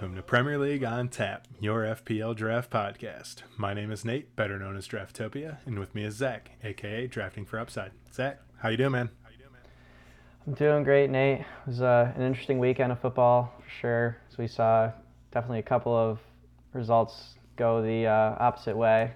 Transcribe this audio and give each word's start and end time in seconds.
Welcome 0.00 0.16
to 0.16 0.22
Premier 0.22 0.56
League 0.56 0.82
on 0.82 1.10
Tap, 1.10 1.46
your 1.60 1.82
FPL 1.82 2.34
draft 2.34 2.70
podcast. 2.70 3.42
My 3.58 3.74
name 3.74 3.92
is 3.92 4.02
Nate, 4.02 4.34
better 4.34 4.58
known 4.58 4.74
as 4.74 4.88
Draftopia, 4.88 5.58
and 5.66 5.78
with 5.78 5.94
me 5.94 6.04
is 6.04 6.14
Zach, 6.14 6.52
aka 6.64 7.06
Drafting 7.06 7.44
for 7.44 7.58
Upside. 7.58 7.92
Zach, 8.10 8.40
how 8.56 8.70
you 8.70 8.78
doing, 8.78 8.92
man? 8.92 9.10
I'm 10.46 10.54
doing 10.54 10.84
great, 10.84 11.10
Nate. 11.10 11.40
It 11.40 11.46
was 11.66 11.82
uh, 11.82 12.14
an 12.16 12.22
interesting 12.22 12.58
weekend 12.58 12.92
of 12.92 12.98
football 12.98 13.52
for 13.62 13.68
sure. 13.68 14.16
So 14.30 14.36
we 14.38 14.48
saw 14.48 14.90
definitely 15.32 15.58
a 15.58 15.64
couple 15.64 15.94
of 15.94 16.18
results 16.72 17.34
go 17.56 17.82
the 17.82 18.06
uh, 18.06 18.36
opposite 18.40 18.78
way, 18.78 19.12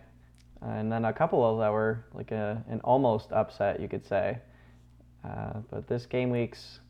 and 0.60 0.92
then 0.92 1.06
a 1.06 1.14
couple 1.14 1.50
of 1.50 1.60
that 1.60 1.72
were 1.72 2.04
like 2.12 2.30
a, 2.30 2.62
an 2.68 2.82
almost 2.84 3.32
upset, 3.32 3.80
you 3.80 3.88
could 3.88 4.04
say. 4.04 4.36
Uh, 5.24 5.60
but 5.70 5.88
this 5.88 6.04
game 6.04 6.28
week's 6.28 6.80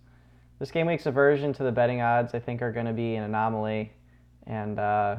this 0.65 0.71
game 0.71 0.87
week's 0.87 1.05
aversion 1.05 1.53
to 1.53 1.63
the 1.63 1.71
betting 1.71 2.01
odds, 2.01 2.33
I 2.33 2.41
think, 2.41 2.63
are 2.63 2.73
going 2.73 2.87
to 2.87 2.95
be 2.95 3.17
an 3.17 3.25
anomaly, 3.25 3.93
and 4.47 4.79
uh, 4.79 5.17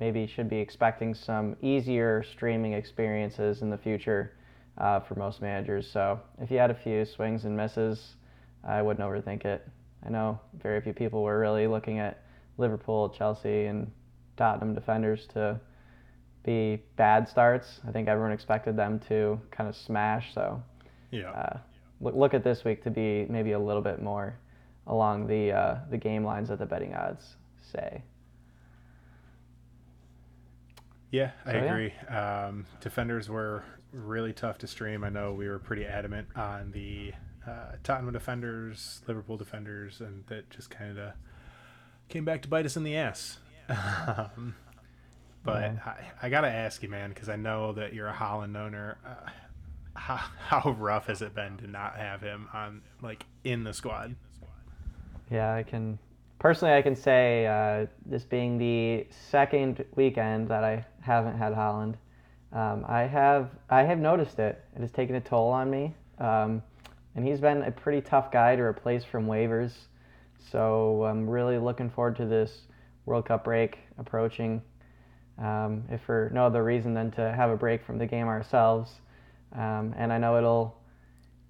maybe 0.00 0.26
should 0.26 0.50
be 0.50 0.56
expecting 0.56 1.14
some 1.14 1.54
easier 1.62 2.24
streaming 2.24 2.72
experiences 2.72 3.62
in 3.62 3.70
the 3.70 3.78
future 3.78 4.32
uh, 4.78 4.98
for 4.98 5.14
most 5.14 5.40
managers. 5.40 5.88
So 5.88 6.18
if 6.40 6.50
you 6.50 6.58
had 6.58 6.72
a 6.72 6.74
few 6.74 7.04
swings 7.04 7.44
and 7.44 7.56
misses, 7.56 8.16
I 8.64 8.82
wouldn't 8.82 9.08
overthink 9.08 9.44
it. 9.44 9.64
I 10.04 10.10
know 10.10 10.40
very 10.60 10.80
few 10.80 10.92
people 10.92 11.22
were 11.22 11.38
really 11.38 11.68
looking 11.68 12.00
at 12.00 12.20
Liverpool, 12.58 13.10
Chelsea, 13.10 13.66
and 13.66 13.88
Tottenham 14.36 14.74
defenders 14.74 15.28
to 15.34 15.60
be 16.42 16.82
bad 16.96 17.28
starts. 17.28 17.78
I 17.86 17.92
think 17.92 18.08
everyone 18.08 18.32
expected 18.32 18.76
them 18.76 18.98
to 19.06 19.40
kind 19.52 19.68
of 19.68 19.76
smash. 19.76 20.34
So 20.34 20.60
Yeah. 21.12 21.30
uh, 21.30 21.58
look, 22.00 22.14
look 22.14 22.34
at 22.34 22.44
this 22.44 22.64
week 22.64 22.82
to 22.84 22.90
be 22.90 23.26
maybe 23.28 23.52
a 23.52 23.58
little 23.58 23.82
bit 23.82 24.02
more 24.02 24.38
along 24.86 25.26
the 25.26 25.52
uh, 25.52 25.76
the 25.90 25.96
game 25.96 26.24
lines 26.24 26.48
that 26.48 26.58
the 26.58 26.66
betting 26.66 26.94
odds 26.94 27.36
say. 27.72 28.02
Yeah, 31.10 31.30
I 31.44 31.52
So, 31.52 31.56
yeah. 31.58 31.64
agree. 31.64 31.92
Um, 32.14 32.66
defenders 32.80 33.28
were 33.28 33.64
really 33.92 34.32
tough 34.32 34.58
to 34.58 34.66
stream. 34.66 35.04
I 35.04 35.08
know 35.08 35.32
we 35.32 35.48
were 35.48 35.58
pretty 35.58 35.86
adamant 35.86 36.28
on 36.36 36.72
the 36.72 37.12
uh, 37.46 37.72
Tottenham 37.84 38.12
defenders, 38.12 39.02
Liverpool 39.06 39.36
defenders, 39.36 40.00
and 40.00 40.26
that 40.26 40.50
just 40.50 40.68
kind 40.68 40.98
of 40.98 41.12
came 42.08 42.24
back 42.24 42.42
to 42.42 42.48
bite 42.48 42.66
us 42.66 42.76
in 42.76 42.82
the 42.84 42.96
ass. 42.96 43.38
um, 43.68 44.54
but 45.44 45.62
Yeah. 45.62 45.78
I, 45.86 46.26
I 46.26 46.28
got 46.28 46.40
to 46.42 46.48
ask 46.48 46.82
you, 46.82 46.88
man, 46.88 47.10
because 47.10 47.28
I 47.28 47.36
know 47.36 47.72
that 47.74 47.94
you're 47.94 48.08
a 48.08 48.14
Haaland 48.14 48.56
owner. 48.56 48.98
Uh, 49.06 49.30
how, 49.96 50.16
how 50.62 50.70
rough 50.72 51.06
has 51.06 51.22
it 51.22 51.34
been 51.34 51.56
to 51.58 51.66
not 51.66 51.96
have 51.96 52.20
him 52.20 52.48
on, 52.52 52.82
like, 53.02 53.24
in 53.44 53.64
the 53.64 53.72
squad? 53.72 54.14
Yeah, 55.30 55.54
I 55.54 55.62
can 55.62 55.98
personally 56.38 56.74
I 56.74 56.82
can 56.82 56.94
say 56.94 57.46
uh, 57.46 57.86
this 58.04 58.24
being 58.24 58.58
the 58.58 59.06
second 59.10 59.84
weekend 59.96 60.48
that 60.48 60.62
I 60.62 60.84
haven't 61.00 61.36
had 61.36 61.52
Haaland, 61.52 61.94
um, 62.52 62.84
I 62.88 63.02
have 63.02 63.50
I 63.68 63.82
have 63.82 63.98
noticed 63.98 64.38
it. 64.38 64.62
It 64.74 64.80
has 64.80 64.92
taken 64.92 65.16
a 65.16 65.20
toll 65.20 65.50
on 65.50 65.70
me, 65.70 65.94
um, 66.18 66.62
and 67.14 67.26
he's 67.26 67.40
been 67.40 67.62
a 67.62 67.70
pretty 67.70 68.00
tough 68.00 68.30
guy 68.30 68.56
to 68.56 68.62
replace 68.62 69.04
from 69.04 69.26
waivers. 69.26 69.72
So 70.50 71.04
I'm 71.04 71.28
really 71.28 71.58
looking 71.58 71.90
forward 71.90 72.16
to 72.16 72.26
this 72.26 72.62
World 73.04 73.26
Cup 73.26 73.44
break 73.44 73.78
approaching. 73.98 74.62
Um, 75.38 75.84
if 75.90 76.00
for 76.02 76.30
no 76.32 76.46
other 76.46 76.64
reason 76.64 76.94
than 76.94 77.10
to 77.12 77.32
have 77.32 77.50
a 77.50 77.56
break 77.56 77.84
from 77.84 77.98
the 77.98 78.06
game 78.06 78.26
ourselves, 78.26 79.00
um, 79.54 79.94
and 79.96 80.12
I 80.12 80.18
know 80.18 80.36
it'll 80.36 80.80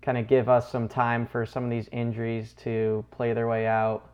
kind 0.02 0.18
of 0.18 0.28
give 0.28 0.48
us 0.48 0.70
some 0.70 0.88
time 0.88 1.26
for 1.26 1.44
some 1.44 1.64
of 1.64 1.70
these 1.70 1.88
injuries 1.92 2.54
to 2.62 3.04
play 3.10 3.32
their 3.32 3.48
way 3.48 3.66
out 3.66 4.10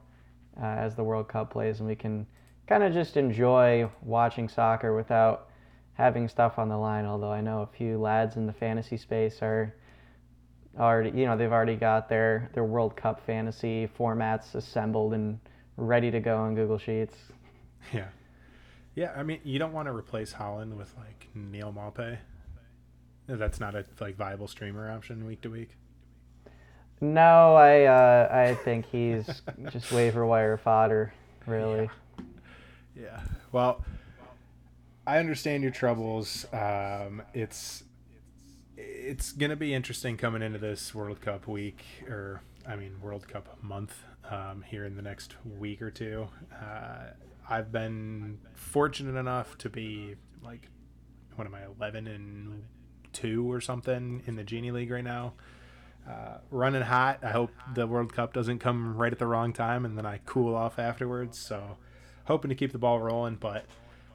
uh, 0.61 0.65
as 0.65 0.95
the 0.95 1.05
World 1.05 1.29
Cup 1.29 1.53
plays, 1.53 1.81
and 1.81 1.89
we 1.89 1.95
can 1.95 2.27
kind 2.67 2.83
of 2.83 2.93
just 2.93 3.17
enjoy 3.17 3.89
watching 4.03 4.49
soccer 4.49 4.95
without 4.95 5.49
having 5.95 6.29
stuff 6.29 6.59
on 6.59 6.69
the 6.69 6.77
line. 6.77 7.05
Although 7.05 7.33
I 7.33 7.41
know 7.41 7.63
a 7.63 7.67
few 7.67 7.99
lads 7.99 8.37
in 8.37 8.47
the 8.47 8.53
fantasy 8.53 8.97
space 8.97 9.43
are 9.43 9.75
already, 10.79 11.11
you 11.11 11.27
know, 11.27 11.37
they've 11.37 11.53
already 11.53 11.77
got 11.77 12.09
their 12.09 12.51
their 12.55 12.65
World 12.65 12.97
Cup 12.97 13.25
fantasy 13.27 13.89
formats 13.99 14.55
assembled 14.55 15.13
and 15.13 15.39
ready 15.77 16.11
to 16.11 16.21
go 16.21 16.39
on 16.39 16.55
Google 16.55 16.79
Sheets. 16.79 17.17
Yeah. 17.93 18.09
Yeah, 18.95 19.13
I 19.17 19.23
mean, 19.23 19.41
you 19.43 19.59
don't 19.59 19.73
want 19.73 19.89
to 19.89 19.93
replace 19.93 20.35
Haaland 20.35 20.75
with, 20.77 20.95
like, 20.99 21.29
Neal 21.35 21.73
Maupay. 21.73 22.19
That's 23.27 23.61
not 23.61 23.75
a, 23.75 23.85
like, 24.01 24.17
viable 24.17 24.49
streamer 24.49 24.91
option 24.91 25.25
week 25.27 25.41
to 25.43 25.51
week. 25.51 25.77
No, 27.01 27.57
I 27.57 27.85
uh, 27.85 28.29
I 28.31 28.55
think 28.55 28.87
he's 28.87 29.43
just 29.71 29.91
waiver 29.91 30.25
wire 30.25 30.57
fodder, 30.57 31.13
really. 31.47 31.91
Yeah. 32.95 33.21
Well, 33.51 33.85
I 35.05 35.19
understand 35.19 35.65
your 35.65 35.73
troubles. 35.73 36.47
Um, 36.53 37.23
it's 37.35 37.83
it's 38.77 39.33
gonna 39.33 39.57
be 39.57 39.75
interesting 39.75 40.17
coming 40.17 40.43
into 40.43 40.59
this 40.61 40.95
World 40.95 41.21
Cup 41.21 41.49
week, 41.49 41.83
or 42.09 42.41
I 42.69 42.77
mean 42.77 43.01
World 43.01 43.27
Cup 43.27 43.61
month 43.61 43.95
um, 44.31 44.63
here 44.65 44.85
in 44.85 44.95
the 44.95 45.03
next 45.03 45.35
week 45.59 45.83
or 45.83 45.91
two. 45.91 46.29
Uh, 46.53 47.11
I've 47.51 47.73
been 47.73 48.39
fortunate 48.55 49.19
enough 49.19 49.59
to 49.59 49.69
be 49.69 50.15
like, 50.41 50.69
what 51.35 51.49
am 51.49 51.55
I, 51.57 51.65
eleven 51.65 52.07
and 52.07 52.63
two 53.13 53.51
or 53.51 53.61
something 53.61 54.23
in 54.27 54.37
the 54.37 54.45
Genie 54.45 54.71
League 54.71 54.91
right 54.91 55.05
now. 55.05 55.35
Uh, 56.09 56.39
running 56.51 56.83
hot. 56.83 57.21
I 57.23 57.31
hope 57.31 57.51
the 57.75 57.87
World 57.87 58.13
Cup 58.13 58.33
doesn't 58.33 58.59
come 58.59 58.97
right 58.97 59.13
at 59.13 59.19
the 59.19 59.27
wrong 59.27 59.53
time 59.53 59.85
and 59.85 59.97
then 59.97 60.05
I 60.05 60.21
cool 60.27 60.55
off 60.55 60.79
afterwards. 60.79 61.39
So, 61.39 61.77
hoping 62.25 62.49
to 62.49 62.55
keep 62.55 62.73
the 62.73 62.79
ball 62.79 63.01
rolling. 63.01 63.37
But 63.37 63.67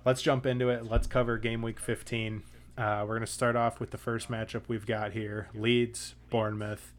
let's 0.04 0.22
jump 0.22 0.46
into 0.46 0.70
it. 0.70 0.90
Let's 0.90 1.08
cover 1.08 1.38
game 1.38 1.62
week 1.62 1.80
15. 1.80 2.44
Uh, 2.78 3.02
we're 3.02 3.16
going 3.16 3.22
to 3.22 3.28
start 3.28 3.56
off 3.56 3.80
with 3.80 3.92
the 3.92 3.98
first 3.98 4.30
matchup 4.30 4.64
we've 4.68 4.86
got 4.86 5.14
here 5.14 5.50
Leeds, 5.54 6.16
Bournemouth. 6.30 6.94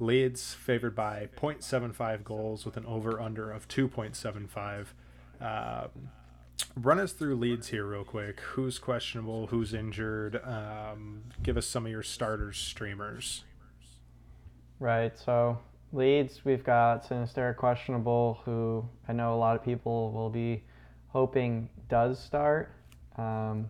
Leeds 0.00 0.54
favored 0.54 0.96
by 0.96 1.28
0.75 1.36 2.24
goals 2.24 2.64
with 2.64 2.76
an 2.76 2.84
over 2.86 3.20
under 3.20 3.50
of 3.50 3.68
2.75. 3.68 4.86
Um, 5.40 6.10
run 6.76 6.98
us 6.98 7.12
through 7.12 7.36
Leeds 7.36 7.68
here, 7.68 7.86
real 7.86 8.04
quick. 8.04 8.40
Who's 8.40 8.78
questionable? 8.78 9.48
Who's 9.48 9.74
injured? 9.74 10.40
Um, 10.44 11.22
give 11.42 11.56
us 11.56 11.66
some 11.66 11.86
of 11.86 11.92
your 11.92 12.02
starters, 12.02 12.58
streamers. 12.58 13.44
Right. 14.78 15.16
So 15.18 15.58
Leeds, 15.92 16.44
we've 16.44 16.64
got 16.64 17.08
Sinisterra 17.08 17.54
questionable, 17.54 18.40
who 18.44 18.84
I 19.08 19.12
know 19.12 19.34
a 19.34 19.36
lot 19.36 19.56
of 19.56 19.64
people 19.64 20.10
will 20.12 20.30
be 20.30 20.64
hoping 21.08 21.68
does 21.88 22.18
start. 22.18 22.72
Um, 23.16 23.68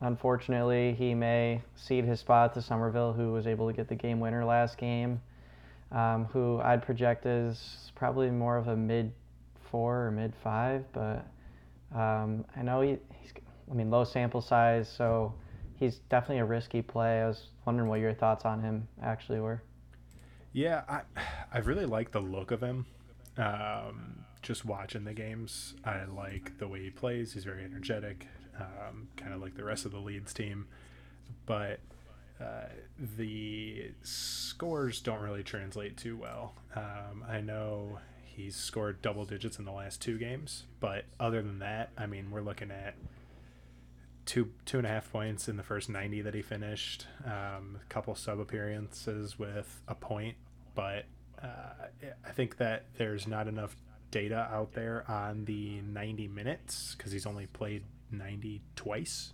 unfortunately, 0.00 0.94
he 0.98 1.14
may 1.14 1.62
cede 1.74 2.04
his 2.04 2.20
spot 2.20 2.52
to 2.54 2.62
Summerville, 2.62 3.14
who 3.14 3.32
was 3.32 3.46
able 3.46 3.66
to 3.66 3.72
get 3.72 3.88
the 3.88 3.94
game 3.94 4.20
winner 4.20 4.44
last 4.44 4.76
game. 4.76 5.20
Um, 5.90 6.26
who 6.26 6.60
I'd 6.60 6.82
project 6.82 7.24
is 7.24 7.92
probably 7.94 8.30
more 8.30 8.56
of 8.56 8.68
a 8.68 8.76
mid 8.76 9.12
four 9.70 10.06
or 10.06 10.10
mid 10.10 10.34
five, 10.42 10.84
but 10.92 11.26
um, 11.94 12.44
I 12.56 12.62
know 12.62 12.80
he, 12.80 12.98
he's. 13.20 13.32
I 13.70 13.74
mean, 13.74 13.90
low 13.90 14.04
sample 14.04 14.42
size, 14.42 14.92
so 14.94 15.32
he's 15.78 16.00
definitely 16.10 16.40
a 16.40 16.44
risky 16.44 16.82
play. 16.82 17.22
I 17.22 17.28
was 17.28 17.48
wondering 17.64 17.88
what 17.88 18.00
your 18.00 18.12
thoughts 18.12 18.44
on 18.44 18.60
him 18.60 18.86
actually 19.02 19.40
were. 19.40 19.62
Yeah, 20.52 20.82
I 20.88 21.00
I 21.52 21.58
really 21.58 21.86
like 21.86 22.12
the 22.12 22.20
look 22.20 22.50
of 22.50 22.62
him. 22.62 22.86
Um, 23.36 24.24
just 24.42 24.64
watching 24.64 25.04
the 25.04 25.14
games, 25.14 25.74
I 25.84 26.04
like 26.04 26.58
the 26.58 26.68
way 26.68 26.82
he 26.82 26.90
plays. 26.90 27.32
He's 27.32 27.44
very 27.44 27.64
energetic, 27.64 28.28
um, 28.60 29.08
kind 29.16 29.32
of 29.32 29.40
like 29.40 29.54
the 29.54 29.64
rest 29.64 29.86
of 29.86 29.92
the 29.92 29.98
Leeds 29.98 30.34
team. 30.34 30.66
But 31.46 31.80
uh, 32.40 32.68
the 33.16 33.92
scores 34.02 35.00
don't 35.00 35.20
really 35.20 35.42
translate 35.42 35.96
too 35.96 36.16
well. 36.16 36.54
Um, 36.76 37.24
I 37.28 37.40
know 37.40 37.98
he's 38.34 38.56
scored 38.56 39.02
double 39.02 39.24
digits 39.24 39.58
in 39.58 39.64
the 39.64 39.72
last 39.72 40.00
two 40.00 40.18
games, 40.18 40.64
but 40.80 41.04
other 41.18 41.42
than 41.42 41.58
that, 41.60 41.90
I 41.96 42.06
mean, 42.06 42.30
we're 42.30 42.42
looking 42.42 42.70
at 42.70 42.94
two 44.26 44.50
two 44.64 44.78
and 44.78 44.86
a 44.86 44.90
half 44.90 45.12
points 45.12 45.48
in 45.48 45.56
the 45.56 45.62
first 45.62 45.90
90 45.90 46.22
that 46.22 46.34
he 46.34 46.40
finished 46.40 47.06
um, 47.26 47.78
a 47.80 47.84
couple 47.88 48.14
sub 48.14 48.40
appearances 48.40 49.38
with 49.38 49.82
a 49.86 49.94
point. 49.94 50.36
But 50.74 51.04
uh, 51.42 51.88
i 52.26 52.30
think 52.30 52.56
that 52.56 52.86
there's 52.96 53.26
not 53.26 53.48
enough 53.48 53.76
data 54.10 54.48
out 54.50 54.72
there 54.72 55.04
on 55.08 55.44
the 55.44 55.80
90 55.82 56.28
minutes 56.28 56.94
because 56.96 57.12
he's 57.12 57.26
only 57.26 57.46
played 57.46 57.82
90 58.10 58.62
twice 58.76 59.32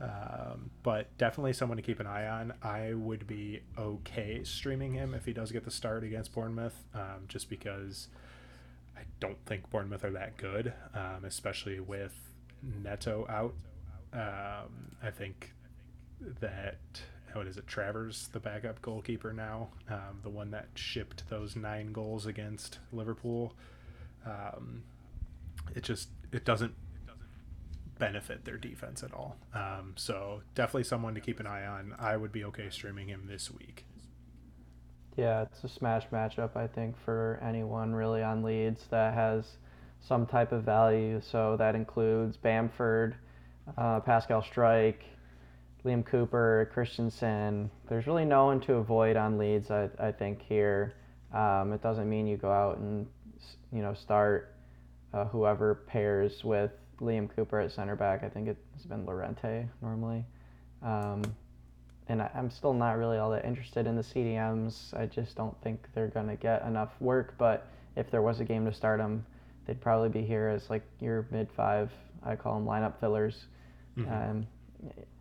um, 0.00 0.70
but 0.82 1.16
definitely 1.16 1.52
someone 1.52 1.76
to 1.76 1.82
keep 1.82 2.00
an 2.00 2.06
eye 2.06 2.26
on 2.26 2.52
i 2.62 2.92
would 2.92 3.26
be 3.26 3.60
okay 3.78 4.42
streaming 4.44 4.92
him 4.92 5.14
if 5.14 5.24
he 5.24 5.32
does 5.32 5.50
get 5.52 5.64
the 5.64 5.70
start 5.70 6.04
against 6.04 6.32
bournemouth 6.32 6.84
um, 6.94 7.24
just 7.28 7.48
because 7.48 8.08
i 8.96 9.00
don't 9.20 9.38
think 9.46 9.68
bournemouth 9.70 10.04
are 10.04 10.10
that 10.10 10.36
good 10.36 10.72
um, 10.94 11.24
especially 11.24 11.80
with 11.80 12.14
neto 12.62 13.26
out 13.28 13.54
um, 14.16 14.96
I 15.02 15.10
think 15.10 15.52
that 16.40 16.78
what 17.32 17.46
is 17.46 17.58
it, 17.58 17.66
Travers, 17.66 18.28
the 18.32 18.40
backup 18.40 18.80
goalkeeper 18.80 19.32
now, 19.32 19.68
um, 19.90 20.20
the 20.22 20.30
one 20.30 20.50
that 20.52 20.68
shipped 20.74 21.28
those 21.28 21.54
nine 21.54 21.92
goals 21.92 22.24
against 22.24 22.78
Liverpool. 22.92 23.54
Um, 24.24 24.84
it 25.74 25.82
just 25.82 26.08
it 26.32 26.46
doesn't 26.46 26.74
benefit 27.98 28.44
their 28.44 28.58
defense 28.58 29.02
at 29.02 29.12
all. 29.12 29.36
Um, 29.54 29.94
so 29.96 30.42
definitely 30.54 30.84
someone 30.84 31.14
to 31.14 31.20
keep 31.20 31.40
an 31.40 31.46
eye 31.46 31.66
on. 31.66 31.94
I 31.98 32.16
would 32.16 32.32
be 32.32 32.44
okay 32.44 32.70
streaming 32.70 33.08
him 33.08 33.26
this 33.26 33.50
week. 33.50 33.84
Yeah, 35.16 35.42
it's 35.42 35.64
a 35.64 35.68
smash 35.68 36.06
matchup, 36.12 36.56
I 36.56 36.66
think, 36.66 36.96
for 37.04 37.40
anyone 37.42 37.94
really 37.94 38.22
on 38.22 38.42
Leeds 38.42 38.84
that 38.90 39.14
has 39.14 39.56
some 40.00 40.26
type 40.26 40.52
of 40.52 40.62
value. 40.62 41.20
So 41.22 41.56
that 41.56 41.74
includes 41.74 42.36
Bamford, 42.36 43.16
uh, 43.78 44.00
Pascal 44.00 44.42
Struijk, 44.42 44.96
Liam 45.84 46.04
Cooper, 46.04 46.70
Kristensen. 46.74 47.70
There's 47.88 48.06
really 48.06 48.24
no 48.26 48.46
one 48.46 48.60
to 48.62 48.74
avoid 48.74 49.16
on 49.16 49.38
Leeds, 49.38 49.70
I, 49.70 49.88
I 49.98 50.12
think, 50.12 50.42
here. 50.42 50.94
Um, 51.32 51.72
it 51.72 51.82
doesn't 51.82 52.08
mean 52.08 52.26
you 52.26 52.36
go 52.36 52.50
out 52.50 52.78
and 52.78 53.06
you 53.72 53.82
know 53.82 53.94
start 53.94 54.54
uh, 55.12 55.24
whoever 55.26 55.74
pairs 55.86 56.44
with 56.44 56.72
Liam 57.00 57.28
Cooper 57.34 57.60
at 57.60 57.72
center 57.72 57.96
back. 57.96 58.22
I 58.22 58.28
think 58.28 58.48
it's 58.48 58.86
been 58.86 59.04
Llorente 59.04 59.66
normally. 59.82 60.24
Um, 60.82 61.22
and 62.08 62.22
I, 62.22 62.30
am 62.34 62.50
still 62.50 62.72
not 62.72 62.98
really 62.98 63.18
all 63.18 63.30
that 63.30 63.44
interested 63.44 63.86
in 63.86 63.96
the 63.96 64.02
CDMs. 64.02 64.94
I 64.98 65.06
just 65.06 65.36
don't 65.36 65.60
think 65.62 65.88
they're 65.94 66.08
going 66.08 66.28
to 66.28 66.36
get 66.36 66.64
enough 66.66 66.92
work. 67.00 67.34
But 67.36 67.66
if 67.96 68.10
there 68.10 68.22
was 68.22 68.40
a 68.40 68.44
game 68.44 68.64
to 68.66 68.72
start 68.72 68.98
them, 68.98 69.26
they'd 69.66 69.80
probably 69.80 70.08
be 70.08 70.22
here 70.22 70.48
as 70.48 70.70
like 70.70 70.82
your 71.00 71.26
mid 71.30 71.50
five. 71.50 71.90
I 72.22 72.36
call 72.36 72.54
them 72.54 72.66
lineup 72.66 73.00
fillers. 73.00 73.46
Mm-hmm. 73.96 74.12
Um, 74.12 74.46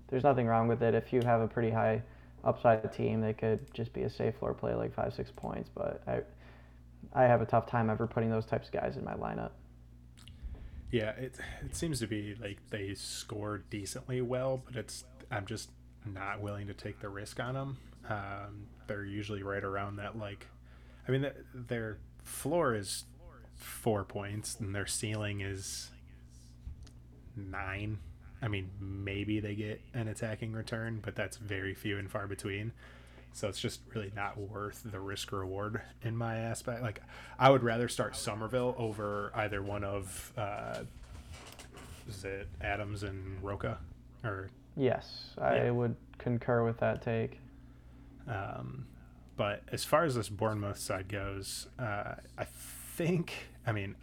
there's 0.07 0.23
nothing 0.23 0.47
wrong 0.47 0.67
with 0.67 0.83
it. 0.83 0.93
If 0.93 1.11
you 1.11 1.21
have 1.23 1.41
a 1.41 1.47
pretty 1.47 1.71
high 1.71 2.01
upside 2.43 2.93
team, 2.93 3.21
they 3.21 3.33
could 3.33 3.73
just 3.73 3.91
be 3.91 4.03
a 4.03 4.09
safe 4.09 4.35
floor 4.35 4.53
play 4.53 4.75
like 4.75 4.93
five 4.93 5.13
six 5.13 5.31
points. 5.35 5.69
But 5.73 6.03
I, 6.07 6.21
I 7.13 7.23
have 7.23 7.41
a 7.41 7.45
tough 7.45 7.65
time 7.65 7.89
ever 7.89 8.05
putting 8.05 8.29
those 8.29 8.45
types 8.45 8.67
of 8.67 8.73
guys 8.73 8.97
in 8.97 9.03
my 9.03 9.15
lineup. 9.15 9.51
Yeah, 10.91 11.11
it 11.11 11.35
it 11.63 11.75
seems 11.75 11.99
to 11.99 12.07
be 12.07 12.35
like 12.41 12.59
they 12.69 12.93
score 12.93 13.63
decently 13.69 14.21
well, 14.21 14.63
but 14.65 14.75
it's 14.75 15.03
I'm 15.31 15.45
just 15.45 15.69
not 16.05 16.41
willing 16.41 16.67
to 16.67 16.73
take 16.73 16.99
the 16.99 17.09
risk 17.09 17.39
on 17.39 17.55
them. 17.55 17.77
Um, 18.07 18.67
they're 18.87 19.05
usually 19.05 19.41
right 19.41 19.63
around 19.63 19.95
that 19.97 20.17
like, 20.17 20.47
I 21.07 21.11
mean, 21.11 21.27
their 21.53 21.97
floor 22.23 22.75
is 22.75 23.05
four 23.55 24.03
points 24.03 24.57
and 24.59 24.75
their 24.75 24.85
ceiling 24.85 25.41
is 25.41 25.89
nine. 27.35 27.97
I 28.41 28.47
mean, 28.47 28.69
maybe 28.79 29.39
they 29.39 29.55
get 29.55 29.81
an 29.93 30.07
attacking 30.07 30.53
return, 30.53 30.99
but 31.03 31.15
that's 31.15 31.37
very 31.37 31.73
few 31.73 31.97
and 31.97 32.11
far 32.11 32.27
between. 32.27 32.73
So 33.35 33.49
it's 33.49 33.59
just 33.59 33.81
really 33.93 34.13
not 34.15 34.37
worth 34.37 34.81
the 34.85 34.99
risk 35.01 35.33
reward 35.33 35.81
in 36.01 36.15
my 36.15 36.37
aspect. 36.37 36.81
Like, 36.81 37.01
I 37.37 37.49
would 37.49 37.63
rather 37.63 37.89
start 37.89 38.15
Summerville 38.15 38.73
over 38.77 39.29
either 39.35 39.61
one 39.61 39.83
of, 39.83 40.31
uh, 40.37 40.83
is 42.07 42.23
it 42.23 42.47
Adams 42.61 43.03
and 43.03 43.43
Roca, 43.43 43.77
or 44.23 44.47
Yes, 44.77 45.31
I 45.37 45.69
would 45.69 45.97
concur 46.17 46.63
with 46.63 46.77
that 46.77 47.01
take. 47.01 47.41
Um, 48.25 48.85
but 49.35 49.63
as 49.69 49.83
far 49.83 50.05
as 50.05 50.15
this 50.15 50.29
Bournemouth 50.29 50.79
side 50.79 51.09
goes, 51.09 51.67
uh, 51.77 52.15
I 52.37 52.45
think, 52.95 53.33
I 53.67 53.73
mean, 53.73 53.95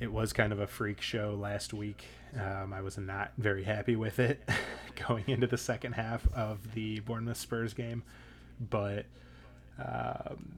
it 0.00 0.12
was 0.12 0.34
kind 0.34 0.52
of 0.52 0.60
a 0.60 0.66
freak 0.66 1.00
show 1.00 1.34
last 1.34 1.72
week. 1.72 2.04
Um, 2.38 2.72
I 2.72 2.82
was 2.82 2.98
not 2.98 3.32
very 3.38 3.64
happy 3.64 3.96
with 3.96 4.18
it 4.18 4.46
going 5.08 5.24
into 5.26 5.46
the 5.46 5.56
second 5.56 5.92
half 5.92 6.26
of 6.34 6.74
the 6.74 7.00
Bournemouth 7.00 7.38
Spurs 7.38 7.72
game, 7.72 8.02
but 8.60 9.06
um, 9.78 10.56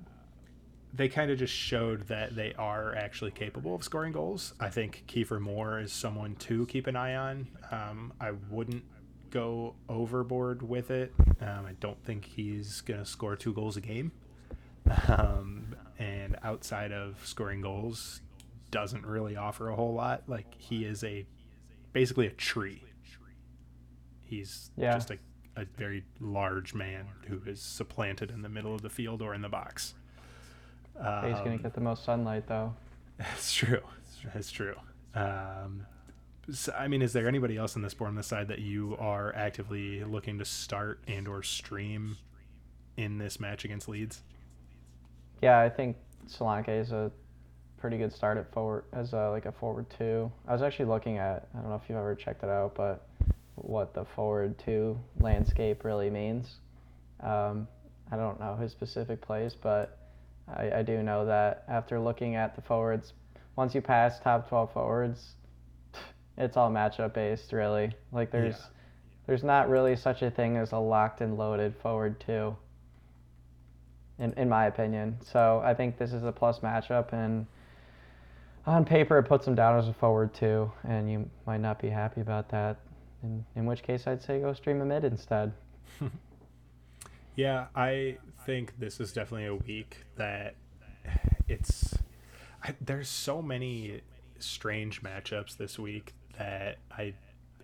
they 0.92 1.08
kind 1.08 1.30
of 1.30 1.38
just 1.38 1.54
showed 1.54 2.08
that 2.08 2.34
they 2.34 2.54
are 2.54 2.94
actually 2.94 3.30
capable 3.30 3.74
of 3.74 3.84
scoring 3.84 4.12
goals. 4.12 4.54
I 4.58 4.70
think 4.70 5.04
Kiefer 5.06 5.40
Moore 5.40 5.80
is 5.80 5.92
someone 5.92 6.34
to 6.36 6.66
keep 6.66 6.86
an 6.86 6.96
eye 6.96 7.14
on. 7.14 7.48
Um, 7.70 8.12
I 8.20 8.32
wouldn't 8.50 8.84
go 9.30 9.74
overboard 9.88 10.62
with 10.62 10.90
it. 10.90 11.12
Um, 11.40 11.66
I 11.66 11.72
don't 11.80 12.02
think 12.04 12.24
he's 12.24 12.80
going 12.80 13.00
to 13.00 13.06
score 13.06 13.36
two 13.36 13.52
goals 13.52 13.76
a 13.76 13.80
game. 13.80 14.12
Um, 15.06 15.76
and 15.98 16.36
outside 16.42 16.92
of 16.92 17.20
scoring 17.24 17.60
goals, 17.60 18.22
doesn't 18.70 19.06
really 19.06 19.36
offer 19.36 19.68
a 19.68 19.76
whole 19.76 19.94
lot. 19.94 20.22
Like 20.26 20.54
he 20.56 20.84
is 20.84 21.04
a 21.04 21.26
basically 21.92 22.26
a 22.26 22.30
tree. 22.30 22.82
He's 24.24 24.70
yeah. 24.76 24.92
just 24.92 25.10
a, 25.10 25.18
a 25.56 25.64
very 25.76 26.04
large 26.20 26.74
man 26.74 27.06
who 27.26 27.40
is 27.46 27.62
supplanted 27.62 28.30
in 28.30 28.42
the 28.42 28.48
middle 28.48 28.74
of 28.74 28.82
the 28.82 28.90
field 28.90 29.22
or 29.22 29.34
in 29.34 29.40
the 29.40 29.48
box. 29.48 29.94
Um, 31.00 31.24
He's 31.24 31.38
going 31.38 31.56
to 31.56 31.62
get 31.62 31.72
the 31.72 31.80
most 31.80 32.04
sunlight, 32.04 32.46
though. 32.46 32.74
That's 33.18 33.52
true. 33.54 33.80
That's 34.34 34.50
true. 34.50 34.74
Um, 35.14 35.86
so, 36.50 36.72
I 36.72 36.88
mean, 36.88 37.02
is 37.02 37.12
there 37.12 37.26
anybody 37.26 37.56
else 37.56 37.76
in 37.76 37.82
this 37.82 37.94
board 37.94 38.08
on 38.08 38.16
the 38.16 38.22
side 38.22 38.48
that 38.48 38.58
you 38.58 38.96
are 38.98 39.34
actively 39.34 40.04
looking 40.04 40.38
to 40.38 40.44
start 40.44 41.00
and 41.06 41.26
or 41.26 41.42
stream 41.42 42.16
in 42.96 43.18
this 43.18 43.40
match 43.40 43.64
against 43.64 43.88
Leeds? 43.88 44.22
Yeah, 45.40 45.58
I 45.58 45.68
think 45.68 45.96
Solanke 46.28 46.80
is 46.80 46.92
a 46.92 47.10
pretty 47.78 47.98
good 47.98 48.12
start 48.12 48.38
at 48.38 48.52
forward 48.52 48.84
as 48.92 49.12
a, 49.12 49.30
like 49.30 49.46
a 49.46 49.52
forward 49.52 49.86
two. 49.98 50.30
I 50.46 50.52
was 50.52 50.62
actually 50.62 50.86
looking 50.86 51.18
at 51.18 51.48
I 51.54 51.60
don't 51.60 51.70
know 51.70 51.76
if 51.76 51.82
you've 51.88 51.98
ever 51.98 52.14
checked 52.14 52.42
it 52.42 52.50
out, 52.50 52.74
but 52.74 53.06
what 53.54 53.94
the 53.94 54.04
forward 54.04 54.58
two 54.58 54.98
landscape 55.20 55.84
really 55.84 56.10
means. 56.10 56.56
Um, 57.20 57.68
I 58.10 58.16
don't 58.16 58.40
know 58.40 58.56
his 58.56 58.72
specific 58.72 59.20
plays, 59.20 59.54
but 59.54 59.98
I, 60.48 60.78
I 60.78 60.82
do 60.82 61.02
know 61.02 61.26
that 61.26 61.64
after 61.68 62.00
looking 62.00 62.36
at 62.36 62.56
the 62.56 62.62
forwards, 62.62 63.12
once 63.56 63.74
you 63.74 63.80
pass 63.80 64.18
top 64.20 64.48
12 64.48 64.72
forwards, 64.72 65.34
it's 66.38 66.56
all 66.56 66.70
matchup 66.70 67.14
based, 67.14 67.52
really. 67.52 67.92
Like 68.12 68.30
there's 68.30 68.56
yeah. 68.56 68.66
there's 69.26 69.44
not 69.44 69.68
really 69.68 69.96
such 69.96 70.22
a 70.22 70.30
thing 70.30 70.56
as 70.56 70.72
a 70.72 70.78
locked 70.78 71.20
and 71.20 71.36
loaded 71.36 71.74
forward 71.82 72.20
two. 72.20 72.56
In 74.18 74.32
in 74.32 74.48
my 74.48 74.66
opinion, 74.66 75.16
so 75.22 75.60
I 75.64 75.74
think 75.74 75.96
this 75.98 76.12
is 76.12 76.24
a 76.24 76.32
plus 76.32 76.60
matchup, 76.60 77.12
and 77.12 77.46
on 78.68 78.84
paper 78.84 79.18
it 79.18 79.24
puts 79.24 79.46
him 79.46 79.54
down 79.54 79.78
as 79.78 79.88
a 79.88 79.92
forward 79.94 80.34
too, 80.34 80.70
and 80.86 81.10
you 81.10 81.28
might 81.46 81.60
not 81.60 81.80
be 81.80 81.88
happy 81.88 82.20
about 82.20 82.50
that. 82.50 82.76
In 83.22 83.44
in 83.56 83.66
which 83.66 83.82
case, 83.82 84.06
I'd 84.06 84.22
say 84.22 84.40
go 84.40 84.52
stream 84.52 84.80
a 84.80 84.84
mid 84.84 85.04
instead. 85.04 85.52
yeah, 87.34 87.66
I 87.74 88.18
think 88.44 88.78
this 88.78 89.00
is 89.00 89.12
definitely 89.12 89.46
a 89.46 89.54
week 89.54 90.04
that 90.16 90.54
it's 91.48 91.96
I, 92.62 92.74
there's 92.80 93.08
so 93.08 93.40
many 93.40 94.02
strange 94.38 95.02
matchups 95.02 95.56
this 95.56 95.78
week 95.78 96.14
that 96.38 96.76
I 96.90 97.14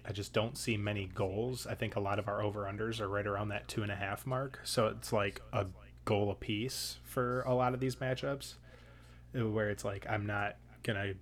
I 0.07 0.13
just 0.13 0.33
don't 0.33 0.57
see 0.57 0.77
many 0.77 1.07
goals. 1.15 1.67
I 1.67 1.75
think 1.75 1.97
a 1.97 2.01
lot 2.01 2.19
of 2.19 2.29
our 2.29 2.43
over 2.43 2.65
unders 2.65 3.01
are 3.01 3.09
right 3.09 3.27
around 3.27 3.49
that 3.49 3.69
two 3.69 3.83
and 3.83 3.93
a 3.93 3.97
half 3.97 4.27
mark. 4.27 4.61
So 4.65 4.87
it's 4.89 5.13
like 5.13 5.41
a 5.53 5.67
goal 6.05 6.31
a 6.31 6.35
piece 6.35 6.97
for 7.05 7.43
a 7.43 7.55
lot 7.55 7.75
of 7.75 7.81
these 7.81 7.97
matchups, 7.97 8.55
where 9.33 9.71
it's 9.71 9.85
like 9.85 10.07
I'm 10.09 10.27
not 10.27 10.57
gonna 10.85 11.15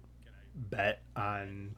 bet 0.54 1.00
on 1.16 1.74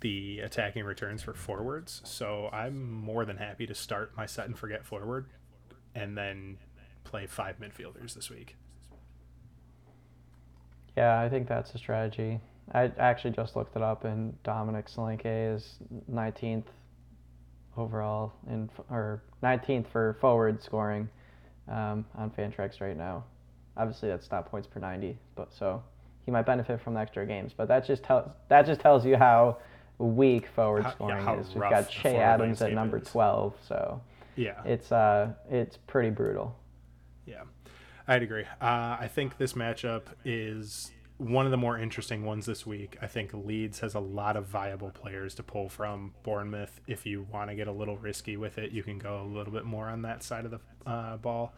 the 0.00 0.40
attacking 0.40 0.84
returns 0.84 1.22
for 1.22 1.34
forwards. 1.34 2.02
So 2.04 2.48
I'm 2.52 2.92
more 2.92 3.24
than 3.24 3.38
happy 3.38 3.66
to 3.66 3.74
start 3.74 4.12
my 4.16 4.26
set 4.26 4.46
and 4.46 4.56
forget 4.56 4.84
forward, 4.84 5.26
and 5.94 6.16
then 6.16 6.58
play 7.04 7.26
five 7.26 7.56
midfielders 7.58 8.14
this 8.14 8.30
week. 8.30 8.56
Yeah, 10.96 11.20
I 11.20 11.28
think 11.28 11.48
that's 11.48 11.74
a 11.74 11.78
strategy. 11.78 12.40
I 12.72 12.90
actually 12.98 13.32
just 13.32 13.56
looked 13.56 13.76
it 13.76 13.82
up, 13.82 14.04
and 14.04 14.40
Dominic 14.42 14.86
Solanke 14.86 15.54
is 15.54 15.78
19th 16.10 16.64
overall 17.76 18.32
in 18.48 18.70
or 18.90 19.22
19th 19.42 19.86
for 19.88 20.16
forward 20.20 20.62
scoring 20.62 21.08
um, 21.68 22.04
on 22.14 22.30
Fantrax 22.30 22.80
right 22.80 22.96
now. 22.96 23.24
Obviously, 23.76 24.08
that's 24.08 24.30
not 24.30 24.50
points 24.50 24.66
per 24.66 24.80
90, 24.80 25.18
but 25.34 25.52
so 25.52 25.82
he 26.26 26.32
might 26.32 26.44
benefit 26.44 26.80
from 26.80 26.94
the 26.94 27.00
extra 27.00 27.24
games. 27.24 27.52
But 27.56 27.68
that 27.68 27.86
just 27.86 28.02
tells 28.02 28.28
that 28.48 28.66
just 28.66 28.80
tells 28.80 29.06
you 29.06 29.16
how 29.16 29.58
weak 29.98 30.48
forward 30.48 30.82
how, 30.82 30.90
scoring 30.90 31.24
yeah, 31.24 31.40
is. 31.40 31.54
We've 31.54 31.62
got 31.62 31.88
Che 31.88 32.16
Adams 32.16 32.60
at 32.60 32.72
number 32.72 32.98
is. 32.98 33.08
12, 33.08 33.54
so 33.66 34.02
yeah, 34.34 34.60
it's 34.64 34.92
uh 34.92 35.32
it's 35.48 35.78
pretty 35.86 36.10
brutal. 36.10 36.54
Yeah, 37.24 37.44
I'd 38.06 38.22
agree. 38.22 38.44
Uh, 38.60 38.98
I 39.00 39.08
think 39.12 39.38
this 39.38 39.54
matchup 39.54 40.02
is 40.24 40.90
one 41.18 41.46
of 41.46 41.50
the 41.50 41.56
more 41.56 41.78
interesting 41.78 42.24
ones 42.24 42.44
this 42.44 42.66
week. 42.66 42.98
I 43.00 43.06
think 43.06 43.32
Leeds 43.32 43.80
has 43.80 43.94
a 43.94 44.00
lot 44.00 44.36
of 44.36 44.46
viable 44.46 44.90
players 44.90 45.34
to 45.36 45.42
pull 45.42 45.68
from 45.68 46.12
Bournemouth. 46.22 46.80
If 46.86 47.06
you 47.06 47.26
want 47.32 47.48
to 47.50 47.56
get 47.56 47.68
a 47.68 47.72
little 47.72 47.96
risky 47.96 48.36
with 48.36 48.58
it, 48.58 48.72
you 48.72 48.82
can 48.82 48.98
go 48.98 49.22
a 49.22 49.24
little 49.24 49.52
bit 49.52 49.64
more 49.64 49.88
on 49.88 50.02
that 50.02 50.22
side 50.22 50.44
of 50.44 50.50
the 50.50 50.60
uh, 50.84 51.16
ball. 51.16 51.54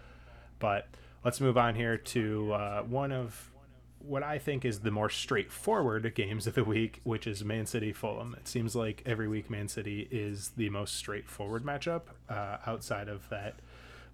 But 0.60 0.86
let's 1.24 1.40
move 1.40 1.58
on 1.58 1.74
here 1.74 1.96
to 1.96 2.52
uh, 2.52 2.82
one 2.82 3.10
of 3.10 3.50
what 4.00 4.22
I 4.22 4.38
think 4.38 4.64
is 4.64 4.80
the 4.80 4.90
more 4.90 5.10
straightforward 5.10 6.14
games 6.14 6.46
of 6.46 6.54
the 6.54 6.64
week, 6.64 7.00
which 7.04 7.26
is 7.26 7.44
Man 7.44 7.66
City 7.66 7.92
Fulham. 7.92 8.34
It 8.38 8.48
seems 8.48 8.74
like 8.74 9.02
every 9.04 9.28
week 9.28 9.50
Man 9.50 9.68
City 9.68 10.08
is 10.10 10.52
the 10.56 10.70
most 10.70 10.96
straightforward 10.96 11.64
matchup 11.64 12.02
uh, 12.28 12.58
outside 12.66 13.08
of 13.08 13.28
that 13.28 13.56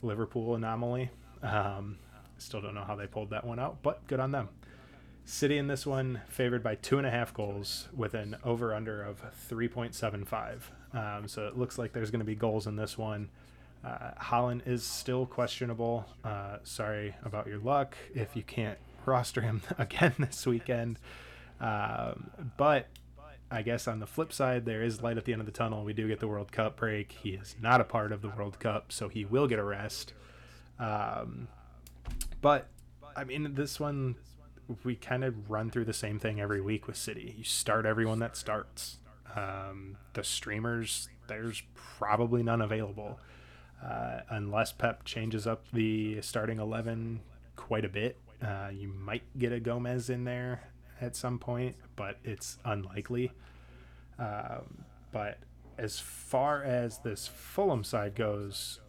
Liverpool 0.02 0.54
anomaly. 0.54 1.10
Um, 1.42 1.98
still 2.38 2.60
don't 2.60 2.74
know 2.74 2.84
how 2.84 2.96
they 2.96 3.06
pulled 3.06 3.30
that 3.30 3.44
one 3.44 3.58
out, 3.58 3.82
but 3.82 4.06
good 4.06 4.20
on 4.20 4.32
them. 4.32 4.48
City 5.26 5.56
in 5.56 5.68
this 5.68 5.86
one 5.86 6.20
favored 6.28 6.62
by 6.62 6.74
two 6.74 6.98
and 6.98 7.06
a 7.06 7.10
half 7.10 7.32
goals 7.32 7.88
with 7.96 8.14
an 8.14 8.36
over 8.44 8.74
under 8.74 9.02
of 9.02 9.22
3.75. 9.50 10.60
Um, 10.92 11.28
so 11.28 11.46
it 11.46 11.56
looks 11.56 11.78
like 11.78 11.92
there's 11.92 12.10
going 12.10 12.20
to 12.20 12.26
be 12.26 12.34
goals 12.34 12.66
in 12.66 12.76
this 12.76 12.98
one. 12.98 13.30
Uh, 13.82 14.12
Haaland 14.20 14.66
is 14.66 14.82
still 14.82 15.26
questionable. 15.26 16.06
Uh, 16.24 16.58
sorry 16.62 17.14
about 17.24 17.46
your 17.46 17.58
luck 17.58 17.96
if 18.14 18.36
you 18.36 18.42
can't 18.42 18.78
roster 19.06 19.40
him 19.40 19.62
again 19.78 20.14
this 20.18 20.46
weekend. 20.46 20.98
Um, 21.60 22.30
but 22.56 22.88
I 23.50 23.62
guess 23.62 23.86
on 23.86 24.00
the 24.00 24.06
flip 24.06 24.32
side, 24.32 24.64
there 24.64 24.82
is 24.82 25.02
light 25.02 25.16
at 25.16 25.24
the 25.24 25.32
end 25.32 25.40
of 25.40 25.46
the 25.46 25.52
tunnel. 25.52 25.84
We 25.84 25.92
do 25.92 26.08
get 26.08 26.20
the 26.20 26.28
World 26.28 26.52
Cup 26.52 26.76
break. 26.76 27.12
He 27.12 27.30
is 27.30 27.56
not 27.60 27.80
a 27.80 27.84
part 27.84 28.12
of 28.12 28.22
the 28.22 28.28
World 28.28 28.58
Cup, 28.58 28.90
so 28.92 29.08
he 29.08 29.24
will 29.24 29.46
get 29.46 29.58
a 29.58 29.64
rest. 29.64 30.12
Um, 30.78 31.48
but 32.40 32.68
I 33.16 33.24
mean, 33.24 33.54
this 33.54 33.78
one 33.78 34.16
we 34.82 34.96
kind 34.96 35.24
of 35.24 35.50
run 35.50 35.70
through 35.70 35.84
the 35.84 35.92
same 35.92 36.18
thing 36.18 36.40
every 36.40 36.60
week 36.60 36.86
with 36.86 36.96
City. 36.96 37.34
You 37.36 37.44
start 37.44 37.86
everyone 37.86 38.18
that 38.20 38.36
starts. 38.36 38.98
Um, 39.36 39.98
the 40.14 40.24
streamers, 40.24 41.08
there's 41.28 41.62
probably 41.74 42.42
none 42.42 42.60
available 42.60 43.18
uh, 43.84 44.20
unless 44.30 44.72
Pep 44.72 45.04
changes 45.04 45.46
up 45.46 45.64
the 45.72 46.20
starting 46.22 46.58
eleven 46.58 47.20
quite 47.56 47.84
a 47.84 47.88
bit. 47.88 48.18
Uh, 48.42 48.68
you 48.72 48.88
might 48.88 49.22
get 49.38 49.52
a 49.52 49.60
Gomez 49.60 50.10
in 50.10 50.24
there 50.24 50.68
at 51.00 51.16
some 51.16 51.38
point, 51.38 51.76
but 51.96 52.18
it's 52.24 52.58
unlikely. 52.64 53.32
Um, 54.18 54.84
but 55.12 55.38
as 55.78 55.98
far 55.98 56.62
as 56.62 56.98
this 56.98 57.26
Fulham 57.26 57.84
side 57.84 58.14
goes, 58.14 58.80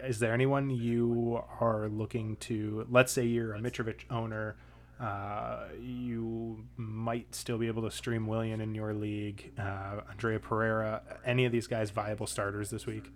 is 0.00 0.18
there 0.18 0.32
anyone 0.32 0.70
you 0.70 1.42
are 1.60 1.88
looking 1.88 2.36
to? 2.36 2.86
Let's 2.90 3.12
say 3.12 3.24
you're 3.24 3.54
a 3.54 3.58
Mitrovic 3.58 4.00
owner. 4.10 4.56
Uh, 5.00 5.64
you 5.80 6.64
might 6.76 7.34
still 7.34 7.58
be 7.58 7.68
able 7.68 7.82
to 7.82 7.90
stream 7.90 8.26
Willian 8.26 8.60
in 8.60 8.74
your 8.74 8.94
league, 8.94 9.52
uh, 9.58 10.00
Andrea 10.10 10.40
Pereira. 10.40 11.02
Any 11.24 11.44
of 11.44 11.52
these 11.52 11.68
guys 11.68 11.90
viable 11.90 12.26
starters 12.26 12.70
this 12.70 12.86
week? 12.86 13.12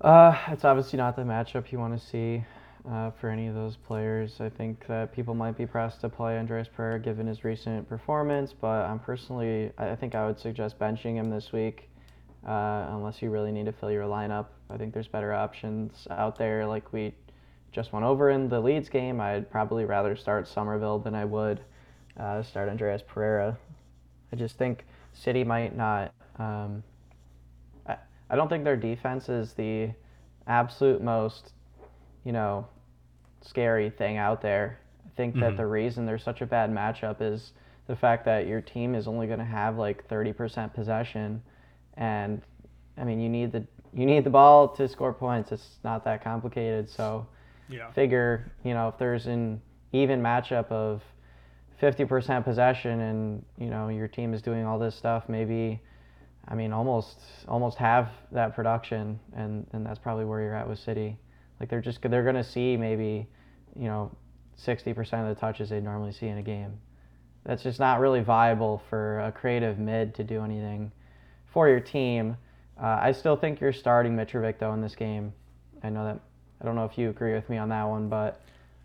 Uh, 0.00 0.36
it's 0.48 0.64
obviously 0.64 0.98
not 0.98 1.16
the 1.16 1.22
matchup 1.22 1.72
you 1.72 1.78
want 1.78 1.98
to 1.98 2.06
see 2.06 2.44
uh, 2.90 3.10
for 3.12 3.30
any 3.30 3.46
of 3.46 3.54
those 3.54 3.76
players. 3.76 4.40
I 4.40 4.50
think 4.50 4.86
that 4.88 5.14
people 5.14 5.34
might 5.34 5.56
be 5.56 5.66
pressed 5.66 6.02
to 6.02 6.08
play 6.08 6.38
Andreas 6.38 6.68
Pereira 6.68 7.00
given 7.00 7.26
his 7.26 7.44
recent 7.44 7.88
performance, 7.88 8.52
but 8.52 8.84
I'm 8.84 8.98
personally, 8.98 9.72
I 9.78 9.94
think 9.96 10.14
I 10.14 10.26
would 10.26 10.38
suggest 10.38 10.78
benching 10.78 11.14
him 11.14 11.30
this 11.30 11.50
week 11.50 11.88
uh, 12.46 12.86
unless 12.90 13.22
you 13.22 13.30
really 13.30 13.52
need 13.52 13.66
to 13.66 13.72
fill 13.72 13.90
your 13.90 14.04
lineup. 14.04 14.46
I 14.68 14.76
think 14.76 14.92
there's 14.92 15.08
better 15.08 15.32
options 15.32 16.06
out 16.10 16.36
there. 16.36 16.66
Like 16.66 16.92
we 16.92 17.14
just 17.72 17.92
went 17.92 18.04
over 18.04 18.30
in 18.30 18.48
the 18.50 18.60
Leeds 18.60 18.90
game, 18.90 19.20
I'd 19.20 19.50
probably 19.50 19.86
rather 19.86 20.14
start 20.14 20.46
Summerville 20.46 20.98
than 20.98 21.14
I 21.14 21.24
would 21.24 21.60
uh, 22.20 22.42
start 22.42 22.68
Andreas 22.68 23.02
Pereira. 23.06 23.56
I 24.30 24.36
just 24.36 24.58
think 24.58 24.84
City 25.14 25.42
might 25.42 25.74
not. 25.74 26.12
Um, 26.38 26.82
I, 28.30 28.36
don't 28.36 28.48
think 28.48 28.64
their 28.64 28.76
defense 28.76 29.28
is 29.28 29.52
the 29.52 29.90
absolute 30.46 31.02
most, 31.02 31.52
you 32.24 32.32
know, 32.32 32.66
scary 33.42 33.90
thing 33.90 34.16
out 34.16 34.42
there. 34.42 34.78
I 35.04 35.10
think 35.16 35.34
mm-hmm. 35.34 35.42
that 35.42 35.56
the 35.56 35.66
reason 35.66 36.06
there's 36.06 36.22
such 36.22 36.40
a 36.40 36.46
bad 36.46 36.70
matchup 36.70 37.16
is 37.20 37.52
the 37.86 37.96
fact 37.96 38.24
that 38.24 38.46
your 38.46 38.60
team 38.60 38.94
is 38.94 39.06
only 39.06 39.26
going 39.26 39.38
to 39.38 39.44
have 39.44 39.76
like 39.76 40.08
30% 40.08 40.74
possession 40.74 41.42
and 41.94 42.42
I 42.98 43.04
mean 43.04 43.20
you 43.20 43.28
need 43.28 43.52
the 43.52 43.64
you 43.96 44.04
need 44.04 44.24
the 44.24 44.30
ball 44.30 44.68
to 44.68 44.86
score 44.88 45.14
points. 45.14 45.52
It's 45.52 45.78
not 45.82 46.04
that 46.04 46.22
complicated. 46.22 46.90
So 46.90 47.26
yeah. 47.68 47.90
figure, 47.92 48.52
you 48.62 48.74
know, 48.74 48.88
if 48.88 48.98
there's 48.98 49.26
an 49.26 49.60
even 49.92 50.20
matchup 50.20 50.70
of 50.70 51.02
50% 51.80 52.44
possession 52.44 53.00
and, 53.00 53.44
you 53.58 53.70
know, 53.70 53.88
your 53.88 54.06
team 54.06 54.34
is 54.34 54.42
doing 54.42 54.66
all 54.66 54.78
this 54.78 54.94
stuff, 54.94 55.24
maybe 55.28 55.80
I 56.48 56.54
mean 56.54 56.72
almost 56.72 57.18
almost 57.48 57.78
have 57.78 58.10
that 58.32 58.54
production 58.54 59.18
and 59.34 59.66
and 59.72 59.84
that's 59.84 59.98
probably 59.98 60.24
where 60.24 60.40
you're 60.40 60.54
at 60.54 60.68
with 60.68 60.78
City. 60.78 61.18
Like 61.60 61.68
they're 61.68 61.80
just 61.80 62.02
they're 62.02 62.22
going 62.22 62.36
to 62.36 62.44
see 62.44 62.76
maybe, 62.76 63.26
you 63.74 63.86
know, 63.86 64.10
60% 64.58 64.98
of 64.98 65.34
the 65.34 65.40
touches 65.40 65.68
they 65.68 65.80
normally 65.80 66.12
see 66.12 66.28
in 66.28 66.38
a 66.38 66.42
game. 66.42 66.78
That's 67.44 67.62
just 67.62 67.78
not 67.78 68.00
really 68.00 68.20
viable 68.20 68.82
for 68.90 69.20
a 69.20 69.32
creative 69.32 69.78
mid 69.78 70.14
to 70.16 70.24
do 70.24 70.42
anything 70.42 70.92
for 71.46 71.68
your 71.68 71.80
team. 71.80 72.36
Uh, 72.80 72.98
I 73.00 73.12
still 73.12 73.36
think 73.36 73.60
you're 73.60 73.72
starting 73.72 74.16
Mitrovic 74.16 74.58
though 74.58 74.72
in 74.74 74.80
this 74.80 74.94
game. 74.94 75.32
I 75.82 75.90
know 75.90 76.04
that 76.04 76.20
I 76.60 76.64
don't 76.64 76.74
know 76.74 76.84
if 76.84 76.98
you 76.98 77.10
agree 77.10 77.34
with 77.34 77.48
me 77.48 77.58
on 77.58 77.68
that 77.68 77.84
one, 77.84 78.08
but 78.08 78.40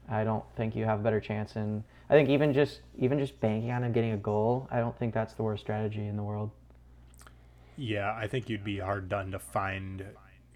I 0.10 0.24
don't 0.24 0.44
think 0.56 0.76
you 0.76 0.86
have 0.86 1.00
a 1.00 1.04
better 1.04 1.20
chance. 1.20 1.56
And 1.56 1.84
I 2.10 2.14
think 2.14 2.30
even 2.30 2.54
just 2.54 2.82
even 2.98 3.20
just 3.20 3.40
banking 3.40 3.72
on 3.72 3.84
him 3.84 3.92
getting 3.92 4.12
a 4.12 4.18
goal, 4.18 4.68
I 4.72 4.80
don't 4.80 4.98
think 4.98 5.14
that's 5.14 5.34
the 5.34 5.44
worst 5.44 5.64
strategy 5.64 6.06
in 6.06 6.16
the 6.16 6.24
world. 6.24 6.52
Yeah, 7.82 8.14
I 8.16 8.28
think 8.28 8.48
you'd 8.48 8.64
be 8.64 8.78
hard 8.78 9.10
done 9.10 9.32
to 9.32 9.40
find 9.40 10.06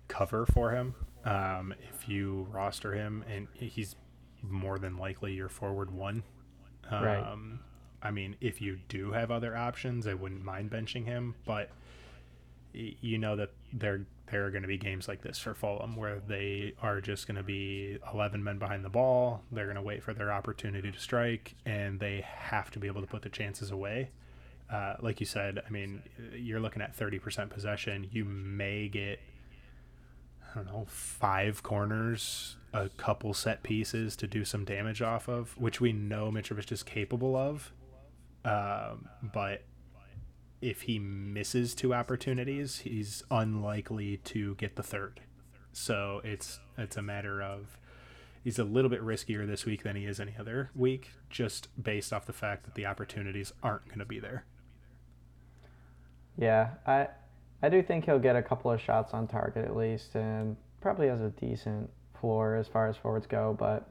cover 0.07 0.45
for 0.45 0.69
him 0.69 0.93
um, 1.25 1.73
if 1.89 2.07
you 2.07 2.47
roster 2.51 2.93
him, 2.93 3.25
and 3.27 3.47
he's 3.53 3.95
more 4.43 4.77
than 4.77 4.97
likely 4.97 5.33
your 5.33 5.49
forward 5.49 5.89
one. 5.89 6.21
Um, 6.91 7.03
right. 7.03 8.07
I 8.07 8.11
mean, 8.11 8.35
if 8.41 8.61
you 8.61 8.77
do 8.89 9.11
have 9.11 9.31
other 9.31 9.57
options, 9.57 10.05
I 10.05 10.13
wouldn't 10.13 10.43
mind 10.43 10.69
benching 10.69 11.05
him, 11.05 11.33
but 11.45 11.71
you 12.73 13.17
know 13.17 13.35
that 13.37 13.49
there 13.73 14.05
there 14.27 14.45
are 14.45 14.51
going 14.51 14.61
to 14.61 14.67
be 14.67 14.77
games 14.77 15.07
like 15.07 15.21
this 15.21 15.39
for 15.39 15.55
Fulham 15.55 15.95
where 15.95 16.19
they 16.27 16.73
are 16.81 17.01
just 17.01 17.25
going 17.25 17.37
to 17.37 17.43
be 17.43 17.97
11 18.13 18.43
men 18.43 18.59
behind 18.59 18.85
the 18.85 18.89
ball. 18.89 19.41
They're 19.51 19.65
going 19.65 19.77
to 19.77 19.81
wait 19.81 20.03
for 20.03 20.13
their 20.13 20.31
opportunity 20.31 20.91
to 20.91 20.99
strike, 20.99 21.55
and 21.65 21.99
they 21.99 22.23
have 22.27 22.69
to 22.71 22.79
be 22.79 22.85
able 22.85 23.01
to 23.01 23.07
put 23.07 23.23
the 23.23 23.29
chances 23.29 23.71
away. 23.71 24.11
Uh, 24.69 24.95
like 24.99 25.19
you 25.19 25.25
said, 25.25 25.61
I 25.65 25.69
mean, 25.69 26.01
you're 26.33 26.59
looking 26.59 26.81
at 26.81 26.97
30% 26.97 27.49
possession. 27.49 28.07
You 28.11 28.25
may 28.25 28.87
get, 28.87 29.19
I 30.51 30.55
don't 30.55 30.65
know, 30.65 30.85
five 30.87 31.61
corners, 31.61 32.57
a 32.73 32.89
couple 32.89 33.33
set 33.33 33.61
pieces 33.61 34.15
to 34.17 34.27
do 34.27 34.43
some 34.43 34.65
damage 34.65 35.01
off 35.01 35.27
of, 35.29 35.55
which 35.57 35.79
we 35.79 35.93
know 35.93 36.31
Mitrovic 36.31 36.71
is 36.71 36.81
capable 36.81 37.35
of. 37.35 37.71
Um, 38.43 39.07
but 39.21 39.63
if 40.61 40.83
he 40.83 40.99
misses 40.99 41.75
two 41.75 41.93
opportunities, 41.93 42.79
he's 42.79 43.23
unlikely 43.29 44.17
to 44.17 44.55
get 44.55 44.75
the 44.75 44.83
third. 44.83 45.21
So 45.73 46.21
it's 46.23 46.59
it's 46.77 46.95
a 46.95 47.01
matter 47.01 47.41
of 47.41 47.77
he's 48.43 48.57
a 48.57 48.63
little 48.63 48.89
bit 48.89 49.01
riskier 49.01 49.45
this 49.45 49.65
week 49.65 49.83
than 49.83 49.95
he 49.95 50.05
is 50.05 50.19
any 50.19 50.35
other 50.39 50.71
week, 50.73 51.11
just 51.29 51.67
based 51.81 52.13
off 52.13 52.25
the 52.25 52.33
fact 52.33 52.63
that 52.63 52.75
the 52.75 52.85
opportunities 52.85 53.51
aren't 53.61 53.87
going 53.87 53.99
to 53.99 54.05
be 54.05 54.19
there. 54.19 54.45
Yeah, 56.37 56.69
I 56.85 57.07
I 57.61 57.69
do 57.69 57.81
think 57.81 58.05
he'll 58.05 58.19
get 58.19 58.35
a 58.35 58.41
couple 58.41 58.71
of 58.71 58.81
shots 58.81 59.13
on 59.13 59.27
target 59.27 59.65
at 59.65 59.75
least, 59.75 60.15
and 60.15 60.55
probably 60.81 61.07
has 61.07 61.21
a 61.21 61.29
decent 61.29 61.89
floor 62.19 62.55
as 62.55 62.67
far 62.67 62.87
as 62.87 62.97
forwards 62.97 63.27
go. 63.27 63.55
But 63.57 63.89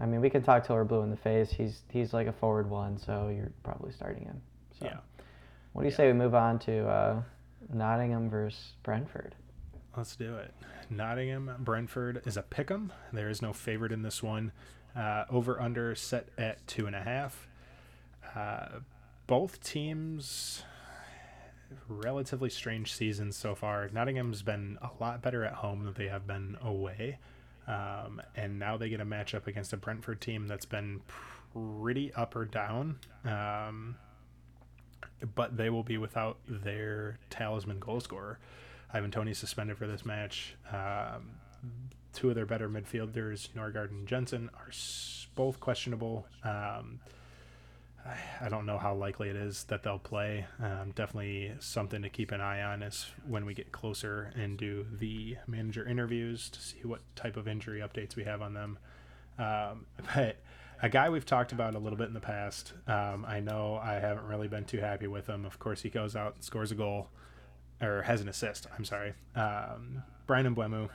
I 0.00 0.06
mean, 0.06 0.20
we 0.20 0.30
can 0.30 0.42
talk 0.42 0.66
till 0.66 0.76
we're 0.76 0.84
blue 0.84 1.02
in 1.02 1.10
the 1.10 1.16
face. 1.16 1.50
He's 1.50 1.82
he's 1.90 2.12
like 2.12 2.26
a 2.26 2.32
forward 2.32 2.68
one, 2.68 2.98
so 2.98 3.28
you're 3.34 3.52
probably 3.62 3.92
starting 3.92 4.24
him. 4.24 4.40
So. 4.78 4.86
Yeah. 4.86 4.98
What 5.72 5.82
do 5.82 5.86
you 5.86 5.92
yeah. 5.92 5.96
say 5.96 6.06
we 6.08 6.14
move 6.14 6.34
on 6.34 6.58
to 6.60 6.88
uh, 6.88 7.22
Nottingham 7.72 8.28
versus 8.28 8.72
Brentford? 8.82 9.34
Let's 9.96 10.16
do 10.16 10.36
it. 10.36 10.52
Nottingham 10.88 11.52
Brentford 11.60 12.22
is 12.26 12.36
a 12.36 12.42
pick 12.42 12.70
'em. 12.70 12.92
There 13.12 13.28
is 13.28 13.40
no 13.40 13.52
favorite 13.52 13.92
in 13.92 14.02
this 14.02 14.22
one. 14.22 14.52
Uh, 14.96 15.24
over 15.30 15.60
under 15.60 15.94
set 15.94 16.28
at 16.36 16.66
two 16.66 16.86
and 16.86 16.96
a 16.96 17.02
half. 17.02 17.46
Uh, 18.34 18.80
both 19.28 19.62
teams 19.62 20.64
relatively 21.88 22.50
strange 22.50 22.92
seasons 22.92 23.36
so 23.36 23.54
far. 23.54 23.88
Nottingham's 23.92 24.42
been 24.42 24.78
a 24.82 24.90
lot 25.02 25.22
better 25.22 25.44
at 25.44 25.54
home 25.54 25.84
than 25.84 25.94
they 25.94 26.08
have 26.08 26.26
been 26.26 26.56
away. 26.62 27.18
Um, 27.66 28.20
and 28.34 28.58
now 28.58 28.76
they 28.76 28.88
get 28.88 29.00
a 29.00 29.04
matchup 29.04 29.46
against 29.46 29.72
a 29.72 29.76
Brentford 29.76 30.20
team 30.20 30.46
that's 30.48 30.66
been 30.66 31.02
pretty 31.52 32.12
up 32.14 32.34
or 32.34 32.44
down. 32.44 32.98
Um, 33.24 33.96
but 35.34 35.56
they 35.56 35.70
will 35.70 35.82
be 35.82 35.98
without 35.98 36.38
their 36.48 37.18
talisman 37.28 37.78
goal 37.78 38.00
scorer. 38.00 38.38
Ivan 38.92 39.10
Toney 39.10 39.34
suspended 39.34 39.78
for 39.78 39.86
this 39.86 40.04
match. 40.04 40.56
Um, 40.72 41.30
two 42.12 42.28
of 42.30 42.34
their 42.34 42.46
better 42.46 42.68
midfielders, 42.68 43.50
Norgaard 43.50 43.90
and 43.90 44.06
Jensen, 44.06 44.50
are 44.54 44.70
both 45.34 45.60
questionable. 45.60 46.26
Um, 46.42 47.00
I 48.40 48.48
don't 48.48 48.66
know 48.66 48.78
how 48.78 48.94
likely 48.94 49.28
it 49.28 49.36
is 49.36 49.64
that 49.64 49.82
they'll 49.82 49.98
play. 49.98 50.46
Um, 50.62 50.92
definitely 50.94 51.52
something 51.60 52.02
to 52.02 52.08
keep 52.08 52.32
an 52.32 52.40
eye 52.40 52.62
on 52.62 52.82
is 52.82 53.06
when 53.26 53.44
we 53.44 53.54
get 53.54 53.72
closer 53.72 54.32
and 54.34 54.56
do 54.56 54.86
the 54.90 55.36
manager 55.46 55.86
interviews 55.86 56.48
to 56.50 56.60
see 56.60 56.80
what 56.82 57.00
type 57.14 57.36
of 57.36 57.46
injury 57.46 57.80
updates 57.80 58.16
we 58.16 58.24
have 58.24 58.40
on 58.40 58.54
them. 58.54 58.78
Um, 59.38 59.86
but 60.14 60.36
a 60.82 60.88
guy 60.88 61.10
we've 61.10 61.26
talked 61.26 61.52
about 61.52 61.74
a 61.74 61.78
little 61.78 61.98
bit 61.98 62.08
in 62.08 62.14
the 62.14 62.20
past. 62.20 62.72
Um, 62.86 63.24
I 63.28 63.40
know 63.40 63.78
I 63.82 63.94
haven't 63.94 64.24
really 64.24 64.48
been 64.48 64.64
too 64.64 64.78
happy 64.78 65.06
with 65.06 65.26
him. 65.26 65.44
Of 65.44 65.58
course, 65.58 65.82
he 65.82 65.90
goes 65.90 66.16
out 66.16 66.36
and 66.36 66.44
scores 66.44 66.72
a 66.72 66.74
goal, 66.74 67.08
or 67.82 68.02
has 68.02 68.22
an 68.22 68.28
assist. 68.28 68.66
I'm 68.76 68.84
sorry. 68.84 69.12
Um, 69.34 70.02
Bryan 70.26 70.54
Mbeumo. 70.54 70.88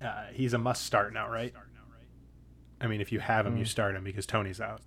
Uh, 0.00 0.26
he's 0.32 0.54
a 0.54 0.58
must 0.58 0.84
start 0.86 1.12
now, 1.12 1.28
right? 1.28 1.52
I 2.80 2.86
mean, 2.86 3.00
if 3.00 3.10
you 3.10 3.18
have 3.18 3.46
him, 3.46 3.56
you 3.56 3.64
start 3.64 3.96
him 3.96 4.04
because 4.04 4.26
Tony's 4.26 4.60
out. 4.60 4.80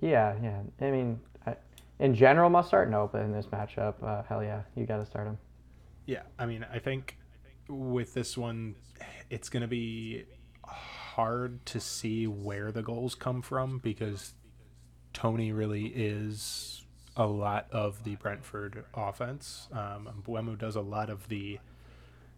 Yeah, 0.00 0.34
yeah. 0.42 0.60
I 0.80 0.90
mean, 0.90 1.20
I, 1.46 1.56
in 1.98 2.14
general, 2.14 2.50
must 2.50 2.68
start. 2.68 2.90
No, 2.90 3.08
but 3.12 3.22
in 3.22 3.32
this 3.32 3.46
matchup, 3.46 4.02
uh, 4.02 4.22
hell 4.22 4.42
yeah, 4.42 4.62
you 4.74 4.86
got 4.86 4.98
to 4.98 5.06
start 5.06 5.26
him. 5.26 5.38
Yeah, 6.06 6.22
I 6.38 6.46
mean, 6.46 6.66
I 6.72 6.78
think 6.78 7.18
with 7.68 8.14
this 8.14 8.36
one, 8.36 8.74
it's 9.28 9.48
going 9.48 9.62
to 9.62 9.68
be 9.68 10.24
hard 10.64 11.64
to 11.66 11.80
see 11.80 12.26
where 12.26 12.72
the 12.72 12.82
goals 12.82 13.14
come 13.14 13.42
from 13.42 13.78
because 13.78 14.34
Toney 15.12 15.52
really 15.52 15.86
is 15.86 16.84
a 17.16 17.26
lot 17.26 17.66
of 17.72 18.04
the 18.04 18.16
Brentford 18.16 18.84
offense. 18.94 19.68
Um, 19.72 20.08
Mbeumo 20.22 20.58
does 20.58 20.76
a 20.76 20.80
lot 20.80 21.10
of 21.10 21.28
the 21.28 21.58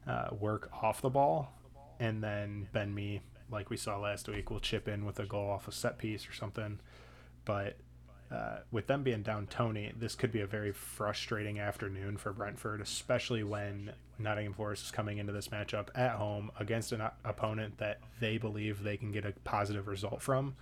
uh, 0.06 0.28
work 0.38 0.70
off 0.82 1.00
the 1.00 1.10
ball, 1.10 1.52
and 2.00 2.22
then 2.22 2.68
Ben 2.72 2.94
Mee, 2.94 3.20
like 3.50 3.70
we 3.70 3.76
saw 3.76 3.98
last 3.98 4.28
week, 4.28 4.50
will 4.50 4.60
chip 4.60 4.88
in 4.88 5.04
with 5.04 5.20
a 5.20 5.26
goal 5.26 5.50
off 5.50 5.68
a 5.68 5.72
set 5.72 5.98
piece 5.98 6.28
or 6.28 6.32
something. 6.32 6.80
But 7.44 7.76
uh, 8.30 8.58
with 8.70 8.86
them 8.86 9.02
being 9.02 9.22
down 9.22 9.46
Toney, 9.46 9.92
this 9.98 10.14
could 10.14 10.32
be 10.32 10.40
a 10.40 10.46
very 10.46 10.72
frustrating 10.72 11.58
afternoon 11.58 12.16
for 12.16 12.32
Brentford, 12.32 12.80
especially 12.80 13.42
when 13.42 13.92
Nottingham 14.18 14.54
Forest 14.54 14.86
is 14.86 14.90
coming 14.90 15.18
into 15.18 15.32
this 15.32 15.48
matchup 15.48 15.88
at 15.94 16.12
home 16.12 16.50
against 16.58 16.92
an 16.92 17.02
opponent 17.24 17.78
that 17.78 18.00
they 18.20 18.38
believe 18.38 18.82
they 18.82 18.96
can 18.96 19.12
get 19.12 19.26
a 19.26 19.32
positive 19.44 19.86
result 19.86 20.22
from, 20.22 20.54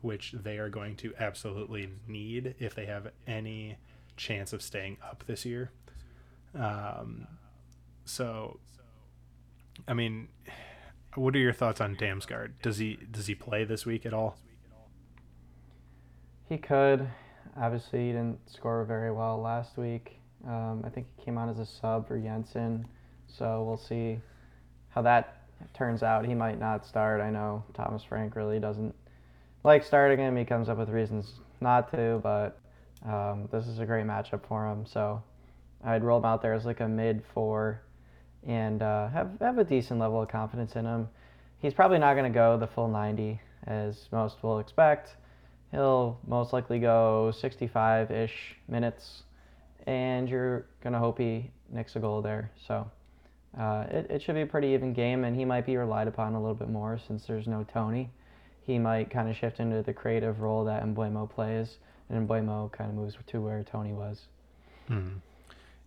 which 0.00 0.32
they 0.32 0.58
are 0.58 0.70
going 0.70 0.96
to 0.96 1.12
absolutely 1.18 1.90
need 2.06 2.54
if 2.58 2.74
they 2.74 2.86
have 2.86 3.10
any 3.26 3.76
chance 4.16 4.52
of 4.52 4.62
staying 4.62 4.96
up 5.02 5.24
this 5.26 5.44
year. 5.44 5.70
Um, 6.54 7.26
so, 8.04 8.58
I 9.86 9.92
mean, 9.92 10.28
what 11.14 11.34
are 11.36 11.40
your 11.40 11.52
thoughts 11.52 11.80
on 11.80 11.94
Damsgaard? 11.96 12.52
Does 12.62 12.78
he 12.78 12.98
does 13.10 13.26
he 13.26 13.34
play 13.34 13.64
this 13.64 13.84
week 13.84 14.06
at 14.06 14.14
all? 14.14 14.38
He 16.48 16.56
could. 16.56 17.06
Obviously, 17.60 18.06
he 18.06 18.12
didn't 18.12 18.38
score 18.48 18.84
very 18.84 19.12
well 19.12 19.38
last 19.38 19.76
week. 19.76 20.18
Um, 20.46 20.82
I 20.84 20.88
think 20.88 21.06
he 21.16 21.24
came 21.24 21.36
on 21.36 21.48
as 21.48 21.58
a 21.58 21.66
sub 21.66 22.08
for 22.08 22.18
Jensen, 22.18 22.86
so 23.26 23.64
we'll 23.64 23.76
see 23.76 24.18
how 24.88 25.02
that 25.02 25.42
turns 25.74 26.02
out. 26.02 26.24
He 26.24 26.34
might 26.34 26.58
not 26.58 26.86
start. 26.86 27.20
I 27.20 27.28
know 27.30 27.64
Thomas 27.74 28.02
Frank 28.02 28.34
really 28.34 28.58
doesn't 28.58 28.94
like 29.64 29.84
starting 29.84 30.18
him. 30.18 30.36
He 30.36 30.44
comes 30.44 30.68
up 30.68 30.78
with 30.78 30.88
reasons 30.88 31.34
not 31.60 31.90
to, 31.90 32.20
but 32.22 32.58
um, 33.04 33.48
this 33.52 33.66
is 33.66 33.80
a 33.80 33.84
great 33.84 34.06
matchup 34.06 34.46
for 34.46 34.66
him. 34.66 34.86
So 34.86 35.22
I'd 35.84 36.04
roll 36.04 36.18
him 36.18 36.24
out 36.24 36.40
there 36.40 36.54
as 36.54 36.64
like 36.64 36.80
a 36.80 36.88
mid 36.88 37.22
four 37.34 37.82
and 38.46 38.80
uh, 38.80 39.08
have, 39.08 39.32
have 39.40 39.58
a 39.58 39.64
decent 39.64 40.00
level 40.00 40.22
of 40.22 40.28
confidence 40.28 40.76
in 40.76 40.86
him. 40.86 41.08
He's 41.58 41.74
probably 41.74 41.98
not 41.98 42.14
going 42.14 42.32
to 42.32 42.34
go 42.34 42.56
the 42.56 42.68
full 42.68 42.88
90 42.88 43.38
as 43.66 44.08
most 44.12 44.42
will 44.42 44.60
expect 44.60 45.16
he'll 45.72 46.18
most 46.26 46.52
likely 46.52 46.78
go 46.78 47.30
65 47.30 48.10
ish 48.10 48.56
minutes, 48.68 49.22
and 49.86 50.28
you're 50.28 50.66
going 50.82 50.92
to 50.92 50.98
hope 50.98 51.18
he 51.18 51.50
nicks 51.70 51.96
a 51.96 51.98
goal 51.98 52.22
there. 52.22 52.50
So 52.66 52.90
uh, 53.58 53.86
it, 53.90 54.10
it 54.10 54.22
should 54.22 54.34
be 54.34 54.42
a 54.42 54.46
pretty 54.46 54.68
even 54.68 54.92
game, 54.92 55.24
and 55.24 55.36
he 55.36 55.44
might 55.44 55.66
be 55.66 55.76
relied 55.76 56.08
upon 56.08 56.34
a 56.34 56.40
little 56.40 56.54
bit 56.54 56.68
more 56.68 56.98
since 56.98 57.26
there's 57.26 57.46
no 57.46 57.64
Toney. 57.72 58.10
He 58.62 58.78
might 58.78 59.10
kind 59.10 59.28
of 59.28 59.36
shift 59.36 59.60
into 59.60 59.82
the 59.82 59.94
creative 59.94 60.40
role 60.40 60.64
that 60.64 60.84
Mbeumo 60.84 61.30
plays, 61.30 61.78
and 62.10 62.28
Mbeumo 62.28 62.70
kind 62.72 62.90
of 62.90 62.96
moves 62.96 63.16
to 63.26 63.40
where 63.40 63.62
Toney 63.62 63.92
was. 63.92 64.26
Hmm. 64.86 65.18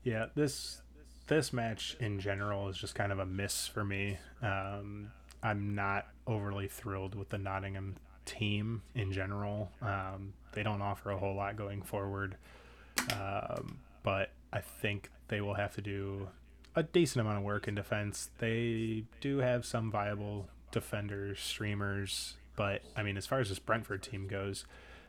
Yeah, 0.03 0.27
this 0.35 0.81
this 1.27 1.53
match 1.53 1.95
in 1.99 2.19
general 2.19 2.67
is 2.69 2.77
just 2.77 2.95
kind 2.95 3.11
of 3.11 3.19
a 3.19 3.25
miss 3.25 3.67
for 3.67 3.85
me. 3.85 4.17
Um, 4.41 5.11
I'm 5.43 5.75
not 5.75 6.07
overly 6.27 6.67
thrilled 6.67 7.15
with 7.15 7.29
the 7.29 7.37
Nottingham 7.37 7.95
team 8.31 8.81
in 8.95 9.11
general. 9.11 9.71
Um, 9.81 10.33
they 10.53 10.63
don't 10.63 10.81
offer 10.81 11.11
a 11.11 11.17
whole 11.17 11.35
lot 11.35 11.55
going 11.55 11.81
forward, 11.81 12.35
um, 13.13 13.79
but 14.03 14.31
I 14.53 14.59
think 14.59 15.09
they 15.27 15.41
will 15.41 15.55
have 15.55 15.75
to 15.75 15.81
do 15.81 16.29
a 16.75 16.83
decent 16.83 17.21
amount 17.21 17.37
of 17.37 17.43
work 17.43 17.67
in 17.67 17.75
defense. 17.75 18.29
They 18.39 19.03
do 19.19 19.39
have 19.39 19.65
some 19.65 19.91
viable 19.91 20.47
defenders, 20.71 21.39
streamers, 21.39 22.35
but 22.55 22.81
I 22.95 23.03
mean, 23.03 23.17
as 23.17 23.25
far 23.25 23.39
as 23.39 23.49
this 23.49 23.59
Brentford 23.59 24.03
team 24.03 24.27
goes, 24.27 24.65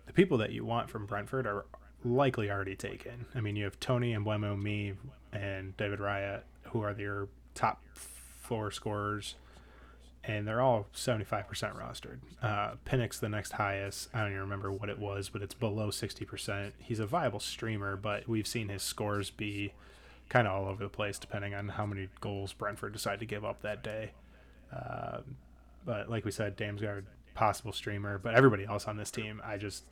the 0.07 0.13
people 0.13 0.39
that 0.39 0.51
you 0.51 0.65
want 0.65 0.91
from 0.91 1.07
Brentford 1.07 1.47
are 1.47 1.65
likely 2.05 2.51
already 2.51 2.75
taken. 2.75 3.27
I 3.35 3.41
mean, 3.41 3.55
you 3.57 3.65
have 3.65 3.79
Toney 3.79 4.13
and 4.13 4.27
Mbeumo, 4.27 4.61
Mee, 4.61 4.95
and 5.33 5.77
David 5.77 6.01
Raya, 6.01 6.41
who 6.65 6.83
are 6.83 6.95
their 6.95 7.29
top 7.55 7.81
four 7.95 8.71
scorers 8.71 9.37
and 10.25 10.47
they're 10.47 10.61
all 10.61 10.87
75% 10.95 11.47
rostered. 11.77 12.19
Uh, 12.41 12.77
Pinnock's 12.85 13.19
the 13.19 13.29
next 13.29 13.53
highest. 13.53 14.09
I 14.15 14.21
don't 14.21 14.29
even 14.29 14.41
remember 14.41 14.71
what 14.71 14.89
it 14.89 14.99
was, 14.99 15.29
but 15.29 15.43
it's 15.43 15.55
below 15.55 15.89
60%. 15.89 16.73
He's 16.79 17.01
a 17.01 17.07
viable 17.07 17.41
streamer, 17.41 17.97
but 17.97 18.29
we've 18.29 18.47
seen 18.47 18.69
his 18.69 18.83
scores 18.83 19.31
be 19.31 19.73
kind 20.29 20.47
of 20.47 20.55
all 20.55 20.69
over 20.69 20.85
the 20.85 20.89
place 20.89 21.19
depending 21.19 21.55
on 21.55 21.69
how 21.69 21.87
many 21.87 22.09
goals 22.21 22.53
Brentford 22.53 22.93
decide 22.93 23.19
to 23.19 23.27
give 23.27 23.45
up 23.45 23.63
that 23.63 23.83
day. 23.83 24.13
Uh, 24.75 25.19
but 25.85 26.09
like 26.09 26.25
we 26.25 26.31
said, 26.31 26.57
Damsgaard, 26.57 27.05
possible 27.35 27.73
streamer, 27.73 28.19
but 28.19 28.35
everybody 28.35 28.65
else 28.65 28.87
on 28.87 28.97
this 28.97 29.11
team, 29.11 29.43
I 29.45 29.57
just 29.57 29.85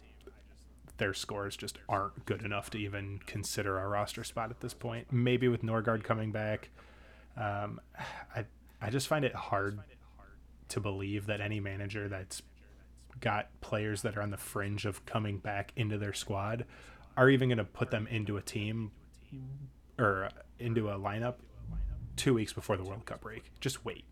their 0.98 1.14
scores 1.14 1.56
just 1.56 1.78
aren't 1.88 2.26
good 2.26 2.42
enough 2.42 2.68
to 2.70 2.78
even 2.78 3.20
consider 3.26 3.78
a 3.78 3.88
roster 3.88 4.22
spot 4.22 4.50
at 4.50 4.60
this 4.60 4.74
point. 4.74 5.10
Maybe 5.10 5.48
with 5.48 5.62
Norgaard 5.62 6.04
coming 6.04 6.30
back, 6.30 6.68
um, 7.36 7.80
I 8.36 8.44
I 8.80 8.90
just 8.90 9.08
find 9.08 9.24
it 9.24 9.34
hard 9.34 9.80
to 10.70 10.80
believe 10.80 11.26
that 11.26 11.40
any 11.40 11.60
manager 11.60 12.08
that's 12.08 12.42
got 13.20 13.48
players 13.60 14.02
that 14.02 14.16
are 14.16 14.22
on 14.22 14.30
the 14.30 14.36
fringe 14.36 14.86
of 14.86 15.04
coming 15.04 15.38
back 15.38 15.72
into 15.76 15.98
their 15.98 16.12
squad 16.12 16.64
are 17.16 17.28
even 17.28 17.48
going 17.48 17.58
to 17.58 17.64
put 17.64 17.90
them 17.90 18.06
into 18.06 18.36
a 18.36 18.42
team 18.42 18.92
or 19.98 20.30
into 20.58 20.88
a 20.88 20.98
lineup 20.98 21.34
two 22.16 22.34
weeks 22.34 22.52
before 22.52 22.76
the 22.76 22.84
World 22.84 23.04
Cup 23.04 23.20
break. 23.20 23.50
Just 23.60 23.84
wait. 23.84 24.04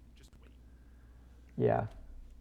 Yeah. 1.57 1.87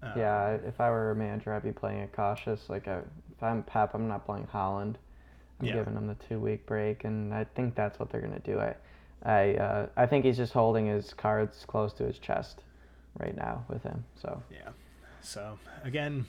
Um, 0.02 0.12
yeah, 0.16 0.58
if 0.66 0.80
I 0.80 0.90
were 0.90 1.12
a 1.12 1.16
manager, 1.16 1.54
I'd 1.54 1.64
be 1.64 1.72
playing 1.72 2.00
it 2.00 2.14
cautious. 2.14 2.70
Like, 2.70 2.88
I, 2.88 2.98
if 2.98 3.42
I'm 3.42 3.64
Pep, 3.64 3.94
I'm 3.94 4.08
not 4.08 4.26
playing 4.26 4.48
Haaland. 4.54 4.96
I'm 5.60 5.66
yeah. 5.66 5.74
giving 5.74 5.96
him 5.96 6.08
the 6.08 6.16
two 6.30 6.40
week 6.40 6.66
break, 6.68 7.04
and 7.04 7.34
I 7.34 7.46
think 7.56 7.76
that's 7.76 8.00
what 8.00 8.10
they're 8.12 8.22
going 8.22 8.40
to 8.40 8.40
do. 8.40 8.60
I, 8.60 8.76
I, 9.24 9.56
uh, 9.56 9.88
I 9.98 10.06
think 10.06 10.26
he's 10.26 10.38
just 10.38 10.54
holding 10.54 10.86
his 10.86 11.14
cards 11.14 11.66
close 11.68 11.94
to 11.94 12.04
his 12.04 12.20
chest 12.20 12.62
right 13.20 13.36
now 13.36 13.66
with 13.68 13.84
him. 13.84 14.06
So 14.16 14.42
yeah. 14.52 14.70
So 15.22 15.58
again, 15.84 16.26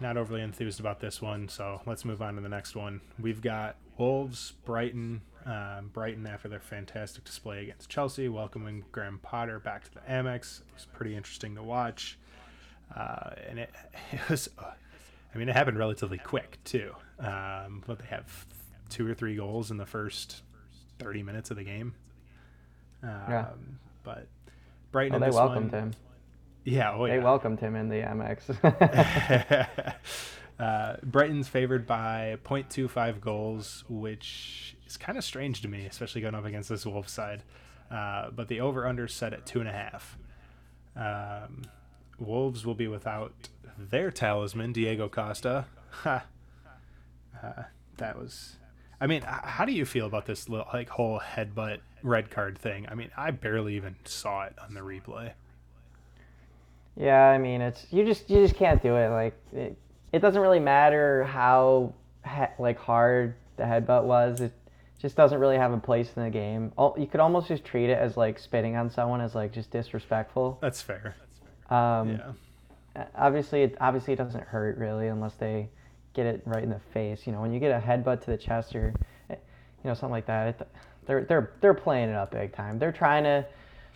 not 0.00 0.16
overly 0.16 0.42
enthused 0.42 0.80
about 0.80 1.00
this 1.00 1.20
one. 1.20 1.48
So 1.48 1.80
let's 1.86 2.04
move 2.04 2.22
on 2.22 2.36
to 2.36 2.40
the 2.40 2.48
next 2.48 2.76
one. 2.76 3.00
We've 3.18 3.40
got 3.40 3.76
Wolves, 3.96 4.52
Brighton. 4.64 5.22
Um, 5.46 5.88
Brighton 5.94 6.26
after 6.26 6.46
their 6.48 6.60
fantastic 6.60 7.24
display 7.24 7.62
against 7.62 7.88
Chelsea, 7.88 8.28
welcoming 8.28 8.84
Graham 8.92 9.18
Potter 9.22 9.58
back 9.58 9.84
to 9.84 9.94
the 9.94 10.00
Amex. 10.00 10.60
It 10.60 10.66
was 10.74 10.86
pretty 10.92 11.16
interesting 11.16 11.54
to 11.54 11.62
watch, 11.62 12.18
uh, 12.94 13.30
and 13.48 13.58
it, 13.58 13.70
it 14.12 14.28
was. 14.28 14.50
I 14.58 15.38
mean, 15.38 15.48
it 15.48 15.56
happened 15.56 15.78
relatively 15.78 16.18
quick 16.18 16.58
too. 16.64 16.94
Um, 17.18 17.82
but 17.86 17.98
they 17.98 18.06
have 18.06 18.46
two 18.88 19.08
or 19.08 19.14
three 19.14 19.36
goals 19.36 19.70
in 19.70 19.76
the 19.76 19.86
first 19.86 20.42
30 20.98 21.22
minutes 21.22 21.50
of 21.50 21.56
the 21.56 21.64
game. 21.64 21.94
Um, 23.02 23.10
yeah. 23.28 23.46
But 24.02 24.26
Brighton. 24.92 25.20
Well, 25.20 25.30
they 25.30 25.34
welcomed 25.34 25.72
one, 25.72 25.82
him. 25.82 25.92
Yeah, 26.68 26.92
oh, 26.92 27.06
they 27.06 27.16
yeah. 27.16 27.24
welcomed 27.24 27.60
him 27.60 27.74
in 27.74 27.88
the 27.88 28.02
Amex. 28.02 28.44
uh, 30.58 30.96
Brighton's 31.02 31.48
favored 31.48 31.86
by 31.86 32.36
0.25 32.44 33.20
goals, 33.20 33.84
which 33.88 34.76
is 34.86 34.98
kind 34.98 35.16
of 35.16 35.24
strange 35.24 35.62
to 35.62 35.68
me, 35.68 35.86
especially 35.86 36.20
going 36.20 36.34
up 36.34 36.44
against 36.44 36.68
this 36.68 36.84
Wolves 36.84 37.10
side. 37.12 37.42
Uh, 37.90 38.30
but 38.30 38.48
the 38.48 38.60
over/under 38.60 39.08
set 39.08 39.32
at 39.32 39.46
two 39.46 39.60
and 39.60 39.68
a 39.68 39.72
half. 39.72 40.18
Um, 40.94 41.62
Wolves 42.18 42.66
will 42.66 42.74
be 42.74 42.86
without 42.86 43.32
their 43.78 44.10
talisman, 44.10 44.72
Diego 44.72 45.08
Costa. 45.08 45.66
Ha. 46.02 46.24
Uh, 47.40 47.62
that 47.98 48.18
was. 48.18 48.56
I 49.00 49.06
mean, 49.06 49.22
how 49.22 49.64
do 49.64 49.70
you 49.70 49.84
feel 49.84 50.06
about 50.06 50.26
this 50.26 50.48
little 50.48 50.66
like 50.72 50.88
whole 50.88 51.20
headbutt 51.20 51.78
red 52.02 52.32
card 52.32 52.58
thing? 52.58 52.88
I 52.90 52.96
mean, 52.96 53.12
I 53.16 53.30
barely 53.30 53.76
even 53.76 53.94
saw 54.04 54.42
it 54.42 54.56
on 54.60 54.74
the 54.74 54.80
replay. 54.80 55.34
Yeah, 56.98 57.28
I 57.28 57.38
mean, 57.38 57.60
it's 57.60 57.86
you 57.90 58.04
just 58.04 58.28
you 58.28 58.42
just 58.42 58.56
can't 58.56 58.82
do 58.82 58.96
it. 58.96 59.10
Like 59.10 59.34
it, 59.52 59.78
it 60.12 60.18
doesn't 60.18 60.40
really 60.40 60.60
matter 60.60 61.24
how 61.24 61.94
like 62.58 62.78
hard 62.78 63.34
the 63.56 63.62
headbutt 63.62 64.04
was. 64.04 64.40
It 64.40 64.52
just 65.00 65.16
doesn't 65.16 65.38
really 65.38 65.56
have 65.56 65.72
a 65.72 65.78
place 65.78 66.10
in 66.16 66.24
the 66.24 66.30
game. 66.30 66.72
You 66.96 67.06
could 67.06 67.20
almost 67.20 67.46
just 67.48 67.64
treat 67.64 67.88
it 67.88 67.98
as 67.98 68.16
like 68.16 68.38
spitting 68.38 68.74
on 68.76 68.90
someone 68.90 69.20
as 69.20 69.34
like 69.34 69.52
just 69.52 69.70
disrespectful. 69.70 70.58
That's 70.60 70.82
fair. 70.82 71.14
Um, 71.70 72.20
yeah. 72.96 73.04
Obviously, 73.14 73.62
it, 73.62 73.76
obviously 73.80 74.14
it 74.14 74.16
doesn't 74.16 74.42
hurt 74.42 74.76
really 74.76 75.06
unless 75.06 75.34
they 75.34 75.68
get 76.14 76.26
it 76.26 76.42
right 76.46 76.64
in 76.64 76.70
the 76.70 76.80
face. 76.92 77.26
You 77.26 77.32
know, 77.32 77.40
when 77.40 77.52
you 77.52 77.60
get 77.60 77.70
a 77.70 77.84
headbutt 77.84 78.24
to 78.24 78.30
the 78.32 78.36
chest 78.36 78.74
or, 78.74 78.92
you 79.30 79.36
know, 79.84 79.94
something 79.94 80.10
like 80.10 80.26
that, 80.26 80.48
it, 80.48 80.68
they're 81.06 81.24
they're 81.24 81.52
they're 81.60 81.74
playing 81.74 82.08
it 82.08 82.16
up 82.16 82.32
big 82.32 82.52
time. 82.52 82.78
They're 82.78 82.90
trying 82.90 83.22
to 83.22 83.46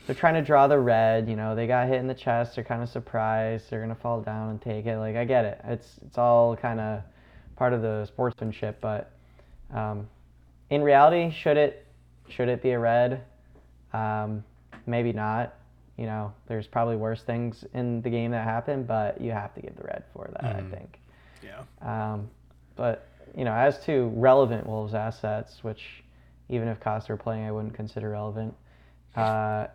they're 0.07 0.17
trying 0.17 0.35
to 0.35 0.43
draw 0.43 0.67
the 0.67 0.79
red. 0.79 1.29
You 1.29 1.37
know, 1.37 1.55
they 1.55 1.67
got 1.67 1.89
hit 1.89 1.97
in 1.99 2.07
the 2.07 2.15
chest. 2.15 2.55
They're 2.55 2.65
kind 2.65 2.83
of 2.83 2.89
surprised. 2.89 3.71
They're 3.71 3.81
gonna 3.81 3.95
fall 3.95 4.21
down 4.21 4.51
and 4.51 4.61
take 4.61 4.87
it. 4.87 4.99
Like 4.99 5.17
I 5.17 5.25
get 5.25 5.45
it. 5.45 5.61
It's 5.65 5.99
it's 6.07 6.19
all 6.19 6.57
kind 6.57 6.81
of 6.81 7.03
part 7.57 7.73
of 7.73 7.83
the 7.83 8.05
sportsmanship. 8.07 8.81
But 8.81 9.13
um, 9.73 10.09
in 10.71 10.83
reality, 10.83 11.31
should 11.31 11.57
it 11.57 11.87
should 12.29 12.49
it 12.49 12.63
be 12.63 12.71
a 12.71 12.79
red? 12.79 13.23
Um, 13.93 14.43
maybe 14.87 15.13
not. 15.13 15.55
You 15.99 16.07
know, 16.07 16.33
there's 16.47 16.67
probably 16.67 16.97
worse 16.97 17.23
things 17.23 17.65
in 17.75 18.01
the 18.03 18.11
game 18.11 18.31
that 18.33 18.45
happen, 18.45 18.83
but 18.85 19.21
you 19.21 19.31
have 19.31 19.55
to 19.55 19.61
give 19.61 19.77
the 19.77 19.85
red 19.85 20.05
for 20.13 20.29
that. 20.33 20.57
Mhm. 20.57 20.67
I 20.73 20.77
think. 20.77 20.99
Yeah. 21.43 22.13
Um, 22.13 22.31
but 22.77 23.07
you 23.37 23.45
know, 23.45 23.53
as 23.53 23.79
to 23.85 24.09
relevant 24.15 24.67
Wolves 24.67 24.95
assets, 24.95 25.63
which 25.63 26.03
even 26.49 26.69
if 26.69 26.81
Costa 26.81 27.13
were 27.13 27.17
playing, 27.17 27.47
I 27.47 27.53
wouldn't 27.53 27.75
consider 27.75 28.11
relevant. 28.11 28.55
Uh, 29.15 29.67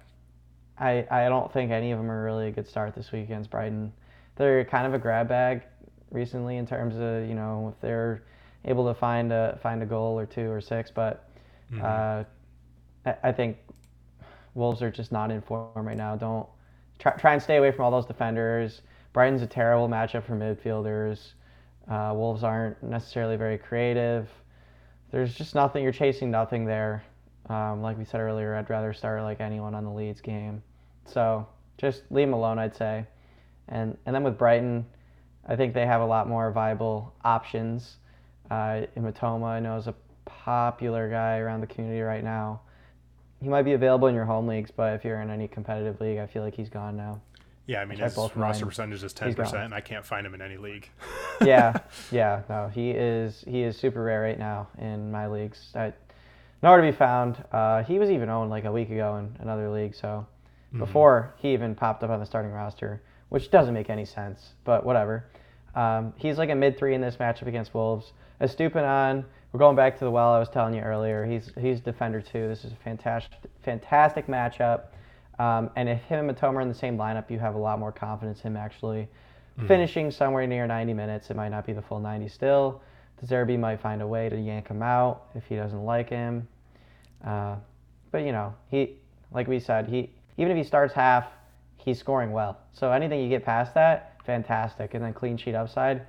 I 0.79 1.05
I 1.09 1.29
don't 1.29 1.51
think 1.51 1.71
any 1.71 1.91
of 1.91 1.99
them 1.99 2.09
are 2.11 2.23
really 2.23 2.47
a 2.47 2.51
good 2.51 2.67
start 2.67 2.95
this 2.95 3.11
week 3.11 3.23
against 3.25 3.49
Brighton. 3.49 3.91
They're 4.35 4.63
kind 4.65 4.85
of 4.87 4.93
a 4.93 4.99
grab 4.99 5.27
bag 5.27 5.63
recently 6.11 6.57
in 6.57 6.65
terms 6.67 6.95
of 6.95 7.27
you 7.27 7.35
know 7.35 7.73
if 7.75 7.81
they're 7.81 8.23
able 8.65 8.87
to 8.87 8.93
find 8.93 9.31
a 9.31 9.57
find 9.61 9.81
a 9.81 9.85
goal 9.85 10.17
or 10.19 10.25
two 10.25 10.49
or 10.51 10.61
six, 10.61 10.91
but 10.91 11.29
Mhm. 11.71 11.81
uh, 11.83 12.23
I, 13.05 13.15
I 13.29 13.31
think 13.31 13.57
Wolves 14.55 14.81
are 14.81 14.91
just 14.91 15.11
not 15.11 15.31
in 15.31 15.41
form 15.41 15.69
right 15.87 15.97
now. 15.97 16.15
Don't 16.15 16.47
try, 16.99 17.11
try 17.13 17.33
and 17.33 17.41
stay 17.41 17.57
away 17.57 17.71
from 17.71 17.85
all 17.85 17.91
those 17.91 18.05
defenders. 18.05 18.81
Brighton's 19.13 19.41
a 19.41 19.47
terrible 19.47 19.87
matchup 19.87 20.23
for 20.23 20.35
midfielders. 20.35 21.33
Uh, 21.87 22.11
Wolves 22.15 22.43
aren't 22.43 22.81
necessarily 22.83 23.35
very 23.35 23.57
creative. 23.57 24.29
There's 25.11 25.33
just 25.35 25.55
nothing. 25.55 25.83
You're 25.83 25.91
chasing 25.93 26.31
nothing 26.31 26.65
there. 26.65 27.03
Um, 27.49 27.81
like 27.81 27.97
we 27.97 28.03
said 28.05 28.19
earlier, 28.19 28.55
I'd 28.55 28.69
rather 28.69 28.93
start 28.93 29.21
like 29.23 29.39
anyone 29.41 29.73
on 29.75 29.83
the 29.85 29.91
Leeds 29.91 30.21
game. 30.21 30.61
So 31.08 31.48
just 31.78 32.04
leave 32.10 32.28
him 32.28 32.34
alone, 32.34 32.60
I'd 32.60 32.76
say. 32.76 33.06
And 33.67 33.98
and 34.06 34.15
then 34.15 34.24
with 34.24 34.38
Brighton, 34.38 34.86
I 35.48 35.56
think 35.56 35.74
they 35.74 35.86
have 35.86 36.02
a 36.02 36.06
lot 36.06 36.28
more 36.28 36.52
viable 36.52 37.13
options. 37.24 37.98
Uh, 38.50 38.86
Mitoma, 38.98 39.46
I 39.46 39.60
know, 39.60 39.78
is 39.78 39.88
a 39.88 39.96
popular 40.26 41.10
guy 41.10 41.38
around 41.38 41.62
the 41.62 41.67
community 41.67 42.02
right 42.02 42.24
now. 42.24 42.62
He 43.41 43.50
might 43.50 43.63
be 43.63 43.74
available 43.74 44.08
in 44.08 44.15
your 44.15 44.26
home 44.26 44.48
leagues, 44.48 44.72
but 44.72 44.93
if 44.93 45.06
you're 45.06 45.22
in 45.22 45.30
any 45.30 45.48
competitive 45.48 46.02
league, 46.02 46.17
I 46.17 46.26
feel 46.26 46.43
like 46.43 46.56
he's 46.56 46.70
gone 46.70 46.98
now. 46.98 47.22
Yeah, 47.67 47.82
I 47.82 47.86
mean, 47.86 48.00
his 48.00 48.15
roster 48.15 48.39
mine. 48.39 48.60
percentage 48.60 49.04
is 49.04 49.12
ten 49.12 49.36
percent, 49.36 49.65
and 49.65 49.74
I 49.74 49.82
can't 49.82 50.06
find 50.06 50.26
him 50.26 50.34
in 50.34 50.41
any 50.41 50.56
league. 50.56 50.89
yeah, 51.41 51.78
yeah, 52.12 52.43
no, 52.50 52.70
he 52.70 52.91
is 52.91 53.43
he 53.46 53.63
is 53.63 53.78
super 53.78 54.04
rare 54.04 54.22
right 54.22 54.39
now 54.39 54.70
in 54.78 55.12
my 55.12 55.28
leagues. 55.28 55.72
I, 55.76 55.91
nowhere 56.63 56.82
to 56.82 56.91
be 56.91 56.96
found. 56.96 57.43
Uh, 57.52 57.84
he 57.84 58.00
was 58.00 58.10
even 58.10 58.30
owned 58.30 58.50
like 58.50 58.63
a 58.63 58.72
week 58.72 58.89
ago 58.89 59.17
in 59.17 59.36
another 59.41 59.70
league, 59.70 59.96
so 59.96 60.26
Mhm. 60.73 60.80
before 60.80 61.34
he 61.38 61.53
even 61.53 61.75
popped 61.75 62.03
up 62.03 62.10
on 62.10 62.19
the 62.19 62.25
starting 62.25 62.51
roster, 62.51 63.01
which 63.30 63.49
doesn't 63.51 63.73
make 63.73 63.89
any 63.89 64.06
sense, 64.06 64.53
but 64.63 64.86
whatever. 64.86 65.25
Um, 65.75 66.13
he's 66.17 66.38
like 66.38 66.49
a 66.49 66.56
mid 66.56 66.77
three 66.77 66.93
in 66.95 67.01
this 67.01 67.17
matchup 67.17 67.47
against 67.47 67.73
Wolves. 67.73 68.13
Estupinan, 68.41 69.23
we're 69.51 69.60
going 69.60 69.75
back 69.75 69.97
to 69.97 70.06
the 70.06 70.12
well 70.12 70.32
I 70.34 70.39
was 70.39 70.49
telling 70.49 70.73
you 70.73 70.82
earlier. 70.82 71.25
He's 71.25 71.51
he's 71.58 71.80
defender 71.80 72.21
too. 72.21 72.47
This 72.47 72.65
is 72.65 72.71
a 72.73 72.75
fantastic 72.77 73.38
fantastic 73.62 74.27
matchup. 74.27 74.82
Um, 75.39 75.69
and 75.75 75.88
if 75.88 76.01
him 76.03 76.27
and 76.27 76.38
Mitoma 76.38 76.56
are 76.56 76.62
in 76.62 76.67
the 76.67 76.73
same 76.73 76.97
lineup, 76.97 77.30
you 77.30 77.38
have 77.39 77.53
a 77.56 77.60
lot 77.60 77.77
more 77.80 77.91
confidence 77.91 78.41
in 78.41 78.47
him 78.51 78.58
actually 78.58 79.08
finishing 79.67 80.12
somewhere 80.12 80.45
near 80.45 80.67
90 80.67 80.93
minutes. 80.93 81.30
It 81.32 81.36
might 81.36 81.49
not 81.49 81.65
be 81.65 81.73
the 81.73 81.82
full 81.82 81.99
90 81.99 82.27
still. 82.27 82.82
De 83.19 83.25
Zerbi 83.25 83.58
might 83.58 83.80
find 83.80 84.01
a 84.03 84.08
way 84.08 84.30
to 84.30 84.36
yank 84.39 84.67
him 84.67 84.84
out 84.84 85.23
if 85.34 85.45
he 85.45 85.56
doesn't 85.56 85.84
like 85.84 86.10
him. 86.10 86.47
Uh, 87.25 87.56
but 88.12 88.19
you 88.23 88.32
know, 88.32 88.53
he 88.69 88.97
like 89.32 89.47
we 89.47 89.60
said, 89.60 89.88
he 89.88 90.10
even 90.38 90.52
if 90.52 90.58
he 90.58 90.63
starts 90.63 90.93
half, 90.93 91.28
he's 91.78 92.00
scoring 92.00 92.32
well. 92.32 92.58
So 92.73 92.91
anything 92.91 93.21
you 93.21 93.30
get 93.30 93.43
past 93.43 93.73
that, 93.73 94.17
fantastic. 94.26 94.93
And 94.93 95.04
then 95.04 95.13
clean 95.13 95.38
sheet 95.38 95.56
upside, 95.56 96.02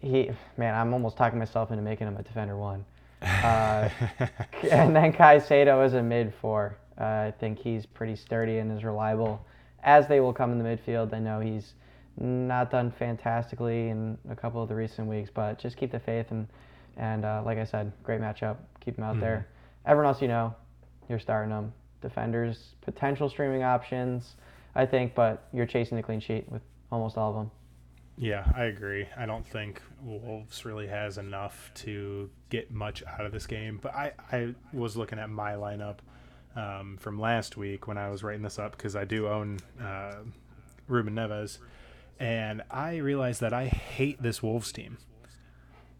he 0.00 0.30
man, 0.56 0.74
I'm 0.74 0.92
almost 0.92 1.16
talking 1.16 1.38
myself 1.38 1.70
into 1.70 1.82
making 1.82 2.06
him 2.06 2.16
a 2.16 2.22
defender 2.22 2.56
one. 2.56 2.84
Uh, 3.22 3.88
and 4.72 4.96
then 4.96 5.12
Caicedo 5.12 5.86
is 5.86 5.94
a 5.94 6.02
mid 6.02 6.34
four. 6.40 6.76
Uh, 7.00 7.04
I 7.04 7.34
think 7.38 7.58
he's 7.58 7.86
pretty 7.86 8.16
sturdy 8.16 8.58
and 8.58 8.76
is 8.76 8.82
reliable, 8.82 9.46
as 9.84 10.08
they 10.08 10.18
will 10.18 10.32
come 10.32 10.50
in 10.50 10.58
the 10.58 10.64
midfield. 10.64 11.14
I 11.14 11.20
know 11.20 11.38
he's 11.38 11.74
not 12.18 12.70
done 12.72 12.90
fantastically 12.90 13.90
in 13.90 14.18
a 14.28 14.34
couple 14.34 14.60
of 14.60 14.68
the 14.68 14.74
recent 14.74 15.06
weeks, 15.06 15.30
but 15.32 15.58
just 15.58 15.76
keep 15.76 15.92
the 15.92 16.00
faith 16.00 16.32
and 16.32 16.48
and 16.96 17.24
uh, 17.24 17.42
like 17.44 17.58
I 17.58 17.64
said, 17.64 17.92
great 18.02 18.20
matchup. 18.20 18.56
Keep 18.80 18.98
him 18.98 19.04
out 19.04 19.20
there. 19.20 19.46
Everyone 19.86 20.12
else 20.12 20.20
you 20.20 20.28
know, 20.28 20.54
you're 21.08 21.18
starting 21.18 21.50
them. 21.50 21.72
Defenders, 22.02 22.74
potential 22.82 23.28
streaming 23.28 23.62
options, 23.62 24.36
I 24.74 24.86
think, 24.86 25.14
but 25.14 25.48
you're 25.52 25.66
chasing 25.66 25.96
the 25.96 26.02
clean 26.02 26.20
sheet 26.20 26.50
with 26.50 26.62
almost 26.90 27.16
all 27.16 27.30
of 27.30 27.36
them. 27.36 27.50
Yeah, 28.18 28.44
I 28.54 28.64
agree. 28.64 29.08
I 29.16 29.26
don't 29.26 29.46
think 29.46 29.80
Wolves 30.02 30.64
really 30.64 30.86
has 30.86 31.16
enough 31.16 31.70
to 31.76 32.28
get 32.50 32.70
much 32.70 33.02
out 33.06 33.24
of 33.24 33.32
this 33.32 33.46
game. 33.46 33.78
But 33.80 33.94
I, 33.94 34.12
I 34.30 34.54
was 34.72 34.96
looking 34.96 35.18
at 35.18 35.30
my 35.30 35.52
lineup 35.52 35.98
um, 36.54 36.98
from 37.00 37.18
last 37.18 37.56
week 37.56 37.86
when 37.86 37.96
I 37.96 38.10
was 38.10 38.22
writing 38.22 38.42
this 38.42 38.58
up 38.58 38.76
because 38.76 38.94
I 38.94 39.04
do 39.04 39.28
own 39.28 39.60
uh, 39.82 40.16
Ruben 40.86 41.14
Neves, 41.14 41.58
and 42.20 42.62
I 42.70 42.96
realized 42.96 43.40
that 43.40 43.54
I 43.54 43.66
hate 43.66 44.22
this 44.22 44.42
Wolves 44.42 44.72
team. 44.72 44.98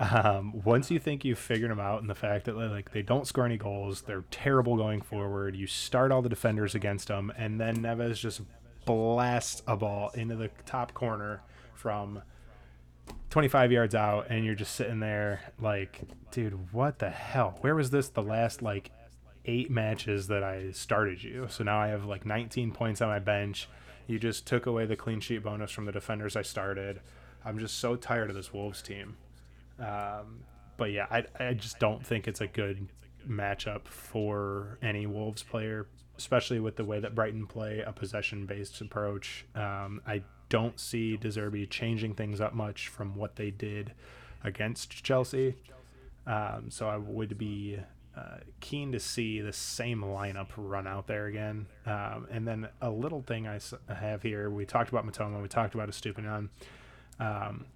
Um, 0.00 0.62
once 0.64 0.90
you 0.90 0.98
think 0.98 1.24
you've 1.24 1.38
figured 1.38 1.70
them 1.70 1.80
out, 1.80 2.00
and 2.00 2.10
the 2.10 2.14
fact 2.14 2.46
that 2.46 2.56
like 2.56 2.92
they 2.92 3.02
don't 3.02 3.26
score 3.26 3.44
any 3.44 3.56
goals, 3.56 4.02
they're 4.02 4.24
terrible 4.30 4.76
going 4.76 5.00
forward. 5.00 5.54
You 5.54 5.66
start 5.66 6.10
all 6.10 6.22
the 6.22 6.28
defenders 6.28 6.74
against 6.74 7.08
them, 7.08 7.32
and 7.36 7.60
then 7.60 7.78
Neves 7.78 8.18
just 8.18 8.40
blasts 8.84 9.62
a 9.66 9.76
ball 9.76 10.10
into 10.14 10.34
the 10.34 10.50
top 10.66 10.92
corner 10.92 11.42
from 11.74 12.22
25 13.30 13.72
yards 13.72 13.94
out, 13.94 14.26
and 14.28 14.44
you're 14.44 14.54
just 14.54 14.74
sitting 14.74 15.00
there 15.00 15.40
like, 15.60 16.02
dude, 16.30 16.72
what 16.72 16.98
the 16.98 17.10
hell? 17.10 17.56
Where 17.60 17.74
was 17.74 17.90
this 17.90 18.08
the 18.08 18.22
last 18.22 18.62
like 18.62 18.90
eight 19.44 19.70
matches 19.70 20.26
that 20.28 20.42
I 20.42 20.72
started 20.72 21.22
you? 21.22 21.46
So 21.48 21.64
now 21.64 21.80
I 21.80 21.88
have 21.88 22.04
like 22.04 22.26
19 22.26 22.72
points 22.72 23.00
on 23.00 23.08
my 23.08 23.18
bench. 23.18 23.68
You 24.06 24.18
just 24.18 24.46
took 24.46 24.66
away 24.66 24.86
the 24.86 24.96
clean 24.96 25.20
sheet 25.20 25.42
bonus 25.42 25.70
from 25.70 25.84
the 25.84 25.92
defenders 25.92 26.36
I 26.36 26.42
started. 26.42 27.00
I'm 27.44 27.58
just 27.58 27.78
so 27.78 27.96
tired 27.96 28.30
of 28.30 28.36
this 28.36 28.52
Wolves 28.52 28.82
team. 28.82 29.16
Um, 29.78 30.40
but 30.76 30.92
yeah, 30.92 31.06
I, 31.10 31.24
I 31.38 31.54
just 31.54 31.78
don't 31.78 32.04
think 32.04 32.26
it's 32.28 32.40
a 32.40 32.46
good 32.46 32.88
matchup 33.28 33.86
for 33.86 34.78
any 34.82 35.06
Wolves 35.06 35.42
player, 35.42 35.86
especially 36.18 36.60
with 36.60 36.76
the 36.76 36.84
way 36.84 37.00
that 37.00 37.14
Brighton 37.14 37.46
play 37.46 37.80
a 37.80 37.92
possession 37.92 38.46
based 38.46 38.80
approach. 38.80 39.44
Um, 39.54 40.00
I 40.06 40.22
don't 40.48 40.78
see 40.78 41.16
De 41.16 41.28
Zerbi 41.28 41.68
changing 41.68 42.14
things 42.14 42.40
up 42.40 42.54
much 42.54 42.88
from 42.88 43.14
what 43.14 43.36
they 43.36 43.50
did 43.50 43.92
against 44.44 45.02
Chelsea. 45.02 45.54
Um, 46.26 46.66
so 46.68 46.88
I 46.88 46.96
would 46.96 47.38
be 47.38 47.78
uh, 48.16 48.38
keen 48.60 48.92
to 48.92 49.00
see 49.00 49.40
the 49.40 49.52
same 49.52 50.02
lineup 50.02 50.48
run 50.56 50.86
out 50.86 51.06
there 51.06 51.26
again. 51.26 51.66
Um, 51.86 52.26
and 52.30 52.46
then 52.46 52.68
a 52.80 52.90
little 52.90 53.22
thing 53.22 53.46
I 53.46 53.58
have 53.92 54.22
here 54.22 54.50
we 54.50 54.66
talked 54.66 54.90
about 54.90 55.06
Mitoma, 55.06 55.40
we 55.40 55.48
talked 55.48 55.74
about 55.74 55.88
Estupinan. 55.88 56.48
Um, 57.18 57.66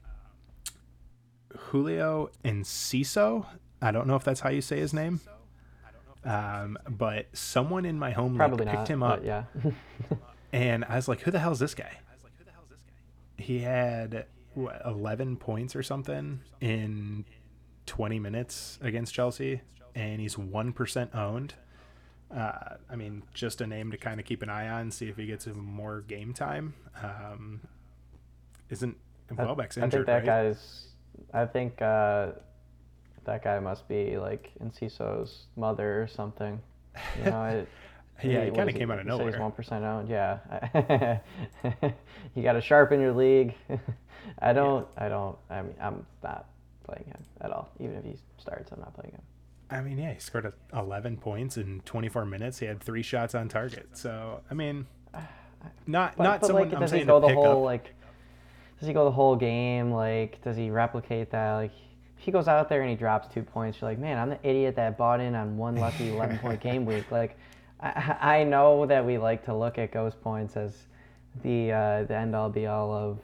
Julio 1.67 2.31
Enciso. 2.45 3.47
I 3.83 3.91
don't 3.91 4.07
know 4.07 4.17
if 4.17 4.25
that's 4.25 4.41
how 4.41 4.51
you 4.51 4.61
say 4.61 4.79
his 4.79 4.93
name. 4.93 5.21
Um, 6.25 6.77
but 6.89 7.27
someone 7.35 7.85
in 7.85 7.99
my 7.99 8.11
home 8.11 8.33
league 8.33 8.39
Probably 8.39 8.67
picked 8.67 8.77
not. 8.79 8.89
him 8.89 9.03
up, 9.03 9.25
yeah. 9.25 9.45
and 10.53 10.85
I 10.85 10.97
was 10.97 11.07
like, 11.07 11.21
"Who 11.21 11.31
the 11.31 11.39
hell 11.39 11.53
is 11.53 11.61
this 11.61 11.75
guy?" 11.75 11.99
He 13.39 13.61
had 13.61 14.27
what, 14.55 14.81
11 14.85 15.37
points 15.37 15.77
or 15.77 15.83
something 15.83 16.41
in 16.61 17.25
20 17.85 18.19
minutes 18.19 18.79
against 18.81 19.15
Chelsea, 19.15 19.61
and 19.95 20.21
he's 20.21 20.37
one 20.37 20.73
percent 20.73 21.15
owned. 21.15 21.55
Uh, 22.35 22.75
I 22.91 22.97
mean, 22.97 23.23
just 23.33 23.61
a 23.61 23.67
name 23.69 23.93
to 23.93 23.97
kind 23.97 24.19
of 24.19 24.27
keep 24.27 24.43
an 24.43 24.49
eye 24.49 24.69
on, 24.69 24.91
see 24.91 25.09
if 25.09 25.17
he 25.17 25.27
gets 25.27 25.47
more 25.47 26.01
game 26.01 26.33
time. 26.33 26.75
Um, 27.01 27.61
isn't 28.69 28.97
Welbeck's 29.31 29.79
I 29.79 29.89
think 29.89 30.07
that 30.07 30.13
right? 30.13 30.25
guy's. 30.25 30.89
I 31.33 31.45
think 31.47 31.81
uh, 31.83 32.29
that 33.25 33.43
guy 33.45 33.59
must 33.61 33.89
be 33.89 34.19
like 34.19 34.53
Enciso's 34.63 35.47
mother 35.57 36.03
or 36.03 36.07
something. 36.09 36.61
You 37.19 37.31
know, 37.31 37.45
it, 37.45 37.69
Yeah, 38.23 38.45
he 38.45 38.51
kinda 38.51 38.69
is 38.69 38.75
came 38.79 38.91
out 38.91 38.99
of 39.01 39.07
nowhere. 39.07 39.31
He's 39.31 39.39
one 39.39 39.53
percent 39.53 39.85
owned. 39.85 40.09
Yeah, 40.09 40.39
you 42.35 42.43
got 42.43 42.53
to 42.55 42.61
sharpen 42.61 43.01
your 43.01 43.13
league. 43.13 43.55
I 44.41 44.53
don't. 44.53 44.87
I 44.97 45.09
don't. 45.09 45.37
I 45.51 45.63
mean, 45.63 45.75
I'm 45.81 46.07
not 46.23 46.47
playing 46.85 47.05
him 47.07 47.25
at 47.41 47.51
all. 47.51 47.69
Even 47.81 47.97
if 47.97 48.05
he 48.05 48.17
starts, 48.39 48.73
I'm 48.73 48.81
not 48.81 48.95
playing 48.95 49.13
him. 49.13 49.23
I 49.69 49.81
mean, 49.81 49.99
yeah, 49.99 50.13
he 50.15 50.21
scored 50.21 50.47
a 50.47 50.53
11 50.79 51.17
points 51.17 51.57
in 51.57 51.81
24 51.85 52.25
minutes. 52.25 52.59
He 52.61 52.67
had 52.67 52.81
three 52.81 53.03
shots 53.03 53.35
on 53.35 53.49
target. 53.49 53.89
So, 53.97 54.41
I 54.49 54.55
mean, 54.55 54.87
not 55.87 56.17
But, 56.17 56.23
not 56.25 56.41
but 56.41 56.47
someone 56.47 56.71
like, 56.71 56.81
I'm 56.81 56.87
saying 56.89 57.07
go 57.07 57.17
to 57.21 57.23
the 57.23 57.27
pick 57.29 57.37
whole 57.37 57.59
up. 57.63 57.65
like? 57.65 57.95
Does 58.79 58.87
he 58.89 58.93
go 58.95 59.05
the 59.05 59.11
whole 59.11 59.37
game? 59.37 59.91
Like, 59.93 60.43
does 60.43 60.57
he 60.57 60.71
replicate 60.71 61.31
that? 61.31 61.53
Like, 61.55 61.73
if 62.19 62.25
he 62.25 62.31
goes 62.31 62.49
out 62.49 62.69
there 62.69 62.83
and 62.83 62.91
he 62.91 62.97
drops 62.97 63.33
two 63.33 63.43
points, 63.43 63.81
you're 63.81 63.91
like, 63.91 63.99
man, 63.99 64.19
I'm 64.19 64.31
the 64.31 64.39
idiot 64.43 64.77
that 64.77 64.97
bought 64.99 65.21
in 65.21 65.35
on 65.35 65.57
one 65.57 65.77
lucky 65.77 66.11
11 66.11 66.39
point 66.39 66.61
game 66.61 66.85
week. 66.87 67.11
Like, 67.11 67.39
I, 67.81 68.17
I 68.41 68.45
know 68.45 68.87
that 68.87 69.05
we 69.05 69.19
like 69.19 69.45
to 69.47 69.55
look 69.55 69.79
at 69.79 69.93
ghost 69.93 70.21
points 70.23 70.57
as 70.57 70.75
the 71.43 71.73
uh, 71.73 72.05
the 72.05 72.17
end 72.17 72.35
all 72.35 72.49
be 72.49 72.67
all 72.67 72.93
of 72.93 73.19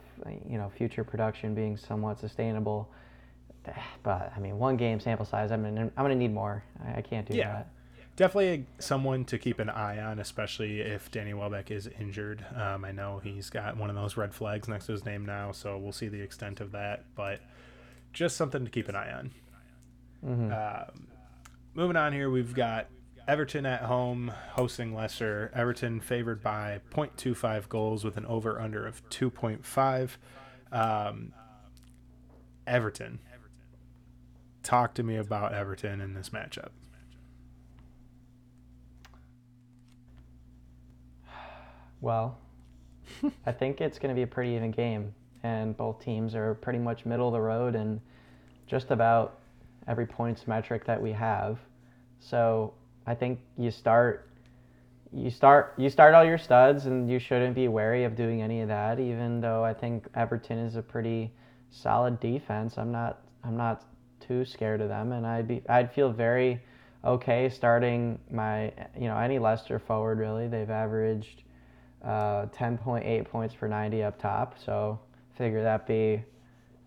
you 0.47 0.57
know 0.59 0.71
future 0.77 1.03
production 1.03 1.55
being 1.55 1.75
somewhat 1.77 2.19
sustainable. 2.19 2.89
But 4.03 4.31
I 4.35 4.39
mean, 4.39 4.59
one 4.59 4.77
game 4.77 4.99
sample 4.99 5.25
size. 5.25 5.51
I'm 5.51 5.63
gonna 5.63 5.89
I'm 5.97 6.03
gonna 6.03 6.15
need 6.15 6.33
more. 6.33 6.63
I, 6.85 6.97
I 6.99 7.01
can't 7.01 7.27
do 7.27 7.35
Yeah. 7.35 7.47
that. 7.53 7.67
Definitely 8.15 8.67
someone 8.77 9.25
to 9.25 9.39
keep 9.39 9.57
an 9.59 9.69
eye 9.69 9.99
on, 9.99 10.19
especially 10.19 10.81
if 10.81 11.09
Danny 11.09 11.33
Welbeck 11.33 11.71
is 11.71 11.87
injured. 11.99 12.45
Um, 12.55 12.85
I 12.85 12.91
know 12.91 13.19
he's 13.23 13.49
got 13.49 13.75
one 13.75 13.89
of 13.89 13.95
those 13.95 14.17
red 14.17 14.35
flags 14.35 14.67
next 14.67 14.85
to 14.85 14.91
his 14.91 15.03
name 15.03 15.25
now, 15.25 15.51
so 15.51 15.79
we'll 15.79 15.91
see 15.91 16.09
the 16.09 16.21
extent 16.21 16.61
of 16.61 16.71
that. 16.73 17.05
But 17.15 17.39
just 18.11 18.37
something 18.37 18.63
to 18.65 18.69
keep 18.69 18.87
an 18.87 18.95
eye 18.95 19.11
on. 19.11 19.31
Um, 20.53 21.07
moving 21.73 21.97
on 21.97 22.13
here, 22.13 22.29
we've 22.29 22.53
got 22.53 22.87
Everton 23.27 23.65
at 23.65 23.81
home 23.81 24.31
hosting 24.51 24.93
Leicester. 24.93 25.51
Everton 25.55 25.99
favored 25.99 26.43
by 26.43 26.81
0.25 26.91 27.67
goals 27.67 28.03
with 28.03 28.15
an 28.17 28.27
over 28.27 28.61
under 28.61 28.85
of 28.85 29.01
2.5. 29.09 30.17
Um, 30.71 31.33
Everton. 32.67 33.19
Talk 34.61 34.93
to 34.93 35.03
me 35.03 35.15
about 35.17 35.53
Everton 35.53 35.99
in 35.99 36.13
this 36.13 36.29
matchup. 36.29 36.69
Well, 42.03 42.37
I 43.45 43.53
think 43.53 43.79
it's 43.79 43.97
going 43.97 44.09
to 44.09 44.15
be 44.15 44.23
a 44.23 44.27
pretty 44.27 44.55
even 44.57 44.71
game, 44.71 45.13
and 45.41 45.75
both 45.77 46.03
teams 46.03 46.35
are 46.35 46.55
pretty 46.55 46.77
much 46.77 47.05
middle 47.05 47.29
of 47.29 47.33
the 47.33 47.39
road 47.39 47.75
in 47.75 48.01
just 48.67 48.91
about 48.91 49.39
every 49.87 50.05
points 50.05 50.45
metric 50.45 50.83
that 50.85 51.01
we 51.01 51.13
have. 51.13 51.59
So 52.19 52.73
I 53.07 53.15
think 53.15 53.39
you 53.57 53.71
start, 53.71 54.27
you 55.13 55.29
start, 55.29 55.75
you 55.77 55.89
start 55.89 56.13
all 56.13 56.25
your 56.25 56.37
studs, 56.37 56.87
and 56.87 57.09
you 57.09 57.19
shouldn't 57.19 57.55
be 57.55 57.69
wary 57.69 58.03
of 58.03 58.17
doing 58.17 58.41
any 58.41 58.59
of 58.59 58.67
that. 58.67 58.99
Even 58.99 59.39
though 59.39 59.63
I 59.63 59.73
think 59.73 60.05
Everton 60.13 60.57
is 60.57 60.75
a 60.75 60.81
pretty 60.81 61.31
solid 61.71 62.19
defense, 62.19 62.77
I'm 62.77 62.91
not, 62.91 63.21
I'm 63.45 63.55
not 63.55 63.85
too 64.19 64.43
scared 64.43 64.81
of 64.81 64.89
them, 64.89 65.13
and 65.13 65.25
I'd 65.25 65.47
be, 65.47 65.61
I'd 65.69 65.93
feel 65.93 66.11
very 66.11 66.61
okay 67.05 67.47
starting 67.47 68.19
my, 68.29 68.73
you 68.99 69.07
know, 69.07 69.17
any 69.17 69.39
Leicester 69.39 69.79
forward 69.79 70.19
really. 70.19 70.49
They've 70.49 70.69
averaged 70.69 71.43
uh, 72.03 72.47
10.8 72.47 73.25
points 73.25 73.55
per 73.55 73.67
90 73.67 74.03
up 74.03 74.19
top. 74.19 74.55
So 74.63 74.99
figure 75.37 75.63
that 75.63 75.87
be 75.87 76.23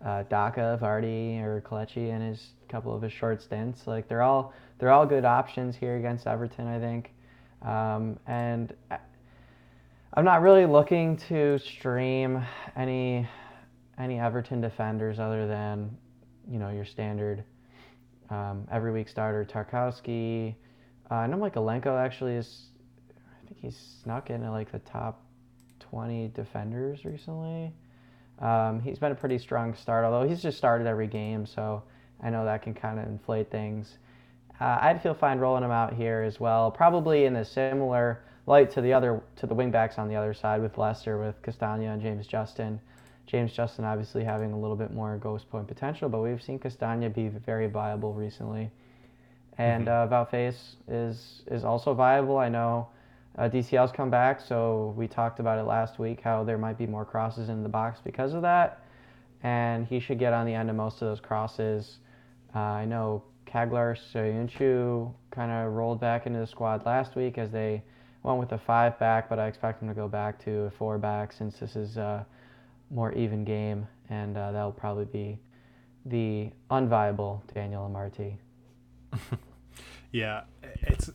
uh, 0.05 0.23
Daka, 0.23 0.77
Vardy, 0.81 1.41
or 1.41 1.61
Kelechi 1.61 2.09
in 2.09 2.21
his 2.21 2.51
couple 2.69 2.95
of 2.95 3.01
his 3.01 3.11
short 3.13 3.41
stints. 3.41 3.87
Like 3.87 4.07
they're 4.07 4.21
all 4.21 4.53
they're 4.77 4.91
all 4.91 5.05
good 5.05 5.25
options 5.25 5.75
here 5.75 5.97
against 5.97 6.27
Everton, 6.27 6.67
I 6.67 6.79
think. 6.79 7.11
Um, 7.63 8.19
and 8.27 8.73
I- 8.91 8.99
I'm 10.13 10.25
not 10.25 10.41
really 10.41 10.65
looking 10.65 11.17
to 11.29 11.57
stream 11.59 12.43
any 12.75 13.27
any 13.97 14.19
Everton 14.19 14.61
defenders 14.61 15.19
other 15.19 15.47
than 15.47 15.95
you 16.49 16.59
know 16.59 16.69
your 16.69 16.85
standard 16.85 17.43
um, 18.29 18.67
every 18.71 18.91
week 18.91 19.09
starter 19.09 19.45
Tarkowski. 19.45 20.55
Uh, 21.09 21.15
I 21.15 21.27
know 21.27 21.37
Mykolenko 21.37 21.97
actually 21.97 22.33
is 22.35 22.67
think 23.47 23.59
he's 23.61 23.77
snuck 24.03 24.29
into 24.29 24.51
like 24.51 24.71
the 24.71 24.79
top 24.79 25.21
20 25.79 26.31
defenders 26.35 27.05
recently. 27.05 27.71
Um, 28.39 28.79
he's 28.81 28.99
been 28.99 29.11
a 29.11 29.15
pretty 29.15 29.37
strong 29.39 29.73
start, 29.73 30.05
although 30.05 30.27
he's 30.27 30.41
just 30.41 30.57
started 30.57 30.85
every 30.85 31.07
game, 31.07 31.45
so 31.45 31.81
I 32.21 32.29
know 32.29 32.45
that 32.45 32.61
can 32.61 32.73
kind 32.73 32.99
of 32.99 33.07
inflate 33.07 33.49
things. 33.49 33.97
Uh, 34.59 34.77
I'd 34.81 35.01
feel 35.01 35.13
fine 35.13 35.39
rolling 35.39 35.63
him 35.63 35.71
out 35.71 35.93
here 35.93 36.23
as 36.23 36.39
well, 36.39 36.69
probably 36.69 37.25
in 37.25 37.35
a 37.35 37.45
similar 37.45 38.21
light 38.45 38.71
to 38.71 38.81
the 38.81 38.93
other 38.93 39.21
to 39.37 39.47
the 39.47 39.55
wingbacks 39.55 39.97
on 39.97 40.07
the 40.07 40.15
other 40.15 40.33
side 40.33 40.61
with 40.61 40.77
Leicester, 40.77 41.17
with 41.17 41.41
Castagna 41.41 41.91
and 41.93 42.01
James 42.01 42.27
Justin. 42.27 42.79
James 43.27 43.51
Justin 43.51 43.85
obviously 43.85 44.23
having 44.23 44.53
a 44.53 44.59
little 44.59 44.75
bit 44.75 44.93
more 44.93 45.17
ghost 45.17 45.49
point 45.49 45.67
potential, 45.67 46.09
but 46.09 46.21
we've 46.21 46.41
seen 46.41 46.59
Castagna 46.59 47.09
be 47.09 47.27
very 47.27 47.67
viable 47.67 48.13
recently. 48.13 48.71
And 49.57 49.87
uh, 49.87 50.07
Valface 50.09 50.75
is 50.87 51.41
is 51.47 51.63
also 51.63 51.93
viable. 51.93 52.37
I 52.37 52.49
know 52.49 52.87
uh, 53.37 53.49
DCL's 53.49 53.91
come 53.91 54.09
back, 54.09 54.41
so 54.41 54.93
we 54.97 55.07
talked 55.07 55.39
about 55.39 55.59
it 55.59 55.63
last 55.63 55.99
week 55.99 56.21
how 56.21 56.43
there 56.43 56.57
might 56.57 56.77
be 56.77 56.87
more 56.87 57.05
crosses 57.05 57.49
in 57.49 57.63
the 57.63 57.69
box 57.69 57.99
because 58.03 58.33
of 58.33 58.41
that, 58.41 58.83
and 59.43 59.85
he 59.85 59.99
should 59.99 60.19
get 60.19 60.33
on 60.33 60.45
the 60.45 60.53
end 60.53 60.69
of 60.69 60.75
most 60.75 61.01
of 61.01 61.07
those 61.07 61.19
crosses. 61.19 61.97
Uh, 62.55 62.59
I 62.59 62.85
know 62.85 63.23
Caglar 63.45 63.97
Soyuncu 64.13 65.13
kind 65.31 65.51
of 65.51 65.73
rolled 65.73 65.99
back 65.99 66.25
into 66.25 66.39
the 66.39 66.47
squad 66.47 66.85
last 66.85 67.15
week 67.15 67.37
as 67.37 67.51
they 67.51 67.83
went 68.23 68.39
with 68.39 68.51
a 68.51 68.57
five 68.57 68.97
back, 68.99 69.29
but 69.29 69.39
I 69.39 69.47
expect 69.47 69.81
him 69.81 69.87
to 69.87 69.93
go 69.93 70.07
back 70.07 70.43
to 70.45 70.51
a 70.61 70.71
four 70.71 70.97
back 70.97 71.31
since 71.31 71.59
this 71.59 71.75
is 71.75 71.97
a 71.97 72.25
more 72.89 73.11
even 73.13 73.43
game, 73.43 73.87
and 74.09 74.37
uh, 74.37 74.51
that'll 74.51 74.71
probably 74.71 75.05
be 75.05 75.39
the 76.05 76.49
unviable 76.71 77.41
Daniel 77.53 77.87
Amartey. 77.87 78.37
Yeah, 80.11 80.43
it's 80.63 81.11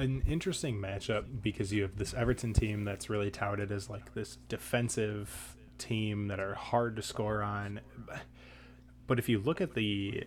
an 0.00 0.22
interesting 0.26 0.76
matchup 0.76 1.42
because 1.42 1.72
you 1.72 1.82
have 1.82 1.96
this 1.96 2.14
Everton 2.14 2.52
team 2.52 2.84
that's 2.84 3.10
really 3.10 3.30
touted 3.30 3.72
as 3.72 3.90
like 3.90 4.14
this 4.14 4.38
defensive 4.48 5.56
team 5.78 6.28
that 6.28 6.40
are 6.40 6.54
hard 6.54 6.96
to 6.96 7.02
score 7.02 7.42
on. 7.42 7.80
But 9.06 9.18
if 9.18 9.28
you 9.28 9.38
look 9.38 9.60
at 9.60 9.74
the 9.74 10.24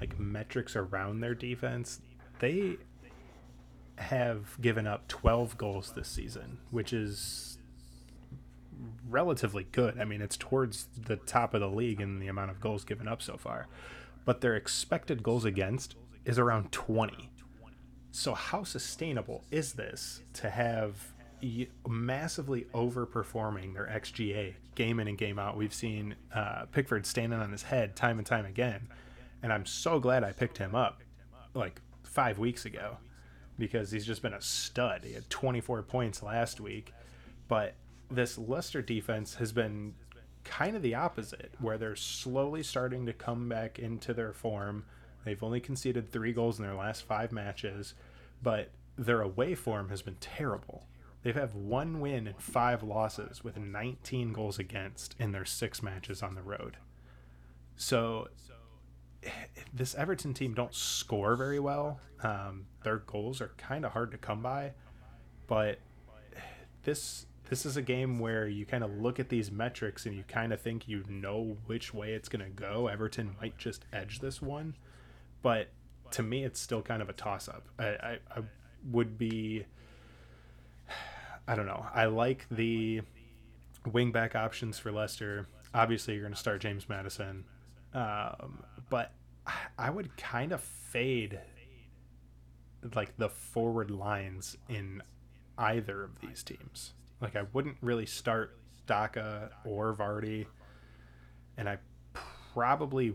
like 0.00 0.18
metrics 0.18 0.76
around 0.76 1.20
their 1.20 1.34
defense, 1.34 2.00
they 2.38 2.76
have 3.96 4.60
given 4.60 4.86
up 4.86 5.08
12 5.08 5.58
goals 5.58 5.92
this 5.94 6.08
season, 6.08 6.58
which 6.70 6.92
is 6.92 7.58
relatively 9.08 9.66
good. 9.72 9.98
I 9.98 10.04
mean, 10.04 10.22
it's 10.22 10.36
towards 10.36 10.86
the 10.96 11.16
top 11.16 11.54
of 11.54 11.60
the 11.60 11.68
league 11.68 12.00
in 12.00 12.20
the 12.20 12.28
amount 12.28 12.50
of 12.50 12.60
goals 12.60 12.84
given 12.84 13.08
up 13.08 13.22
so 13.22 13.36
far. 13.36 13.66
But 14.24 14.40
their 14.40 14.54
expected 14.54 15.22
goals 15.22 15.44
against 15.44 15.96
is 16.24 16.38
around 16.38 16.70
20. 16.70 17.30
So 18.10 18.34
how 18.34 18.64
sustainable 18.64 19.44
is 19.50 19.74
this 19.74 20.22
to 20.34 20.50
have 20.50 20.96
massively 21.86 22.66
overperforming 22.74 23.74
their 23.74 23.86
XGA 23.86 24.54
game 24.74 24.98
in 25.00 25.08
and 25.08 25.18
game 25.18 25.38
out? 25.38 25.56
We've 25.56 25.74
seen 25.74 26.16
uh, 26.34 26.66
Pickford 26.72 27.06
standing 27.06 27.38
on 27.38 27.52
his 27.52 27.62
head 27.62 27.96
time 27.96 28.18
and 28.18 28.26
time 28.26 28.46
again, 28.46 28.88
and 29.42 29.52
I'm 29.52 29.66
so 29.66 30.00
glad 30.00 30.24
I 30.24 30.32
picked 30.32 30.58
him 30.58 30.74
up 30.74 31.02
like 31.54 31.80
five 32.02 32.38
weeks 32.38 32.64
ago 32.64 32.96
because 33.58 33.90
he's 33.90 34.06
just 34.06 34.22
been 34.22 34.34
a 34.34 34.40
stud. 34.40 35.04
He 35.04 35.12
had 35.12 35.28
24 35.30 35.82
points 35.82 36.22
last 36.22 36.60
week, 36.60 36.92
but 37.48 37.74
this 38.10 38.38
Leicester 38.38 38.82
defense 38.82 39.34
has 39.34 39.52
been 39.52 39.94
kind 40.44 40.76
of 40.76 40.82
the 40.82 40.94
opposite, 40.94 41.52
where 41.60 41.76
they're 41.76 41.96
slowly 41.96 42.62
starting 42.62 43.06
to 43.06 43.12
come 43.12 43.48
back 43.48 43.78
into 43.78 44.14
their 44.14 44.32
form. 44.32 44.84
They've 45.24 45.42
only 45.42 45.60
conceded 45.60 46.10
three 46.10 46.32
goals 46.32 46.58
in 46.58 46.64
their 46.64 46.74
last 46.74 47.02
five 47.02 47.32
matches, 47.32 47.94
but 48.42 48.70
their 48.96 49.20
away 49.20 49.54
form 49.54 49.88
has 49.90 50.02
been 50.02 50.16
terrible. 50.20 50.84
They've 51.22 51.34
had 51.34 51.54
one 51.54 52.00
win 52.00 52.26
and 52.26 52.40
five 52.40 52.82
losses 52.82 53.42
with 53.42 53.56
19 53.56 54.32
goals 54.32 54.58
against 54.58 55.16
in 55.18 55.32
their 55.32 55.44
six 55.44 55.82
matches 55.82 56.22
on 56.22 56.34
the 56.34 56.42
road. 56.42 56.76
So 57.76 58.28
this 59.72 59.94
Everton 59.94 60.34
team 60.34 60.54
don't 60.54 60.74
score 60.74 61.36
very 61.36 61.58
well. 61.58 62.00
Um, 62.22 62.66
their 62.84 62.98
goals 62.98 63.40
are 63.40 63.52
kind 63.56 63.84
of 63.84 63.92
hard 63.92 64.10
to 64.12 64.18
come 64.18 64.42
by, 64.42 64.72
but 65.46 65.78
this 66.84 67.26
this 67.50 67.64
is 67.64 67.78
a 67.78 67.82
game 67.82 68.18
where 68.18 68.46
you 68.46 68.66
kind 68.66 68.84
of 68.84 68.90
look 68.90 69.18
at 69.18 69.30
these 69.30 69.50
metrics 69.50 70.04
and 70.04 70.14
you 70.14 70.22
kind 70.28 70.52
of 70.52 70.60
think 70.60 70.86
you 70.86 71.02
know 71.08 71.56
which 71.64 71.94
way 71.94 72.12
it's 72.12 72.28
going 72.28 72.44
to 72.44 72.50
go. 72.50 72.88
Everton 72.88 73.36
might 73.40 73.56
just 73.56 73.86
edge 73.90 74.20
this 74.20 74.42
one, 74.42 74.74
but 75.42 75.70
to 76.12 76.22
me, 76.22 76.44
it's 76.44 76.60
still 76.60 76.82
kind 76.82 77.02
of 77.02 77.08
a 77.08 77.12
toss 77.12 77.48
up. 77.48 77.68
I, 77.78 77.86
I, 77.86 78.18
I 78.36 78.40
would 78.90 79.18
be. 79.18 79.64
I 81.46 81.54
don't 81.54 81.66
know. 81.66 81.86
I 81.94 82.06
like 82.06 82.46
the 82.50 83.00
wingback 83.86 84.34
options 84.34 84.78
for 84.78 84.92
Leicester. 84.92 85.46
Obviously, 85.74 86.14
you're 86.14 86.22
going 86.22 86.34
to 86.34 86.38
start 86.38 86.60
James 86.60 86.88
Maddison, 86.88 87.44
um, 87.94 88.64
but 88.90 89.12
I 89.78 89.90
would 89.90 90.16
kind 90.16 90.52
of 90.52 90.60
fade 90.60 91.40
like 92.94 93.16
the 93.16 93.28
forward 93.28 93.90
lines 93.90 94.56
in 94.68 95.02
either 95.56 96.04
of 96.04 96.20
these 96.20 96.42
teams. 96.42 96.94
Like 97.20 97.36
I 97.36 97.44
wouldn't 97.52 97.76
really 97.80 98.06
start 98.06 98.58
Daka 98.86 99.50
or 99.64 99.94
Vardy, 99.94 100.46
and 101.56 101.68
I 101.68 101.78
probably 102.54 103.14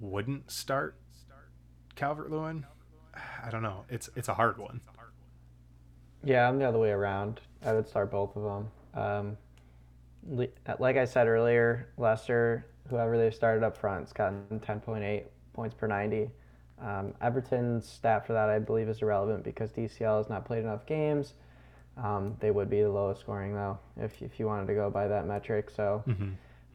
wouldn't 0.00 0.50
start 0.50 0.96
Calvert 1.98 2.30
Lewin. 2.30 2.64
I 3.44 3.50
don't 3.50 3.64
know. 3.64 3.84
It's 3.90 4.08
it's 4.14 4.28
a 4.28 4.34
hard 4.34 4.56
one. 4.56 4.80
Yeah, 6.22 6.48
I'm 6.48 6.58
the 6.58 6.64
other 6.64 6.78
way 6.78 6.90
around. 6.90 7.40
I 7.64 7.72
would 7.72 7.88
start 7.88 8.12
both 8.12 8.36
of 8.36 8.42
them. 8.44 8.70
Um, 8.94 9.36
like 10.78 10.96
I 10.96 11.04
said 11.04 11.26
earlier, 11.26 11.88
Leicester, 11.96 12.66
whoever 12.88 13.18
they've 13.18 13.34
started 13.34 13.64
up 13.64 13.76
front, 13.76 14.02
has 14.04 14.12
gotten 14.12 14.60
10.8 14.60 15.24
points 15.52 15.74
per 15.74 15.86
90. 15.88 16.30
Um, 16.80 17.14
Everton's 17.20 17.88
stat 17.88 18.26
for 18.26 18.32
that, 18.32 18.48
I 18.48 18.60
believe, 18.60 18.88
is 18.88 19.02
irrelevant 19.02 19.42
because 19.42 19.72
DCL 19.72 20.18
has 20.18 20.28
not 20.28 20.44
played 20.44 20.62
enough 20.64 20.86
games. 20.86 21.34
Um, 21.96 22.36
they 22.38 22.52
would 22.52 22.70
be 22.70 22.82
the 22.82 22.90
lowest 22.90 23.22
scoring 23.22 23.54
though, 23.54 23.78
if 23.96 24.22
if 24.22 24.38
you 24.38 24.46
wanted 24.46 24.68
to 24.68 24.74
go 24.74 24.88
by 24.88 25.08
that 25.08 25.26
metric. 25.26 25.68
So. 25.68 26.04
Mm-hmm. 26.06 26.30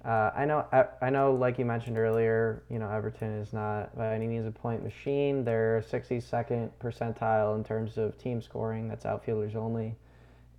Uh, 0.06 0.32
I 0.36 0.44
know, 0.44 0.66
I, 0.74 0.86
I 1.02 1.10
know, 1.10 1.34
like 1.34 1.58
you 1.58 1.64
mentioned 1.64 1.98
earlier, 1.98 2.64
you 2.70 2.78
know, 2.78 2.90
Everton 2.90 3.32
is 3.40 3.54
not 3.54 3.96
by 3.98 4.14
any 4.14 4.28
means 4.28 4.46
a 4.46 4.52
point 4.52 4.84
machine. 4.84 5.46
They're 5.46 5.84
62nd 5.90 6.72
percentile 6.82 7.56
in 7.56 7.64
terms 7.64 7.98
of 7.98 8.18
team 8.18 8.42
scoring. 8.42 8.90
That's 8.90 9.06
outfielders 9.06 9.56
only, 9.56 9.96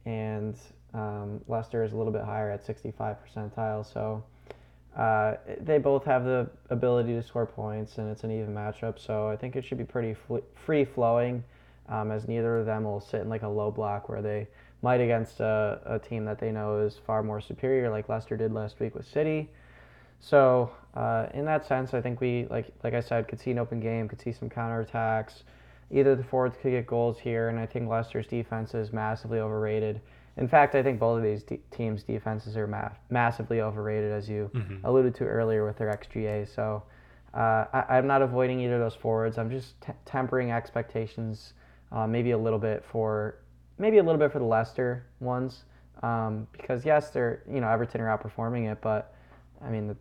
and 0.06 0.56
um, 0.94 1.42
Leicester 1.46 1.84
is 1.84 1.92
a 1.92 1.96
little 1.96 2.12
bit 2.12 2.22
higher 2.22 2.50
at 2.50 2.64
65 2.64 3.16
percentile. 3.22 3.84
So 3.92 4.24
uh, 4.96 5.34
they 5.60 5.76
both 5.76 6.04
have 6.04 6.24
the 6.24 6.48
ability 6.70 7.12
to 7.12 7.22
score 7.22 7.44
points, 7.44 7.98
and 7.98 8.10
it's 8.10 8.24
an 8.24 8.30
even 8.30 8.54
matchup. 8.54 8.98
So 8.98 9.28
I 9.28 9.36
think 9.36 9.56
it 9.56 9.64
should 9.64 9.78
be 9.78 9.84
pretty 9.84 10.14
fl- 10.14 10.38
free 10.54 10.86
flowing, 10.86 11.44
um, 11.90 12.10
as 12.12 12.26
neither 12.28 12.56
of 12.56 12.64
them 12.64 12.84
will 12.84 13.00
sit 13.00 13.20
in 13.20 13.28
like 13.28 13.42
a 13.42 13.48
low 13.48 13.70
block 13.70 14.08
where 14.08 14.22
they 14.22 14.46
might 14.84 15.00
against 15.00 15.40
a, 15.40 15.80
a 15.86 15.98
team 15.98 16.26
that 16.26 16.38
they 16.38 16.52
know 16.52 16.78
is 16.78 17.00
far 17.06 17.22
more 17.22 17.40
superior, 17.40 17.90
like 17.90 18.06
Leicester 18.10 18.36
did 18.36 18.52
last 18.52 18.78
week 18.80 18.94
with 18.94 19.06
City. 19.06 19.48
So 20.20 20.70
uh, 20.94 21.26
in 21.32 21.46
that 21.46 21.66
sense, 21.66 21.94
I 21.94 22.02
think 22.02 22.20
we 22.20 22.46
like 22.50 22.66
like 22.84 22.92
I 22.92 23.00
said, 23.00 23.26
could 23.26 23.40
see 23.40 23.50
an 23.50 23.58
open 23.58 23.80
game, 23.80 24.06
could 24.08 24.20
see 24.20 24.32
some 24.32 24.50
counterattacks. 24.50 25.42
Either 25.90 26.14
the 26.14 26.22
forwards 26.22 26.56
could 26.60 26.70
get 26.70 26.86
goals 26.86 27.18
here, 27.18 27.48
and 27.48 27.58
I 27.58 27.64
think 27.64 27.88
Leicester's 27.88 28.26
defense 28.26 28.74
is 28.74 28.92
massively 28.92 29.38
overrated. 29.38 30.02
In 30.36 30.48
fact, 30.48 30.74
I 30.74 30.82
think 30.82 30.98
both 30.98 31.18
of 31.18 31.22
these 31.22 31.44
de- 31.44 31.60
teams' 31.70 32.02
defenses 32.02 32.56
are 32.56 32.66
ma- 32.66 32.90
massively 33.08 33.60
overrated, 33.60 34.12
as 34.12 34.28
you 34.28 34.50
mm-hmm. 34.52 34.84
alluded 34.84 35.14
to 35.16 35.24
earlier 35.24 35.64
with 35.64 35.78
their 35.78 35.90
XGA. 35.90 36.52
So 36.52 36.82
uh, 37.32 37.64
I- 37.72 37.98
am 37.98 38.06
not 38.06 38.20
avoiding 38.20 38.60
either 38.60 38.74
of 38.74 38.80
those 38.80 38.96
forwards. 38.96 39.38
I'm 39.38 39.50
just 39.50 39.80
t- 39.80 39.92
tempering 40.04 40.50
expectations, 40.50 41.54
uh, 41.92 42.06
maybe 42.06 42.32
a 42.32 42.38
little 42.38 42.58
bit 42.58 42.84
for 42.84 43.36
maybe 43.78 43.98
a 43.98 44.02
little 44.02 44.18
bit 44.18 44.32
for 44.32 44.38
the 44.38 44.44
Leicester 44.44 45.04
ones 45.20 45.64
um, 46.02 46.46
because 46.52 46.84
yes, 46.84 47.10
they're 47.10 47.42
you 47.50 47.60
know 47.60 47.68
Everton 47.68 48.00
are 48.00 48.16
outperforming 48.16 48.70
it, 48.70 48.78
but 48.80 49.14
I 49.64 49.70
mean 49.70 49.88
the 49.88 49.96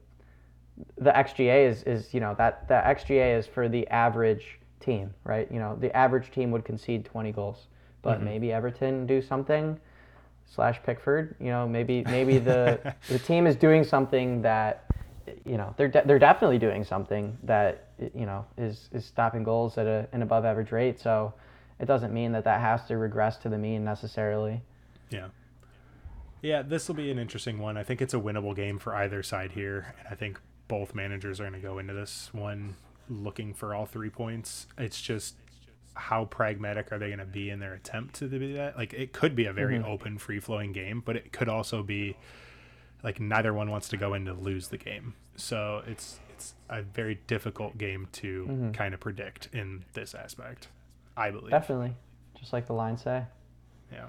the 0.97 1.11
XGA 1.11 1.69
is 1.69 1.83
is 1.83 2.13
you 2.13 2.19
know 2.19 2.35
that 2.37 2.67
that 2.67 2.85
XGA 2.97 3.37
is 3.37 3.47
for 3.47 3.69
the 3.69 3.87
average 3.87 4.59
team, 4.79 5.13
right? 5.23 5.47
You 5.51 5.59
know 5.59 5.77
the 5.79 5.95
average 5.95 6.31
team 6.31 6.51
would 6.51 6.65
concede 6.65 7.05
20 7.05 7.31
goals, 7.31 7.67
but 8.01 8.15
mm-hmm. 8.15 8.25
maybe 8.25 8.51
Everton 8.51 9.05
do 9.05 9.21
something 9.21 9.79
slash 10.45 10.81
Pickford. 10.83 11.35
You 11.39 11.47
know 11.47 11.67
maybe 11.67 12.03
maybe 12.05 12.37
the 12.37 12.95
the 13.07 13.19
team 13.19 13.47
is 13.47 13.55
doing 13.55 13.83
something 13.83 14.41
that 14.41 14.85
you 15.45 15.57
know 15.57 15.73
they're 15.77 15.87
de- 15.87 16.03
they're 16.05 16.19
definitely 16.19 16.57
doing 16.59 16.83
something 16.83 17.37
that 17.43 17.87
you 18.13 18.25
know 18.25 18.45
is 18.57 18.89
is 18.91 19.05
stopping 19.05 19.43
goals 19.43 19.77
at 19.77 19.85
a, 19.85 20.07
an 20.11 20.21
above 20.21 20.43
average 20.43 20.71
rate. 20.71 20.99
So 20.99 21.33
it 21.79 21.85
doesn't 21.85 22.13
mean 22.13 22.31
that 22.33 22.43
that 22.45 22.61
has 22.61 22.83
to 22.85 22.97
regress 22.97 23.37
to 23.37 23.49
the 23.49 23.57
mean 23.57 23.83
necessarily. 23.83 24.61
Yeah. 25.09 25.27
Yeah, 26.41 26.61
this 26.61 26.87
will 26.87 26.95
be 26.95 27.09
an 27.09 27.19
interesting 27.19 27.59
one. 27.59 27.77
I 27.77 27.83
think 27.83 28.01
it's 28.01 28.13
a 28.13 28.19
winnable 28.19 28.55
game 28.55 28.77
for 28.77 28.93
either 28.93 29.23
side 29.23 29.53
here, 29.53 29.95
and 29.99 30.07
I 30.11 30.15
think 30.15 30.39
both 30.67 30.93
managers 30.93 31.39
are 31.39 31.43
going 31.43 31.53
to 31.53 31.59
go 31.59 31.79
into 31.79 31.93
this 31.93 32.29
one 32.33 32.75
looking 33.09 33.53
for 33.53 33.73
all 33.73 33.85
three 33.85 34.09
points. 34.09 34.67
It's 34.77 35.01
just 35.01 35.35
how 35.95 36.25
pragmatic 36.25 36.91
are 36.91 36.97
they 36.97 37.07
going 37.07 37.19
to 37.19 37.25
be 37.25 37.49
in 37.49 37.59
their 37.59 37.73
attempt 37.73 38.15
to 38.15 38.27
do 38.27 38.53
that? 38.53 38.77
Like 38.77 38.93
it 38.93 39.13
could 39.13 39.35
be 39.35 39.45
a 39.45 39.53
very 39.53 39.77
mm-hmm. 39.77 39.89
open, 39.89 40.17
free 40.17 40.39
flowing 40.39 40.73
game, 40.73 41.01
but 41.05 41.15
it 41.15 41.31
could 41.31 41.49
also 41.49 41.83
be 41.83 42.17
like 43.03 43.19
neither 43.19 43.53
one 43.53 43.69
wants 43.69 43.89
to 43.89 43.97
go 43.97 44.13
in 44.13 44.25
to 44.25 44.33
lose 44.33 44.69
the 44.69 44.77
game. 44.77 45.13
So 45.35 45.83
it's 45.87 46.19
it's 46.29 46.55
a 46.69 46.81
very 46.81 47.19
difficult 47.27 47.77
game 47.77 48.07
to 48.13 48.45
mm-hmm. 48.45 48.71
kind 48.71 48.93
of 48.93 48.99
predict 48.99 49.49
in 49.53 49.85
this 49.93 50.15
aspect. 50.15 50.67
I 51.15 51.31
believe. 51.31 51.51
Definitely. 51.51 51.95
Just 52.39 52.53
like 52.53 52.65
the 52.67 52.73
line 52.73 52.97
say. 52.97 53.23
Yeah. 53.91 54.07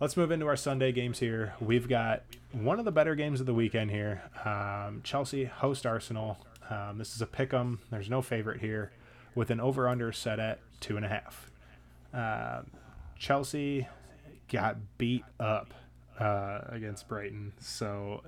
Let's 0.00 0.16
move 0.16 0.30
into 0.30 0.46
our 0.46 0.56
Sunday 0.56 0.92
games 0.92 1.18
here. 1.18 1.54
We've 1.60 1.88
got 1.88 2.24
one 2.52 2.78
of 2.78 2.84
the 2.84 2.92
better 2.92 3.14
games 3.14 3.40
of 3.40 3.46
the 3.46 3.54
weekend 3.54 3.90
here. 3.90 4.22
Um, 4.44 5.00
Chelsea 5.04 5.44
host 5.44 5.86
Arsenal. 5.86 6.38
Um, 6.68 6.98
this 6.98 7.14
is 7.14 7.22
a 7.22 7.26
pick 7.26 7.54
'em. 7.54 7.80
There's 7.90 8.10
no 8.10 8.20
favorite 8.20 8.60
here, 8.60 8.92
with 9.34 9.50
an 9.50 9.60
over 9.60 9.88
under 9.88 10.12
set 10.12 10.38
at 10.38 10.60
two 10.80 10.96
and 10.96 11.06
a 11.06 11.08
half. 11.08 11.50
Uh, 12.12 12.62
Chelsea 13.18 13.86
got 14.48 14.76
beat 14.98 15.24
up 15.40 15.72
uh, 16.18 16.60
against 16.68 17.08
Brighton, 17.08 17.52
so 17.60 18.22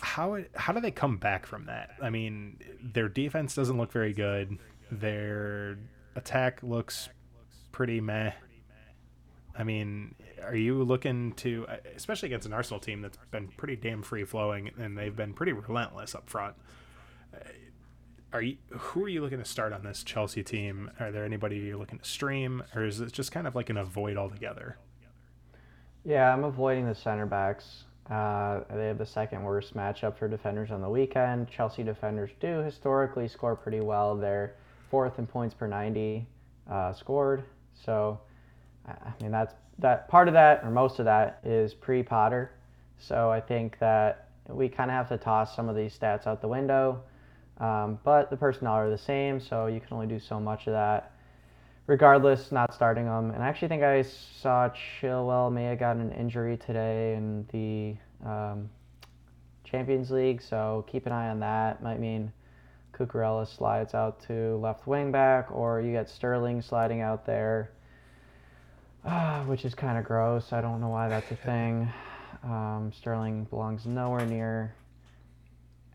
how 0.00 0.38
how 0.54 0.72
do 0.72 0.80
they 0.80 0.90
come 0.90 1.16
back 1.16 1.46
from 1.46 1.66
that? 1.66 1.90
I 2.02 2.10
mean, 2.10 2.58
their 2.82 3.08
defense 3.08 3.54
doesn't 3.54 3.76
look 3.76 3.92
very 3.92 4.12
good. 4.12 4.58
Their 4.90 5.78
attack 6.16 6.62
looks 6.62 7.08
pretty 7.72 8.00
meh. 8.00 8.32
I 9.56 9.64
mean, 9.64 10.14
are 10.42 10.54
you 10.54 10.82
looking 10.84 11.32
to, 11.34 11.66
especially 11.96 12.28
against 12.28 12.46
an 12.46 12.52
Arsenal 12.52 12.80
team 12.80 13.02
that's 13.02 13.18
been 13.30 13.48
pretty 13.48 13.76
damn 13.76 14.02
free 14.02 14.24
flowing 14.24 14.70
and 14.78 14.96
they've 14.96 15.14
been 15.14 15.32
pretty 15.32 15.52
relentless 15.52 16.14
up 16.14 16.30
front? 16.30 16.54
Uh, 17.34 17.38
are 18.32 18.42
you 18.42 18.56
who 18.70 19.04
are 19.04 19.08
you 19.08 19.22
looking 19.22 19.38
to 19.38 19.44
start 19.44 19.72
on 19.72 19.82
this 19.82 20.02
Chelsea 20.02 20.42
team? 20.42 20.90
Are 21.00 21.10
there 21.10 21.24
anybody 21.24 21.56
you're 21.56 21.78
looking 21.78 21.98
to 21.98 22.04
stream, 22.04 22.62
or 22.74 22.84
is 22.84 23.00
it 23.00 23.10
just 23.12 23.32
kind 23.32 23.46
of 23.46 23.54
like 23.54 23.70
an 23.70 23.78
avoid 23.78 24.16
altogether? 24.16 24.76
Yeah, 26.04 26.32
I'm 26.32 26.44
avoiding 26.44 26.86
the 26.86 26.94
center 26.94 27.26
backs. 27.26 27.84
Uh, 28.10 28.60
they 28.74 28.86
have 28.86 28.98
the 28.98 29.06
second 29.06 29.42
worst 29.42 29.74
matchup 29.74 30.16
for 30.16 30.28
defenders 30.28 30.70
on 30.70 30.80
the 30.80 30.88
weekend. 30.88 31.48
Chelsea 31.48 31.82
defenders 31.82 32.30
do 32.40 32.58
historically 32.58 33.28
score 33.28 33.56
pretty 33.56 33.80
well. 33.80 34.16
They're 34.16 34.54
fourth 34.90 35.18
in 35.18 35.26
points 35.26 35.54
per 35.54 35.66
90 35.66 36.26
uh, 36.70 36.92
scored. 36.92 37.44
So, 37.84 38.20
I 38.86 39.12
mean, 39.20 39.30
that's 39.30 39.54
that 39.78 40.08
part 40.08 40.28
of 40.28 40.34
that, 40.34 40.64
or 40.64 40.70
most 40.70 40.98
of 40.98 41.04
that, 41.04 41.40
is 41.44 41.74
pre 41.74 42.02
Potter. 42.02 42.50
So 42.98 43.30
I 43.30 43.40
think 43.40 43.78
that 43.78 44.28
we 44.48 44.68
kind 44.68 44.90
of 44.90 44.94
have 44.94 45.08
to 45.10 45.18
toss 45.18 45.54
some 45.54 45.68
of 45.68 45.76
these 45.76 45.96
stats 45.96 46.26
out 46.26 46.40
the 46.40 46.48
window. 46.48 47.02
Um, 47.58 47.98
but 48.04 48.30
the 48.30 48.36
personnel 48.36 48.74
are 48.74 48.90
the 48.90 48.98
same, 48.98 49.40
so 49.40 49.66
you 49.66 49.80
can 49.80 49.92
only 49.92 50.06
do 50.06 50.18
so 50.18 50.38
much 50.38 50.66
of 50.66 50.72
that. 50.72 51.12
Regardless, 51.86 52.52
not 52.52 52.74
starting 52.74 53.06
them. 53.06 53.30
And 53.30 53.42
I 53.42 53.48
actually 53.48 53.68
think 53.68 53.82
I 53.82 54.02
saw 54.02 54.68
Chilwell 54.68 55.52
may 55.52 55.64
have 55.64 55.78
gotten 55.78 56.02
an 56.02 56.12
injury 56.12 56.56
today 56.56 57.14
in 57.14 57.46
the 57.50 57.96
um, 58.28 58.68
Champions 59.64 60.10
League, 60.10 60.42
so 60.42 60.84
keep 60.86 61.06
an 61.06 61.12
eye 61.12 61.28
on 61.30 61.40
that. 61.40 61.82
Might 61.82 61.98
mean 61.98 62.32
Cucurella 62.98 63.46
slides 63.46 63.94
out 63.94 64.20
to 64.26 64.56
left 64.56 64.86
wing 64.86 65.12
back, 65.12 65.50
or 65.52 65.80
you 65.80 65.92
get 65.92 66.08
Sterling 66.08 66.60
sliding 66.62 67.00
out 67.00 67.24
there, 67.26 67.70
uh, 69.04 69.42
which 69.44 69.64
is 69.64 69.74
kind 69.74 69.98
of 69.98 70.04
gross. 70.04 70.52
I 70.52 70.60
don't 70.60 70.80
know 70.80 70.88
why 70.88 71.08
that's 71.08 71.30
a 71.30 71.36
thing. 71.46 71.88
Um, 72.44 72.92
Sterling 72.96 73.44
belongs 73.44 73.86
nowhere 73.86 74.26
near 74.26 74.74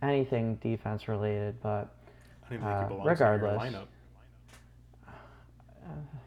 anything 0.02 0.56
defense 0.56 1.08
related, 1.08 1.62
but 1.62 1.96
uh, 2.52 2.88
regardless, 3.04 3.74
uh, 5.08 5.12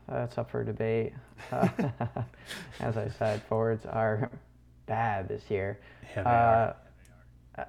that's 0.09 0.39
up 0.39 0.51
for 0.51 0.65
debate. 0.65 1.13
as 2.81 2.97
I 2.97 3.09
said, 3.19 3.43
forwards 3.49 3.85
are 3.87 4.31
bad 4.87 5.29
this 5.29 5.43
year. 5.51 5.79
Yeah, 6.17 6.23
uh, 6.23 6.75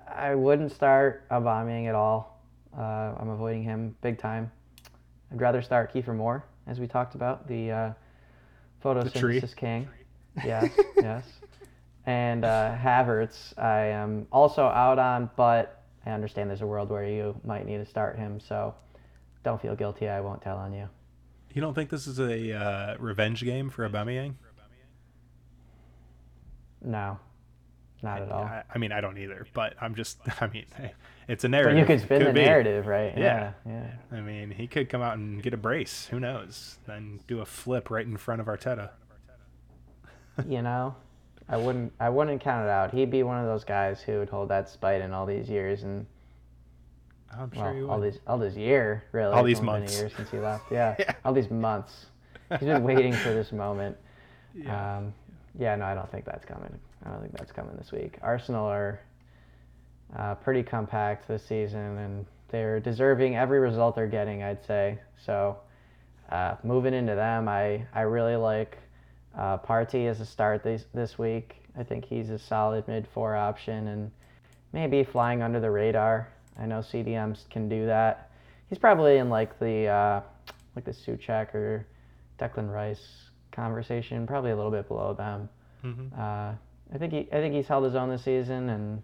I 0.07 0.35
wouldn't 0.35 0.71
start 0.71 1.27
Aubameyang 1.29 1.87
at 1.87 1.95
all. 1.95 2.36
Uh, 2.77 3.15
I'm 3.17 3.29
avoiding 3.29 3.63
him 3.63 3.95
big 4.01 4.17
time. 4.19 4.51
I'd 5.31 5.41
rather 5.41 5.61
start 5.61 5.93
Kieffer 5.93 6.15
Moore, 6.15 6.45
as 6.67 6.79
we 6.79 6.87
talked 6.87 7.15
about, 7.15 7.47
the 7.47 7.71
uh, 7.71 7.93
photosynthesis 8.83 9.49
the 9.49 9.55
king. 9.55 9.89
Yes, 10.45 10.69
yes. 10.97 11.25
And 12.05 12.45
uh, 12.45 12.75
Havertz, 12.79 13.57
I 13.57 13.85
am 13.87 14.27
also 14.31 14.65
out 14.65 14.99
on, 14.99 15.31
but 15.35 15.83
I 16.05 16.11
understand 16.11 16.47
there's 16.47 16.61
a 16.61 16.67
world 16.67 16.91
where 16.91 17.03
you 17.03 17.35
might 17.43 17.65
need 17.65 17.79
to 17.79 17.85
start 17.87 18.17
him, 18.17 18.39
so 18.39 18.75
don't 19.43 19.59
feel 19.59 19.75
guilty. 19.75 20.07
I 20.07 20.21
won't 20.21 20.43
tell 20.43 20.57
on 20.57 20.73
you. 20.73 20.87
You 21.53 21.61
don't 21.61 21.73
think 21.73 21.89
this 21.89 22.05
is 22.05 22.19
a 22.19 22.53
uh, 22.53 22.97
revenge 22.99 23.43
game 23.43 23.71
for 23.71 23.89
Aubameyang? 23.89 24.35
No, 26.83 27.17
not 28.03 28.21
at 28.21 28.31
all. 28.31 28.43
I, 28.43 28.63
I, 28.73 28.77
mean, 28.77 28.91
I 28.91 29.01
don't 29.01 29.17
either, 29.17 29.47
but 29.53 29.75
I'm 29.81 29.95
just, 29.95 30.19
I 30.41 30.47
mean, 30.47 30.65
it's 31.27 31.43
a 31.43 31.49
narrative. 31.49 31.73
But 31.73 31.79
you 31.79 31.97
could 31.97 32.05
spin 32.05 32.19
could 32.19 32.27
the 32.29 32.33
be. 32.33 32.45
narrative, 32.45 32.87
right? 32.87 33.17
Yeah. 33.17 33.53
yeah. 33.65 33.91
yeah. 34.11 34.17
I 34.17 34.21
mean, 34.21 34.51
he 34.51 34.67
could 34.67 34.89
come 34.89 35.01
out 35.01 35.17
and 35.17 35.41
get 35.41 35.53
a 35.53 35.57
brace. 35.57 36.07
Who 36.11 36.19
knows? 36.19 36.77
Then 36.85 37.19
do 37.27 37.41
a 37.41 37.45
flip 37.45 37.89
right 37.89 38.05
in 38.05 38.17
front 38.17 38.41
of 38.41 38.47
Arteta. 38.47 38.91
you 40.47 40.61
know, 40.61 40.95
I 41.49 41.57
wouldn't, 41.57 41.93
I 41.99 42.09
wouldn't 42.09 42.41
count 42.41 42.65
it 42.65 42.69
out. 42.69 42.93
He'd 42.93 43.09
be 43.09 43.23
one 43.23 43.39
of 43.39 43.47
those 43.47 43.63
guys 43.63 44.01
who 44.01 44.19
would 44.19 44.29
hold 44.29 44.49
that 44.49 44.69
spite 44.69 45.01
in 45.01 45.13
all 45.13 45.25
these 45.25 45.49
years 45.49 45.83
and. 45.83 46.05
I'm 47.29 47.51
sure 47.51 47.63
well, 47.63 47.75
you 47.75 47.81
would. 47.81 47.89
All 47.89 47.99
these, 47.99 48.19
all 48.25 48.37
this 48.37 48.55
year, 48.55 49.03
really. 49.11 49.33
All 49.33 49.43
these 49.43 49.61
months. 49.61 49.93
years 49.97 50.13
since 50.15 50.31
he 50.31 50.37
left. 50.37 50.71
Yeah. 50.71 50.95
yeah. 50.97 51.13
All 51.25 51.33
these 51.33 51.51
months. 51.51 52.05
He's 52.51 52.59
been 52.59 52.83
waiting 52.83 53.11
for 53.11 53.33
this 53.33 53.51
moment. 53.51 53.97
Yeah. 54.55 54.97
Um, 54.97 55.13
yeah. 55.59 55.75
No, 55.75 55.83
I 55.83 55.93
don't 55.93 56.09
think 56.09 56.23
that's 56.23 56.45
coming. 56.45 56.79
I 57.07 57.11
don't 57.11 57.21
think 57.21 57.37
that's 57.37 57.51
coming 57.51 57.75
this 57.77 57.91
week. 57.91 58.17
Arsenal 58.21 58.65
are 58.65 58.99
uh, 60.15 60.35
pretty 60.35 60.63
compact 60.63 61.27
this 61.27 61.43
season, 61.43 61.97
and 61.97 62.25
they're 62.49 62.79
deserving 62.79 63.35
every 63.35 63.59
result 63.59 63.95
they're 63.95 64.07
getting, 64.07 64.43
I'd 64.43 64.65
say. 64.65 64.99
So 65.25 65.57
uh, 66.31 66.55
moving 66.63 66.93
into 66.93 67.15
them, 67.15 67.47
I, 67.47 67.85
I 67.93 68.01
really 68.01 68.35
like 68.35 68.77
uh, 69.37 69.57
Partey 69.57 70.07
as 70.07 70.19
a 70.19 70.25
start 70.25 70.63
this, 70.63 70.85
this 70.93 71.17
week. 71.17 71.55
I 71.77 71.83
think 71.83 72.05
he's 72.05 72.29
a 72.29 72.39
solid 72.39 72.87
mid 72.87 73.07
four 73.07 73.35
option 73.35 73.87
and 73.87 74.11
maybe 74.73 75.03
flying 75.03 75.41
under 75.41 75.59
the 75.59 75.69
radar. 75.69 76.27
I 76.59 76.65
know 76.65 76.79
CDMs 76.79 77.49
can 77.49 77.69
do 77.69 77.85
that. 77.85 78.31
He's 78.67 78.79
probably 78.79 79.17
in 79.17 79.29
like 79.29 79.59
the 79.59 79.87
uh, 79.87 80.21
like 80.75 80.85
the 80.85 80.91
Soucek 80.91 81.53
or 81.53 81.85
Declan 82.39 82.71
Rice 82.71 83.29
conversation, 83.51 84.25
probably 84.27 84.51
a 84.51 84.55
little 84.55 84.71
bit 84.71 84.87
below 84.87 85.13
them. 85.13 85.49
Mm-hmm. 85.83 86.19
Uh, 86.19 86.53
I 86.93 86.97
think 86.97 87.13
he 87.13 87.27
I 87.31 87.41
think 87.41 87.53
he's 87.53 87.67
held 87.67 87.83
his 87.83 87.95
own 87.95 88.09
this 88.09 88.23
season 88.23 88.69
and 88.69 89.01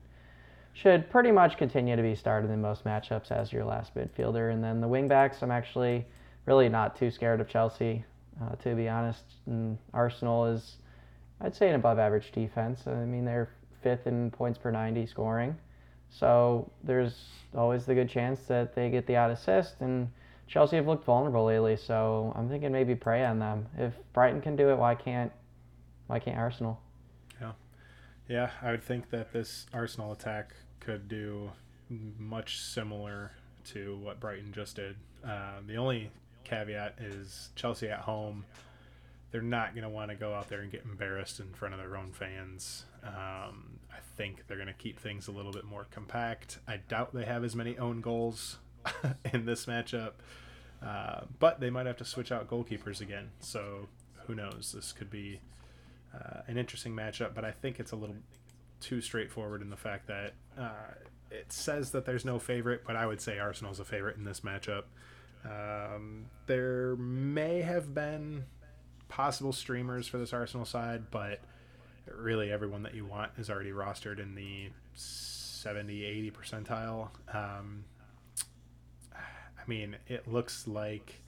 should 0.74 1.10
pretty 1.10 1.32
much 1.32 1.58
continue 1.58 1.96
to 1.96 2.02
be 2.02 2.16
started 2.16 2.50
in 2.50 2.62
most 2.62 2.84
matchups 2.84 3.32
as 3.32 3.54
your 3.54 3.64
last 3.64 3.94
midfielder. 3.96 4.52
And 4.52 4.64
then 4.64 4.82
the 4.82 4.88
wingbacks, 4.88 5.44
I'm 5.44 5.52
actually 5.52 6.06
really 6.46 6.68
not 6.68 6.96
too 6.96 7.12
scared 7.12 7.40
of 7.40 7.48
Chelsea, 7.48 8.04
uh, 8.42 8.56
to 8.56 8.76
be 8.76 8.90
honest. 8.90 9.24
And 9.46 9.78
Arsenal 9.94 10.46
is, 10.46 10.78
I'd 11.42 11.56
say, 11.56 11.70
an 11.70 11.76
above 11.76 12.00
average 12.00 12.32
defense. 12.32 12.88
I 12.88 13.06
mean, 13.06 13.24
they're 13.24 13.50
fifth 13.84 14.08
in 14.08 14.32
points 14.32 14.58
per 14.58 14.72
90 14.72 15.06
scoring. 15.06 15.56
So 16.10 16.72
there's 16.84 17.26
always 17.56 17.86
the 17.86 17.94
good 17.94 18.10
chance 18.10 18.42
that 18.48 18.74
they 18.76 18.90
get 18.90 19.06
the 19.06 19.16
odd 19.16 19.32
assist. 19.32 19.82
And 19.82 20.10
Chelsea 20.48 20.76
have 20.76 20.88
looked 20.88 21.06
vulnerable 21.06 21.46
lately, 21.46 21.78
so 21.78 22.34
I'm 22.36 22.50
thinking 22.50 22.72
maybe 22.72 22.96
prey 22.96 23.26
on 23.26 23.40
them. 23.40 23.68
If 23.78 23.94
Brighton 24.14 24.42
can 24.42 24.56
do 24.56 24.70
it, 24.70 24.78
why 24.78 24.96
can't 24.96 25.32
why 26.08 26.20
can't 26.20 26.38
Arsenal? 26.38 26.80
Yeah. 28.34 28.50
I 28.64 28.72
would 28.72 28.84
think 28.84 29.12
that 29.12 29.32
this 29.32 29.68
Arsenal 29.72 30.12
attack 30.12 30.56
could 30.80 31.08
do 31.08 31.52
much 32.18 32.60
similar 32.60 33.32
to 33.66 33.96
what 33.98 34.20
Brighton 34.20 34.52
just 34.52 34.76
did. 34.76 34.96
Uh, 35.24 35.58
the 35.68 35.76
only 35.76 36.10
caveat 36.44 36.96
is 37.00 37.50
Chelsea 37.56 37.90
at 37.90 38.00
home. 38.00 38.44
They're 39.30 39.44
not 39.44 39.76
going 39.76 39.84
to 39.84 39.90
want 39.90 40.10
to 40.10 40.16
go 40.16 40.34
out 40.34 40.50
there 40.50 40.62
and 40.62 40.72
get 40.72 40.84
embarrassed 40.84 41.40
in 41.40 41.54
front 41.54 41.76
of 41.76 41.80
their 41.80 41.96
own 41.96 42.12
fans. 42.12 42.86
Um, 43.04 43.78
I 43.92 44.00
think 44.18 44.48
they're 44.48 44.58
going 44.58 44.66
to 44.66 44.74
keep 44.74 45.00
things 45.00 45.28
a 45.28 45.32
little 45.32 45.52
bit 45.52 45.66
more 45.66 45.86
compact. 45.92 46.58
I 46.68 46.78
doubt 46.78 47.14
they 47.14 47.26
have 47.26 47.44
as 47.44 47.56
many 47.56 47.78
own 47.78 48.02
goals 48.02 48.58
in 49.32 49.46
this 49.46 49.68
matchup, 49.68 50.14
uh, 50.84 51.26
but 51.38 51.60
they 51.60 51.70
might 51.70 51.86
have 51.86 51.98
to 51.98 52.06
switch 52.06 52.32
out 52.32 52.50
goalkeepers 52.50 53.00
again. 53.00 53.30
So 53.42 53.90
who 54.26 54.34
knows? 54.34 54.72
This 54.76 54.92
could 54.92 55.12
be 55.12 55.40
uh, 56.14 56.42
an 56.48 56.58
interesting 56.58 56.94
matchup, 56.94 57.34
but 57.34 57.46
I 57.46 57.52
think 57.52 57.80
it's 57.80 57.92
a 57.92 57.96
little 57.96 58.16
too 58.80 59.02
straightforward 59.02 59.62
in 59.62 59.70
the 59.70 59.78
fact 59.78 60.08
that 60.08 60.34
uh, 60.58 60.94
it 61.32 61.52
says 61.52 61.92
that 61.92 62.06
there's 62.06 62.26
no 62.26 62.38
favorite, 62.40 62.84
but 62.86 62.96
I 62.96 63.06
would 63.06 63.22
say 63.22 63.40
Arsenal's 63.40 63.80
a 63.80 63.86
favorite 63.86 64.18
in 64.18 64.24
this 64.24 64.42
matchup. 64.42 64.84
Um, 65.46 66.26
there 66.46 66.96
may 66.98 67.62
have 67.62 67.94
been 67.94 68.46
possible 69.10 69.52
streamers 69.52 70.08
for 70.08 70.18
this 70.18 70.34
Arsenal 70.34 70.66
side, 70.66 71.12
but 71.12 71.40
really 72.08 72.52
everyone 72.52 72.84
that 72.84 72.94
you 72.94 73.06
want 73.06 73.32
is 73.38 73.50
already 73.50 73.72
rostered 73.72 74.20
in 74.20 74.36
the 74.36 74.70
70 74.94 76.04
80 76.04 76.32
percentile. 76.32 77.10
Um, 77.34 77.86
I 79.14 79.68
mean, 79.68 79.96
it 80.08 80.28
looks 80.28 80.68
like 80.68 81.23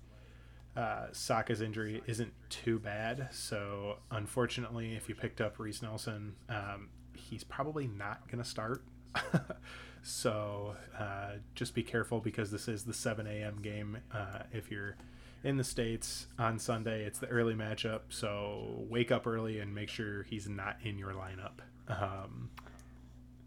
uh, 0.75 1.07
Saka's 1.11 1.61
injury 1.61 2.01
isn't 2.05 2.33
too 2.49 2.79
bad. 2.79 3.29
So, 3.31 3.97
unfortunately, 4.11 4.95
if 4.95 5.07
you 5.07 5.15
picked 5.15 5.39
up 5.39 5.57
Reiss 5.57 5.81
Nelson, 5.81 6.35
um, 6.49 6.89
he's 7.13 7.43
probably 7.43 7.87
not 7.87 8.27
going 8.29 8.43
to 8.43 8.49
start. 8.49 8.83
so 10.03 10.75
uh, 10.99 11.31
just 11.53 11.73
be 11.73 11.83
careful 11.83 12.19
because 12.19 12.51
this 12.51 12.67
is 12.67 12.83
the 12.83 12.93
7 12.93 13.25
a.m. 13.25 13.59
game. 13.61 13.97
Uh, 14.13 14.39
if 14.51 14.69
you're 14.69 14.97
in 15.43 15.57
the 15.57 15.63
States 15.63 16.27
on 16.37 16.59
Sunday, 16.59 17.05
it's 17.05 17.19
the 17.19 17.27
early 17.27 17.53
matchup. 17.53 18.01
So 18.09 18.83
wake 18.89 19.11
up 19.11 19.25
early 19.27 19.59
and 19.59 19.73
make 19.73 19.89
sure 19.89 20.23
he's 20.23 20.49
not 20.49 20.77
in 20.83 20.97
your 20.97 21.13
lineup. 21.13 21.61
Um, 21.87 22.49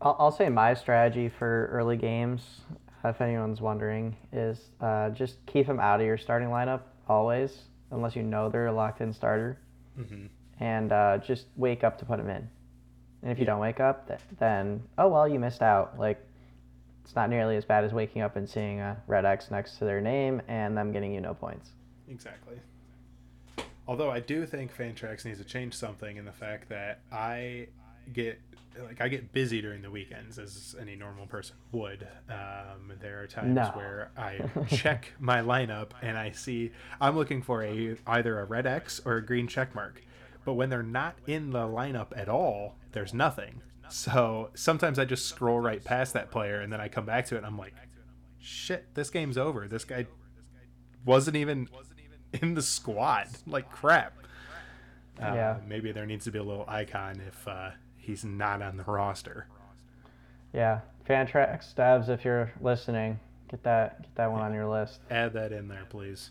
I'll, 0.01 0.17
I'll 0.19 0.33
say 0.33 0.49
my 0.49 0.75
strategy 0.75 1.29
for 1.29 1.69
early 1.73 1.97
games, 1.97 2.61
if 3.05 3.21
anyone's 3.21 3.61
wondering, 3.61 4.17
is 4.33 4.71
uh, 4.81 5.11
just 5.11 5.45
keep 5.47 5.67
him 5.67 5.81
out 5.81 6.01
of 6.01 6.07
your 6.07 6.17
starting 6.17 6.49
lineup 6.49 6.83
always, 7.09 7.63
unless 7.91 8.15
you 8.17 8.23
know 8.23 8.49
they're 8.49 8.67
a 8.67 8.73
locked 8.73 9.01
in 9.01 9.13
starter. 9.13 9.59
Mm-hmm. 9.99 10.27
And 10.61 10.93
uh, 10.93 11.19
just 11.19 11.47
wake 11.57 11.85
up 11.85 11.99
to 11.99 12.05
put 12.05 12.19
them 12.19 12.29
in. 12.29 12.49
And 13.23 13.33
if 13.33 13.39
you 13.39 13.45
don't 13.45 13.61
wake 13.61 13.81
up, 13.81 14.11
then 14.39 14.83
oh 14.97 15.09
well, 15.09 15.29
you 15.29 15.39
missed 15.39 15.63
out. 15.63 15.99
Like 15.99 16.25
it's 17.05 17.17
not 17.17 17.31
nearly 17.31 17.57
as 17.57 17.65
bad 17.65 17.85
as 17.85 17.93
waking 17.93 18.23
up 18.23 18.37
and 18.37 18.49
seeing 18.49 18.81
a 18.81 19.01
red 19.07 19.25
X 19.25 19.51
next 19.51 19.79
to 19.79 19.85
their 19.85 20.01
name 20.01 20.43
and 20.47 20.77
them 20.77 20.93
getting 20.93 21.15
you 21.15 21.21
no 21.21 21.35
points. 21.35 21.71
Exactly. 22.09 22.61
Although 23.87 24.11
I 24.11 24.21
do 24.21 24.45
think 24.45 24.77
Fantrax 24.77 25.25
needs 25.25 25.39
to 25.39 25.45
change 25.45 25.75
something 25.75 26.19
in 26.19 26.27
the 26.27 26.33
fact 26.33 26.69
that 26.69 27.01
I 27.11 27.69
get 28.13 28.41
like 28.85 29.01
I 29.01 29.09
get 29.09 29.33
busy 29.33 29.61
during 29.61 29.83
the 29.83 29.91
weekends 29.91 30.39
as 30.39 30.77
any 30.81 30.95
normal 30.97 31.27
person 31.27 31.57
would. 31.73 32.07
Um, 32.29 32.93
there 33.01 33.21
are 33.23 33.27
times 33.27 33.55
no. 33.55 33.71
where 33.75 34.11
I 34.17 34.41
check 34.69 35.13
my 35.19 35.41
lineup 35.41 35.91
and 36.03 36.17
I 36.17 36.31
see 36.31 36.71
I'm 37.01 37.17
looking 37.17 37.43
for 37.43 37.63
a 37.63 37.97
either 38.07 38.39
a 38.39 38.45
red 38.45 38.67
X 38.67 39.01
or 39.05 39.17
a 39.17 39.25
green 39.25 39.47
check 39.47 39.75
mark. 39.75 40.03
But 40.45 40.55
when 40.55 40.71
they're 40.71 40.83
not 40.83 41.17
in 41.27 41.51
the 41.51 41.67
lineup 41.67 42.17
at 42.17 42.29
all, 42.29 42.77
there's 42.93 43.13
nothing. 43.13 43.61
So 43.91 44.51
sometimes 44.55 44.99
I 44.99 45.05
just 45.05 45.27
scroll 45.27 45.61
right 45.61 45.83
past 45.83 46.13
that 46.15 46.31
player 46.31 46.61
and 46.61 46.73
then 46.73 46.81
I 46.81 46.89
come 46.89 47.05
back 47.05 47.27
to 47.27 47.35
it 47.35 47.39
and 47.39 47.47
I'm 47.47 47.59
like, 47.59 47.75
shit, 48.39 48.95
this 48.95 49.11
game's 49.11 49.37
over. 49.39 49.67
This 49.67 49.85
guy 49.85 50.07
wasn't 51.05 51.37
even 51.37 51.69
in 52.33 52.55
the 52.55 52.63
squad. 52.63 53.29
Like 53.47 53.71
crap. 53.71 54.15
Uh, 55.21 55.33
yeah. 55.35 55.57
Maybe 55.67 55.91
there 55.91 56.07
needs 56.07 56.25
to 56.27 56.31
be 56.31 56.39
a 56.39 56.45
little 56.45 56.65
icon 56.69 57.21
if 57.27 57.49
uh, 57.49 57.71
he's 58.09 58.25
not 58.25 58.63
on 58.63 58.79
the 58.79 58.85
roster. 58.85 59.47
Yeah, 60.53 60.81
Fantrax 61.09 61.65
stabs. 61.65 62.09
If 62.09 62.25
you're 62.25 62.51
listening, 62.61 63.21
get 63.51 63.63
that 63.63 64.03
get 64.03 64.15
that 64.17 64.33
one 64.33 64.41
on 64.41 64.55
your 64.55 64.67
list. 64.67 65.01
Add 65.11 65.35
that 65.35 65.53
in 65.53 65.69
there, 65.69 65.85
please. 65.89 66.31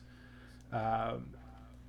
Um, 0.74 1.28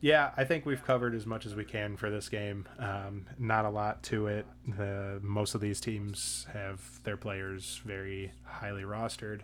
yeah, 0.01 0.31
I 0.37 0.45
think 0.45 0.65
we've 0.65 0.85
covered 0.85 1.15
as 1.15 1.27
much 1.27 1.45
as 1.47 1.57
we 1.57 1.65
can 1.65 1.97
for 1.97 2.11
this 2.11 2.29
game. 2.29 2.69
Um, 2.79 3.27
not 3.39 3.65
a 3.65 3.71
lot 3.71 4.03
to 4.05 4.29
it. 4.29 4.47
The, 4.77 5.19
most 5.23 5.57
of 5.57 5.61
these 5.61 5.81
teams 5.81 6.47
have 6.53 6.81
their 7.03 7.17
players 7.17 7.81
very 7.85 8.31
highly 8.45 8.83
rostered. 8.83 9.41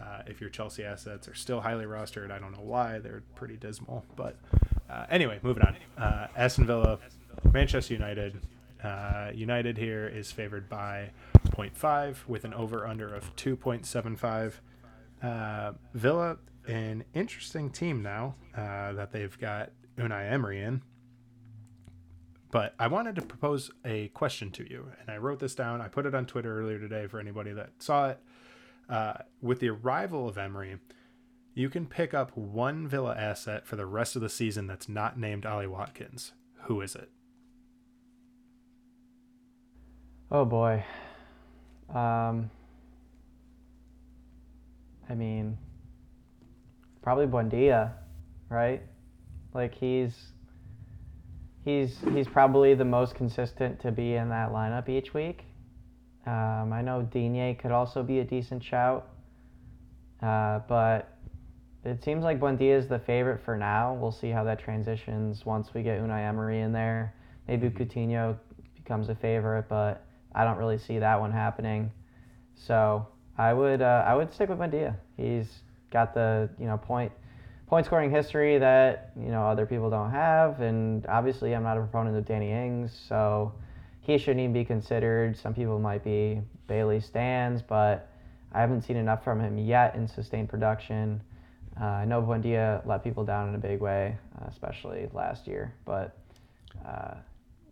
Uh, 0.00 0.22
if 0.26 0.40
your 0.40 0.50
Chelsea 0.50 0.84
assets 0.84 1.26
are 1.26 1.34
still 1.34 1.60
highly 1.60 1.84
rostered, 1.84 2.30
I 2.30 2.38
don't 2.38 2.52
know 2.52 2.62
why. 2.62 3.00
They're 3.00 3.24
pretty 3.34 3.56
dismal. 3.56 4.04
But 4.14 4.36
uh, 4.88 5.06
anyway, 5.10 5.40
moving 5.42 5.64
on. 5.64 5.76
Uh, 6.00 6.28
Aston 6.36 6.66
Villa, 6.66 7.00
Manchester 7.52 7.94
United. 7.94 8.40
Uh, 8.82 9.30
United 9.34 9.76
here 9.76 10.06
is 10.06 10.30
favored 10.30 10.68
by 10.68 11.10
0.5 11.48 12.26
with 12.28 12.44
an 12.44 12.54
over 12.54 12.86
under 12.86 13.12
of 13.12 13.34
2.75. 13.36 14.54
Uh, 15.22 15.72
Villa, 15.94 16.38
an 16.66 17.04
interesting 17.14 17.70
team 17.70 18.02
now 18.02 18.34
uh, 18.56 18.92
that 18.92 19.10
they've 19.12 19.38
got 19.38 19.70
Unai 19.96 20.30
Emery 20.30 20.62
in. 20.62 20.82
But 22.50 22.74
I 22.78 22.86
wanted 22.86 23.14
to 23.16 23.22
propose 23.22 23.70
a 23.84 24.08
question 24.08 24.50
to 24.52 24.68
you, 24.68 24.90
and 25.00 25.10
I 25.10 25.18
wrote 25.18 25.38
this 25.40 25.54
down. 25.54 25.82
I 25.82 25.88
put 25.88 26.06
it 26.06 26.14
on 26.14 26.24
Twitter 26.24 26.60
earlier 26.60 26.78
today 26.78 27.06
for 27.06 27.20
anybody 27.20 27.52
that 27.52 27.70
saw 27.78 28.10
it. 28.10 28.20
Uh, 28.88 29.14
with 29.42 29.60
the 29.60 29.68
arrival 29.68 30.26
of 30.28 30.38
Emery, 30.38 30.78
you 31.52 31.68
can 31.68 31.86
pick 31.86 32.14
up 32.14 32.34
one 32.36 32.88
Villa 32.88 33.14
asset 33.14 33.66
for 33.66 33.76
the 33.76 33.84
rest 33.84 34.16
of 34.16 34.22
the 34.22 34.30
season 34.30 34.66
that's 34.66 34.88
not 34.88 35.18
named 35.18 35.44
Ollie 35.44 35.66
Watkins. 35.66 36.32
Who 36.62 36.80
is 36.80 36.94
it? 36.94 37.10
Oh 40.30 40.44
boy. 40.44 40.84
Um, 41.88 42.50
I 45.08 45.14
mean, 45.14 45.56
probably 47.02 47.26
Buendia, 47.26 47.92
right? 48.50 48.82
Like 49.54 49.74
he's 49.74 50.14
he's 51.64 51.96
he's 52.12 52.28
probably 52.28 52.74
the 52.74 52.84
most 52.84 53.14
consistent 53.14 53.80
to 53.80 53.90
be 53.90 54.14
in 54.14 54.28
that 54.28 54.50
lineup 54.50 54.90
each 54.90 55.14
week. 55.14 55.44
Um, 56.26 56.74
I 56.74 56.82
know 56.82 57.08
Digne 57.10 57.54
could 57.54 57.72
also 57.72 58.02
be 58.02 58.18
a 58.18 58.24
decent 58.24 58.62
shout, 58.62 59.08
uh, 60.22 60.58
but 60.68 61.16
it 61.84 62.04
seems 62.04 62.22
like 62.22 62.38
Buendia 62.38 62.76
is 62.76 62.86
the 62.86 62.98
favorite 62.98 63.40
for 63.46 63.56
now. 63.56 63.94
We'll 63.94 64.12
see 64.12 64.28
how 64.28 64.44
that 64.44 64.58
transitions 64.58 65.46
once 65.46 65.72
we 65.72 65.82
get 65.82 66.02
Unai 66.02 66.28
Emery 66.28 66.60
in 66.60 66.72
there. 66.72 67.14
Maybe 67.46 67.70
mm-hmm. 67.70 67.82
Coutinho 67.82 68.36
becomes 68.76 69.08
a 69.08 69.14
favorite, 69.14 69.70
but 69.70 70.04
I 70.34 70.44
don't 70.44 70.58
really 70.58 70.78
see 70.78 70.98
that 70.98 71.20
one 71.20 71.32
happening. 71.32 71.90
So 72.54 73.06
I 73.36 73.52
would 73.52 73.82
uh, 73.82 74.04
I 74.06 74.14
would 74.14 74.32
stick 74.32 74.48
with 74.48 74.58
Buendia. 74.58 74.96
He's 75.16 75.46
got 75.90 76.14
the 76.14 76.50
you 76.58 76.66
know 76.66 76.76
point 76.76 77.12
point 77.66 77.86
scoring 77.86 78.10
history 78.10 78.58
that 78.58 79.12
you 79.16 79.30
know 79.30 79.46
other 79.46 79.66
people 79.66 79.90
don't 79.90 80.10
have, 80.10 80.60
and 80.60 81.06
obviously 81.06 81.54
I'm 81.54 81.62
not 81.62 81.76
a 81.76 81.80
proponent 81.80 82.16
of 82.16 82.26
Danny 82.26 82.50
Ings, 82.50 82.92
so 83.08 83.52
he 84.00 84.18
shouldn't 84.18 84.40
even 84.40 84.52
be 84.52 84.64
considered. 84.64 85.36
Some 85.36 85.54
people 85.54 85.78
might 85.78 86.02
be 86.02 86.40
Bailey 86.66 87.00
Stans, 87.00 87.62
but 87.62 88.10
I 88.52 88.60
haven't 88.60 88.82
seen 88.82 88.96
enough 88.96 89.22
from 89.22 89.40
him 89.40 89.58
yet 89.58 89.94
in 89.94 90.08
sustained 90.08 90.48
production. 90.48 91.20
Uh, 91.80 91.84
I 91.84 92.04
know 92.06 92.20
Buendia 92.20 92.84
let 92.86 93.04
people 93.04 93.24
down 93.24 93.50
in 93.50 93.54
a 93.54 93.58
big 93.58 93.80
way, 93.80 94.16
uh, 94.40 94.46
especially 94.48 95.08
last 95.12 95.46
year, 95.46 95.74
but 95.84 96.16
uh, 96.84 97.14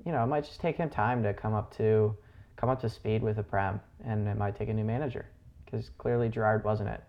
you 0.05 0.13
know 0.13 0.23
it 0.23 0.29
might 0.29 0.45
just 0.45 0.61
take 0.61 0.77
him 0.77 0.89
time 0.89 1.23
to 1.25 1.35
come 1.35 1.55
up 1.55 1.77
to 1.79 2.17
come 2.57 2.69
up 2.69 2.81
to 2.81 2.89
speed 2.89 3.23
with 3.23 3.37
the 3.37 3.43
Prem, 3.43 3.81
and 4.05 4.27
it 4.27 4.37
might 4.37 4.57
take 4.57 4.69
a 4.69 4.75
new 4.75 4.85
manager 4.85 5.27
because 5.65 5.91
clearly 5.99 6.29
Gerrard 6.29 6.65
wasn't 6.65 6.89
it. 6.89 7.03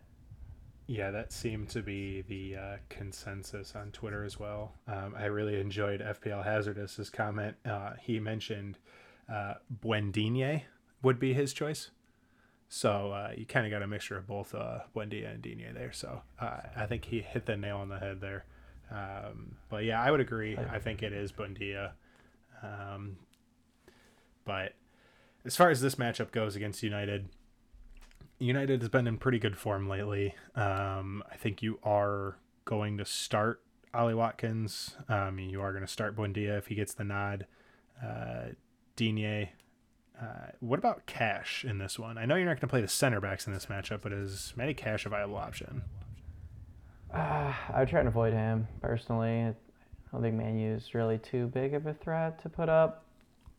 Yeah, 0.87 1.11
that 1.11 1.33
seemed 1.33 1.69
to 1.69 1.81
be 1.81 2.21
the 2.21 2.55
uh, 2.55 2.77
consensus 2.87 3.75
on 3.75 3.91
Twitter 3.91 4.23
as 4.23 4.39
well. 4.39 4.73
Um, 4.87 5.15
I 5.17 5.25
really 5.25 5.59
enjoyed 5.59 5.99
FPL 5.99 6.45
Hazardous' 6.45 7.09
comment. 7.09 7.57
Uh, 7.65 7.91
he 8.01 8.21
mentioned 8.21 8.77
uh, 9.31 9.55
would 11.03 11.19
be 11.19 11.33
his 11.33 11.53
choice. 11.53 11.91
So 12.69 13.11
uh, 13.11 13.31
you 13.35 13.45
kind 13.45 13.65
of 13.65 13.71
got 13.71 13.81
a 13.81 13.87
mixture 13.87 14.17
of 14.17 14.27
both 14.27 14.55
uh, 14.55 14.79
Buendia 14.95 15.33
and 15.33 15.41
Digne 15.41 15.71
there. 15.73 15.91
So 15.91 16.21
uh, 16.39 16.59
I 16.75 16.85
think 16.85 17.05
he 17.05 17.19
hit 17.19 17.45
the 17.45 17.57
nail 17.57 17.77
on 17.77 17.89
the 17.89 17.99
head 17.99 18.21
there. 18.21 18.45
Um, 18.89 19.55
but 19.69 19.83
yeah, 19.83 20.01
I 20.01 20.09
would 20.09 20.21
agree. 20.21 20.57
I 20.57 20.79
think 20.79 21.03
it 21.03 21.11
is 21.11 21.33
Buendia. 21.33 21.91
Um, 22.63 23.17
but 24.45 24.73
as 25.45 25.55
far 25.55 25.69
as 25.69 25.81
this 25.81 25.95
matchup 25.95 26.31
goes 26.31 26.55
against 26.55 26.83
United, 26.83 27.29
United 28.39 28.81
has 28.81 28.89
been 28.89 29.07
in 29.07 29.17
pretty 29.17 29.39
good 29.39 29.57
form 29.57 29.89
lately. 29.89 30.35
Um, 30.55 31.23
I 31.31 31.35
think 31.35 31.61
you 31.61 31.79
are 31.83 32.37
going 32.65 32.97
to 32.97 33.05
start 33.05 33.61
Ollie 33.93 34.13
Watkins. 34.13 34.95
Um, 35.09 35.39
you 35.39 35.61
are 35.61 35.71
going 35.71 35.85
to 35.85 35.91
start 35.91 36.15
Buendia 36.15 36.57
if 36.57 36.67
he 36.67 36.75
gets 36.75 36.93
the 36.93 37.03
nod. 37.03 37.47
Uh, 38.03 38.49
Digne 38.95 39.51
uh, 40.19 40.51
what 40.59 40.79
about 40.79 41.05
Cash 41.05 41.63
in 41.63 41.77
this 41.77 41.99
one? 41.99 42.17
I 42.17 42.25
know 42.25 42.35
you're 42.35 42.45
not 42.45 42.55
going 42.55 42.61
to 42.61 42.67
play 42.67 42.81
the 42.81 42.87
center 42.87 43.21
backs 43.21 43.45
in 43.45 43.53
this 43.53 43.67
matchup, 43.67 44.01
but 44.01 44.11
is 44.11 44.53
Matty 44.55 44.73
Cash 44.73 45.05
a 45.05 45.09
viable 45.09 45.35
option? 45.35 45.83
Uh, 47.13 47.53
I 47.73 47.79
would 47.79 47.89
try 47.89 47.99
and 47.99 48.07
avoid 48.07 48.33
him 48.33 48.67
personally. 48.81 49.41
I 49.41 49.53
don't 50.11 50.21
think 50.21 50.35
Man 50.35 50.57
U 50.57 50.73
is 50.73 50.95
really 50.95 51.19
too 51.19 51.47
big 51.47 51.73
of 51.73 51.85
a 51.85 51.93
threat 51.93 52.41
to 52.41 52.49
put 52.49 52.67
up 52.67 53.05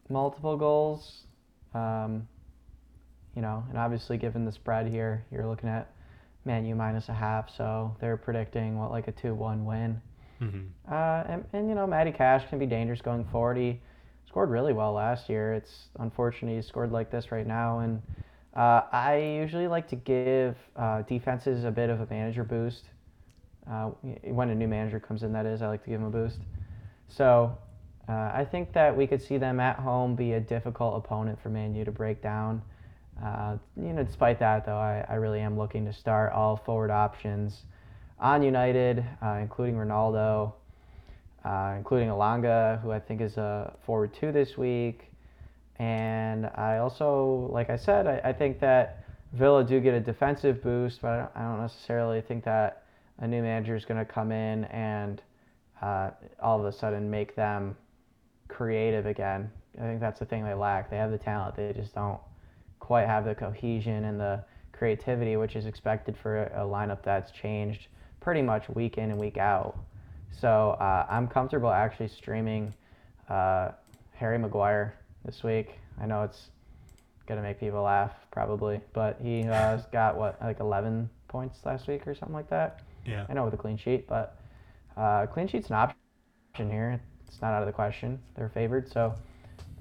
multiple 0.08 0.56
goals. 0.56 1.24
Um, 1.74 2.26
you 3.36 3.42
know, 3.42 3.64
and 3.68 3.78
obviously 3.78 4.18
given 4.18 4.44
the 4.44 4.52
spread 4.52 4.88
here, 4.88 5.24
you're 5.30 5.46
looking 5.46 5.68
at 5.68 5.92
Man 6.44 6.64
U 6.64 6.74
minus 6.74 7.08
a 7.08 7.12
half, 7.12 7.50
so 7.56 7.94
they're 8.00 8.16
predicting 8.16 8.78
what 8.78 8.90
like 8.90 9.06
a 9.06 9.12
two-one 9.12 9.64
win. 9.64 10.00
Mm-hmm. 10.40 10.92
Uh, 10.92 11.22
and, 11.32 11.44
and 11.52 11.68
you 11.68 11.74
know, 11.74 11.86
Matty 11.86 12.12
Cash 12.12 12.48
can 12.48 12.58
be 12.58 12.66
dangerous 12.66 13.00
going 13.00 13.24
forward. 13.26 13.56
He 13.56 13.80
scored 14.26 14.50
really 14.50 14.72
well 14.72 14.92
last 14.92 15.28
year. 15.28 15.54
It's 15.54 15.88
unfortunate 15.98 16.54
he 16.54 16.62
scored 16.62 16.92
like 16.92 17.10
this 17.10 17.30
right 17.30 17.46
now. 17.46 17.80
And 17.80 18.02
uh, 18.54 18.82
I 18.92 19.16
usually 19.16 19.66
like 19.66 19.88
to 19.88 19.96
give 19.96 20.56
uh, 20.76 21.02
defenses 21.02 21.64
a 21.64 21.70
bit 21.70 21.90
of 21.90 22.00
a 22.00 22.06
manager 22.06 22.44
boost. 22.44 22.84
Uh, 23.70 23.90
when 24.24 24.48
a 24.48 24.54
new 24.54 24.68
manager 24.68 24.98
comes 24.98 25.22
in, 25.22 25.32
that 25.32 25.44
is, 25.44 25.60
I 25.60 25.68
like 25.68 25.84
to 25.84 25.90
give 25.90 26.00
them 26.00 26.08
a 26.08 26.10
boost. 26.10 26.38
So 27.08 27.56
uh, 28.08 28.30
I 28.34 28.46
think 28.50 28.72
that 28.72 28.96
we 28.96 29.06
could 29.06 29.22
see 29.22 29.38
them 29.38 29.60
at 29.60 29.76
home 29.76 30.14
be 30.14 30.32
a 30.32 30.40
difficult 30.40 31.04
opponent 31.04 31.38
for 31.42 31.48
Man 31.48 31.74
U 31.74 31.84
to 31.84 31.92
break 31.92 32.22
down. 32.22 32.62
Uh, 33.22 33.56
you 33.76 33.92
know, 33.92 34.04
despite 34.04 34.38
that, 34.38 34.64
though, 34.64 34.76
I, 34.78 35.04
I 35.08 35.14
really 35.14 35.40
am 35.40 35.58
looking 35.58 35.84
to 35.86 35.92
start 35.92 36.32
all 36.32 36.56
forward 36.56 36.90
options 36.90 37.62
on 38.20 38.42
United, 38.42 39.04
uh, 39.22 39.38
including 39.40 39.74
Ronaldo 39.74 40.52
uh, 41.44 41.74
including 41.76 42.08
Elanga, 42.08 42.80
who 42.82 42.90
I 42.90 43.00
think 43.00 43.20
is 43.20 43.36
a 43.36 43.72
forward 43.84 44.12
two 44.12 44.32
this 44.32 44.56
week. 44.56 45.10
And 45.78 46.46
I 46.54 46.78
also, 46.78 47.48
like 47.52 47.70
I 47.70 47.76
said, 47.76 48.06
I, 48.06 48.20
I 48.24 48.32
think 48.32 48.60
that 48.60 49.04
Villa 49.32 49.62
do 49.62 49.80
get 49.80 49.94
a 49.94 50.00
defensive 50.00 50.62
boost, 50.62 51.00
but 51.00 51.10
I 51.10 51.18
don't, 51.18 51.30
I 51.36 51.40
don't 51.42 51.60
necessarily 51.60 52.20
think 52.20 52.44
that 52.44 52.84
a 53.18 53.26
new 53.26 53.42
manager 53.42 53.76
is 53.76 53.84
going 53.84 54.04
to 54.04 54.10
come 54.10 54.32
in 54.32 54.64
and 54.64 55.22
uh, 55.80 56.10
all 56.42 56.58
of 56.58 56.66
a 56.66 56.72
sudden 56.72 57.10
make 57.10 57.36
them 57.36 57.76
creative 58.48 59.06
again. 59.06 59.50
I 59.78 59.82
think 59.82 60.00
that's 60.00 60.18
the 60.18 60.26
thing 60.26 60.44
they 60.44 60.54
lack. 60.54 60.90
They 60.90 60.96
have 60.96 61.10
the 61.10 61.18
talent, 61.18 61.56
they 61.56 61.72
just 61.72 61.94
don't 61.94 62.18
quite 62.80 63.06
have 63.06 63.24
the 63.24 63.34
cohesion 63.34 64.04
and 64.04 64.18
the 64.18 64.42
creativity, 64.72 65.36
which 65.36 65.56
is 65.56 65.66
expected 65.66 66.16
for 66.16 66.44
a 66.44 66.60
lineup 66.60 67.02
that's 67.02 67.30
changed 67.30 67.88
pretty 68.20 68.42
much 68.42 68.68
week 68.70 68.98
in 68.98 69.10
and 69.10 69.20
week 69.20 69.36
out. 69.36 69.78
So 70.30 70.76
uh, 70.80 71.06
I'm 71.08 71.26
comfortable 71.26 71.70
actually 71.70 72.08
streaming 72.08 72.74
uh, 73.28 73.70
Harry 74.12 74.38
Maguire 74.38 74.94
this 75.24 75.42
week. 75.42 75.78
I 76.00 76.06
know 76.06 76.22
it's 76.22 76.50
gonna 77.26 77.42
make 77.42 77.60
people 77.60 77.82
laugh 77.82 78.12
probably, 78.30 78.80
but 78.92 79.18
he 79.20 79.42
has 79.44 79.86
got 79.86 80.16
what 80.16 80.40
like 80.40 80.60
11 80.60 81.08
points 81.28 81.60
last 81.64 81.88
week 81.88 82.06
or 82.06 82.14
something 82.14 82.34
like 82.34 82.50
that. 82.50 82.82
Yeah. 83.04 83.26
I 83.28 83.32
know 83.34 83.44
with 83.44 83.54
a 83.54 83.58
clean 83.58 83.76
sheet, 83.76 84.06
but 84.06 84.40
uh, 84.96 85.26
clean 85.26 85.48
sheet's 85.48 85.68
an 85.68 85.76
option 85.76 86.70
here. 86.70 87.00
It's 87.28 87.40
not 87.40 87.52
out 87.52 87.62
of 87.62 87.66
the 87.66 87.72
question. 87.72 88.18
They're 88.34 88.48
favored, 88.48 88.90
so 88.90 89.14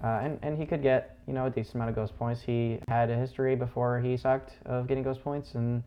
uh, 0.04 0.20
and 0.22 0.40
and 0.42 0.58
he 0.58 0.66
could 0.66 0.84
get 0.84 1.18
you 1.28 1.34
know 1.34 1.46
a 1.46 1.50
decent 1.50 1.76
amount 1.76 1.90
of 1.90 1.96
ghost 1.96 2.18
points. 2.18 2.42
He 2.42 2.80
had 2.88 3.10
a 3.10 3.16
history 3.16 3.56
before 3.56 4.00
he 4.00 4.18
sucked 4.18 4.54
of 4.66 4.88
getting 4.88 5.04
ghost 5.04 5.24
points, 5.24 5.56
and 5.56 5.84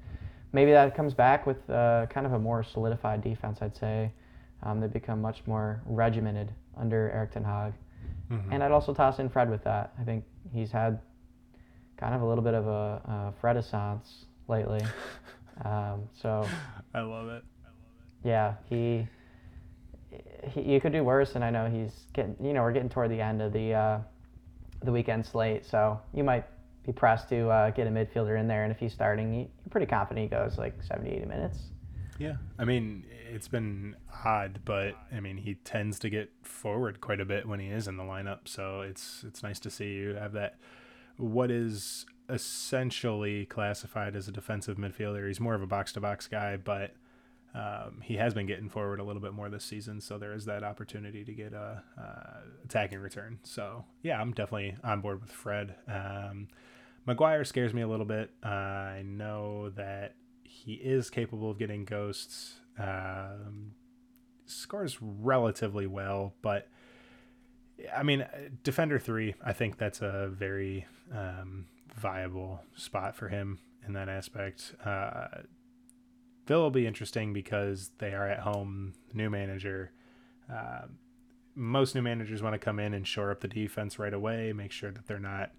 maybe 0.53 0.73
that 0.73 0.97
comes 0.97 1.15
back 1.15 1.47
with 1.47 1.69
uh, 1.71 2.07
kind 2.11 2.27
of 2.27 2.33
a 2.33 2.39
more 2.39 2.63
solidified 2.65 3.23
defense, 3.23 3.59
I'd 3.61 3.77
say. 3.77 4.11
Um, 4.63 4.81
they 4.81 4.89
become 4.89 5.23
much 5.23 5.43
more 5.47 5.81
regimented 5.87 6.53
under 6.77 7.11
Erik 7.11 7.33
ten 7.33 7.45
Hag. 7.45 7.73
Mm-hmm. 8.31 8.53
And 8.53 8.63
I'd 8.63 8.73
also 8.73 8.93
toss 8.93 9.19
in 9.19 9.29
Fred 9.29 9.51
with 9.51 9.65
that. 9.65 9.93
I 10.01 10.05
think 10.05 10.25
he's 10.53 10.71
had 10.71 11.01
kind 11.97 12.15
of 12.15 12.23
a 12.23 12.27
little 12.27 12.45
bit 12.45 12.55
of 12.55 12.67
a, 12.67 13.33
a 13.41 13.45
Fredissance 13.45 14.25
lately. 14.49 14.81
um, 15.65 16.09
so 16.21 16.47
I 16.95 17.01
love 17.01 17.29
it. 17.29 17.43
Yeah, 18.25 18.55
he, 18.69 19.07
he 20.43 20.63
you 20.63 20.81
could 20.81 20.93
do 20.93 21.05
worse, 21.05 21.35
and 21.35 21.45
I 21.45 21.51
know 21.51 21.69
he's 21.69 22.07
getting. 22.13 22.37
You 22.43 22.53
know, 22.53 22.63
we're 22.63 22.73
getting 22.73 22.89
toward 22.89 23.11
the 23.11 23.21
end 23.21 23.43
of 23.43 23.53
the 23.53 23.75
uh, 23.75 23.99
the 24.83 24.93
weekend 24.93 25.25
slate, 25.25 25.65
so 25.65 26.01
you 26.13 26.25
might 26.25 26.45
be 26.85 26.93
pressed 26.93 27.29
to 27.29 27.49
uh, 27.49 27.71
get 27.71 27.87
a 27.87 27.91
midfielder 27.91 28.39
in 28.39 28.49
there. 28.49 28.65
And 28.65 28.73
if 28.73 28.79
he's 28.79 28.93
starting, 28.93 29.35
you're 29.35 29.49
pretty 29.71 29.87
confident 29.87 30.25
he 30.25 30.29
goes 30.29 30.57
like 30.57 30.83
70, 30.83 31.11
80 31.11 31.27
minutes. 31.27 31.59
Yeah, 32.19 32.37
I 32.59 32.65
mean, 32.65 33.05
it's 33.31 33.49
been 33.49 33.97
odd, 34.25 34.61
but 34.65 34.95
I 35.13 35.21
mean, 35.21 35.37
he 35.37 35.55
tends 35.55 35.99
to 36.01 36.11
get 36.11 36.31
forward 36.43 37.01
quite 37.01 37.21
a 37.21 37.25
bit 37.25 37.47
when 37.47 37.61
he 37.61 37.69
is 37.69 37.89
in 37.89 37.97
the 37.97 38.03
lineup, 38.03 38.41
so 38.47 38.81
it's 38.83 39.25
it's 39.27 39.43
nice 39.43 39.61
to 39.61 39.71
see 39.71 39.93
you 39.93 40.15
have 40.15 40.33
that. 40.33 40.59
What 41.17 41.51
is 41.51 42.07
essentially 42.31 43.45
classified 43.47 44.15
as 44.15 44.29
a 44.29 44.33
defensive 44.33 44.77
midfielder. 44.77 45.27
He's 45.27 45.41
more 45.41 45.55
of 45.55 45.63
a 45.63 45.67
box 45.67 45.93
to 45.95 46.01
box 46.01 46.27
guy, 46.27 46.57
but 46.57 46.95
um, 47.55 48.01
he 48.03 48.17
has 48.17 48.33
been 48.35 48.47
getting 48.47 48.69
forward 48.69 49.01
a 49.01 49.05
little 49.05 49.23
bit 49.23 49.33
more 49.33 49.49
this 49.49 49.65
season, 49.65 50.01
so 50.01 50.19
there 50.19 50.33
is 50.33 50.45
that 50.45 50.63
opportunity 50.63 51.25
to 51.25 51.33
get 51.33 51.53
a 51.53 51.83
uh, 51.99 52.41
attacking 52.65 53.01
return. 53.01 53.39
So 53.43 53.85
yeah, 54.03 54.21
I'm 54.21 54.33
definitely 54.33 54.77
on 54.85 55.01
board 55.01 55.21
with 55.21 55.33
Fred. 55.33 55.75
Um, 55.89 56.49
Maguire 57.07 57.45
scares 57.45 57.75
me 57.75 57.83
a 57.83 57.89
little 57.89 58.07
bit. 58.07 58.31
Uh, 58.45 58.49
I 58.49 59.03
know 59.05 59.71
that 59.71 60.15
he 60.45 60.75
is 60.75 61.11
capable 61.11 61.51
of 61.51 61.59
getting 61.59 61.85
ghosts. 61.85 62.55
Um, 62.79 63.73
scores 64.47 64.99
relatively 65.01 65.87
well, 65.87 66.35
but 66.43 66.69
I 67.95 68.03
mean, 68.03 68.27
defender 68.63 68.99
three. 68.99 69.35
I 69.43 69.53
think 69.53 69.79
that's 69.79 70.03
a 70.03 70.29
very 70.29 70.87
um, 71.13 71.67
viable 71.95 72.61
spot 72.77 73.17
for 73.17 73.29
him 73.29 73.59
in 73.87 73.95
that 73.95 74.09
aspect. 74.09 74.75
Uh, 74.85 75.27
Will 76.59 76.71
be 76.71 76.85
interesting 76.85 77.33
because 77.33 77.93
they 77.99 78.13
are 78.13 78.29
at 78.29 78.41
home, 78.41 78.95
new 79.15 79.31
manager. 79.31 79.93
Uh, 80.53 80.87
most 81.55 81.95
new 81.95 82.03
managers 82.03 82.43
want 82.43 82.55
to 82.55 82.59
come 82.59 82.81
in 82.81 82.93
and 82.93 83.07
shore 83.07 83.31
up 83.31 83.41
the 83.41 83.47
defense 83.47 84.01
right 84.01 84.13
away, 84.13 84.53
make 84.53 84.73
sure 84.73 84.91
that 84.91 85.07
they're 85.07 85.21
not 85.21 85.53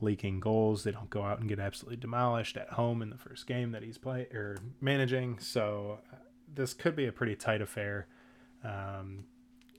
leaking 0.00 0.40
goals. 0.40 0.82
They 0.82 0.90
don't 0.90 1.08
go 1.08 1.22
out 1.22 1.38
and 1.38 1.48
get 1.48 1.60
absolutely 1.60 1.98
demolished 1.98 2.56
at 2.56 2.70
home 2.70 3.00
in 3.00 3.10
the 3.10 3.16
first 3.16 3.46
game 3.46 3.70
that 3.72 3.84
he's 3.84 3.96
play 3.96 4.22
or 4.34 4.58
managing. 4.80 5.38
So 5.38 6.00
uh, 6.12 6.16
this 6.52 6.74
could 6.74 6.96
be 6.96 7.06
a 7.06 7.12
pretty 7.12 7.36
tight 7.36 7.62
affair. 7.62 8.08
Um, 8.64 9.26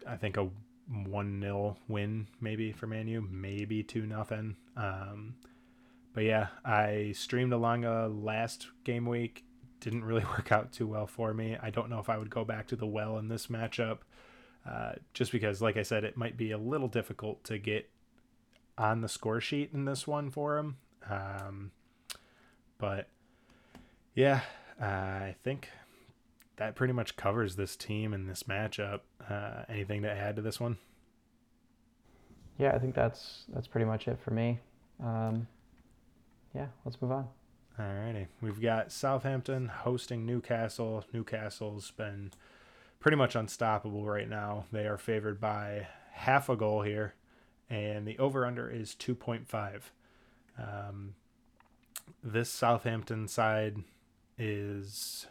I 0.07 0.15
think 0.15 0.37
a 0.37 0.49
one 0.87 1.41
0 1.41 1.75
win 1.89 2.27
maybe 2.39 2.71
for 2.71 2.87
Man 2.87 3.09
U, 3.09 3.27
maybe 3.29 3.83
two 3.83 4.05
nothing. 4.05 4.55
Um, 4.77 5.35
but 6.13 6.23
yeah, 6.23 6.47
I 6.63 7.11
streamed 7.13 7.51
Elanga 7.51 8.23
last 8.23 8.67
game 8.85 9.05
week. 9.05 9.43
Didn't 9.79 10.03
really 10.03 10.23
work 10.37 10.51
out 10.51 10.71
too 10.71 10.87
well 10.87 11.07
for 11.07 11.33
me. 11.33 11.57
I 11.61 11.69
don't 11.69 11.89
know 11.89 11.99
if 11.99 12.09
I 12.09 12.17
would 12.17 12.29
go 12.29 12.43
back 12.45 12.67
to 12.67 12.75
the 12.75 12.87
well 12.87 13.17
in 13.17 13.27
this 13.27 13.47
matchup. 13.47 13.99
Uh, 14.67 14.93
just 15.13 15.31
because, 15.31 15.61
like 15.61 15.77
I 15.77 15.83
said, 15.83 16.03
it 16.03 16.17
might 16.17 16.37
be 16.37 16.51
a 16.51 16.57
little 16.57 16.87
difficult 16.87 17.43
to 17.45 17.59
get 17.59 17.89
on 18.77 19.01
the 19.01 19.07
score 19.07 19.39
sheet 19.39 19.71
in 19.73 19.85
this 19.85 20.07
one 20.07 20.31
for 20.31 20.57
him. 20.57 20.77
Um, 21.07 21.71
but 22.77 23.07
yeah, 24.15 24.41
uh, 24.81 24.85
I 24.85 25.35
think 25.43 25.69
that 26.57 26.75
pretty 26.75 26.93
much 26.93 27.15
covers 27.15 27.55
this 27.55 27.75
team 27.75 28.13
and 28.13 28.27
this 28.27 28.43
matchup. 28.43 29.01
Uh, 29.29 29.63
anything 29.69 30.01
to 30.01 30.11
add 30.11 30.35
to 30.37 30.41
this 30.41 30.59
one? 30.59 30.77
Yeah, 32.57 32.71
I 32.73 32.79
think 32.79 32.95
that's 32.95 33.43
that's 33.53 33.67
pretty 33.67 33.85
much 33.85 34.07
it 34.07 34.17
for 34.23 34.31
me. 34.31 34.59
Um, 35.03 35.47
yeah, 36.53 36.67
let's 36.85 37.01
move 37.01 37.11
on. 37.11 37.27
Alrighty. 37.79 38.27
We've 38.41 38.61
got 38.61 38.93
Southampton 38.93 39.67
hosting 39.67 40.25
Newcastle. 40.25 41.03
Newcastle's 41.11 41.91
been 41.91 42.31
pretty 42.99 43.17
much 43.17 43.35
unstoppable 43.35 44.05
right 44.05 44.29
now. 44.29 44.65
They 44.71 44.87
are 44.87 44.97
favored 44.97 45.41
by 45.41 45.87
half 46.13 46.47
a 46.47 46.55
goal 46.55 46.83
here, 46.83 47.15
and 47.69 48.07
the 48.07 48.17
over 48.17 48.45
under 48.45 48.69
is 48.69 48.95
2.5. 48.95 49.81
Um, 50.57 51.15
this 52.23 52.49
Southampton 52.49 53.27
side 53.27 53.83
is 54.37 55.27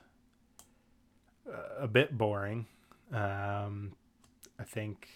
a 1.78 1.88
bit 1.88 2.18
boring. 2.18 2.66
Um, 3.10 3.92
I 4.58 4.64
think, 4.64 5.08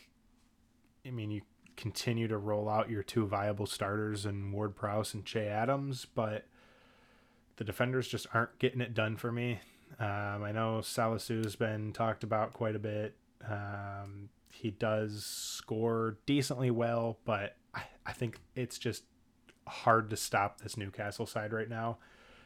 I 1.06 1.10
mean, 1.10 1.30
you 1.30 1.42
continue 1.76 2.26
to 2.28 2.38
roll 2.38 2.70
out 2.70 2.88
your 2.88 3.02
two 3.02 3.26
viable 3.26 3.66
starters 3.66 4.24
in 4.24 4.50
Ward 4.50 4.74
Prowse 4.74 5.12
and 5.12 5.26
Che 5.26 5.46
Adams, 5.46 6.06
but 6.14 6.46
the 7.58 7.64
defenders 7.64 8.08
just 8.08 8.26
aren't 8.32 8.58
getting 8.58 8.80
it 8.80 8.94
done 8.94 9.16
for 9.16 9.30
me. 9.30 9.60
Um, 9.98 10.44
I 10.44 10.52
know 10.52 10.78
Salisu's 10.80 11.56
been 11.56 11.92
talked 11.92 12.22
about 12.22 12.52
quite 12.52 12.76
a 12.76 12.78
bit. 12.78 13.16
Um, 13.48 14.28
he 14.52 14.70
does 14.70 15.24
score 15.24 16.18
decently 16.24 16.70
well, 16.70 17.18
but 17.24 17.56
I, 17.74 17.82
I 18.06 18.12
think 18.12 18.40
it's 18.54 18.78
just 18.78 19.04
hard 19.66 20.08
to 20.10 20.16
stop 20.16 20.60
this 20.60 20.76
Newcastle 20.76 21.26
side 21.26 21.52
right 21.52 21.68
now. 21.68 21.98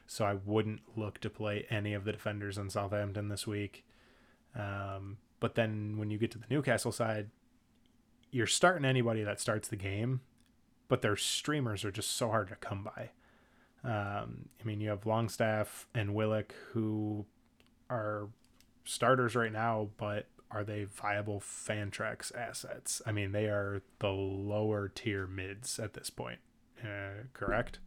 So 0.06 0.24
I 0.24 0.34
wouldn't 0.44 0.80
look 0.96 1.20
to 1.20 1.30
play 1.30 1.66
any 1.70 1.92
of 1.92 2.04
the 2.04 2.12
defenders 2.12 2.58
on 2.58 2.70
Southampton 2.70 3.28
this 3.28 3.46
week. 3.46 3.84
Um, 4.54 5.18
but 5.40 5.54
then 5.54 5.96
when 5.98 6.10
you 6.10 6.18
get 6.18 6.30
to 6.32 6.38
the 6.38 6.46
Newcastle 6.50 6.92
side, 6.92 7.28
you're 8.30 8.46
starting 8.46 8.86
anybody 8.86 9.22
that 9.24 9.40
starts 9.40 9.68
the 9.68 9.76
game, 9.76 10.22
but 10.88 11.02
their 11.02 11.16
streamers 11.16 11.84
are 11.84 11.90
just 11.90 12.10
so 12.16 12.30
hard 12.30 12.48
to 12.48 12.56
come 12.56 12.82
by. 12.82 13.10
Um, 13.85 14.49
I 14.61 14.64
mean, 14.64 14.80
you 14.80 14.91
have 14.91 15.07
Longstaff 15.07 15.87
and 15.95 16.14
Willock 16.14 16.55
who 16.72 17.26
are 17.91 18.28
starters 18.85 19.35
right 19.35 19.53
now, 19.53 19.89
but 19.97 20.26
are 20.51 20.64
they 20.64 20.85
viable 20.85 21.41
Fantrax 21.41 22.35
assets? 22.37 23.03
I 23.07 23.12
mean, 23.12 23.33
they 23.33 23.47
are 23.47 23.83
the 23.99 24.09
lower 24.09 24.89
tier 24.89 25.26
mids 25.26 25.78
at 25.78 25.95
this 25.95 26.11
point. 26.11 26.39
Uh, 26.83 27.24
correct? 27.33 27.78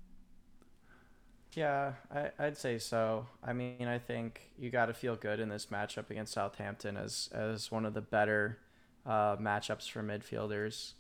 Yeah, 1.54 1.94
I, 2.14 2.32
I'd 2.38 2.58
say 2.58 2.78
so. 2.78 3.28
I 3.44 3.54
mean, 3.54 3.88
I 3.88 3.98
think 3.98 4.52
you 4.58 4.70
got 4.70 4.88
to 4.88 4.94
feel 4.94 5.16
good 5.16 5.40
in 5.40 5.48
this 5.48 5.68
matchup 5.68 6.10
against 6.10 6.34
Southampton 6.34 6.98
as 6.98 7.30
as 7.32 7.72
one 7.72 7.86
of 7.86 7.94
the 7.94 8.02
better 8.02 8.60
uh, 9.06 9.38
matchups 9.38 9.90
for 9.90 10.04
midfielders 10.04 10.94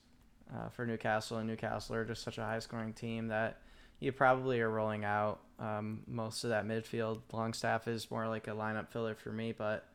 uh, 0.53 0.69
for 0.69 0.85
Newcastle. 0.85 1.37
And 1.37 1.47
Newcastle 1.47 1.95
are 1.95 2.05
just 2.05 2.23
such 2.23 2.37
a 2.37 2.43
high 2.43 2.59
scoring 2.59 2.93
team 2.93 3.27
that 3.27 3.59
you 3.99 4.11
probably 4.11 4.59
are 4.61 4.69
rolling 4.69 5.05
out 5.05 5.39
um, 5.59 6.01
most 6.07 6.43
of 6.43 6.49
that 6.49 6.65
midfield. 6.65 7.21
Longstaff 7.31 7.87
is 7.87 8.09
more 8.11 8.27
like 8.27 8.47
a 8.47 8.51
lineup 8.51 8.89
filler 8.89 9.15
for 9.15 9.31
me, 9.31 9.51
but 9.51 9.85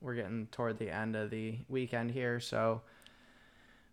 we're 0.00 0.14
getting 0.14 0.46
toward 0.52 0.78
the 0.78 0.90
end 0.90 1.16
of 1.16 1.30
the 1.30 1.56
weekend 1.68 2.10
here, 2.10 2.38
so 2.40 2.82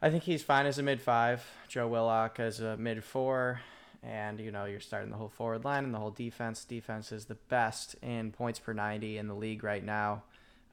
I 0.02 0.10
think 0.10 0.24
he's 0.24 0.44
fine 0.44 0.66
as 0.66 0.78
a 0.80 0.84
mid 0.84 1.02
five. 1.02 1.46
Joe 1.70 1.88
Willock 1.88 2.40
as 2.40 2.60
a 2.60 2.76
mid 2.76 3.04
four, 3.04 3.62
and 4.04 4.40
you 4.40 4.52
know 4.52 4.66
you're 4.66 4.82
starting 4.82 5.10
the 5.10 5.16
whole 5.16 5.30
forward 5.30 5.64
line 5.64 5.86
and 5.86 5.94
the 5.94 6.00
whole 6.00 6.12
defense. 6.12 6.66
Defense 6.66 7.14
is 7.14 7.26
the 7.26 7.36
best 7.36 7.96
in 8.02 8.32
points 8.32 8.60
per 8.60 8.74
ninety 8.74 9.18
in 9.18 9.28
the 9.28 9.34
league 9.34 9.64
right 9.64 9.84
now. 9.84 10.24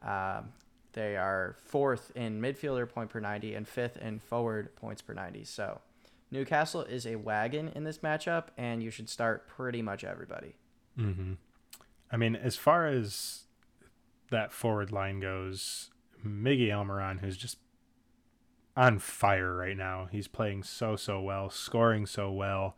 Um, 0.02 0.48
they 0.92 1.16
are 1.16 1.54
fourth 1.66 2.10
in 2.16 2.40
midfielder 2.40 2.88
point 2.88 3.10
per 3.10 3.20
90 3.20 3.54
and 3.54 3.68
fifth 3.68 3.96
in 3.96 4.18
forward 4.18 4.74
points 4.76 5.02
per 5.02 5.14
90. 5.14 5.44
So 5.44 5.80
Newcastle 6.30 6.82
is 6.82 7.06
a 7.06 7.16
wagon 7.16 7.68
in 7.74 7.84
this 7.84 7.98
matchup, 7.98 8.46
and 8.56 8.82
you 8.82 8.90
should 8.90 9.08
start 9.08 9.48
pretty 9.48 9.82
much 9.82 10.04
everybody. 10.04 10.56
Mm-hmm. 10.98 11.34
I 12.12 12.16
mean, 12.16 12.36
as 12.36 12.56
far 12.56 12.86
as 12.86 13.44
that 14.30 14.52
forward 14.52 14.92
line 14.92 15.20
goes, 15.20 15.90
Miggy 16.24 16.68
Almiron, 16.68 17.20
who's 17.20 17.36
just 17.36 17.58
on 18.76 18.98
fire 18.98 19.54
right 19.54 19.76
now. 19.76 20.08
He's 20.10 20.28
playing 20.28 20.62
so, 20.62 20.96
so 20.96 21.20
well, 21.20 21.50
scoring 21.50 22.06
so 22.06 22.30
well. 22.30 22.76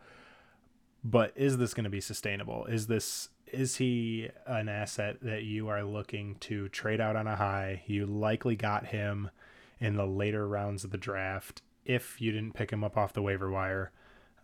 But 1.05 1.33
is 1.37 1.59
this 1.59 1.75
going 1.75 1.85
to 1.85 1.91
be 1.91 2.01
sustainable? 2.01 2.67
Is 2.67 2.87
this 2.87 3.29
is 3.53 3.77
he 3.77 4.31
an 4.47 4.69
asset 4.69 5.19
that 5.21 5.43
you 5.43 5.69
are 5.69 5.85
looking 5.85 6.37
to 6.37 6.69
trade 6.71 7.01
out 7.01 7.17
on 7.17 7.27
a 7.27 7.37
high? 7.37 7.83
You 7.87 8.07
likely 8.07 8.57
got 8.57 8.87
him 8.87 9.31
in 9.79 9.97
the 9.97 10.07
later 10.07 10.49
rounds 10.49 10.85
of 10.85 10.91
the 10.91 10.97
draft 10.97 11.61
if 11.85 12.21
you 12.21 12.33
didn't 12.33 12.55
pick 12.55 12.71
him 12.71 12.85
up 12.85 12.97
off 12.97 13.13
the 13.13 13.23
waiver 13.23 13.51
wire. 13.51 13.93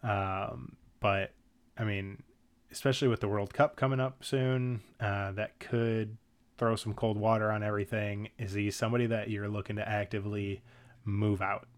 Um, 0.02 0.76
but 1.00 1.32
I 1.76 1.84
mean, 1.84 2.22
especially 2.70 3.08
with 3.08 3.20
the 3.20 3.28
World 3.28 3.52
Cup 3.54 3.76
coming 3.76 4.00
up 4.00 4.24
soon, 4.24 4.82
uh, 5.00 5.32
that 5.32 5.58
could 5.58 6.16
throw 6.56 6.76
some 6.76 6.94
cold 6.94 7.16
water 7.16 7.50
on 7.50 7.62
everything. 7.62 8.28
Is 8.38 8.52
he 8.52 8.70
somebody 8.70 9.06
that 9.06 9.30
you're 9.30 9.48
looking 9.48 9.76
to 9.76 9.88
actively 9.88 10.62
move 11.04 11.40
out? 11.40 11.68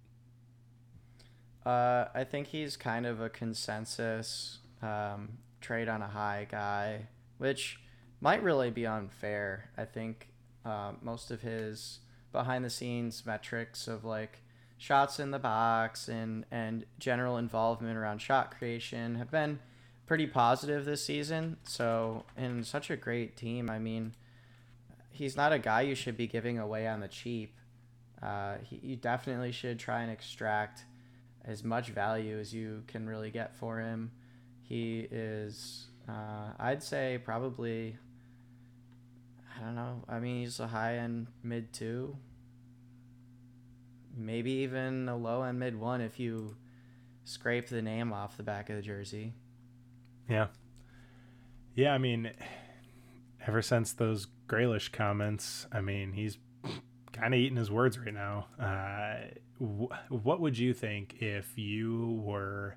Uh, 1.64 2.06
I 2.14 2.24
think 2.24 2.48
he's 2.48 2.76
kind 2.76 3.04
of 3.04 3.20
a 3.20 3.28
consensus 3.28 4.58
um, 4.82 5.38
trade 5.60 5.88
on 5.88 6.00
a 6.00 6.08
high 6.08 6.46
guy 6.50 7.08
which 7.40 7.80
might 8.20 8.42
really 8.42 8.70
be 8.70 8.86
unfair. 8.86 9.70
I 9.78 9.86
think 9.86 10.28
uh, 10.62 10.92
most 11.00 11.30
of 11.30 11.40
his 11.40 12.00
behind 12.32 12.66
the 12.66 12.70
scenes 12.70 13.24
metrics 13.24 13.88
of 13.88 14.04
like 14.04 14.42
shots 14.80 15.20
in 15.20 15.30
the 15.30 15.38
box 15.38 16.08
and 16.08 16.46
and 16.50 16.86
general 16.98 17.36
involvement 17.36 17.98
around 17.98 18.18
shot 18.18 18.56
creation 18.56 19.16
have 19.16 19.30
been 19.30 19.58
pretty 20.06 20.26
positive 20.26 20.86
this 20.86 21.04
season. 21.04 21.58
So 21.64 22.24
in 22.36 22.64
such 22.64 22.90
a 22.90 22.96
great 22.96 23.36
team, 23.36 23.68
I 23.68 23.78
mean, 23.78 24.14
he's 25.10 25.36
not 25.36 25.52
a 25.52 25.58
guy 25.58 25.82
you 25.82 25.94
should 25.94 26.16
be 26.16 26.26
giving 26.26 26.58
away 26.58 26.88
on 26.88 27.00
the 27.00 27.08
cheap. 27.08 27.54
Uh, 28.22 28.54
he, 28.64 28.80
you 28.82 28.96
definitely 28.96 29.52
should 29.52 29.78
try 29.78 30.00
and 30.00 30.10
extract 30.10 30.84
as 31.44 31.62
much 31.62 31.90
value 31.90 32.38
as 32.38 32.52
you 32.52 32.82
can 32.88 33.06
really 33.06 33.30
get 33.30 33.54
for 33.54 33.80
him. 33.80 34.10
He 34.62 35.06
is 35.10 35.88
uh, 36.08 36.52
I'd 36.58 36.82
say 36.82 37.20
probably. 37.22 37.98
I 39.54 39.62
don't 39.62 39.74
know. 39.74 40.04
I 40.08 40.20
mean, 40.20 40.40
he's 40.40 40.58
a 40.58 40.68
high 40.68 40.96
end 40.96 41.26
mid 41.42 41.74
two. 41.74 42.16
Maybe 44.20 44.52
even 44.52 45.08
a 45.08 45.16
low 45.16 45.42
end 45.42 45.58
mid 45.58 45.78
one 45.78 46.00
if 46.00 46.18
you 46.20 46.56
scrape 47.24 47.68
the 47.68 47.82
name 47.82 48.12
off 48.12 48.36
the 48.36 48.42
back 48.42 48.70
of 48.70 48.76
the 48.76 48.82
jersey. 48.82 49.32
Yeah. 50.28 50.48
Yeah, 51.74 51.94
I 51.94 51.98
mean, 51.98 52.30
ever 53.46 53.62
since 53.62 53.92
those 53.92 54.26
Grealish 54.48 54.92
comments, 54.92 55.66
I 55.72 55.80
mean, 55.80 56.12
he's 56.12 56.38
kind 57.12 57.34
of 57.34 57.40
eating 57.40 57.56
his 57.56 57.70
words 57.70 57.98
right 57.98 58.12
now. 58.14 58.46
Uh, 58.58 59.28
wh- 59.58 60.12
what 60.12 60.40
would 60.40 60.58
you 60.58 60.74
think 60.74 61.16
if 61.20 61.56
you 61.56 62.20
were 62.24 62.76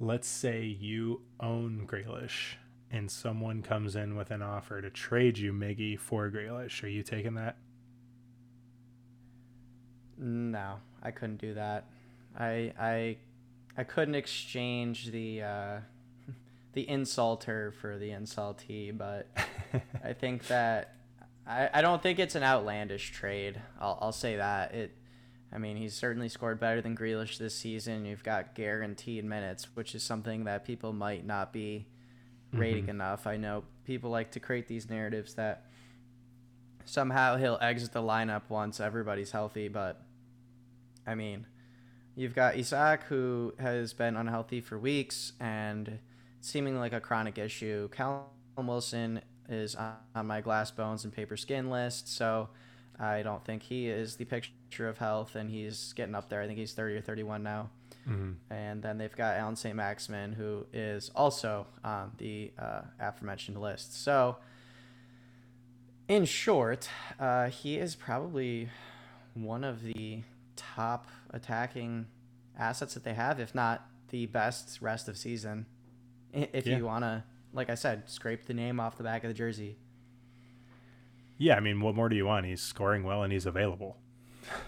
let's 0.00 0.26
say 0.26 0.64
you 0.64 1.20
own 1.38 1.86
Grealish 1.86 2.56
and 2.90 3.10
someone 3.10 3.62
comes 3.62 3.94
in 3.94 4.16
with 4.16 4.30
an 4.30 4.42
offer 4.42 4.82
to 4.82 4.90
trade 4.90 5.38
you 5.38 5.52
Miggy 5.52 5.98
for 5.98 6.28
Grealish? 6.30 6.82
are 6.82 6.88
you 6.88 7.02
taking 7.02 7.34
that? 7.34 7.56
No, 10.18 10.76
I 11.02 11.10
couldn't 11.10 11.40
do 11.40 11.54
that. 11.54 11.86
I 12.38 12.72
I 12.78 13.16
I 13.76 13.84
couldn't 13.84 14.14
exchange 14.14 15.10
the 15.10 15.42
uh, 15.42 15.76
the 16.72 16.86
insulter 16.86 17.72
for 17.74 17.98
the 17.98 18.10
insultee, 18.10 18.96
but 18.96 19.28
I 20.04 20.12
think 20.12 20.46
that 20.48 20.94
I, 21.46 21.70
I 21.74 21.82
don't 21.82 22.02
think 22.02 22.18
it's 22.18 22.34
an 22.34 22.42
outlandish 22.42 23.12
trade. 23.12 23.60
I'll 23.80 23.98
I'll 24.00 24.12
say 24.12 24.36
that 24.36 24.74
it 24.74 24.96
I 25.54 25.58
mean, 25.58 25.76
he's 25.76 25.94
certainly 25.94 26.30
scored 26.30 26.58
better 26.58 26.80
than 26.80 26.96
Grealish 26.96 27.36
this 27.36 27.54
season. 27.54 28.06
You've 28.06 28.24
got 28.24 28.54
guaranteed 28.54 29.24
minutes, 29.24 29.68
which 29.74 29.94
is 29.94 30.02
something 30.02 30.44
that 30.44 30.64
people 30.64 30.94
might 30.94 31.26
not 31.26 31.52
be 31.52 31.86
rating 32.54 32.84
mm-hmm. 32.84 32.90
enough. 32.90 33.26
I 33.26 33.36
know 33.36 33.64
people 33.84 34.10
like 34.10 34.30
to 34.32 34.40
create 34.40 34.66
these 34.66 34.88
narratives 34.88 35.34
that 35.34 35.66
somehow 36.84 37.36
he'll 37.36 37.58
exit 37.60 37.92
the 37.92 38.02
lineup 38.02 38.42
once 38.48 38.80
everybody's 38.80 39.30
healthy, 39.30 39.68
but 39.68 40.02
I 41.06 41.14
mean, 41.14 41.46
you've 42.14 42.34
got 42.34 42.56
Isak 42.56 43.04
who 43.04 43.54
has 43.58 43.92
been 43.92 44.16
unhealthy 44.16 44.60
for 44.60 44.78
weeks 44.78 45.32
and 45.40 45.98
seeming 46.40 46.78
like 46.78 46.92
a 46.92 47.00
chronic 47.00 47.38
issue. 47.38 47.88
Callum 47.88 48.26
Wilson 48.56 49.20
is 49.48 49.74
on 49.76 50.26
my 50.26 50.40
glass 50.40 50.70
bones 50.70 51.04
and 51.04 51.12
paper 51.12 51.36
skin 51.36 51.70
list, 51.70 52.14
so 52.14 52.48
I 52.98 53.22
don't 53.22 53.44
think 53.44 53.62
he 53.62 53.88
is 53.88 54.16
the 54.16 54.24
picture 54.24 54.88
of 54.88 54.98
health, 54.98 55.34
and 55.34 55.50
he's 55.50 55.92
getting 55.94 56.14
up 56.14 56.28
there. 56.28 56.42
I 56.42 56.46
think 56.46 56.58
he's 56.58 56.72
30 56.72 56.96
or 56.96 57.00
31 57.00 57.42
now. 57.42 57.70
Mm-hmm. 58.08 58.52
And 58.52 58.82
then 58.82 58.98
they've 58.98 59.14
got 59.14 59.36
Allan 59.36 59.56
St. 59.56 59.74
Maximin, 59.74 60.32
who 60.32 60.66
is 60.72 61.10
also 61.14 61.66
on 61.84 62.12
the 62.18 62.52
uh, 62.58 62.82
aforementioned 63.00 63.60
list. 63.60 64.02
So, 64.02 64.36
in 66.08 66.24
short, 66.24 66.88
uh, 67.18 67.48
he 67.48 67.78
is 67.78 67.94
probably 67.94 68.68
one 69.34 69.64
of 69.64 69.82
the 69.82 70.22
top 70.56 71.06
attacking 71.30 72.06
assets 72.58 72.94
that 72.94 73.04
they 73.04 73.14
have, 73.14 73.40
if 73.40 73.54
not 73.54 73.86
the 74.10 74.26
best 74.26 74.80
rest 74.80 75.08
of 75.08 75.16
season. 75.16 75.66
If 76.32 76.66
yeah. 76.66 76.78
you 76.78 76.84
want 76.86 77.04
to 77.04 77.24
like 77.52 77.70
I 77.70 77.74
said, 77.74 78.08
scrape 78.08 78.46
the 78.46 78.54
name 78.54 78.80
off 78.80 78.96
the 78.96 79.04
back 79.04 79.24
of 79.24 79.28
the 79.28 79.34
jersey. 79.34 79.76
Yeah, 81.38 81.56
I 81.56 81.60
mean, 81.60 81.80
what 81.80 81.94
more 81.94 82.08
do 82.08 82.16
you 82.16 82.26
want? 82.26 82.46
He's 82.46 82.62
scoring 82.62 83.04
well 83.04 83.22
and 83.22 83.32
he's 83.32 83.46
available. 83.46 83.98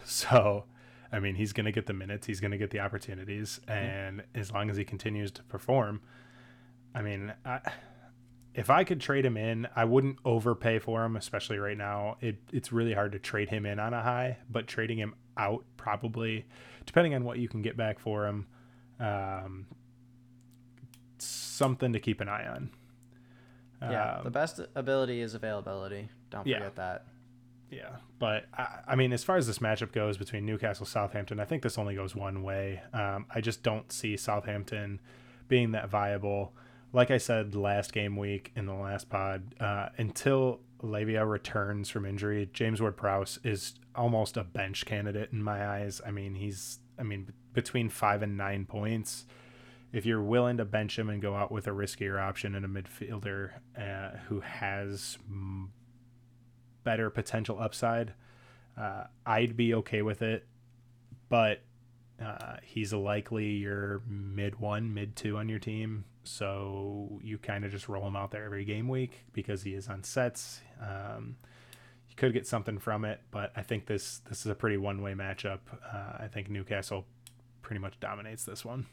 So, 0.05 0.65
I 1.13 1.19
mean, 1.19 1.35
he's 1.35 1.53
going 1.53 1.67
to 1.67 1.73
get 1.73 1.87
the 1.87 1.93
minutes, 1.93 2.29
he's 2.29 2.39
going 2.41 2.53
to 2.53 2.57
get 2.57 2.71
the 2.71 2.79
opportunities, 2.79 3.61
and 3.67 4.23
as 4.35 4.53
long 4.53 4.71
as 4.71 4.77
he 4.77 4.85
continues 4.85 5.33
to 5.33 5.43
perform, 5.43 6.01
I 6.95 7.03
mean, 7.03 7.33
I, 7.45 7.61
if 8.55 8.71
I 8.71 8.85
could 8.85 9.01
trade 9.01 9.25
him 9.27 9.37
in, 9.37 9.67
I 9.75 9.85
wouldn't 9.85 10.19
overpay 10.25 10.79
for 10.79 11.05
him, 11.05 11.17
especially 11.17 11.59
right 11.59 11.77
now. 11.77 12.17
It, 12.21 12.37
it's 12.53 12.73
really 12.73 12.95
hard 12.95 13.13
to 13.13 13.19
trade 13.19 13.49
him 13.51 13.67
in 13.67 13.79
on 13.81 13.93
a 13.93 14.03
high, 14.03 14.39
but 14.51 14.67
trading 14.67 14.99
him 14.99 15.15
out 15.37 15.65
probably, 15.77 16.47
depending 16.87 17.15
on 17.15 17.25
what 17.25 17.39
you 17.39 17.49
can 17.49 17.63
get 17.63 17.77
back 17.77 17.99
for 17.99 18.27
him, 18.27 18.47
um, 19.01 19.67
something 21.19 21.93
to 21.93 22.01
keep 22.01 22.21
an 22.21 22.29
eye 22.29 22.47
on. 22.47 22.71
Yeah, 23.83 24.17
Um, 24.19 24.25
the 24.25 24.31
best 24.31 24.61
ability 24.75 25.21
is 25.21 25.35
availability. 25.35 26.09
Don't 26.31 26.47
Yeah. 26.47 26.59
forget 26.59 26.77
that. 26.77 27.07
Yeah, 27.71 27.97
but 28.19 28.47
I, 28.57 28.81
I 28.89 28.95
mean, 28.95 29.13
as 29.13 29.25
far 29.25 29.37
as 29.37 29.47
this 29.47 29.59
matchup 29.59 29.91
goes 29.93 30.17
between 30.17 30.47
Newcastle 30.47 30.87
Southampton, 30.87 31.41
I 31.41 31.45
think 31.45 31.63
this 31.63 31.77
only 31.77 31.95
goes 31.97 32.15
one 32.15 32.43
way. 32.43 32.83
Um, 32.93 33.27
I 33.35 33.41
just 33.41 33.63
don't 33.63 33.91
see 33.91 34.17
Southampton 34.17 35.01
being 35.49 35.73
that 35.73 35.89
viable. 35.89 36.55
Like 36.95 37.11
I 37.11 37.19
said 37.19 37.57
last 37.57 37.93
game 37.93 38.15
week 38.15 38.53
in 38.55 38.67
the 38.67 38.73
last 38.73 39.11
pod, 39.11 39.57
uh, 39.59 39.89
until 39.99 40.61
Lavia 40.81 41.29
returns 41.29 41.91
from 41.91 42.07
injury, 42.07 42.49
James 42.53 42.81
Ward-Prowse 42.81 43.41
is 43.43 43.75
almost 43.97 44.37
a 44.37 44.45
bench 44.45 44.87
candidate 44.87 45.31
in 45.33 45.43
my 45.43 45.67
eyes. 45.67 46.01
I 46.07 46.13
mean, 46.13 46.37
he's 46.37 46.79
I 46.97 47.03
mean 47.03 47.33
between 47.53 47.89
five 47.89 48.23
and 48.23 48.37
nine 48.37 48.65
points. 48.65 49.27
If 49.93 50.07
you're 50.07 50.23
willing 50.23 50.57
to 50.59 50.65
bench 50.65 50.97
him 50.97 51.11
and 51.11 51.21
go 51.21 51.35
out 51.35 51.51
with 51.51 51.67
a 51.67 51.71
riskier 51.71 52.23
option 52.23 52.55
and 52.55 52.65
a 52.65 52.69
midfielder 52.69 53.51
uh, 53.77 54.19
who 54.29 54.39
has 54.41 55.19
better 56.85 57.11
potential 57.11 57.59
upside, 57.61 58.15
uh, 58.81 59.05
I'd 59.27 59.57
be 59.57 59.75
okay 59.75 60.03
with 60.03 60.23
it. 60.23 60.47
But 61.29 61.63
uh, 62.25 62.59
he's 62.63 62.93
likely 62.93 63.47
your 63.47 64.03
mid 64.07 64.61
one, 64.61 64.95
mid 64.95 65.17
two 65.17 65.37
on 65.39 65.49
your 65.49 65.59
team. 65.59 66.05
So 66.25 67.21
you 67.23 67.39
kind 67.39 67.65
of 67.65 67.71
just 67.71 67.89
roll 67.89 68.07
him 68.07 68.17
out 68.17 68.31
there 68.31 68.45
every 68.45 68.65
game 68.65 68.89
week 68.89 69.25
because 69.33 69.63
he 69.63 69.75
is 69.75 69.89
on 69.89 70.03
sets. 70.03 70.61
Um, 70.81 71.37
you 72.09 72.17
could 72.17 72.33
get 72.33 72.47
something 72.47 72.79
from 72.79 73.05
it, 73.05 73.21
but 73.31 73.53
I 73.57 73.63
think 73.63 73.87
this 73.87 74.21
this 74.29 74.41
is 74.41 74.47
a 74.47 74.55
pretty 74.55 74.77
one 74.77 75.03
way 75.03 75.15
matchup. 75.15 75.61
Uh, 75.93 76.23
I 76.23 76.29
think 76.33 76.49
Newcastle 76.49 77.07
pretty 77.63 77.81
much 77.81 77.99
dominates 78.01 78.45
this 78.45 78.65
one. 78.65 78.87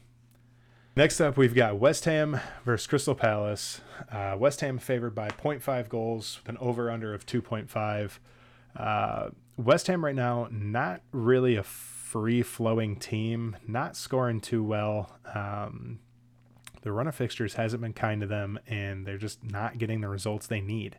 Next 0.94 1.20
up, 1.20 1.38
we've 1.38 1.54
got 1.54 1.78
West 1.78 2.04
Ham 2.04 2.38
versus 2.66 2.86
Crystal 2.86 3.14
Palace. 3.14 3.80
Uh, 4.10 4.36
West 4.38 4.60
Ham 4.60 4.76
favored 4.76 5.14
by 5.14 5.28
0.5 5.28 5.88
goals 5.88 6.40
with 6.42 6.50
an 6.50 6.58
over 6.58 6.90
under 6.90 7.14
of 7.14 7.24
2.5. 7.24 8.18
Uh, 8.76 9.30
West 9.56 9.86
Ham 9.86 10.04
right 10.04 10.14
now, 10.14 10.48
not 10.50 11.00
really 11.10 11.56
a 11.56 11.62
free 11.62 12.42
flowing 12.42 12.96
team, 12.96 13.56
not 13.66 13.96
scoring 13.96 14.38
too 14.38 14.62
well. 14.62 15.18
Um, 15.34 16.00
the 16.82 16.92
run 16.92 17.06
of 17.06 17.14
fixtures 17.14 17.54
hasn't 17.54 17.82
been 17.82 17.92
kind 17.92 18.20
to 18.20 18.26
them, 18.26 18.58
and 18.66 19.06
they're 19.06 19.18
just 19.18 19.42
not 19.42 19.78
getting 19.78 20.00
the 20.00 20.08
results 20.08 20.46
they 20.46 20.60
need. 20.60 20.98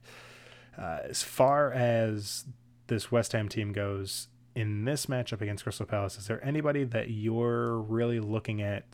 Uh, 0.77 0.99
as 1.03 1.21
far 1.21 1.71
as 1.71 2.45
this 2.88 3.11
West 3.11 3.34
Ham 3.34 3.47
team 3.47 3.71
goes, 3.71 4.27
in 4.55 4.86
this 4.86 5.07
matchup 5.07 5.41
against 5.41 5.63
Crystal 5.63 5.86
Palace, 5.86 6.17
is 6.17 6.27
there 6.27 6.43
anybody 6.45 6.84
that 6.84 7.09
you're 7.09 7.77
really 7.77 8.19
looking 8.19 8.61
at 8.61 8.86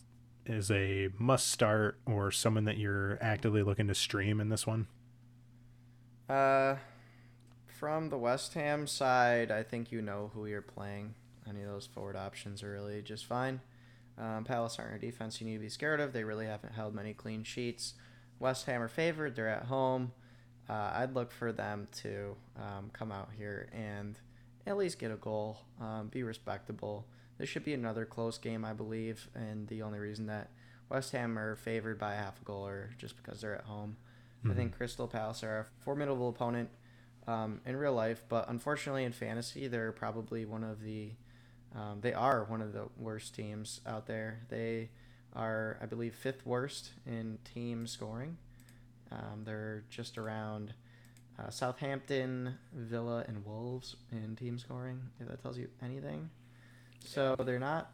as 0.45 0.71
a 0.71 1.09
must 1.17 1.49
start 1.49 1.99
or 2.05 2.31
someone 2.31 2.65
that 2.65 2.77
you're 2.77 3.17
actively 3.21 3.61
looking 3.61 3.87
to 3.87 3.95
stream 3.95 4.39
in 4.39 4.49
this 4.49 4.65
one? 4.65 4.87
Uh, 6.27 6.75
from 7.67 8.09
the 8.09 8.17
West 8.17 8.53
Ham 8.53 8.87
side, 8.87 9.51
I 9.51 9.63
think 9.63 9.91
you 9.91 10.01
know 10.01 10.31
who 10.33 10.45
you're 10.45 10.61
playing. 10.61 11.15
Any 11.47 11.61
of 11.61 11.69
those 11.69 11.87
forward 11.87 12.15
options 12.15 12.63
are 12.63 12.71
really 12.71 13.01
just 13.01 13.25
fine. 13.25 13.61
Um, 14.20 14.43
Palace 14.43 14.78
aren't 14.80 14.95
a 14.95 14.99
defense 14.99 15.39
you 15.39 15.47
need 15.47 15.53
to 15.53 15.59
be 15.59 15.70
scared 15.70 15.99
of. 15.99 16.13
They 16.13 16.24
really 16.24 16.45
haven't 16.45 16.74
held 16.74 16.93
many 16.93 17.13
clean 17.13 17.43
sheets. 17.43 17.93
West 18.39 18.65
Ham 18.65 18.82
are 18.82 18.89
favored. 18.89 19.36
They're 19.36 19.47
at 19.47 19.65
home. 19.65 20.11
Uh, 20.70 20.91
I'd 20.95 21.15
look 21.15 21.32
for 21.32 21.51
them 21.51 21.88
to 22.03 22.36
um, 22.57 22.89
come 22.93 23.11
out 23.11 23.30
here 23.38 23.70
and 23.74 24.20
at 24.67 24.78
least 24.78 24.99
get 24.99 25.11
a 25.11 25.15
goal, 25.15 25.57
um, 25.82 26.09
be 26.09 26.22
respectable. 26.24 27.07
This 27.38 27.49
should 27.49 27.63
be 27.63 27.74
another 27.74 28.05
close 28.05 28.38
game, 28.38 28.63
I 28.63 28.74
believe, 28.74 29.30
and 29.34 29.67
the 29.67 29.82
only 29.82 29.97
reason 29.99 30.28
that 30.28 30.51
West 30.89 31.11
Ham 31.13 31.39
are 31.39 31.55
favored 31.55 31.97
by 31.97 32.13
a 32.13 32.17
half 32.17 32.41
a 32.41 32.45
goal 32.45 32.67
or 32.67 32.91
just 32.97 33.15
because 33.15 33.41
they're 33.41 33.55
at 33.55 33.63
home. 33.63 33.97
I 34.49 34.53
think 34.53 34.78
Crystal 34.78 35.07
Palace 35.07 35.43
are 35.43 35.59
a 35.59 35.65
formidable 35.84 36.30
opponent 36.30 36.70
um, 37.28 37.59
in 37.65 37.76
real 37.76 37.93
life, 37.93 38.24
but 38.30 38.49
unfortunately 38.49 39.03
in 39.03 39.11
fantasy, 39.11 39.67
they're 39.67 39.91
probably 39.91 40.45
one 40.45 40.63
of 40.63 40.82
the 40.82 41.11
um, 41.76 41.99
they 42.01 42.13
are 42.13 42.43
one 42.45 42.61
of 42.61 42.74
the 42.74 42.88
worst 42.97 43.36
teams 43.36 43.82
out 43.86 44.07
there. 44.07 44.41
They 44.49 44.89
are, 45.34 45.78
I 45.82 45.86
believe, 45.86 46.15
fifth 46.15 46.45
worst 46.45 46.91
in 47.05 47.38
team 47.53 47.86
scoring. 47.88 48.38
Um, 49.11 49.43
they're 49.43 49.84
just 49.89 50.17
around 50.17 50.74
uh, 51.39 51.49
Southampton, 51.49 52.55
Villa, 52.74 53.24
and 53.28 53.45
Wolves 53.45 53.95
in 54.11 54.36
team 54.36 54.57
scoring. 54.57 55.01
If 55.20 55.28
that 55.28 55.41
tells 55.41 55.57
you 55.57 55.70
anything, 55.82 56.30
so 57.05 57.36
they're 57.36 57.59
not 57.59 57.91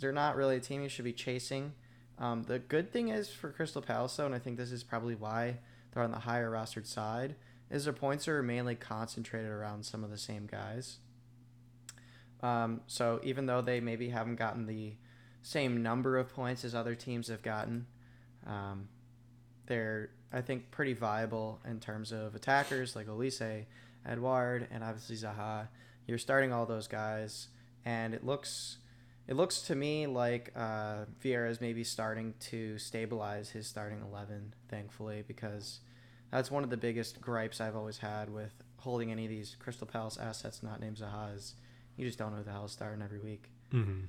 they're 0.00 0.12
not 0.12 0.36
really 0.36 0.56
a 0.56 0.60
team 0.60 0.82
you 0.82 0.88
should 0.88 1.04
be 1.04 1.12
chasing. 1.12 1.72
Um, 2.18 2.42
the 2.42 2.58
good 2.58 2.92
thing 2.92 3.08
is 3.08 3.28
for 3.28 3.50
Crystal 3.50 3.80
Palace, 3.80 4.16
though, 4.16 4.26
and 4.26 4.34
I 4.34 4.40
think 4.40 4.56
this 4.56 4.72
is 4.72 4.82
probably 4.82 5.14
why 5.14 5.58
they're 5.92 6.02
on 6.02 6.10
the 6.10 6.18
higher 6.18 6.50
rostered 6.50 6.86
side, 6.86 7.36
is 7.70 7.84
their 7.84 7.92
points 7.92 8.26
are 8.26 8.42
mainly 8.42 8.74
concentrated 8.74 9.50
around 9.50 9.84
some 9.84 10.02
of 10.02 10.10
the 10.10 10.18
same 10.18 10.46
guys. 10.46 10.98
Um, 12.42 12.82
so 12.86 13.20
even 13.22 13.46
though 13.46 13.60
they 13.60 13.80
maybe 13.80 14.10
haven't 14.10 14.36
gotten 14.36 14.66
the 14.66 14.94
same 15.42 15.82
number 15.82 16.16
of 16.16 16.28
points 16.28 16.64
as 16.64 16.74
other 16.74 16.94
teams 16.94 17.28
have 17.28 17.42
gotten, 17.42 17.86
um, 18.46 18.88
they're 19.66 20.10
I 20.32 20.42
think 20.42 20.70
pretty 20.70 20.92
viable 20.92 21.60
in 21.68 21.80
terms 21.80 22.12
of 22.12 22.34
attackers 22.34 22.94
like 22.94 23.06
Olise, 23.06 23.64
Edouard, 24.06 24.68
and 24.70 24.84
obviously 24.84 25.16
Zaha. 25.16 25.68
You're 26.06 26.18
starting 26.18 26.52
all 26.52 26.66
those 26.66 26.88
guys, 26.88 27.48
and 27.84 28.14
it 28.14 28.24
looks 28.24 28.78
it 29.26 29.36
looks 29.36 29.62
to 29.62 29.74
me 29.74 30.06
like 30.06 30.52
uh, 30.56 31.04
Vieira 31.22 31.50
is 31.50 31.60
maybe 31.60 31.84
starting 31.84 32.34
to 32.40 32.78
stabilize 32.78 33.50
his 33.50 33.66
starting 33.66 34.00
eleven. 34.02 34.54
Thankfully, 34.68 35.24
because 35.26 35.80
that's 36.30 36.50
one 36.50 36.64
of 36.64 36.70
the 36.70 36.76
biggest 36.76 37.20
gripes 37.20 37.60
I've 37.60 37.76
always 37.76 37.98
had 37.98 38.30
with 38.30 38.52
holding 38.78 39.10
any 39.10 39.24
of 39.24 39.30
these 39.30 39.56
Crystal 39.58 39.86
Palace 39.86 40.18
assets 40.18 40.62
not 40.62 40.80
named 40.80 40.98
Zaha 40.98 41.34
is 41.34 41.54
you 41.98 42.06
just 42.06 42.18
don't 42.18 42.30
know 42.30 42.38
who 42.38 42.44
the 42.44 42.52
hell 42.52 42.64
is 42.64 42.72
starting 42.72 43.02
every 43.02 43.18
week. 43.18 43.50
Mm-hmm. 43.74 44.04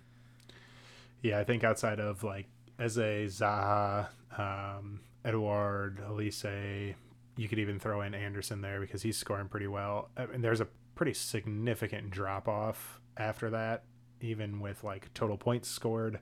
Yeah, 1.21 1.39
I 1.39 1.43
think 1.43 1.63
outside 1.63 1.99
of 1.99 2.23
like 2.23 2.47
Eze, 2.79 3.39
Zaha, 3.39 4.07
um, 4.37 5.01
Edouard, 5.25 6.01
Olise, 6.07 6.95
you 7.35 7.49
could 7.49 7.59
even 7.59 7.79
throw 7.79 8.01
in 8.01 8.13
Anderson 8.13 8.61
there 8.61 8.79
because 8.79 9.01
he's 9.01 9.17
scoring 9.17 9.47
pretty 9.47 9.67
well. 9.67 10.09
I 10.15 10.27
mean, 10.27 10.41
there's 10.41 10.61
a 10.61 10.67
pretty 10.95 11.13
significant 11.13 12.11
drop 12.11 12.47
off 12.47 13.01
after 13.17 13.49
that, 13.49 13.83
even 14.21 14.59
with 14.59 14.83
like 14.83 15.13
total 15.13 15.37
points 15.37 15.67
scored. 15.67 16.19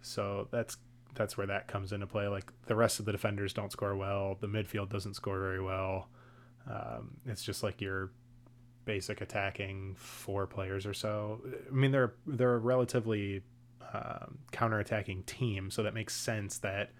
So 0.00 0.48
that's 0.50 0.78
that's 1.14 1.36
where 1.36 1.46
that 1.46 1.68
comes 1.68 1.92
into 1.92 2.06
play. 2.06 2.28
Like 2.28 2.50
the 2.66 2.76
rest 2.76 2.98
of 2.98 3.04
the 3.04 3.12
defenders 3.12 3.52
don't 3.52 3.72
score 3.72 3.96
well, 3.96 4.36
the 4.40 4.46
midfield 4.46 4.88
doesn't 4.88 5.14
score 5.14 5.38
very 5.38 5.62
well. 5.62 6.08
Um, 6.68 7.18
it's 7.26 7.42
just 7.42 7.62
like 7.62 7.80
your 7.80 8.10
basic 8.88 9.20
attacking 9.20 9.94
four 9.96 10.46
players 10.46 10.86
or 10.86 10.94
so. 10.94 11.42
I 11.70 11.74
mean, 11.74 11.92
they're 11.92 12.14
they're 12.26 12.54
a 12.54 12.58
relatively 12.58 13.42
um, 13.92 14.38
counter-attacking 14.50 15.24
team, 15.24 15.70
so 15.70 15.82
that 15.82 15.92
makes 15.92 16.16
sense 16.16 16.58
that 16.58 16.90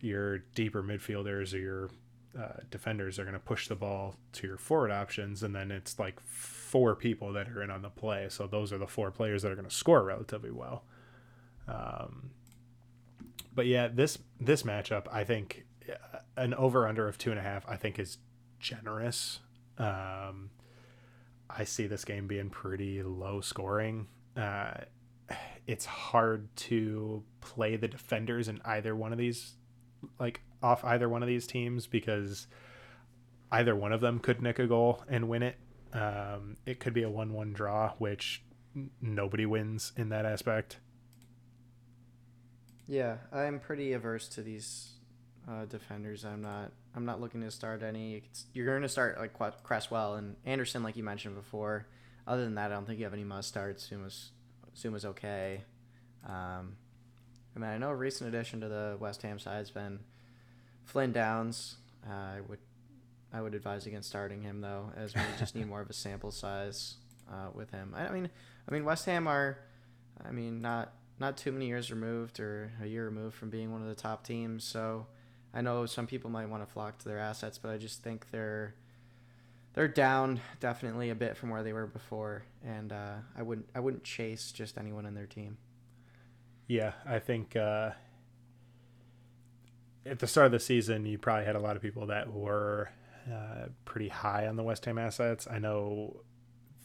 your 0.00 0.38
deeper 0.54 0.82
midfielders 0.82 1.54
or 1.54 1.58
your 1.58 1.90
uh, 2.38 2.60
defenders 2.70 3.18
are 3.18 3.24
going 3.24 3.32
to 3.32 3.40
push 3.40 3.66
the 3.66 3.74
ball 3.74 4.14
to 4.32 4.46
your 4.46 4.58
forward 4.58 4.90
options, 4.90 5.42
and 5.42 5.54
then 5.54 5.70
it's 5.70 5.98
like 5.98 6.20
four 6.20 6.94
people 6.94 7.32
that 7.32 7.48
are 7.48 7.62
in 7.62 7.70
on 7.70 7.80
the 7.80 7.88
play. 7.88 8.26
So 8.28 8.46
those 8.46 8.74
are 8.74 8.78
the 8.78 8.86
four 8.86 9.10
players 9.10 9.40
that 9.42 9.50
are 9.50 9.56
going 9.56 9.68
to 9.68 9.74
score 9.74 10.04
relatively 10.04 10.50
well. 10.50 10.84
Um, 11.66 12.30
but 13.54 13.66
yeah, 13.66 13.88
this 13.88 14.18
this 14.38 14.64
matchup, 14.64 15.06
I 15.10 15.24
think 15.24 15.64
uh, 15.88 16.18
an 16.36 16.52
over 16.52 16.86
under 16.86 17.08
of 17.08 17.16
two 17.16 17.30
and 17.30 17.40
a 17.40 17.42
half, 17.42 17.64
I 17.66 17.76
think 17.76 17.98
is 17.98 18.18
generous. 18.60 19.40
Um, 19.78 20.50
I 21.48 21.64
see 21.64 21.86
this 21.86 22.04
game 22.04 22.26
being 22.26 22.50
pretty 22.50 23.02
low 23.02 23.40
scoring. 23.40 24.08
Uh, 24.36 24.74
it's 25.66 25.84
hard 25.84 26.54
to 26.56 27.22
play 27.40 27.76
the 27.76 27.88
defenders 27.88 28.48
in 28.48 28.60
either 28.64 28.94
one 28.94 29.12
of 29.12 29.18
these, 29.18 29.54
like 30.18 30.40
off 30.62 30.84
either 30.84 31.08
one 31.08 31.22
of 31.22 31.28
these 31.28 31.46
teams, 31.46 31.86
because 31.86 32.46
either 33.50 33.74
one 33.74 33.92
of 33.92 34.00
them 34.00 34.18
could 34.18 34.42
nick 34.42 34.58
a 34.58 34.66
goal 34.66 35.02
and 35.08 35.28
win 35.28 35.42
it. 35.42 35.56
Um, 35.92 36.56
it 36.66 36.80
could 36.80 36.92
be 36.92 37.02
a 37.02 37.10
one-one 37.10 37.52
draw, 37.52 37.94
which 37.98 38.42
nobody 39.00 39.46
wins 39.46 39.92
in 39.96 40.10
that 40.10 40.26
aspect. 40.26 40.78
Yeah, 42.86 43.16
I'm 43.32 43.58
pretty 43.58 43.92
averse 43.92 44.28
to 44.30 44.42
these 44.42 44.95
uh, 45.48 45.64
defenders. 45.66 46.24
I'm 46.24 46.42
not. 46.42 46.72
I'm 46.94 47.04
not 47.04 47.20
looking 47.20 47.42
to 47.42 47.50
start 47.50 47.82
any. 47.82 48.22
It's, 48.30 48.46
you're 48.52 48.66
going 48.66 48.82
to 48.82 48.88
start 48.88 49.18
like 49.18 49.32
Cresswell 49.62 50.14
and 50.14 50.36
Anderson, 50.44 50.82
like 50.82 50.96
you 50.96 51.04
mentioned 51.04 51.34
before. 51.34 51.86
Other 52.26 52.42
than 52.44 52.54
that, 52.56 52.72
I 52.72 52.74
don't 52.74 52.86
think 52.86 52.98
you 52.98 53.04
have 53.04 53.12
any 53.14 53.24
must 53.24 53.48
starts. 53.48 53.88
Zouma's 53.88 54.30
Zouma's 54.76 55.04
okay. 55.04 55.62
Um, 56.26 56.76
I 57.54 57.58
mean, 57.58 57.70
I 57.70 57.78
know 57.78 57.90
a 57.90 57.94
recent 57.94 58.28
addition 58.28 58.60
to 58.60 58.68
the 58.68 58.96
West 58.98 59.22
Ham 59.22 59.38
side 59.38 59.56
has 59.56 59.70
been 59.70 60.00
Flynn 60.84 61.12
Downes. 61.12 61.76
Uh, 62.08 62.12
I 62.12 62.40
would 62.48 62.58
I 63.32 63.40
would 63.40 63.54
advise 63.54 63.86
against 63.86 64.08
starting 64.08 64.42
him 64.42 64.60
though, 64.60 64.90
as 64.96 65.14
we 65.14 65.20
just 65.38 65.54
need 65.54 65.68
more 65.68 65.80
of 65.80 65.90
a 65.90 65.94
sample 65.94 66.30
size 66.30 66.96
uh, 67.30 67.50
with 67.54 67.70
him. 67.70 67.94
I, 67.96 68.08
I 68.08 68.12
mean, 68.12 68.30
I 68.68 68.72
mean 68.72 68.84
West 68.84 69.06
Ham 69.06 69.26
are, 69.26 69.58
I 70.24 70.32
mean 70.32 70.60
not 70.60 70.92
not 71.18 71.36
too 71.36 71.52
many 71.52 71.66
years 71.66 71.90
removed 71.90 72.40
or 72.40 72.72
a 72.82 72.86
year 72.86 73.04
removed 73.04 73.36
from 73.36 73.50
being 73.50 73.72
one 73.72 73.82
of 73.82 73.88
the 73.88 73.94
top 73.94 74.24
teams. 74.24 74.64
So 74.64 75.06
I 75.56 75.62
know 75.62 75.86
some 75.86 76.06
people 76.06 76.28
might 76.28 76.50
want 76.50 76.66
to 76.66 76.70
flock 76.70 76.98
to 76.98 77.08
their 77.08 77.18
assets, 77.18 77.56
but 77.56 77.70
I 77.70 77.78
just 77.78 78.02
think 78.02 78.30
they're 78.30 78.74
they're 79.72 79.88
down 79.88 80.40
definitely 80.60 81.08
a 81.08 81.14
bit 81.14 81.34
from 81.34 81.48
where 81.48 81.62
they 81.62 81.72
were 81.72 81.86
before, 81.86 82.42
and 82.62 82.92
uh, 82.92 83.14
I 83.34 83.42
wouldn't 83.42 83.66
I 83.74 83.80
wouldn't 83.80 84.04
chase 84.04 84.52
just 84.52 84.76
anyone 84.76 85.06
in 85.06 85.14
their 85.14 85.24
team. 85.24 85.56
Yeah, 86.66 86.92
I 87.06 87.20
think 87.20 87.56
uh, 87.56 87.92
at 90.04 90.18
the 90.18 90.26
start 90.26 90.46
of 90.46 90.52
the 90.52 90.60
season, 90.60 91.06
you 91.06 91.16
probably 91.16 91.46
had 91.46 91.56
a 91.56 91.60
lot 91.60 91.74
of 91.74 91.80
people 91.80 92.06
that 92.08 92.30
were 92.30 92.90
uh, 93.32 93.68
pretty 93.86 94.08
high 94.08 94.46
on 94.46 94.56
the 94.56 94.62
West 94.62 94.84
Ham 94.84 94.98
assets. 94.98 95.48
I 95.50 95.58
know 95.58 96.20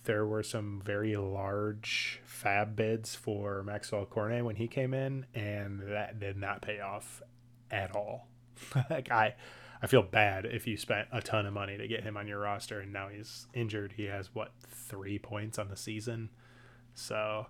there 0.05 0.25
were 0.25 0.43
some 0.43 0.81
very 0.81 1.17
large 1.17 2.21
FAAB 2.25 2.77
bids 2.77 3.15
for 3.15 3.63
Maxwell 3.63 4.05
Cornet 4.05 4.45
when 4.45 4.55
he 4.55 4.69
came 4.69 4.93
in, 4.93 5.25
and 5.35 5.81
that 5.91 6.21
did 6.21 6.37
not 6.37 6.61
pay 6.61 6.79
off 6.79 7.21
at 7.69 7.93
all. 7.93 8.30
like 8.89 9.11
I, 9.11 9.35
I 9.81 9.87
feel 9.87 10.03
bad 10.03 10.45
if 10.45 10.67
you 10.67 10.77
spent 10.77 11.07
a 11.11 11.21
ton 11.21 11.45
of 11.45 11.53
money 11.53 11.77
to 11.77 11.87
get 11.87 12.03
him 12.03 12.17
on 12.17 12.27
your 12.27 12.39
roster, 12.39 12.79
and 12.79 12.93
now 12.93 13.09
he's 13.09 13.47
injured. 13.53 13.93
He 13.97 14.05
has 14.05 14.33
what 14.33 14.51
three 14.69 15.19
points 15.19 15.57
on 15.57 15.69
the 15.69 15.77
season, 15.77 16.29
so 16.93 17.47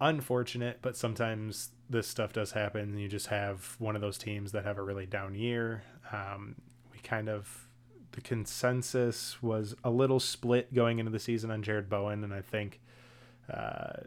unfortunate. 0.00 0.78
But 0.82 0.96
sometimes 0.96 1.70
this 1.88 2.08
stuff 2.08 2.32
does 2.32 2.52
happen. 2.52 2.98
You 2.98 3.08
just 3.08 3.28
have 3.28 3.76
one 3.78 3.94
of 3.94 4.02
those 4.02 4.18
teams 4.18 4.52
that 4.52 4.64
have 4.64 4.78
a 4.78 4.82
really 4.82 5.06
down 5.06 5.34
year. 5.34 5.82
Um, 6.12 6.56
we 6.92 6.98
kind 6.98 7.28
of 7.28 7.68
the 8.12 8.20
consensus 8.20 9.42
was 9.42 9.74
a 9.82 9.90
little 9.90 10.20
split 10.20 10.72
going 10.72 10.98
into 11.00 11.10
the 11.10 11.18
season 11.18 11.50
on 11.50 11.62
Jarrod 11.62 11.88
Bowen, 11.88 12.22
and 12.22 12.32
I 12.32 12.42
think 12.42 12.80
uh, 13.52 14.04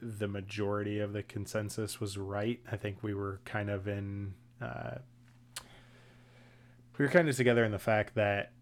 the 0.00 0.28
majority 0.28 1.00
of 1.00 1.12
the 1.12 1.22
consensus 1.22 2.00
was 2.00 2.18
right. 2.18 2.60
I 2.70 2.76
think 2.76 3.02
we 3.02 3.14
were 3.14 3.40
kind 3.44 3.70
of 3.70 3.88
in 3.88 4.34
uh, 4.60 4.96
we 6.98 7.04
were 7.04 7.10
kind 7.10 7.28
of 7.28 7.36
together 7.36 7.64
in 7.64 7.72
the 7.72 7.78
fact 7.78 8.14
that 8.14 8.52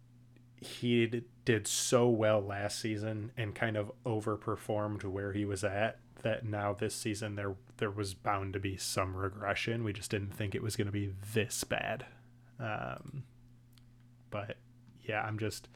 he 0.56 1.22
did 1.44 1.66
so 1.66 2.08
well 2.08 2.40
last 2.40 2.80
season 2.80 3.32
and 3.36 3.54
kind 3.54 3.76
of 3.76 3.90
overperformed 4.04 5.04
where 5.04 5.32
he 5.32 5.44
was 5.44 5.64
at 5.64 5.98
that 6.22 6.44
now 6.44 6.72
this 6.72 6.94
season 6.94 7.34
there 7.34 7.54
there 7.78 7.90
was 7.90 8.12
bound 8.12 8.52
to 8.52 8.60
be 8.60 8.76
some 8.76 9.16
regression. 9.16 9.84
We 9.84 9.92
just 9.92 10.10
didn't 10.10 10.34
think 10.34 10.54
it 10.54 10.62
was 10.62 10.76
going 10.76 10.86
to 10.86 10.92
be 10.92 11.12
this 11.32 11.64
bad. 11.64 12.04
Um, 12.58 13.24
but 14.28 14.56
yeah, 15.02 15.22
I'm 15.22 15.38
just 15.38 15.68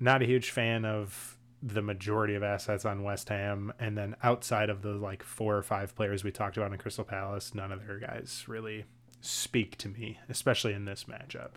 not 0.00 0.22
a 0.22 0.26
huge 0.26 0.50
fan 0.50 0.86
of 0.86 1.38
the 1.62 1.82
majority 1.82 2.34
of 2.34 2.42
assets 2.42 2.84
on 2.84 3.02
West 3.02 3.28
Ham, 3.28 3.72
and 3.78 3.96
then 3.96 4.16
outside 4.22 4.70
of 4.70 4.82
the 4.82 4.92
like 4.92 5.22
four 5.22 5.56
or 5.56 5.62
five 5.62 5.94
players 5.94 6.24
we 6.24 6.30
talked 6.30 6.56
about 6.56 6.72
in 6.72 6.78
Crystal 6.78 7.04
Palace, 7.04 7.54
none 7.54 7.70
of 7.70 7.86
their 7.86 7.98
guys 7.98 8.44
really 8.48 8.86
speak 9.24 9.76
to 9.78 9.88
me, 9.88 10.18
especially 10.28 10.74
in 10.74 10.84
this 10.84 11.04
matchup. 11.04 11.52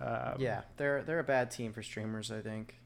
Um, 0.00 0.36
yeah, 0.38 0.62
they're 0.76 1.02
they're 1.02 1.18
a 1.18 1.24
bad 1.24 1.50
team 1.50 1.72
for 1.72 1.82
streamers, 1.82 2.30
I 2.30 2.40
think. 2.40 2.76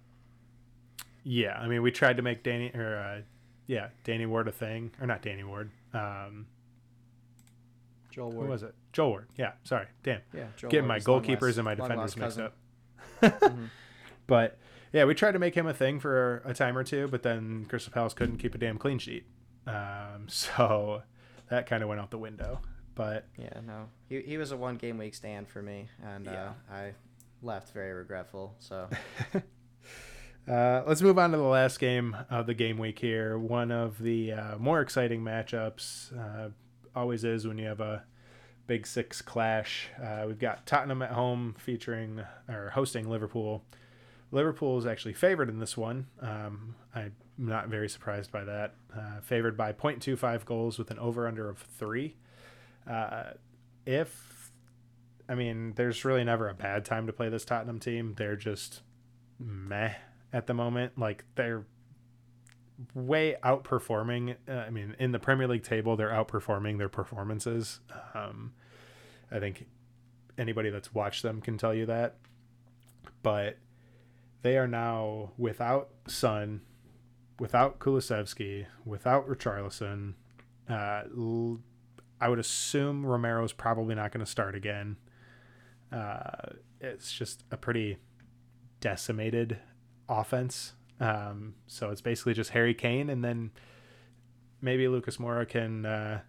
Yeah, 1.22 1.58
I 1.58 1.68
mean, 1.68 1.82
we 1.82 1.90
tried 1.90 2.16
to 2.18 2.22
make 2.22 2.42
Danny 2.42 2.70
or 2.74 2.96
uh, 2.96 3.22
yeah, 3.66 3.88
Danny 4.04 4.26
Ward 4.26 4.48
a 4.48 4.52
thing, 4.52 4.90
or 5.00 5.06
not 5.06 5.22
Danny 5.22 5.44
Ward. 5.44 5.70
Um, 5.92 6.46
Joel 8.10 8.30
Ward. 8.30 8.46
Who 8.46 8.52
was 8.52 8.62
it? 8.62 8.74
Joel 8.92 9.10
Ward. 9.10 9.28
Yeah, 9.36 9.52
sorry. 9.64 9.86
Damn. 10.02 10.20
Yeah, 10.32 10.46
Joel 10.56 10.70
Getting 10.70 10.88
Ward 10.88 11.04
my 11.06 11.12
goalkeepers 11.12 11.56
and 11.56 11.64
my 11.64 11.74
defenders 11.74 12.16
mixed 12.16 12.38
up. 12.38 12.56
mm-hmm. 13.22 13.64
But 14.26 14.58
yeah, 14.90 15.04
we 15.04 15.14
tried 15.14 15.32
to 15.32 15.38
make 15.38 15.54
him 15.54 15.66
a 15.66 15.74
thing 15.74 16.00
for 16.00 16.40
a 16.46 16.54
time 16.54 16.78
or 16.78 16.84
two, 16.84 17.08
but 17.08 17.22
then 17.22 17.66
Crystal 17.68 17.92
Palace 17.92 18.14
couldn't 18.14 18.38
keep 18.38 18.54
a 18.54 18.58
damn 18.58 18.78
clean 18.78 18.98
sheet. 18.98 19.26
Um, 19.66 20.26
so 20.28 21.02
that 21.50 21.66
kind 21.66 21.82
of 21.82 21.90
went 21.90 22.00
out 22.00 22.10
the 22.10 22.18
window. 22.18 22.60
But 22.94 23.26
yeah, 23.36 23.60
no, 23.66 23.88
he, 24.08 24.20
he 24.22 24.36
was 24.36 24.52
a 24.52 24.56
one 24.56 24.76
game 24.76 24.98
week 24.98 25.14
stand 25.14 25.48
for 25.48 25.62
me, 25.62 25.88
and 26.02 26.26
yeah. 26.26 26.52
uh, 26.70 26.74
I 26.74 26.92
left 27.42 27.72
very 27.72 27.92
regretful. 27.92 28.54
So. 28.58 28.88
Uh, 30.46 30.82
let's 30.86 31.00
move 31.00 31.18
on 31.18 31.30
to 31.30 31.38
the 31.38 31.42
last 31.42 31.80
game 31.80 32.14
of 32.28 32.46
the 32.46 32.52
game 32.52 32.76
week 32.76 32.98
here. 32.98 33.38
One 33.38 33.70
of 33.70 33.98
the 33.98 34.32
uh, 34.32 34.58
more 34.58 34.82
exciting 34.82 35.22
matchups, 35.22 36.12
uh, 36.14 36.50
always 36.94 37.24
is 37.24 37.46
when 37.46 37.56
you 37.56 37.66
have 37.66 37.80
a 37.80 38.04
Big 38.66 38.86
Six 38.86 39.22
clash. 39.22 39.88
Uh, 40.02 40.24
we've 40.26 40.38
got 40.38 40.66
Tottenham 40.66 41.02
at 41.02 41.12
home 41.12 41.54
featuring 41.58 42.22
or 42.48 42.70
hosting 42.70 43.08
Liverpool. 43.08 43.64
Liverpool 44.32 44.78
is 44.78 44.86
actually 44.86 45.14
favored 45.14 45.48
in 45.48 45.60
this 45.60 45.76
one. 45.76 46.06
Um, 46.20 46.74
I'm 46.94 47.14
not 47.38 47.68
very 47.68 47.88
surprised 47.88 48.32
by 48.32 48.44
that. 48.44 48.74
Uh, 48.94 49.20
favored 49.22 49.56
by 49.56 49.72
0.25 49.72 50.44
goals 50.44 50.78
with 50.78 50.90
an 50.90 50.98
over 50.98 51.26
under 51.26 51.48
of 51.48 51.58
three. 51.58 52.16
Uh, 52.88 53.32
if, 53.86 54.52
I 55.28 55.34
mean, 55.34 55.72
there's 55.76 56.04
really 56.04 56.24
never 56.24 56.48
a 56.48 56.54
bad 56.54 56.84
time 56.84 57.06
to 57.06 57.12
play 57.12 57.28
this 57.28 57.44
Tottenham 57.44 57.80
team. 57.80 58.14
They're 58.16 58.36
just 58.36 58.82
meh 59.38 59.94
at 60.32 60.46
the 60.46 60.54
moment. 60.54 60.98
Like, 60.98 61.24
they're 61.34 61.64
way 62.92 63.36
outperforming. 63.44 64.36
Uh, 64.48 64.52
I 64.52 64.70
mean, 64.70 64.96
in 64.98 65.12
the 65.12 65.18
Premier 65.18 65.46
League 65.46 65.62
table, 65.62 65.96
they're 65.96 66.10
outperforming 66.10 66.78
their 66.78 66.88
performances. 66.88 67.80
Um, 68.14 68.52
I 69.30 69.38
think 69.38 69.66
anybody 70.36 70.70
that's 70.70 70.92
watched 70.94 71.22
them 71.22 71.40
can 71.40 71.58
tell 71.58 71.74
you 71.74 71.86
that. 71.86 72.16
But 73.22 73.58
they 74.42 74.58
are 74.58 74.68
now 74.68 75.32
without 75.38 75.88
Son, 76.06 76.60
without 77.38 77.78
Kulusevski, 77.78 78.66
without 78.84 79.26
Richarlison. 79.28 80.14
Uh, 80.68 81.04
I 82.24 82.28
would 82.28 82.38
assume 82.38 83.04
Romero's 83.04 83.52
probably 83.52 83.94
not 83.94 84.12
going 84.12 84.24
to 84.24 84.30
start 84.30 84.54
again. 84.54 84.96
Uh, 85.92 86.54
it's 86.80 87.12
just 87.12 87.44
a 87.50 87.56
pretty 87.56 87.98
decimated 88.80 89.58
offense 90.08 90.72
um, 91.00 91.54
so 91.66 91.90
it's 91.90 92.00
basically 92.00 92.34
just 92.34 92.50
Harry 92.50 92.74
Kane, 92.74 93.10
and 93.10 93.24
then 93.24 93.50
maybe 94.60 94.88
Lucas 94.88 95.16
Moura 95.16 95.48
can 95.48 95.84
uh, 95.84 96.20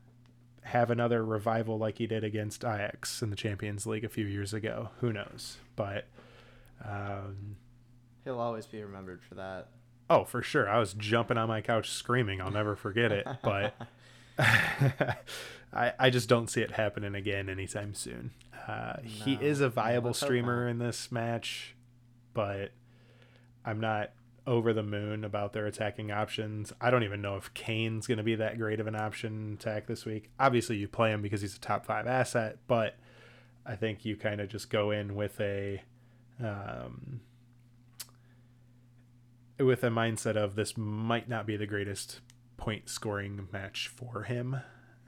have 0.62 0.90
another 0.90 1.24
revival 1.24 1.78
like 1.78 1.98
he 1.98 2.08
did 2.08 2.24
against 2.24 2.64
Ajax 2.64 3.22
in 3.22 3.30
the 3.30 3.36
Champions 3.36 3.86
League 3.86 4.04
a 4.04 4.10
few 4.10 4.26
years 4.26 4.54
ago. 4.54 4.90
Who 5.02 5.14
knows? 5.14 5.58
But 5.76 6.08
um, 6.84 7.58
he'll 8.24 8.40
always 8.40 8.66
be 8.66 8.82
remembered 8.82 9.22
for 9.24 9.36
that. 9.36 9.70
Oh, 10.10 10.24
for 10.24 10.42
sure. 10.42 10.70
I 10.70 10.78
was 10.80 10.94
jumping 10.94 11.38
on 11.38 11.48
my 11.48 11.62
couch 11.62 11.90
screaming. 11.90 12.42
I'll 12.42 12.52
never 12.52 12.76
forget 12.76 13.12
it. 13.12 13.28
But 13.44 13.76
I, 15.74 15.94
I 16.00 16.10
just 16.10 16.30
don't 16.30 16.50
see 16.50 16.62
it 16.62 16.72
happening 16.72 17.16
again 17.16 17.50
anytime 17.50 17.94
soon. 17.94 18.32
Uh, 18.68 18.94
no, 19.04 19.10
he 19.10 19.34
is 19.36 19.62
a 19.62 19.70
viable 19.70 20.14
streamer 20.14 20.68
in 20.68 20.80
this 20.80 21.12
match, 21.12 21.76
but 22.34 22.72
I'm 23.64 23.80
not 23.80 24.12
over 24.48 24.74
the 24.74 24.84
moon 24.84 25.24
about 25.24 25.54
their 25.54 25.66
attacking 25.66 26.12
options. 26.12 26.72
I 26.80 26.92
don't 26.92 27.04
even 27.04 27.22
know 27.22 27.36
if 27.36 27.54
Kane's 27.54 28.08
going 28.08 28.20
to 28.20 28.24
be 28.24 28.36
that 28.36 28.58
great 28.58 28.80
of 28.80 28.88
an 28.88 28.96
option 28.96 29.58
attack 29.60 29.88
this 29.88 30.06
week. 30.06 30.30
Obviously, 30.40 30.78
you 30.78 30.88
play 30.88 31.12
him 31.12 31.22
because 31.22 31.42
he's 31.42 31.56
a 31.58 31.60
top 31.60 31.86
five 31.86 32.08
asset, 32.08 32.58
but 32.68 32.96
I 33.66 33.76
think 33.76 34.06
you 34.06 34.16
kind 34.16 34.40
of 34.40 34.50
just 34.50 34.70
go 34.70 34.92
in 34.92 35.16
with 35.16 35.40
a 35.42 35.82
um, 36.40 37.22
with 39.60 39.84
a 39.84 39.90
mindset 39.90 40.36
of 40.36 40.56
this 40.56 40.78
might 40.78 41.30
not 41.30 41.46
be 41.46 41.58
the 41.58 41.66
greatest 41.66 42.20
point 42.58 42.90
scoring 42.90 43.48
match 43.52 43.88
for 43.88 44.24
him. 44.24 44.58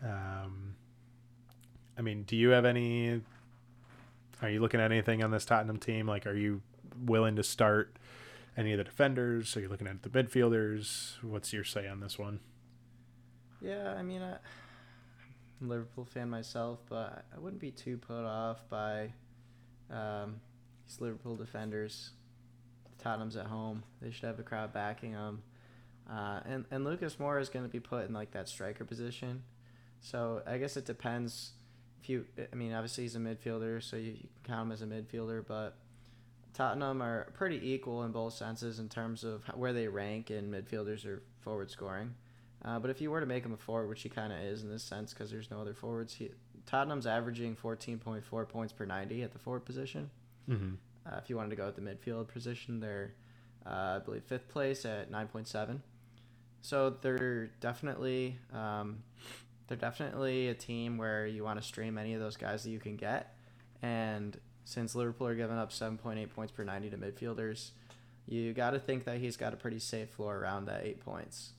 Um, 0.04 0.76
I 1.98 2.02
mean, 2.02 2.24
do 2.24 2.36
you 2.36 2.50
have 2.50 2.66
any? 2.66 3.22
Are 4.42 4.50
you 4.50 4.60
looking 4.60 4.80
at 4.80 4.92
anything 4.92 5.24
on 5.24 5.32
this 5.32 5.46
Tottenham 5.46 5.78
team? 5.78 6.08
Like, 6.08 6.28
are 6.28 6.36
you 6.36 6.62
willing 7.06 7.36
to 7.38 7.44
start? 7.44 7.98
any 8.58 8.72
of 8.74 8.80
the 8.80 8.84
defenders? 8.84 9.56
Are 9.56 9.62
you 9.62 9.70
looking 9.70 9.88
at 9.88 10.02
the 10.02 10.10
midfielders? 10.10 11.22
What's 11.22 11.54
your 11.54 11.64
say 11.64 11.88
on 11.88 12.00
this 12.00 12.18
one? 12.18 12.40
Yeah, 13.62 13.94
I 13.94 14.02
mean, 14.02 14.22
I, 14.22 14.32
am 15.62 15.68
a 15.68 15.70
Liverpool 15.70 16.06
fan 16.06 16.30
myself, 16.30 16.80
but 16.90 17.26
I 17.34 17.40
wouldn't 17.40 17.62
be 17.62 17.72
too 17.72 17.98
put 17.98 18.26
off 18.26 18.68
by 18.68 19.14
um, 19.92 20.42
these 20.86 21.00
Liverpool 21.00 21.36
defenders. 21.36 22.12
Tottenham's 22.98 23.36
at 23.36 23.46
home; 23.46 23.84
they 24.02 24.12
should 24.12 24.26
have 24.26 24.40
a 24.40 24.44
crowd 24.44 24.74
backing 24.74 25.12
them. 25.12 25.44
Uh, 26.10 26.40
and 26.46 26.66
and 26.72 26.86
Lucas 26.86 27.16
Moura 27.16 27.42
is 27.42 27.50
going 27.50 27.66
to 27.66 27.72
be 27.72 27.80
put 27.80 28.08
in 28.08 28.14
like 28.14 28.32
that 28.32 28.48
striker 28.48 28.86
position, 28.86 29.44
so 30.00 30.42
I 30.48 30.58
guess 30.58 30.78
it 30.78 30.86
depends 30.86 31.52
if 32.02 32.10
you, 32.10 32.26
I 32.52 32.56
mean, 32.56 32.74
obviously 32.74 33.04
he's 33.04 33.16
a 33.16 33.20
midfielder, 33.20 33.82
so 33.84 33.98
you, 33.98 34.12
you 34.12 34.30
can 34.44 34.56
count 34.56 34.68
him 34.68 34.72
as 34.72 34.82
a 34.82 34.86
midfielder, 34.86 35.46
but 35.46 35.76
Tottenham 36.54 37.02
are 37.02 37.28
pretty 37.34 37.74
equal 37.74 38.04
in 38.04 38.12
both 38.12 38.34
senses 38.34 38.80
in 38.80 38.90
terms 38.90 39.24
of 39.24 39.44
where 39.56 39.74
they 39.74 39.88
rank 39.88 40.32
in 40.32 40.50
midfielders 40.50 41.06
or 41.06 41.24
forward 41.42 41.70
scoring. 41.70 42.14
Uh, 42.64 42.80
but 42.80 42.90
if 42.90 43.02
you 43.02 43.12
were 43.12 43.20
to 43.20 43.26
make 43.26 43.46
him 43.46 43.54
a 43.54 43.58
forward, 43.58 43.88
which 43.88 44.02
he 44.02 44.10
kind 44.10 44.34
of 44.34 44.40
is 44.40 44.64
in 44.64 44.70
this 44.70 44.84
sense 44.84 45.14
because 45.14 45.30
there's 45.30 45.52
no 45.52 45.62
other 45.62 45.74
forwards, 45.74 46.14
he, 46.14 46.32
Tottenham's 46.66 47.06
averaging 47.06 47.56
14.4 47.56 48.50
points 48.50 48.74
per 48.74 48.86
90 48.86 49.24
at 49.24 49.32
the 49.32 49.40
forward 49.40 49.66
position. 49.66 50.10
Mm-hmm. 50.50 50.76
Uh, 51.06 51.18
if 51.18 51.30
you 51.30 51.38
wanted 51.38 51.52
to 51.52 51.56
go 51.56 51.68
at 51.68 51.76
the 51.76 51.82
midfield 51.82 52.28
position, 52.28 52.80
they're, 52.80 53.14
uh, 53.66 53.98
I 53.98 54.00
believe, 54.04 54.24
fifth 54.24 54.50
place 54.50 54.86
at 54.86 55.12
9.7. 55.12 55.80
So 56.62 56.90
they're 57.02 57.48
definitely 57.62 58.38
um, 58.54 59.04
they're 59.68 59.78
definitely 59.78 60.50
a 60.50 60.54
team 60.54 60.98
where 60.98 61.26
you 61.28 61.44
want 61.44 61.60
to 61.62 61.66
stream 61.66 61.98
any 61.98 62.14
of 62.14 62.20
those 62.20 62.38
guys 62.38 62.64
that 62.64 62.70
you 62.70 62.80
can 62.80 62.96
get. 62.96 63.36
And 63.82 64.38
since 64.66 64.96
Liverpool 64.96 65.28
are 65.28 65.36
giving 65.36 65.58
up 65.58 65.72
7.8 65.72 66.30
points 66.34 66.52
per 66.52 66.64
90 66.64 66.90
to 66.90 66.98
midfielders, 66.98 67.72
you 68.26 68.54
got 68.54 68.72
to 68.72 68.80
think 68.80 69.06
that 69.06 69.18
he's 69.20 69.38
got 69.38 69.54
a 69.54 69.58
pretty 69.58 69.80
safe 69.80 70.10
floor 70.10 70.38
around 70.38 70.66
that 70.66 70.84
eight 70.84 71.00
points, 71.00 71.52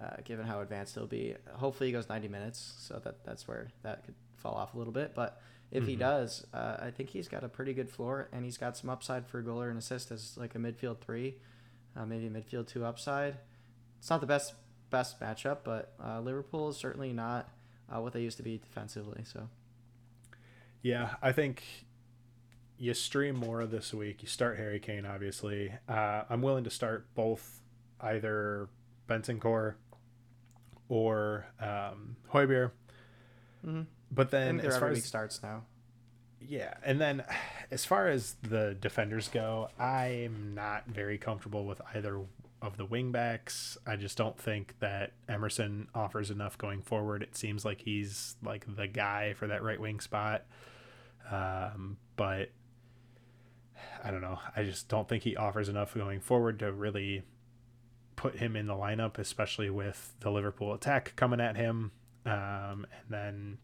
uh, 0.00 0.16
given 0.24 0.46
how 0.46 0.60
advanced 0.60 0.94
he'll 0.94 1.06
be. 1.06 1.34
Hopefully, 1.54 1.88
he 1.88 1.92
goes 1.92 2.08
90 2.08 2.28
minutes, 2.28 2.74
so 2.78 3.00
that 3.02 3.24
that's 3.24 3.48
where 3.48 3.68
that 3.82 4.04
could 4.04 4.14
fall 4.36 4.54
off 4.54 4.74
a 4.74 4.78
little 4.78 4.92
bit. 4.92 5.14
But 5.14 5.40
if 5.72 5.86
he 5.86 5.96
Mhm. 5.96 6.00
does, 6.00 6.46
uh, 6.52 6.76
I 6.80 6.90
think 6.90 7.10
he's 7.10 7.28
got 7.28 7.42
a 7.44 7.48
pretty 7.48 7.74
good 7.74 7.90
floor, 7.90 8.28
and 8.32 8.44
he's 8.44 8.58
got 8.58 8.76
some 8.76 8.90
upside 8.90 9.26
for 9.26 9.38
a 9.38 9.42
goal 9.42 9.60
or 9.62 9.70
an 9.70 9.76
assist 9.76 10.10
as 10.12 10.36
like 10.36 10.54
a 10.54 10.58
midfield 10.58 10.98
three, 10.98 11.36
uh, 11.96 12.06
maybe 12.06 12.26
a 12.26 12.30
midfield 12.30 12.66
two 12.68 12.84
upside. 12.84 13.36
It's 14.00 14.10
not 14.10 14.20
the 14.20 14.26
best 14.26 14.54
best 14.90 15.20
matchup, 15.20 15.58
but 15.62 15.92
uh, 16.04 16.20
Liverpool 16.20 16.68
is 16.70 16.76
certainly 16.76 17.12
not 17.12 17.48
uh, 17.94 18.00
what 18.00 18.12
they 18.12 18.22
used 18.22 18.38
to 18.38 18.42
be 18.42 18.58
defensively. 18.58 19.22
So 19.24 19.48
Yeah, 20.82 21.14
I 21.22 21.30
think 21.32 21.62
you 22.78 22.94
stream 22.94 23.36
more 23.36 23.66
this 23.66 23.92
week. 23.94 24.22
You 24.22 24.28
start 24.28 24.56
Harry 24.58 24.80
Kane, 24.80 25.04
obviously. 25.06 25.72
Uh, 25.88 26.22
I'm 26.28 26.42
willing 26.42 26.64
to 26.64 26.70
start 26.70 27.06
both 27.14 27.60
either 28.00 28.68
Bentancur 29.08 29.74
or 30.88 31.46
um, 31.60 32.16
Højbjerg. 32.32 32.70
Mhm. 33.64 33.86
But 34.10 34.30
then, 34.30 34.58
as 34.60 34.66
far 34.78 34.88
every 34.88 34.90
week 34.94 34.98
as 34.98 35.04
starts 35.04 35.42
now. 35.42 35.64
yeah, 36.40 36.74
and 36.82 37.00
then 37.00 37.22
as 37.70 37.84
far 37.84 38.08
as 38.08 38.34
the 38.42 38.74
defenders 38.80 39.28
go, 39.28 39.68
I'm 39.78 40.54
not 40.54 40.86
very 40.88 41.18
comfortable 41.18 41.64
with 41.66 41.80
either 41.94 42.20
of 42.62 42.76
the 42.76 42.86
wingbacks. 42.86 43.76
I 43.86 43.96
just 43.96 44.16
don't 44.16 44.38
think 44.38 44.74
that 44.80 45.12
Emerson 45.28 45.88
offers 45.94 46.30
enough 46.30 46.58
going 46.58 46.82
forward. 46.82 47.22
It 47.22 47.36
seems 47.36 47.64
like 47.64 47.80
he's 47.80 48.36
like 48.42 48.64
the 48.76 48.86
guy 48.86 49.34
for 49.34 49.46
that 49.46 49.62
right 49.62 49.80
wing 49.80 50.00
spot. 50.00 50.44
Um, 51.30 51.96
but 52.16 52.50
I 54.02 54.10
don't 54.10 54.20
know. 54.20 54.38
I 54.56 54.64
just 54.64 54.88
don't 54.88 55.08
think 55.08 55.22
he 55.22 55.36
offers 55.36 55.68
enough 55.68 55.94
going 55.94 56.20
forward 56.20 56.58
to 56.60 56.72
really 56.72 57.22
put 58.16 58.36
him 58.36 58.56
in 58.56 58.66
the 58.66 58.74
lineup, 58.74 59.18
especially 59.18 59.70
with 59.70 60.14
the 60.20 60.30
Liverpool 60.30 60.74
attack 60.74 61.14
coming 61.16 61.40
at 61.40 61.56
him. 61.56 61.92
Um, 62.26 62.86
and 62.92 63.08
then, 63.08 63.58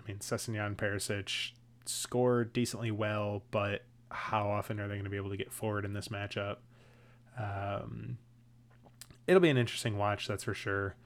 I 0.00 0.08
mean, 0.08 0.18
Sessegnon 0.18 0.76
Perisic 0.76 1.52
scored 1.84 2.52
decently 2.52 2.90
well, 2.90 3.44
but 3.50 3.84
how 4.10 4.48
often 4.50 4.80
are 4.80 4.88
they 4.88 4.94
going 4.94 5.04
to 5.04 5.10
be 5.10 5.16
able 5.16 5.30
to 5.30 5.36
get 5.36 5.52
forward 5.52 5.84
in 5.84 5.92
this 5.92 6.08
matchup? 6.08 6.56
Um, 7.38 8.18
it'll 9.30 9.40
be 9.40 9.48
an 9.48 9.56
interesting 9.56 9.96
watch, 9.96 10.26
that's 10.26 10.42
for 10.42 10.54
sure. 10.54 10.96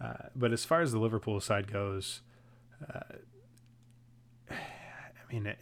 Uh, 0.00 0.28
but 0.36 0.52
as 0.52 0.64
far 0.64 0.80
as 0.82 0.92
the 0.92 1.00
Liverpool 1.00 1.40
side 1.40 1.70
goes, 1.70 2.22
uh, 2.88 3.16
I 4.50 5.32
mean, 5.32 5.46
it, 5.46 5.58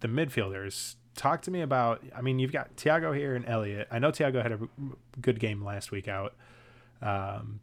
the 0.00 0.08
midfielders. 0.08 0.96
Talk 1.14 1.42
to 1.42 1.50
me 1.50 1.60
about. 1.62 2.02
I 2.14 2.20
mean, 2.20 2.38
you've 2.38 2.52
got 2.52 2.76
Thiago 2.76 3.16
here 3.16 3.34
and 3.34 3.46
Elliott. 3.46 3.88
I 3.90 3.98
know 3.98 4.10
Thiago 4.10 4.42
had 4.42 4.52
a 4.52 4.60
good 5.20 5.40
game 5.40 5.64
last 5.64 5.90
week 5.90 6.08
out. 6.08 6.34
Um, 7.00 7.60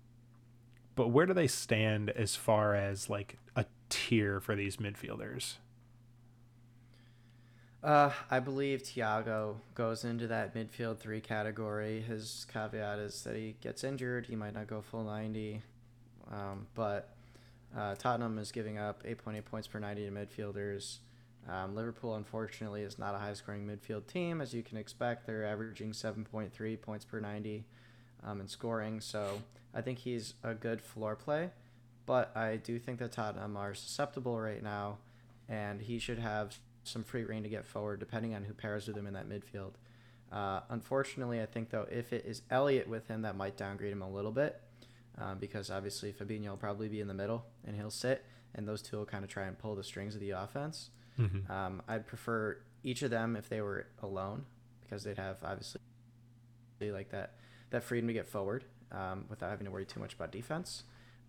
but 0.95 1.09
where 1.09 1.25
do 1.25 1.33
they 1.33 1.47
stand 1.47 2.09
as 2.11 2.35
far 2.35 2.75
as 2.75 3.09
like 3.09 3.37
a 3.55 3.65
tier 3.89 4.39
for 4.39 4.55
these 4.55 4.77
midfielders? 4.77 5.55
Uh, 7.81 8.11
I 8.29 8.39
believe 8.39 8.83
Thiago 8.83 9.55
goes 9.73 10.03
into 10.03 10.27
that 10.27 10.53
midfield 10.53 10.97
three 10.97 11.21
category. 11.21 12.01
His 12.01 12.45
caveat 12.51 12.99
is 12.99 13.23
that 13.23 13.35
he 13.35 13.55
gets 13.61 13.85
injured. 13.85 14.25
He 14.25 14.35
might 14.35 14.53
not 14.53 14.67
go 14.67 14.81
full 14.81 15.05
90. 15.05 15.61
Um, 16.29 16.67
but 16.75 17.15
uh, 17.77 17.95
Tottenham 17.95 18.37
is 18.37 18.51
giving 18.51 18.77
up 18.77 19.03
8.8 19.03 19.45
points 19.45 19.67
per 19.67 19.79
90 19.79 20.05
to 20.05 20.11
midfielders. 20.11 20.97
Um, 21.47 21.73
Liverpool, 21.73 22.15
unfortunately, 22.15 22.81
is 22.81 22.99
not 22.99 23.15
a 23.15 23.17
high 23.17 23.33
scoring 23.33 23.65
midfield 23.65 24.07
team. 24.07 24.41
As 24.41 24.53
you 24.53 24.61
can 24.61 24.77
expect, 24.77 25.25
they're 25.25 25.45
averaging 25.45 25.91
7.3 25.93 26.81
points 26.81 27.05
per 27.05 27.21
90 27.21 27.63
um, 28.25 28.41
in 28.41 28.47
scoring. 28.49 28.99
So 28.99 29.41
I 29.73 29.81
think 29.81 29.99
he's 29.99 30.33
a 30.43 30.53
good 30.53 30.81
floor 30.81 31.15
play. 31.15 31.51
But 32.05 32.35
I 32.35 32.57
do 32.57 32.77
think 32.77 32.99
that 32.99 33.13
Tottenham 33.13 33.55
are 33.55 33.73
susceptible 33.73 34.39
right 34.39 34.63
now, 34.63 34.97
and 35.47 35.79
he 35.79 35.99
should 35.99 36.19
have 36.19 36.57
some 36.89 37.03
free 37.03 37.23
reign 37.23 37.43
to 37.43 37.49
get 37.49 37.65
forward 37.65 37.99
depending 37.99 38.35
on 38.35 38.43
who 38.43 38.53
pairs 38.53 38.87
with 38.87 38.97
him 38.97 39.07
in 39.07 39.13
that 39.13 39.29
midfield. 39.29 39.73
Uh, 40.31 40.61
unfortunately, 40.69 41.41
I 41.41 41.45
think 41.45 41.69
though 41.69 41.87
if 41.91 42.13
it 42.13 42.25
is 42.25 42.41
Elliott 42.51 42.87
with 42.87 43.07
him, 43.07 43.23
that 43.23 43.35
might 43.35 43.57
downgrade 43.57 43.91
him 43.91 44.01
a 44.01 44.09
little 44.09 44.31
bit 44.31 44.61
um, 45.17 45.37
because 45.39 45.69
obviously 45.69 46.13
Fabinho 46.13 46.49
will 46.49 46.57
probably 46.57 46.87
be 46.87 47.01
in 47.01 47.07
the 47.07 47.13
middle 47.13 47.45
and 47.65 47.75
he'll 47.75 47.89
sit, 47.89 48.25
and 48.55 48.67
those 48.67 48.81
two 48.81 48.97
will 48.97 49.05
kind 49.05 49.23
of 49.23 49.29
try 49.29 49.45
and 49.45 49.57
pull 49.57 49.75
the 49.75 49.83
strings 49.83 50.15
of 50.15 50.21
the 50.21 50.31
offense. 50.31 50.89
Mm-hmm. 51.19 51.51
Um, 51.51 51.81
I'd 51.87 52.07
prefer 52.07 52.57
each 52.83 53.01
of 53.01 53.11
them 53.11 53.35
if 53.35 53.49
they 53.49 53.61
were 53.61 53.87
alone 54.01 54.45
because 54.83 55.03
they'd 55.03 55.17
have 55.17 55.37
obviously 55.43 55.81
like 56.81 57.09
that 57.09 57.35
that 57.71 57.83
freedom 57.83 58.07
to 58.07 58.13
get 58.13 58.27
forward 58.27 58.63
um, 58.91 59.25
without 59.29 59.49
having 59.49 59.65
to 59.65 59.71
worry 59.71 59.85
too 59.85 59.99
much 59.99 60.13
about 60.13 60.31
defense. 60.31 60.83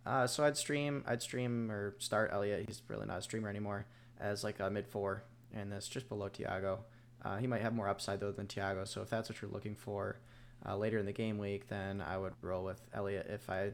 Uh, 0.07 0.27
so 0.27 0.45
I'd 0.45 0.57
stream 0.57 1.05
I'd 1.07 1.23
stream 1.23 1.71
or 1.71 1.95
start 1.99 2.31
Elliott. 2.33 2.65
He's 2.67 2.83
really 2.89 3.07
not 3.07 3.19
a 3.19 3.23
streamer 3.23 3.49
anymore 3.49 3.87
as 4.19 4.45
like 4.45 4.61
a 4.61 4.71
mid 4.71 4.87
four, 4.87 5.25
and 5.55 5.73
that's 5.73 5.89
just 5.89 6.09
below 6.09 6.29
Thiago. 6.29 6.79
Uh, 7.23 7.37
he 7.37 7.47
might 7.47 7.61
have 7.61 7.75
more 7.75 7.89
upside 7.89 8.21
though 8.21 8.33
than 8.33 8.47
Thiago. 8.47 8.87
So 8.87 9.03
if 9.03 9.11
that's 9.11 9.29
what 9.29 9.43
you're 9.43 9.51
looking 9.51 9.75
for 9.75 10.19
uh, 10.67 10.77
later 10.77 10.99
in 10.99 11.07
the 11.07 11.13
game 11.13 11.39
week, 11.39 11.69
then 11.69 12.01
I 12.01 12.17
would 12.17 12.33
roll 12.43 12.65
with 12.65 12.81
Elliott 12.95 13.27
if 13.29 13.51
I, 13.51 13.73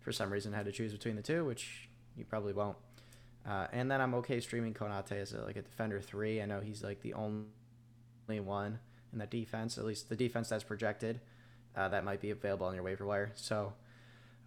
for 0.00 0.12
some 0.12 0.32
reason, 0.32 0.52
had 0.52 0.66
to 0.66 0.72
choose 0.72 0.92
between 0.92 1.16
the 1.16 1.22
two, 1.22 1.44
which 1.44 1.88
you 2.16 2.24
probably 2.24 2.52
won't. 2.52 2.76
Uh, 3.48 3.66
and 3.72 3.90
then 3.90 4.00
I'm 4.00 4.14
okay 4.14 4.40
streaming 4.40 4.74
Konate 4.74 5.12
as 5.12 5.32
a, 5.32 5.42
like 5.42 5.56
a 5.56 5.62
defender 5.62 6.00
three. 6.00 6.42
I 6.42 6.46
know 6.46 6.60
he's 6.60 6.82
like 6.82 7.00
the 7.00 7.14
only 7.14 7.46
one 8.26 8.78
in 9.12 9.18
that 9.20 9.30
defense, 9.30 9.78
at 9.78 9.84
least 9.84 10.08
the 10.08 10.16
defense 10.16 10.48
that's 10.48 10.64
projected. 10.64 11.20
Uh, 11.76 11.88
that 11.88 12.04
might 12.04 12.20
be 12.20 12.30
available 12.30 12.66
on 12.66 12.74
your 12.74 12.82
waiver 12.82 13.06
wire. 13.06 13.30
So 13.36 13.72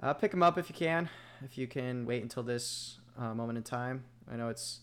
uh, 0.02 0.14
pick 0.14 0.34
him 0.34 0.44
up 0.44 0.58
if 0.58 0.70
you 0.70 0.76
can. 0.76 1.10
If 1.44 1.58
you 1.58 1.66
can 1.66 2.06
wait 2.06 2.22
until 2.22 2.44
this 2.44 3.00
uh, 3.18 3.34
moment 3.34 3.58
in 3.58 3.64
time. 3.64 4.04
I 4.32 4.36
know 4.36 4.50
it's 4.50 4.82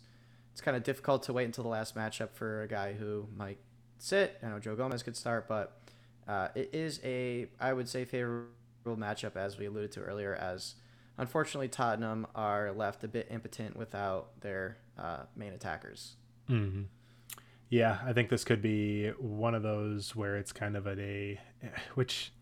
it's 0.58 0.64
kind 0.64 0.76
of 0.76 0.82
difficult 0.82 1.22
to 1.22 1.32
wait 1.32 1.44
until 1.44 1.62
the 1.62 1.70
last 1.70 1.94
matchup 1.94 2.30
for 2.32 2.62
a 2.62 2.66
guy 2.66 2.92
who 2.92 3.28
might 3.36 3.58
sit. 3.96 4.40
I 4.42 4.48
know 4.48 4.58
Joe 4.58 4.74
Gomez 4.74 5.04
could 5.04 5.16
start, 5.16 5.46
but 5.46 5.80
uh, 6.26 6.48
it 6.56 6.70
is 6.72 6.98
a 7.04 7.46
I 7.60 7.72
would 7.72 7.88
say 7.88 8.04
favorable 8.04 8.48
matchup 8.86 9.36
as 9.36 9.56
we 9.56 9.66
alluded 9.66 9.92
to 9.92 10.00
earlier. 10.00 10.34
As 10.34 10.74
unfortunately 11.16 11.68
Tottenham 11.68 12.26
are 12.34 12.72
left 12.72 13.04
a 13.04 13.08
bit 13.08 13.28
impotent 13.30 13.76
without 13.76 14.40
their 14.40 14.78
uh, 14.98 15.26
main 15.36 15.52
attackers. 15.52 16.16
Mm-hmm. 16.50 16.82
Yeah, 17.68 17.98
I 18.04 18.12
think 18.12 18.28
this 18.28 18.42
could 18.42 18.60
be 18.60 19.10
one 19.10 19.54
of 19.54 19.62
those 19.62 20.16
where 20.16 20.36
it's 20.36 20.50
kind 20.50 20.76
of 20.76 20.88
a, 20.88 20.98
a 21.00 21.38
which 21.94 22.32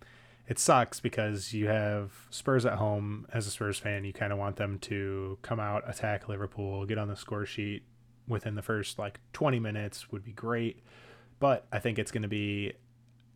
it 0.49 0.59
sucks 0.59 1.01
because 1.01 1.53
you 1.53 1.67
have 1.67 2.13
Spurs 2.31 2.65
at 2.65 2.79
home. 2.79 3.27
As 3.31 3.47
a 3.47 3.51
Spurs 3.51 3.79
fan, 3.79 4.05
you 4.05 4.15
kind 4.15 4.33
of 4.33 4.39
want 4.39 4.57
them 4.57 4.79
to 4.79 5.37
come 5.43 5.61
out, 5.61 5.85
attack 5.87 6.31
Liverpool, 6.31 6.87
get 6.87 6.97
on 6.97 7.09
the 7.09 7.17
score 7.17 7.45
sheet 7.45 7.83
within 8.29 8.55
the 8.55 8.63
first 8.63 8.99
like 8.99 9.21
20 9.33 9.61
minutes 9.61 10.11
would 10.11 10.25
be 10.25 10.33
great. 10.33 10.83
But 11.39 11.67
I 11.71 11.79
think 11.79 11.99
it's 11.99 12.11
going 12.11 12.23
to 12.23 12.29
be 12.29 12.73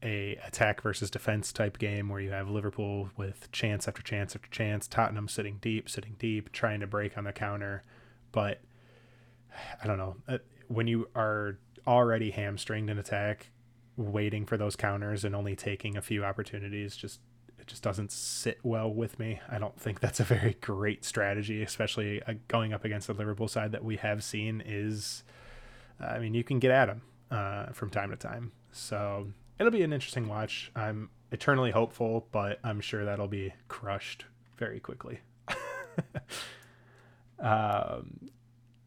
a 0.02 0.38
attack 0.46 0.80
versus 0.80 1.10
defense 1.10 1.52
type 1.52 1.78
game 1.78 2.08
where 2.08 2.20
you 2.20 2.30
have 2.30 2.48
Liverpool 2.48 3.10
with 3.16 3.50
chance 3.52 3.86
after 3.86 4.02
chance 4.02 4.34
after 4.34 4.48
chance, 4.50 4.88
Tottenham 4.88 5.28
sitting 5.28 5.58
deep, 5.60 5.88
sitting 5.90 6.16
deep, 6.18 6.52
trying 6.52 6.80
to 6.80 6.86
break 6.86 7.18
on 7.18 7.24
the 7.24 7.32
counter. 7.32 7.82
But 8.32 8.60
I 9.82 9.86
don't 9.86 9.98
know. 9.98 10.16
Uh, 10.26 10.38
When 10.68 10.86
you 10.86 11.08
are 11.14 11.58
already 11.86 12.30
hamstringed 12.30 12.88
in 12.88 12.98
attack, 12.98 13.50
waiting 13.96 14.46
for 14.46 14.56
those 14.56 14.76
counters 14.76 15.24
and 15.24 15.34
only 15.34 15.54
taking 15.56 15.96
a 15.96 16.02
few 16.02 16.24
opportunities 16.24 16.96
just 16.96 17.20
just 17.70 17.82
doesn't 17.82 18.12
sit 18.12 18.58
well 18.62 18.92
with 18.92 19.18
me. 19.18 19.40
I 19.48 19.58
don't 19.58 19.80
think 19.80 20.00
that's 20.00 20.20
a 20.20 20.24
very 20.24 20.56
great 20.60 21.04
strategy, 21.04 21.62
especially 21.62 22.22
uh, 22.24 22.34
going 22.48 22.74
up 22.74 22.84
against 22.84 23.06
the 23.06 23.14
Liverpool 23.14 23.48
side 23.48 23.72
that 23.72 23.84
we 23.84 23.96
have 23.96 24.22
seen 24.22 24.62
is 24.64 25.24
I 26.00 26.18
mean, 26.18 26.34
you 26.34 26.44
can 26.44 26.58
get 26.58 26.70
at 26.70 26.86
them 26.86 27.02
uh, 27.30 27.66
from 27.72 27.90
time 27.90 28.10
to 28.10 28.16
time. 28.16 28.52
So 28.72 29.28
it'll 29.58 29.72
be 29.72 29.82
an 29.82 29.92
interesting 29.92 30.28
watch. 30.28 30.70
I'm 30.74 31.10
eternally 31.30 31.70
hopeful, 31.70 32.26
but 32.32 32.58
I'm 32.64 32.80
sure 32.80 33.04
that'll 33.04 33.28
be 33.28 33.52
crushed 33.68 34.24
very 34.56 34.80
quickly. 34.80 35.20
um, 37.38 38.30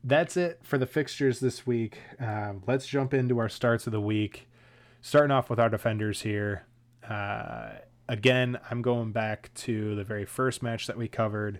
that's 0.03 0.35
it 0.37 0.59
for 0.63 0.77
the 0.77 0.87
fixtures 0.87 1.39
this 1.39 1.65
week. 1.65 1.99
Um, 2.19 2.63
let's 2.67 2.87
jump 2.87 3.13
into 3.13 3.39
our 3.39 3.49
starts 3.49 3.85
of 3.87 3.93
the 3.93 4.01
week. 4.01 4.47
Starting 5.01 5.31
off 5.31 5.49
with 5.49 5.59
our 5.59 5.69
defenders 5.69 6.21
here. 6.21 6.65
Uh, 7.07 7.73
again, 8.07 8.59
I'm 8.69 8.81
going 8.81 9.11
back 9.11 9.53
to 9.55 9.95
the 9.95 10.03
very 10.03 10.25
first 10.25 10.61
match 10.61 10.87
that 10.87 10.97
we 10.97 11.07
covered. 11.07 11.59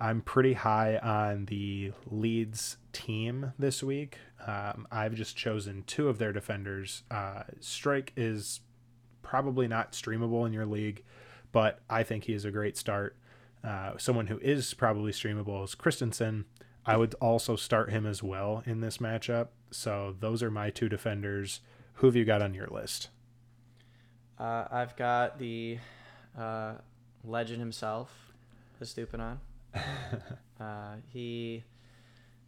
I'm 0.00 0.20
pretty 0.20 0.54
high 0.54 0.96
on 0.98 1.44
the 1.46 1.92
Leeds 2.06 2.76
team 2.92 3.52
this 3.58 3.82
week. 3.82 4.18
Um, 4.44 4.86
I've 4.90 5.14
just 5.14 5.36
chosen 5.36 5.84
two 5.86 6.08
of 6.08 6.18
their 6.18 6.32
defenders. 6.32 7.04
Uh, 7.10 7.44
Struijk 7.60 8.08
is 8.16 8.60
probably 9.22 9.68
not 9.68 9.92
streamable 9.92 10.46
in 10.46 10.52
your 10.52 10.66
league, 10.66 11.04
but 11.52 11.80
I 11.88 12.02
think 12.02 12.24
he 12.24 12.34
is 12.34 12.44
a 12.44 12.50
great 12.50 12.76
start. 12.76 13.16
Uh, 13.62 13.96
someone 13.96 14.26
who 14.26 14.38
is 14.38 14.74
probably 14.74 15.12
streamable 15.12 15.62
is 15.62 15.76
Kristensen. 15.76 16.46
I 16.84 16.96
would 16.96 17.14
also 17.20 17.54
start 17.54 17.90
him 17.90 18.04
as 18.04 18.24
well 18.24 18.64
in 18.66 18.80
this 18.80 18.98
matchup. 18.98 19.48
So 19.70 20.16
those 20.18 20.42
are 20.42 20.50
my 20.50 20.70
two 20.70 20.88
defenders. 20.88 21.60
Who 21.94 22.08
have 22.08 22.16
you 22.16 22.24
got 22.24 22.42
on 22.42 22.54
your 22.54 22.66
list? 22.66 23.10
Uh, 24.42 24.66
I've 24.72 24.96
got 24.96 25.38
the 25.38 25.78
uh, 26.36 26.72
legend 27.22 27.60
himself, 27.60 28.10
Estupiñán. 28.82 29.36
uh, 30.60 30.96
he 31.12 31.62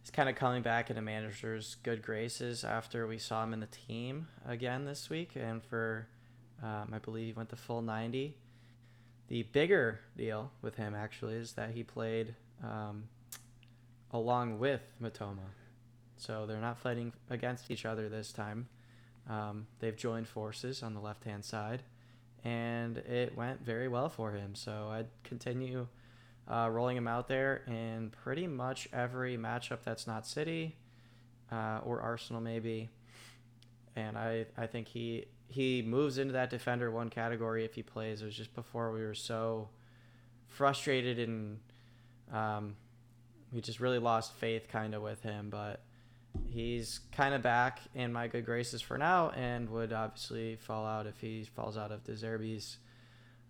is 0.03 0.11
kind 0.11 0.27
of 0.27 0.35
coming 0.35 0.61
back 0.61 0.89
into 0.89 1.01
manager's 1.01 1.77
good 1.83 2.01
graces 2.01 2.65
after 2.65 3.07
we 3.07 3.17
saw 3.17 3.45
him 3.45 3.53
in 3.53 3.61
the 3.61 3.67
team 3.67 4.27
again 4.45 4.83
this 4.83 5.09
week, 5.09 5.37
and 5.37 5.63
for 5.63 6.05
um, 6.61 6.89
I 6.91 6.99
believe 6.99 7.27
he 7.27 7.31
went 7.31 7.47
the 7.47 7.55
full 7.55 7.81
90. 7.81 8.35
The 9.29 9.43
bigger 9.43 10.01
deal 10.17 10.51
with 10.61 10.75
him 10.75 10.95
actually 10.95 11.35
is 11.35 11.53
that 11.53 11.71
he 11.71 11.83
played 11.83 12.35
um, 12.61 13.05
along 14.11 14.59
with 14.59 14.81
Mitoma, 15.01 15.47
so 16.17 16.45
they're 16.45 16.59
not 16.59 16.77
fighting 16.77 17.13
against 17.29 17.71
each 17.71 17.85
other 17.85 18.09
this 18.09 18.33
time. 18.33 18.67
Um, 19.29 19.67
they've 19.79 19.95
joined 19.95 20.27
forces 20.27 20.83
on 20.83 20.93
the 20.93 20.99
left 20.99 21.23
hand 21.23 21.43
side, 21.43 21.83
and 22.43 22.97
it 22.97 23.35
went 23.35 23.61
very 23.65 23.87
well 23.87 24.09
for 24.09 24.31
him. 24.31 24.55
So 24.55 24.89
I'd 24.91 25.07
continue 25.23 25.87
uh, 26.47 26.69
rolling 26.71 26.97
him 26.97 27.07
out 27.07 27.27
there 27.27 27.63
in 27.67 28.11
pretty 28.23 28.47
much 28.47 28.87
every 28.93 29.37
matchup 29.37 29.79
that's 29.83 30.05
not 30.05 30.27
City 30.27 30.75
uh, 31.51 31.79
or 31.83 32.01
Arsenal, 32.01 32.41
maybe. 32.41 32.89
And 33.95 34.17
I, 34.17 34.45
I 34.57 34.67
think 34.67 34.87
he 34.87 35.25
he 35.47 35.81
moves 35.81 36.17
into 36.17 36.33
that 36.33 36.49
defender 36.49 36.91
one 36.91 37.09
category 37.09 37.65
if 37.65 37.75
he 37.75 37.83
plays. 37.83 38.21
It 38.21 38.25
was 38.25 38.35
just 38.35 38.53
before 38.53 38.91
we 38.91 39.01
were 39.03 39.13
so 39.13 39.69
frustrated 40.47 41.19
and 41.19 41.59
um, 42.33 42.75
we 43.51 43.61
just 43.61 43.79
really 43.79 43.99
lost 43.99 44.33
faith 44.33 44.67
kind 44.67 44.93
of 44.93 45.01
with 45.01 45.21
him. 45.21 45.49
But 45.49 45.81
he's 46.49 47.01
kind 47.11 47.33
of 47.33 47.41
back 47.41 47.79
in 47.93 48.13
my 48.13 48.27
good 48.27 48.45
graces 48.45 48.81
for 48.81 48.97
now 48.97 49.29
and 49.31 49.69
would 49.69 49.91
obviously 49.91 50.55
fall 50.55 50.85
out 50.85 51.05
if 51.05 51.19
he 51.19 51.43
falls 51.43 51.77
out 51.77 51.91
of 51.91 52.03
De 52.03 52.13
Zerbi's 52.13 52.77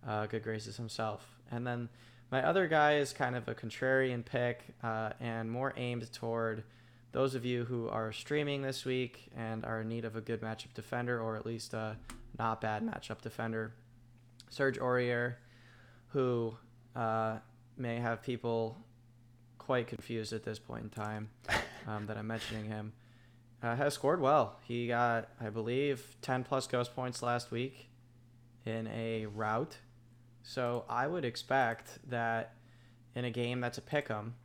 uh, 0.08 0.26
good 0.26 0.44
graces 0.44 0.78
himself. 0.78 1.26
And 1.52 1.66
then 1.66 1.90
my 2.32 2.44
other 2.44 2.68
guy 2.68 2.98
is 2.98 3.14
kind 3.14 3.36
of 3.36 3.48
a 3.48 3.56
contrarian 3.56 4.26
pick 4.26 4.62
uh, 4.84 5.12
and 5.20 5.52
more 5.52 5.74
aimed 5.78 6.12
toward 6.12 6.64
those 7.12 7.36
of 7.36 7.46
you 7.46 7.64
who 7.64 7.88
are 7.90 8.12
streaming 8.12 8.62
this 8.62 8.84
week 8.84 9.30
and 9.38 9.64
are 9.64 9.82
in 9.82 9.88
need 9.88 10.04
of 10.04 10.16
a 10.16 10.22
good 10.22 10.42
matchup 10.42 10.74
defender 10.74 11.22
or 11.22 11.36
at 11.36 11.46
least 11.46 11.74
a 11.74 11.96
not 12.38 12.60
bad 12.60 12.84
matchup 12.84 13.22
defender. 13.22 13.74
Serge 14.50 14.80
Aurier, 14.80 15.36
who 16.10 16.56
uh, 16.96 17.38
may 17.78 17.98
have 17.98 18.22
people 18.22 18.78
quite 19.58 19.88
confused 19.88 20.34
at 20.34 20.44
this 20.44 20.60
point 20.60 20.84
in 20.84 20.90
time 20.90 21.30
um, 21.88 22.06
that 22.08 22.18
I'm 22.18 22.28
mentioning 22.28 22.66
him, 22.66 22.94
uh, 23.62 23.76
has 23.76 23.94
scored 23.94 24.22
well. 24.22 24.60
He 24.64 24.88
got, 24.88 25.30
I 25.40 25.50
believe, 25.50 26.16
10 26.22 26.44
plus 26.44 26.68
ghost 26.68 26.96
points 26.96 27.22
last 27.22 27.52
week 27.52 27.90
in 28.66 28.88
a 28.88 29.26
route. 29.28 29.78
So 30.44 30.86
I 30.90 31.08
would 31.08 31.26
expect 31.26 32.00
that 32.10 32.54
in 33.16 33.26
a 33.26 33.32
game 33.32 33.62
that's 33.62 33.78
a 33.78 33.82
pick 33.82 34.12
'em 34.12 34.36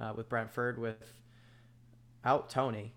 uh, 0.00 0.12
with 0.16 0.28
Brentford 0.28 0.78
without 0.78 2.50
Toney, 2.50 2.94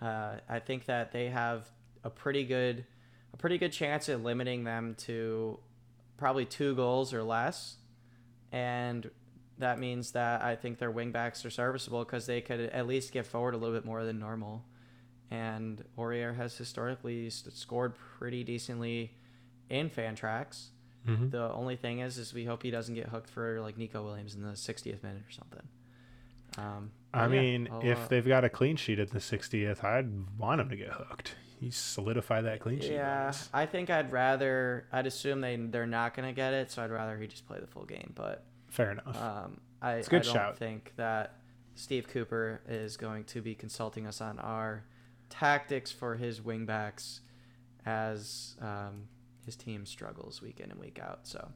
uh, 0.00 0.36
I 0.48 0.58
think 0.60 0.86
that 0.86 1.12
they 1.12 1.28
have 1.28 1.68
a 2.04 2.10
pretty 2.10 2.44
good 2.44 2.84
a 3.32 3.36
pretty 3.36 3.58
good 3.58 3.72
chance 3.72 4.08
at 4.08 4.22
limiting 4.22 4.64
them 4.64 4.94
to 4.94 5.58
probably 6.16 6.46
two 6.46 6.74
goals 6.74 7.12
or 7.12 7.22
less, 7.22 7.76
and 8.52 9.10
that 9.58 9.78
means 9.78 10.12
that 10.12 10.42
I 10.42 10.56
think 10.56 10.78
their 10.78 10.92
wingbacks 10.92 11.44
are 11.44 11.50
serviceable 11.50 12.04
because 12.04 12.26
they 12.26 12.40
could 12.40 12.60
at 12.60 12.86
least 12.86 13.12
get 13.12 13.26
forward 13.26 13.54
a 13.54 13.56
little 13.56 13.74
bit 13.74 13.84
more 13.84 14.04
than 14.04 14.18
normal. 14.18 14.64
And 15.30 15.84
Aurier 15.98 16.36
has 16.36 16.56
historically 16.56 17.28
scored 17.30 17.94
pretty 18.18 18.44
decently 18.44 19.12
in 19.68 19.90
Fantrax. 19.90 20.68
Mm-hmm. 21.06 21.30
The 21.30 21.52
only 21.52 21.76
thing 21.76 22.00
is, 22.00 22.18
is 22.18 22.32
we 22.32 22.44
hope 22.44 22.62
he 22.62 22.70
doesn't 22.70 22.94
get 22.94 23.08
hooked 23.08 23.30
for 23.30 23.60
like 23.60 23.76
Neco 23.76 24.02
Williams 24.02 24.34
in 24.34 24.42
the 24.42 24.52
60th 24.52 25.02
minute 25.02 25.22
or 25.28 25.30
something. 25.30 25.68
Um, 26.56 26.90
I 27.12 27.22
yeah, 27.22 27.28
mean, 27.28 27.68
I'll, 27.70 27.80
if 27.82 27.98
uh, 27.98 28.06
they've 28.08 28.26
got 28.26 28.44
a 28.44 28.48
clean 28.48 28.76
sheet 28.76 28.98
at 28.98 29.10
the 29.10 29.18
60th, 29.18 29.84
I'd 29.84 30.38
want 30.38 30.60
him 30.60 30.68
to 30.70 30.76
get 30.76 30.88
hooked. 30.88 31.34
He 31.60 31.70
solidify 31.70 32.42
that 32.42 32.60
clean 32.60 32.80
sheet. 32.80 32.92
yeah. 32.92 33.32
I 33.52 33.66
think 33.66 33.90
I'd 33.90 34.12
rather. 34.12 34.86
I'd 34.92 35.06
assume 35.06 35.40
they 35.40 35.56
they're 35.56 35.86
not 35.86 36.14
gonna 36.14 36.32
get 36.32 36.54
it, 36.54 36.70
so 36.70 36.82
I'd 36.82 36.90
rather 36.92 37.18
he 37.18 37.26
just 37.26 37.48
play 37.48 37.58
the 37.58 37.66
full 37.66 37.84
game. 37.84 38.12
But 38.14 38.44
fair 38.68 38.92
enough. 38.92 39.20
Um, 39.20 39.60
I, 39.80 39.94
It's 39.94 40.08
a 40.08 40.10
good 40.10 40.22
I 40.22 40.24
don't 40.24 40.34
shout. 40.34 40.56
think 40.58 40.92
that 40.96 41.34
Steve 41.74 42.08
Cooper 42.08 42.60
is 42.68 42.96
going 42.96 43.24
to 43.24 43.40
be 43.42 43.54
consulting 43.54 44.06
us 44.06 44.20
on 44.20 44.38
our 44.38 44.84
tactics 45.30 45.92
for 45.92 46.16
his 46.16 46.40
wingbacks 46.40 47.20
as 47.86 48.56
um, 48.60 49.08
his 49.44 49.56
team 49.56 49.86
struggles 49.86 50.42
week 50.42 50.60
in 50.60 50.70
and 50.70 50.80
week 50.80 50.98
out. 51.00 51.20
So 51.22 51.48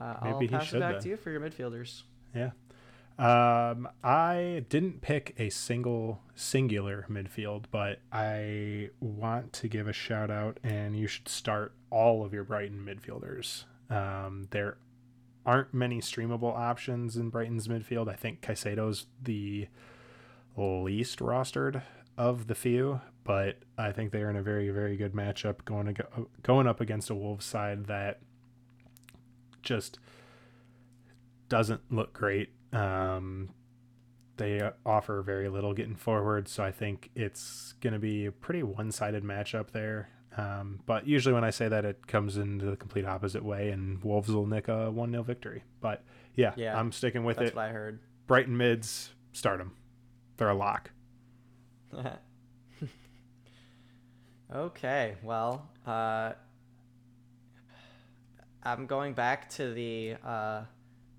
uh, 0.00 0.14
I'll 0.22 0.40
pass 0.48 0.72
it 0.72 0.80
back 0.80 0.94
then. 0.94 1.02
to 1.02 1.08
you 1.10 1.16
for 1.16 1.30
your 1.30 1.40
midfielders. 1.40 2.02
Yeah. 2.34 2.50
Um, 3.18 3.88
I 4.04 4.64
didn't 4.68 5.00
pick 5.00 5.34
a 5.38 5.48
single 5.48 6.20
singular 6.34 7.06
midfield, 7.10 7.64
but 7.70 8.00
I 8.12 8.90
want 9.00 9.54
to 9.54 9.68
give 9.68 9.88
a 9.88 9.92
shout 9.94 10.30
out, 10.30 10.58
and 10.62 10.94
you 10.94 11.06
should 11.06 11.28
start 11.28 11.72
all 11.90 12.24
of 12.26 12.34
your 12.34 12.44
Brighton 12.44 12.84
midfielders. 12.84 13.64
Um, 13.88 14.48
there 14.50 14.76
aren't 15.46 15.72
many 15.72 16.00
streamable 16.00 16.54
options 16.54 17.16
in 17.16 17.30
Brighton's 17.30 17.68
midfield. 17.68 18.08
I 18.08 18.16
think 18.16 18.42
Caicedo's 18.42 19.06
the 19.22 19.68
least 20.56 21.20
rostered 21.20 21.82
of 22.18 22.48
the 22.48 22.54
few, 22.54 23.00
but 23.24 23.60
I 23.78 23.92
think 23.92 24.10
they 24.10 24.22
are 24.22 24.30
in 24.30 24.36
a 24.36 24.42
very, 24.42 24.68
very 24.70 24.96
good 24.96 25.12
matchup 25.12 25.64
going 25.64 25.88
ag- 25.88 26.26
going 26.42 26.66
up 26.66 26.80
against 26.80 27.10
a 27.10 27.14
Wolves 27.14 27.46
side 27.46 27.86
that 27.86 28.20
just 29.62 29.98
doesn't 31.48 31.92
look 31.92 32.12
great. 32.12 32.50
Um, 32.72 33.50
they 34.36 34.60
offer 34.84 35.22
very 35.22 35.48
little 35.48 35.72
getting 35.74 35.94
forward, 35.96 36.48
so 36.48 36.64
I 36.64 36.72
think 36.72 37.10
it's 37.14 37.74
going 37.80 37.92
to 37.92 37.98
be 37.98 38.26
a 38.26 38.32
pretty 38.32 38.62
one-sided 38.62 39.22
matchup 39.22 39.70
there. 39.70 40.08
Um, 40.36 40.80
but 40.84 41.06
usually 41.06 41.32
when 41.32 41.44
I 41.44 41.50
say 41.50 41.68
that, 41.68 41.84
it 41.84 42.06
comes 42.06 42.36
into 42.36 42.66
the 42.66 42.76
complete 42.76 43.06
opposite 43.06 43.42
way, 43.44 43.70
and 43.70 44.02
Wolves 44.04 44.30
will 44.30 44.46
nick 44.46 44.68
a 44.68 44.90
one 44.90 45.10
0 45.10 45.22
victory. 45.22 45.62
But 45.80 46.04
yeah, 46.34 46.52
Yeah, 46.56 46.78
I'm 46.78 46.92
sticking 46.92 47.24
with 47.24 47.36
That's 47.38 47.50
it. 47.50 47.54
That's 47.54 47.56
what 47.56 47.64
I 47.66 47.72
heard. 47.72 48.00
Brighton 48.26 48.56
mids, 48.56 49.10
start 49.32 49.58
them. 49.58 49.72
They're 50.36 50.50
a 50.50 50.54
lock. 50.54 50.90
okay, 54.54 55.14
well, 55.22 55.70
uh, 55.86 56.32
I'm 58.62 58.86
going 58.86 59.14
back 59.14 59.48
to 59.50 59.72
the 59.72 60.16
uh, 60.24 60.62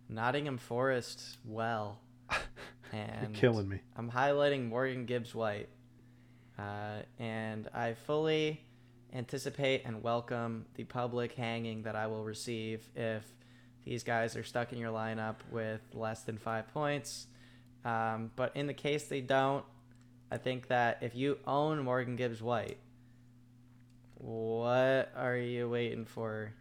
Nottingham 0.09 0.57
Forest 0.57 1.37
well. 1.45 2.01
You're 2.93 3.01
And 3.01 3.33
killing 3.35 3.67
me. 3.67 3.79
I'm 3.95 4.11
highlighting 4.11 4.67
Morgan 4.67 5.05
Gibbs 5.05 5.33
White. 5.33 5.69
Uh, 6.59 7.01
and 7.19 7.67
I 7.73 7.93
fully 8.05 8.61
anticipate 9.13 9.83
and 9.85 10.03
welcome 10.03 10.65
the 10.75 10.83
public 10.83 11.33
hanging 11.33 11.83
that 11.83 11.95
I 11.95 12.07
will 12.07 12.23
receive 12.23 12.87
if 12.95 13.23
these 13.85 14.03
guys 14.03 14.35
are 14.35 14.43
stuck 14.43 14.73
in 14.73 14.79
your 14.79 14.91
lineup 14.91 15.35
with 15.51 15.81
less 15.93 16.21
than 16.23 16.37
five 16.37 16.67
points. 16.73 17.27
Um, 17.85 18.31
but 18.35 18.55
in 18.55 18.67
the 18.67 18.73
case 18.73 19.05
they 19.05 19.21
don't, 19.21 19.63
I 20.29 20.37
think 20.37 20.67
that 20.67 20.97
if 21.01 21.15
you 21.15 21.37
own 21.47 21.83
Morgan 21.83 22.17
Gibbs 22.17 22.41
White, 22.41 22.77
what 24.15 25.11
are 25.15 25.37
you 25.37 25.69
waiting 25.69 26.05
for 26.05 26.53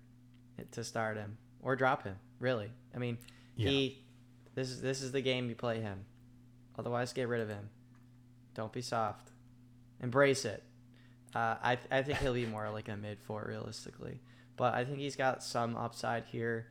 it 0.59 0.71
to 0.73 0.85
start 0.85 1.17
him 1.17 1.39
or 1.63 1.75
drop 1.75 2.05
him? 2.05 2.17
Really? 2.39 2.71
I 2.95 2.99
mean, 2.99 3.19
Yeah. 3.57 3.71
he. 3.71 4.03
This 4.55 4.71
is 4.71 4.81
this 4.81 5.03
is 5.03 5.13
the 5.13 5.21
game 5.21 5.49
you 5.49 5.55
play 5.55 5.81
him. 5.81 6.05
Otherwise, 6.79 7.13
get 7.13 7.29
rid 7.29 7.41
of 7.41 7.49
him. 7.49 7.71
Don't 8.55 8.73
be 8.73 8.83
soft. 8.83 9.31
Embrace 10.01 10.45
it. 10.45 10.63
Uh, 11.37 11.57
I 11.63 11.79
I 11.91 12.03
think 12.03 12.19
he'll 12.19 12.33
be 12.33 12.47
more 12.47 12.71
like 12.71 12.89
a 12.89 12.97
mid 12.97 13.19
four 13.21 13.45
realistically, 13.47 14.21
but 14.57 14.73
I 14.73 14.87
think 14.87 15.01
he's 15.01 15.17
got 15.17 15.43
some 15.43 15.77
upside 15.77 16.25
here 16.25 16.69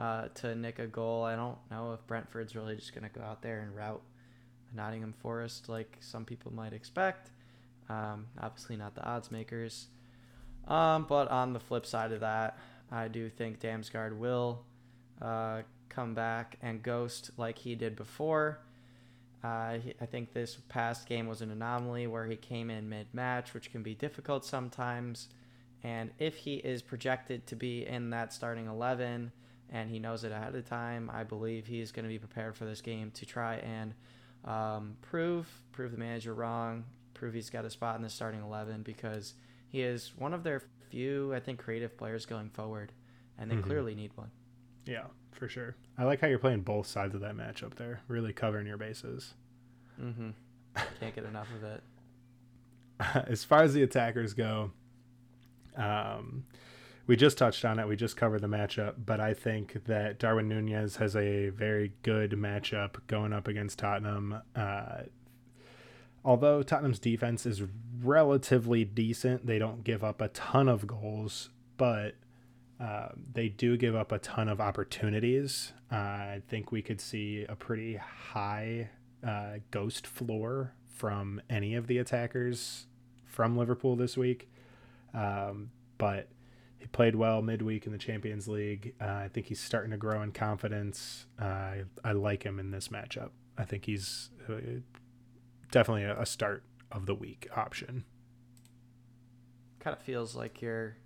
uh, 0.00 0.28
to 0.36 0.54
nick 0.54 0.78
a 0.78 0.86
goal. 0.86 1.24
I 1.24 1.36
don't 1.36 1.58
know 1.70 1.92
if 1.92 2.06
Brentford's 2.06 2.56
really 2.56 2.76
just 2.76 2.94
gonna 2.94 3.10
go 3.10 3.20
out 3.20 3.42
there 3.42 3.60
and 3.60 3.76
route 3.76 4.00
Nottingham 4.74 5.12
Forest 5.12 5.68
like 5.68 5.98
some 6.00 6.24
people 6.24 6.50
might 6.50 6.72
expect. 6.72 7.30
Um, 7.90 8.28
obviously, 8.40 8.76
not 8.76 8.94
the 8.94 9.04
odds 9.04 9.30
makers. 9.30 9.88
Um, 10.66 11.04
but 11.06 11.28
on 11.28 11.52
the 11.52 11.60
flip 11.60 11.84
side 11.84 12.10
of 12.12 12.20
that, 12.20 12.58
I 12.90 13.08
do 13.08 13.28
think 13.28 13.60
Damsgaard 13.60 14.16
will 14.16 14.64
uh, 15.20 15.60
come 15.90 16.14
back 16.14 16.56
and 16.62 16.82
ghost 16.82 17.32
like 17.36 17.58
he 17.58 17.74
did 17.74 17.96
before. 17.96 18.60
Uh, 19.44 19.78
he, 19.78 19.94
I 20.00 20.06
think 20.06 20.32
this 20.32 20.56
past 20.68 21.06
game 21.06 21.26
was 21.26 21.40
an 21.42 21.50
anomaly 21.50 22.06
where 22.06 22.26
he 22.26 22.36
came 22.36 22.70
in 22.70 22.88
mid 22.88 23.06
match, 23.12 23.54
which 23.54 23.70
can 23.70 23.82
be 23.82 23.94
difficult 23.94 24.44
sometimes. 24.44 25.28
And 25.84 26.10
if 26.18 26.36
he 26.36 26.56
is 26.56 26.82
projected 26.82 27.46
to 27.48 27.56
be 27.56 27.86
in 27.86 28.10
that 28.10 28.32
starting 28.32 28.66
11 28.66 29.30
and 29.70 29.90
he 29.90 29.98
knows 29.98 30.24
it 30.24 30.32
ahead 30.32 30.54
of 30.54 30.68
time, 30.68 31.10
I 31.12 31.22
believe 31.22 31.66
he's 31.66 31.92
going 31.92 32.04
to 32.04 32.08
be 32.08 32.18
prepared 32.18 32.56
for 32.56 32.64
this 32.64 32.80
game 32.80 33.10
to 33.12 33.26
try 33.26 33.56
and 33.56 33.94
um, 34.44 34.96
prove 35.02 35.46
prove 35.72 35.92
the 35.92 35.98
manager 35.98 36.32
wrong, 36.34 36.84
prove 37.14 37.34
he's 37.34 37.50
got 37.50 37.64
a 37.64 37.70
spot 37.70 37.96
in 37.96 38.02
the 38.02 38.08
starting 38.08 38.40
11 38.42 38.82
because 38.82 39.34
he 39.68 39.82
is 39.82 40.12
one 40.16 40.32
of 40.32 40.42
their 40.44 40.62
few, 40.90 41.34
I 41.34 41.40
think, 41.40 41.58
creative 41.58 41.96
players 41.98 42.26
going 42.26 42.50
forward, 42.50 42.92
and 43.38 43.50
they 43.50 43.56
Mhm. 43.56 43.64
clearly 43.64 43.94
need 43.94 44.12
one. 44.16 44.30
Yeah, 44.86 45.06
for 45.32 45.48
sure. 45.48 45.76
I 45.98 46.04
like 46.04 46.20
how 46.20 46.28
you're 46.28 46.38
playing 46.38 46.62
both 46.62 46.86
sides 46.86 47.14
of 47.14 47.20
that 47.22 47.36
matchup 47.36 47.74
there, 47.74 48.00
really 48.08 48.32
covering 48.32 48.66
your 48.66 48.76
bases. 48.76 49.34
Mm-hmm. 50.00 50.30
Can't 51.00 51.14
get 51.14 51.24
enough 51.24 51.48
of 51.54 51.64
it. 51.64 51.82
as 53.28 53.44
far 53.44 53.62
as 53.62 53.74
the 53.74 53.82
attackers 53.82 54.34
go, 54.34 54.70
um, 55.76 56.44
we 57.06 57.16
just 57.16 57.38
touched 57.38 57.64
on 57.64 57.78
it. 57.78 57.86
We 57.86 57.96
just 57.96 58.16
covered 58.16 58.42
the 58.42 58.48
matchup, 58.48 58.94
but 59.04 59.20
I 59.20 59.34
think 59.34 59.84
that 59.84 60.18
Darwin 60.18 60.48
Nunez 60.48 60.96
has 60.96 61.14
a 61.14 61.50
very 61.50 61.92
good 62.02 62.32
matchup 62.32 62.96
going 63.06 63.32
up 63.32 63.46
against 63.46 63.78
Tottenham. 63.78 64.42
Uh, 64.54 65.02
although 66.24 66.62
Tottenham's 66.62 66.98
defense 66.98 67.46
is 67.46 67.62
relatively 68.02 68.84
decent, 68.84 69.46
they 69.46 69.58
don't 69.58 69.84
give 69.84 70.02
up 70.02 70.20
a 70.20 70.28
ton 70.28 70.68
of 70.68 70.86
goals, 70.86 71.50
but 71.76 72.14
uh, 72.80 73.08
they 73.32 73.48
do 73.48 73.76
give 73.76 73.94
up 73.94 74.12
a 74.12 74.18
ton 74.18 74.48
of 74.48 74.60
opportunities. 74.60 75.72
Uh, 75.90 75.96
I 75.96 76.42
think 76.48 76.72
we 76.72 76.82
could 76.82 77.00
see 77.00 77.44
a 77.48 77.56
pretty 77.56 77.96
high 77.96 78.90
uh, 79.26 79.58
ghost 79.70 80.06
floor 80.06 80.74
from 80.94 81.40
any 81.48 81.74
of 81.74 81.86
the 81.86 81.98
attackers 81.98 82.86
from 83.24 83.56
Liverpool 83.56 83.96
this 83.96 84.16
week. 84.16 84.50
Um, 85.14 85.70
but 85.98 86.28
he 86.78 86.86
played 86.86 87.16
well 87.16 87.40
midweek 87.40 87.86
in 87.86 87.92
the 87.92 87.98
Champions 87.98 88.46
League. 88.46 88.94
Uh, 89.00 89.04
I 89.04 89.30
think 89.32 89.46
he's 89.46 89.60
starting 89.60 89.90
to 89.92 89.96
grow 89.96 90.22
in 90.22 90.32
confidence. 90.32 91.26
Uh, 91.40 91.44
I, 91.44 91.82
I 92.04 92.12
like 92.12 92.42
him 92.42 92.58
in 92.58 92.70
this 92.70 92.88
matchup. 92.88 93.30
I 93.56 93.64
think 93.64 93.86
he's 93.86 94.30
uh, 94.48 94.54
definitely 95.70 96.04
a 96.04 96.26
start 96.26 96.64
of 96.92 97.06
the 97.06 97.14
week 97.14 97.48
option. 97.56 98.04
Kind 99.80 99.96
of 99.96 100.02
feels 100.02 100.36
like 100.36 100.60
you're 100.60 100.96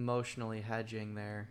emotionally 0.00 0.62
hedging 0.62 1.14
there 1.14 1.50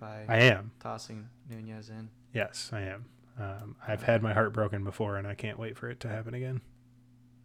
by 0.00 0.24
I 0.26 0.38
am. 0.38 0.70
tossing 0.80 1.28
Nunez 1.50 1.90
in. 1.90 2.08
Yes, 2.32 2.70
I 2.72 2.80
am. 2.80 3.04
Um, 3.38 3.76
I've 3.86 4.02
had 4.02 4.22
my 4.22 4.32
heart 4.32 4.54
broken 4.54 4.82
before, 4.82 5.16
and 5.16 5.26
I 5.26 5.34
can't 5.34 5.58
wait 5.58 5.76
for 5.76 5.90
it 5.90 6.00
to 6.00 6.08
happen 6.08 6.32
again. 6.32 6.62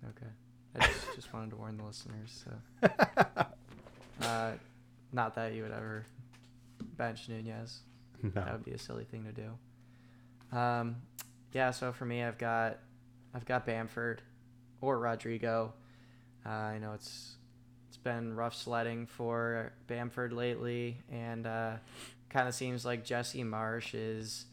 Okay. 0.10 0.32
I 0.80 0.88
just, 0.88 1.06
just 1.16 1.34
wanted 1.34 1.50
to 1.50 1.58
warn 1.58 1.76
the 1.76 1.84
listeners. 1.84 2.46
So, 2.46 2.90
uh, 4.22 4.52
not 5.12 5.36
that 5.36 5.54
you 5.54 5.64
would 5.64 5.74
ever 5.74 6.06
bench 6.98 7.28
Nunez. 7.28 7.82
No. 8.24 8.30
That 8.30 8.54
would 8.54 8.66
be 8.66 8.72
a 8.72 8.80
silly 8.80 9.04
thing 9.04 9.26
to 9.26 9.34
do. 9.34 10.58
Um, 10.58 10.96
yeah. 11.52 11.72
So 11.72 11.92
for 11.92 12.06
me, 12.06 12.24
I've 12.24 12.38
got, 12.38 12.80
I've 13.34 13.46
got 13.46 13.66
Bamford, 13.66 14.22
or 14.80 14.98
Rodrigo. 14.98 15.74
Uh, 16.46 16.50
I 16.50 16.78
know 16.80 16.94
it's, 16.94 17.36
it's 17.98 18.04
been 18.04 18.36
rough 18.36 18.54
sledding 18.54 19.08
for 19.08 19.72
Bamford 19.88 20.32
lately, 20.32 20.98
and 21.12 21.48
uh, 21.48 21.78
kind 22.30 22.48
of 22.48 22.54
seems 22.54 22.86
like 22.86 23.04
Jesse 23.04 23.44
Marsch 23.44 23.92
is 23.94 24.46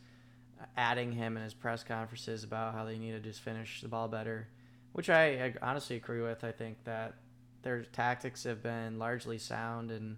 adding 0.79 1.13
him 1.13 1.37
in 1.37 1.43
his 1.43 1.53
press 1.53 1.85
conferences 1.85 2.43
about 2.43 2.75
how 2.75 2.85
they 2.85 2.97
need 2.97 3.13
to 3.13 3.21
just 3.21 3.41
finish 3.41 3.83
the 3.83 3.89
ball 3.89 4.09
better, 4.09 4.49
which 4.93 5.11
I, 5.11 5.25
I 5.25 5.55
honestly 5.61 5.97
agree 5.97 6.23
with. 6.23 6.43
I 6.43 6.53
think 6.53 6.85
that 6.85 7.17
their 7.63 7.83
tactics 7.83 8.45
have 8.45 8.63
been 8.63 8.99
largely 8.99 9.37
sound, 9.37 9.91
and 9.91 10.17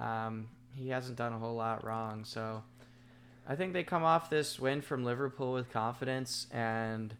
um, 0.00 0.48
he 0.74 0.90
hasn't 0.90 1.16
done 1.16 1.32
a 1.32 1.38
whole 1.38 1.56
lot 1.56 1.84
wrong. 1.84 2.24
So 2.24 2.62
I 3.48 3.56
think 3.56 3.72
they 3.72 3.82
come 3.82 4.04
off 4.04 4.30
this 4.30 4.60
win 4.60 4.80
from 4.80 5.04
Liverpool 5.04 5.52
with 5.52 5.72
confidence, 5.72 6.46
and 6.52 7.16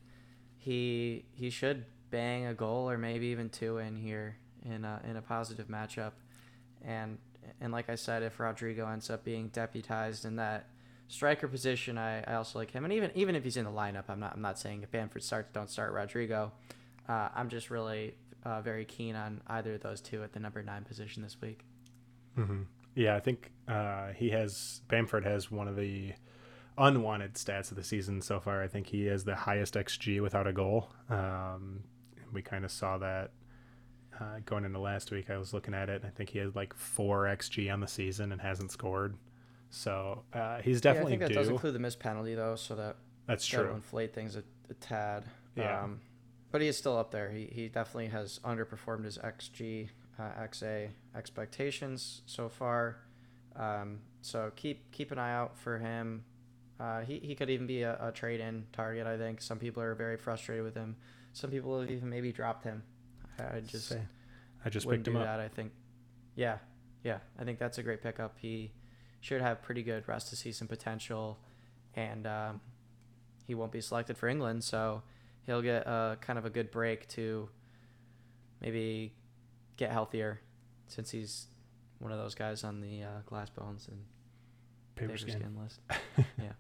he 0.59 1.25
he 1.35 1.51
should 1.51 1.87
bang 2.11 2.47
a 2.47 2.55
goal 2.55 2.89
or 2.89 2.97
maybe 2.97 3.27
even 3.27 3.49
two 3.49 3.79
in 3.79 3.97
here 3.97 4.37
in 4.65 4.85
a, 4.85 5.01
in 5.09 5.17
a 5.17 5.23
positive 5.23 5.69
matchup. 5.69 6.13
And 6.83 7.19
and 7.61 7.73
like 7.73 7.89
I 7.91 7.95
said, 7.95 8.23
if 8.23 8.41
Rodrigo 8.41 8.89
ends 8.89 9.11
up 9.11 9.25
being 9.25 9.49
deputized 9.49 10.25
in 10.25 10.37
that 10.37 10.67
striker 11.09 11.49
position, 11.49 11.99
I, 11.99 12.23
I 12.23 12.35
also 12.35 12.59
like 12.59 12.71
him. 12.71 12.85
And 12.85 12.93
even 12.93 13.11
even 13.15 13.35
if 13.35 13.45
he's 13.45 13.57
in 13.57 13.65
the 13.65 13.71
lineup, 13.71 14.05
I'm 14.09 14.21
not 14.21 14.35
I'm 14.35 14.43
not 14.43 14.59
saying 14.59 14.83
if 14.83 14.91
Bamford 14.91 15.23
starts, 15.23 15.51
don't 15.53 15.71
start 15.71 15.93
Rodrigo. 15.93 16.53
Uh, 17.09 17.29
I'm 17.35 17.49
just 17.49 17.71
really 17.71 18.15
uh, 18.45 18.61
very 18.61 18.85
keen 18.85 19.15
on 19.15 19.41
either 19.47 19.75
of 19.75 19.83
those 19.83 20.01
two 20.01 20.23
at 20.23 20.33
the 20.33 20.41
number 20.41 20.63
nine 20.63 20.85
position 20.85 21.23
this 21.23 21.37
week. 21.41 21.65
hmm 22.35 22.63
Yeah, 22.95 23.17
I 23.17 23.21
think 23.21 23.53
uh, 23.69 24.09
he 24.13 24.31
has 24.31 24.81
Bamford 24.89 25.25
has 25.25 25.51
one 25.51 25.69
of 25.69 25.77
the 25.77 26.13
unwanted 26.77 27.35
stats 27.35 27.71
of 27.71 27.77
the 27.77 27.85
season 27.85 28.21
so 28.21 28.41
far. 28.41 28.63
I 28.63 28.69
think 28.69 28.89
he 28.89 29.07
has 29.07 29.25
the 29.25 29.37
highest 29.37 29.75
xG 29.75 30.21
without 30.21 30.47
a 30.47 30.53
goal. 30.53 30.91
Um, 31.09 31.85
we 32.33 32.43
kind 32.43 32.65
of 32.65 32.73
saw 32.73 32.99
that 32.99 33.31
uh, 34.21 34.41
going 34.45 34.65
into 34.65 34.79
last 34.79 35.11
week. 35.11 35.31
I 35.31 35.37
was 35.37 35.53
looking 35.53 35.75
at 35.75 35.89
it. 35.89 36.03
I 36.05 36.11
think 36.11 36.31
he 36.31 36.39
had 36.39 36.55
like 36.55 36.75
four 36.75 37.25
xG 37.25 37.73
on 37.73 37.81
the 37.81 37.89
season 37.89 38.33
and 38.33 38.41
hasn't 38.41 38.71
scored. 38.71 39.17
So 39.71 40.23
uh, 40.33 40.61
he's 40.61 40.81
definitely 40.81 41.13
yeah, 41.13 41.17
I 41.17 41.19
think 41.19 41.29
due. 41.29 41.35
that 41.35 41.41
does 41.41 41.49
include 41.49 41.75
the 41.75 41.81
missed 41.81 41.99
penalty 41.99 42.35
though, 42.35 42.55
so 42.57 42.77
that 42.77 42.97
That's 43.27 43.45
true. 43.47 43.71
inflate 43.73 44.15
things 44.15 44.37
a, 44.37 44.45
a 44.71 44.75
tad. 44.75 45.25
Yeah. 45.57 45.83
Um, 45.83 46.01
but 46.53 46.61
he 46.61 46.69
is 46.69 46.79
still 46.79 46.97
up 46.97 47.11
there. 47.11 47.31
He, 47.31 47.51
he 47.51 47.69
definitely 47.69 48.07
has 48.09 48.39
underperformed 48.45 49.05
his 49.05 49.19
XG, 49.19 49.89
uh, 50.19 50.31
XA 50.45 50.91
expectations 51.17 52.23
so 52.27 52.49
far. 52.49 52.99
Um, 53.57 53.99
so 54.21 54.53
keep 54.55 54.93
keep 54.93 55.11
an 55.11 55.19
eye 55.19 55.35
out 55.35 55.57
for 55.57 55.79
him. 55.79 56.25
Uh, 56.79 57.01
he, 57.01 57.19
he 57.19 57.35
could 57.35 57.51
even 57.51 57.67
be 57.67 57.83
a, 57.83 57.99
a 58.01 58.13
trade 58.13 58.41
in 58.41 58.67
target. 58.73 59.07
I 59.07 59.17
think 59.17 59.41
some 59.41 59.59
people 59.59 59.83
are 59.83 59.95
very 59.95 60.17
frustrated 60.17 60.65
with 60.65 60.75
him. 60.75 60.97
Some 61.33 61.51
people 61.51 61.81
have 61.81 61.91
even 61.91 62.09
maybe 62.09 62.33
dropped 62.33 62.65
him. 62.65 62.83
I 63.39 63.61
just 63.61 63.89
Say, 63.89 64.01
I 64.65 64.69
just 64.71 64.89
picked 64.89 65.07
him 65.09 65.17
up. 65.17 65.25
that. 65.25 65.41
I 65.41 65.49
think, 65.49 65.73
yeah, 66.37 66.59
yeah. 67.03 67.19
I 67.39 67.45
think 67.45 67.59
that's 67.59 67.79
a 67.79 67.83
great 67.83 68.03
pickup. 68.03 68.37
He 68.41 68.73
should 69.21 69.41
have 69.43 69.63
pretty 69.63 69.83
good 69.83 70.07
rest 70.09 70.33
of 70.33 70.39
season 70.39 70.67
potential, 70.69 71.39
and 71.95 72.27
um, 72.27 72.61
he 73.47 73.55
won't 73.55 73.73
be 73.73 73.81
selected 73.81 74.17
for 74.17 74.29
England, 74.29 74.63
so 74.65 75.03
he'll 75.47 75.63
get 75.63 75.87
a 75.87 76.17
kind 76.21 76.39
of 76.39 76.45
a 76.45 76.51
good 76.51 76.71
break 76.71 77.09
to 77.09 77.49
maybe 78.61 79.13
get 79.77 79.91
healthier, 79.91 80.41
since 80.89 81.11
he's 81.11 81.47
one 81.99 82.13
of 82.13 82.19
those 82.19 82.35
guys 82.35 82.65
on 82.65 82.81
the 82.81 83.03
uh, 83.03 83.09
glass 83.27 83.51
bones 83.51 83.89
and 83.91 83.99
Paper 84.95 85.09
paper 85.09 85.19
skin. 85.19 85.41
skin 85.41 85.57
list. 85.61 85.81
Yeah. 86.39 86.53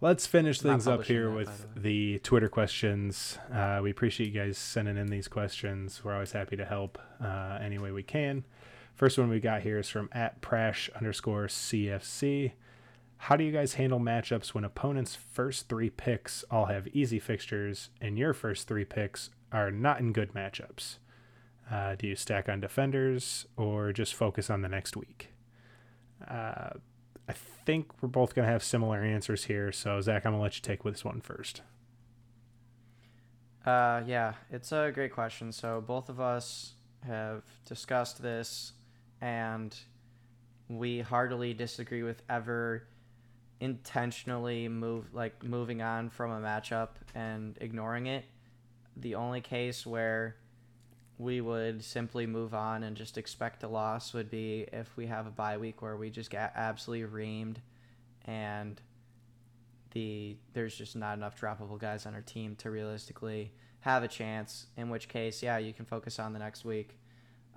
Let's 0.00 0.26
finish 0.26 0.60
things 0.60 0.86
up 0.86 1.04
here 1.04 1.30
that, 1.30 1.34
with 1.34 1.74
the 1.74 1.80
the 1.80 2.18
Twitter 2.20 2.48
questions. 2.48 3.38
Uh, 3.52 3.80
we 3.82 3.90
appreciate 3.90 4.32
you 4.32 4.38
guys 4.38 4.58
sending 4.58 4.96
in 4.96 5.06
these 5.06 5.28
questions. 5.28 6.02
We're 6.04 6.12
always 6.12 6.32
happy 6.32 6.56
to 6.56 6.64
help 6.64 6.98
uh, 7.22 7.58
any 7.60 7.78
way 7.78 7.90
we 7.90 8.02
can. 8.02 8.44
First 8.94 9.18
one 9.18 9.28
we 9.28 9.40
got 9.40 9.62
here 9.62 9.78
is 9.78 9.88
from 9.88 10.08
at 10.12 10.40
prash 10.40 10.94
underscore 10.94 11.46
CFC. 11.46 12.52
How 13.16 13.36
do 13.36 13.44
you 13.44 13.52
guys 13.52 13.74
handle 13.74 13.98
matchups 13.98 14.48
when 14.48 14.64
opponents' 14.64 15.16
first 15.16 15.68
three 15.68 15.90
picks 15.90 16.44
all 16.50 16.66
have 16.66 16.86
easy 16.88 17.18
fixtures 17.18 17.88
and 18.00 18.18
your 18.18 18.34
first 18.34 18.68
three 18.68 18.84
picks 18.84 19.30
are 19.50 19.70
not 19.70 20.00
in 20.00 20.12
good 20.12 20.34
matchups? 20.34 20.98
Uh, 21.70 21.94
do 21.94 22.06
you 22.06 22.14
stack 22.14 22.48
on 22.48 22.60
defenders 22.60 23.46
or 23.56 23.92
just 23.92 24.14
focus 24.14 24.50
on 24.50 24.60
the 24.60 24.68
next 24.68 24.96
week? 24.96 25.30
I 27.28 27.32
think 27.32 27.90
we're 28.02 28.08
both 28.08 28.34
going 28.34 28.46
to 28.46 28.52
have 28.52 28.62
similar 28.62 29.02
answers 29.02 29.44
here. 29.44 29.72
So, 29.72 30.00
Zach, 30.00 30.26
I'm 30.26 30.32
going 30.32 30.40
to 30.40 30.42
let 30.42 30.56
you 30.56 30.62
take 30.62 30.82
this 30.82 31.04
one 31.04 31.20
first. 31.20 31.62
Uh, 33.64 34.02
yeah, 34.06 34.34
it's 34.50 34.72
a 34.72 34.90
great 34.92 35.12
question. 35.12 35.50
So 35.50 35.80
both 35.80 36.08
of 36.10 36.20
us 36.20 36.74
have 37.06 37.42
discussed 37.66 38.22
this, 38.22 38.72
and 39.20 39.74
we 40.68 41.00
heartily 41.00 41.54
disagree 41.54 42.02
with 42.02 42.22
ever 42.28 42.86
intentionally 43.60 44.68
move 44.68 45.14
like 45.14 45.42
moving 45.42 45.80
on 45.80 46.10
from 46.10 46.30
a 46.30 46.40
matchup 46.40 46.90
and 47.14 47.56
ignoring 47.60 48.06
it. 48.06 48.24
The 48.96 49.14
only 49.14 49.40
case 49.40 49.86
where 49.86 50.36
we 51.18 51.40
would 51.40 51.84
simply 51.84 52.26
move 52.26 52.54
on 52.54 52.82
and 52.82 52.96
just 52.96 53.16
expect 53.16 53.62
a 53.62 53.68
loss 53.68 54.12
would 54.12 54.30
be 54.30 54.66
if 54.72 54.96
we 54.96 55.06
have 55.06 55.26
a 55.26 55.30
bye 55.30 55.56
week 55.56 55.80
where 55.80 55.96
we 55.96 56.10
just 56.10 56.28
get 56.30 56.52
absolutely 56.56 57.06
reamed 57.24 57.56
and 58.24 58.80
the 59.92 60.36
there's 60.54 60.74
just 60.74 60.96
not 60.96 61.16
enough 61.16 61.40
droppable 61.40 61.78
guys 61.78 62.04
on 62.06 62.14
our 62.14 62.20
team 62.20 62.56
to 62.56 62.70
realistically 62.70 63.52
have 63.80 64.02
a 64.02 64.08
chance. 64.08 64.66
In 64.76 64.88
which 64.90 65.08
case, 65.08 65.42
yeah, 65.42 65.58
you 65.58 65.72
can 65.72 65.84
focus 65.84 66.18
on 66.18 66.32
the 66.32 66.38
next 66.38 66.64
week. 66.64 66.98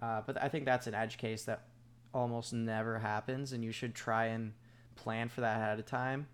Uh, 0.01 0.21
but 0.25 0.41
I 0.41 0.49
think 0.49 0.65
that's 0.65 0.85
an 0.85 0.93
edge 0.93 1.17
case 1.17 1.45
that 1.45 1.65
almost 2.13 2.53
never 2.53 2.99
happens, 2.99 3.53
and 3.53 3.63
you 3.63 3.71
should 3.71 3.95
try 3.95 4.25
and 4.25 4.53
plan 4.95 5.29
for 5.29 5.41
that 5.41 5.57
ahead 5.57 5.79
of 5.79 5.85
time. 5.85 6.27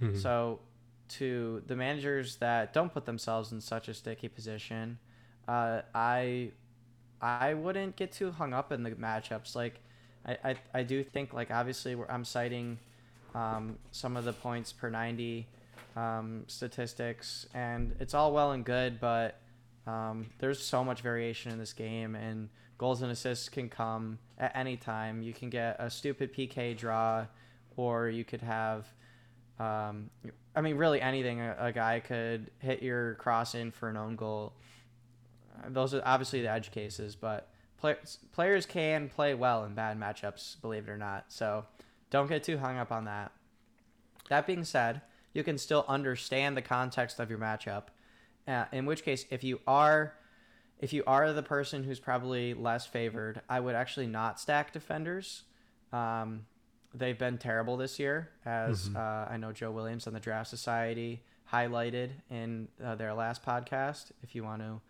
Mhm. 0.00 0.16
So, 0.16 0.60
to 1.08 1.62
the 1.66 1.74
managers 1.76 2.36
that 2.36 2.72
don't 2.72 2.92
put 2.92 3.04
themselves 3.04 3.50
in 3.52 3.60
such 3.60 3.88
a 3.88 3.94
sticky 3.94 4.28
position, 4.28 4.98
uh, 5.48 5.82
I 5.94 6.52
I 7.22 7.54
wouldn't 7.54 7.96
get 7.96 8.12
too 8.12 8.30
hung 8.30 8.54
up 8.54 8.72
in 8.72 8.82
the 8.82 8.90
matchups. 8.92 9.54
Like, 9.54 9.80
I, 10.24 10.36
I, 10.44 10.56
I 10.74 10.82
do 10.82 11.02
think 11.02 11.32
like 11.32 11.50
obviously 11.50 11.96
I'm 12.08 12.24
citing 12.24 12.78
um, 13.34 13.78
some 13.90 14.16
of 14.16 14.24
the 14.24 14.32
points 14.32 14.72
per 14.72 14.90
90 14.90 15.46
um, 15.96 16.44
statistics, 16.46 17.46
and 17.54 17.94
it's 18.00 18.14
all 18.14 18.32
well 18.32 18.52
and 18.52 18.64
good, 18.64 19.00
but 19.00 19.40
um, 19.86 20.26
there's 20.38 20.62
so 20.62 20.84
much 20.84 21.00
variation 21.00 21.52
in 21.52 21.58
this 21.58 21.72
game, 21.72 22.14
and 22.14 22.48
goals 22.78 23.02
and 23.02 23.10
assists 23.10 23.48
can 23.48 23.68
come 23.68 24.18
at 24.38 24.54
any 24.54 24.76
time. 24.76 25.22
You 25.22 25.32
can 25.32 25.50
get 25.50 25.76
a 25.78 25.90
stupid 25.90 26.32
PK 26.34 26.76
draw, 26.76 27.26
or 27.76 28.08
you 28.08 28.24
could 28.24 28.42
have, 28.42 28.86
um, 29.58 30.10
I 30.54 30.60
mean, 30.60 30.76
really 30.76 31.00
anything. 31.00 31.40
A, 31.40 31.56
a 31.58 31.72
guy 31.72 32.00
could 32.00 32.50
hit 32.58 32.82
your 32.82 33.14
cross 33.14 33.54
in 33.54 33.70
for 33.70 33.88
an 33.88 33.96
own 33.96 34.16
goal. 34.16 34.52
Those 35.68 35.94
are 35.94 36.02
obviously 36.04 36.42
the 36.42 36.50
edge 36.50 36.70
cases, 36.70 37.16
but 37.16 37.48
players 37.78 38.18
players 38.32 38.66
can 38.66 39.08
play 39.08 39.34
well 39.34 39.64
in 39.64 39.74
bad 39.74 39.98
matchups, 39.98 40.60
believe 40.60 40.88
it 40.88 40.90
or 40.90 40.96
not. 40.98 41.26
So 41.28 41.64
don't 42.10 42.28
get 42.28 42.42
too 42.44 42.58
hung 42.58 42.76
up 42.78 42.90
on 42.92 43.04
that. 43.04 43.32
That 44.28 44.46
being 44.46 44.64
said, 44.64 45.02
you 45.32 45.42
can 45.42 45.58
still 45.58 45.84
understand 45.88 46.56
the 46.56 46.62
context 46.62 47.18
of 47.20 47.30
your 47.30 47.38
matchup. 47.38 47.84
Uh, 48.48 48.64
in 48.72 48.86
which 48.86 49.04
case, 49.04 49.24
if 49.30 49.44
you 49.44 49.60
are 49.66 50.14
if 50.78 50.92
you 50.94 51.04
are 51.06 51.32
the 51.34 51.42
person 51.42 51.84
who's 51.84 52.00
probably 52.00 52.54
less 52.54 52.86
favored, 52.86 53.42
I 53.50 53.60
would 53.60 53.74
actually 53.74 54.06
not 54.06 54.40
stack 54.40 54.72
defenders. 54.72 55.42
Um, 55.92 56.46
they've 56.94 57.18
been 57.18 57.36
terrible 57.36 57.76
this 57.76 57.98
year, 57.98 58.30
as 58.46 58.88
Mhm. 58.88 58.96
uh, 58.96 59.30
I 59.30 59.36
know 59.36 59.52
Joe 59.52 59.70
Williams 59.70 60.06
on 60.06 60.14
the 60.14 60.20
Draft 60.20 60.48
Society 60.48 61.22
highlighted 61.52 62.12
in 62.30 62.68
uh, 62.82 62.94
their 62.94 63.12
last 63.12 63.44
podcast. 63.44 64.10
If 64.22 64.34
you 64.34 64.42
want 64.42 64.62
to 64.62 64.80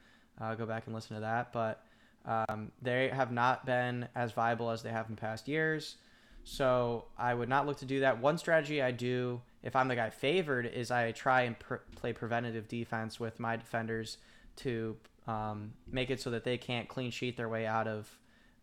uh, 0.40 0.54
go 0.54 0.66
back 0.66 0.86
and 0.86 0.94
listen 0.94 1.16
to 1.16 1.20
that, 1.20 1.52
but 1.52 1.84
um, 2.26 2.70
they 2.82 3.08
have 3.08 3.32
not 3.32 3.64
been 3.66 4.08
as 4.14 4.32
viable 4.32 4.70
as 4.70 4.82
they 4.82 4.90
have 4.90 5.08
in 5.08 5.16
past 5.16 5.48
years. 5.48 5.96
So 6.44 7.04
I 7.18 7.34
would 7.34 7.48
not 7.48 7.66
look 7.66 7.78
to 7.78 7.86
do 7.86 8.00
that. 8.00 8.20
One 8.20 8.38
strategy 8.38 8.82
I 8.82 8.90
do, 8.90 9.40
if 9.62 9.76
I'm 9.76 9.88
the 9.88 9.96
guy 9.96 10.10
favored, 10.10 10.66
is 10.66 10.90
I 10.90 11.12
try 11.12 11.42
and 11.42 11.56
play 11.96 12.12
preventative 12.12 12.66
defense 12.68 13.20
with 13.20 13.38
my 13.38 13.56
defenders 13.56 14.18
to 14.56 14.96
um, 15.26 15.72
make 15.90 16.10
it 16.10 16.20
so 16.20 16.30
that 16.30 16.44
they 16.44 16.56
can't 16.56 16.88
clean 16.88 17.10
sheet 17.10 17.36
their 17.36 17.48
way 17.48 17.66
out 17.66 17.86
of, 17.86 18.18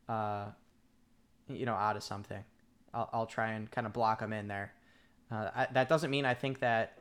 uh, 0.09 0.45
you 1.47 1.65
know, 1.65 1.75
out 1.75 1.95
of 1.95 2.03
something. 2.03 2.43
I'll, 2.93 3.09
I'll 3.13 3.25
try 3.25 3.51
and 3.51 3.69
kind 3.69 3.85
of 3.85 3.93
block 3.93 4.19
them 4.19 4.33
in 4.33 4.47
there. 4.47 4.73
Uh, 5.31 5.49
I, 5.55 5.67
that 5.73 5.89
doesn't 5.89 6.09
mean 6.09 6.25
I 6.25 6.33
think 6.33 6.59
that 6.59 6.96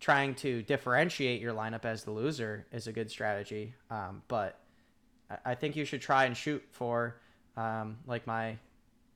trying 0.00 0.34
to 0.34 0.62
differentiate 0.62 1.40
your 1.40 1.52
lineup 1.54 1.84
as 1.84 2.04
the 2.04 2.10
loser 2.10 2.66
is 2.72 2.86
a 2.86 2.92
good 2.92 3.10
strategy, 3.10 3.74
um, 3.90 4.22
but 4.28 4.58
I- 5.44 5.54
think 5.54 5.76
you 5.76 5.84
should 5.84 6.00
try 6.00 6.24
and 6.24 6.36
shoot 6.36 6.62
for, 6.72 7.20
um, 7.56 7.98
like 8.06 8.26
my 8.26 8.56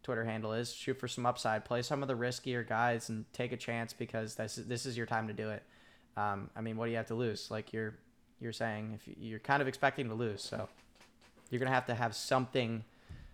Twitter 0.03 0.25
handle 0.25 0.53
is, 0.53 0.73
shoot 0.73 0.95
for 1.01 1.09
some 1.09 1.25
upside. 1.27 1.65
Play 1.65 1.81
some 1.83 2.03
of 2.03 2.09
the 2.09 2.15
riskier 2.15 2.67
guys 2.67 3.09
and 3.09 3.25
take 3.33 3.51
a 3.53 3.57
chance 3.57 3.93
because 3.95 4.35
this 4.37 4.59
is, 4.59 4.67
this 4.67 4.87
is 4.87 4.97
your 4.97 5.07
time 5.07 5.27
to 5.27 5.33
do 5.33 5.51
it. 5.51 5.63
Um, 6.17 6.51
I 6.55 6.61
mean, 6.61 6.77
what 6.77 6.85
do 6.85 6.91
you 6.93 6.99
have 6.99 7.07
to 7.09 7.15
lose? 7.15 7.51
Like 7.51 7.73
you're 7.73 7.95
you're 8.41 8.53
saying, 8.53 8.93
if 8.95 9.09
you- 9.09 9.15
you're 9.19 9.39
kind 9.39 9.63
of 9.63 9.69
expecting 9.69 10.09
to 10.09 10.15
lose, 10.15 10.43
so 10.43 10.69
you're 11.51 11.59
gonna 11.61 11.71
have 11.71 11.87
to 11.87 11.95
have 11.95 12.15
something 12.15 12.85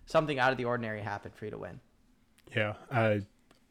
something 0.06 0.38
out 0.38 0.52
of 0.52 0.56
the 0.58 0.64
ordinary 0.64 1.02
happen 1.02 1.32
for 1.32 1.46
you 1.46 1.50
to 1.50 1.58
win. 1.58 1.80
Yeah, 2.54 2.74
I 2.90 3.22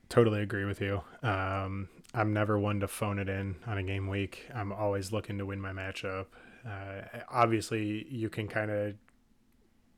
totally 0.09 0.41
agree 0.41 0.65
with 0.65 0.81
you. 0.81 1.01
Um, 1.23 1.87
I'm 2.13 2.33
never 2.33 2.57
one 2.57 2.79
to 2.79 2.87
phone 2.87 3.19
it 3.19 3.29
in 3.29 3.55
on 3.67 3.77
a 3.77 3.83
game 3.83 4.07
week. 4.07 4.47
I'm 4.53 4.71
always 4.71 5.11
looking 5.11 5.37
to 5.37 5.45
win 5.45 5.61
my 5.61 5.71
matchup. 5.71 6.25
Uh, 6.65 7.01
obviously, 7.29 8.07
you 8.09 8.29
can 8.29 8.47
kind 8.47 8.71
of 8.71 8.95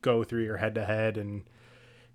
go 0.02 0.24
through 0.24 0.44
your 0.44 0.58
head 0.58 0.76
to 0.76 0.86
head, 0.86 1.18
and 1.18 1.44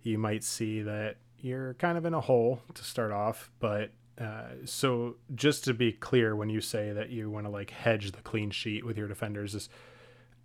you 0.03 0.19
might 0.19 0.45
see 0.45 0.83
that 0.83 1.17
you're 1.39 1.75
kind 1.75 1.97
of 1.97 2.05
in 2.05 2.15
a 2.15 2.21
hole 2.21 2.61
to 2.75 2.85
start 2.85 3.11
off. 3.11 3.51
But 3.59 3.93
uh, 4.21 4.51
so, 4.65 5.17
just 5.35 5.65
to 5.65 5.75
be 5.75 5.93
clear, 5.93 6.37
when 6.37 6.51
you 6.51 6.61
say 6.61 6.93
that 6.93 7.11
you 7.11 7.31
want 7.31 7.47
to 7.47 7.51
like 7.51 7.71
hedge 7.71 8.13
the 8.13 8.23
clean 8.23 8.51
sheet 8.51 8.85
with 8.85 8.99
your 8.99 9.09
defenders, 9.09 9.55
is 9.55 9.69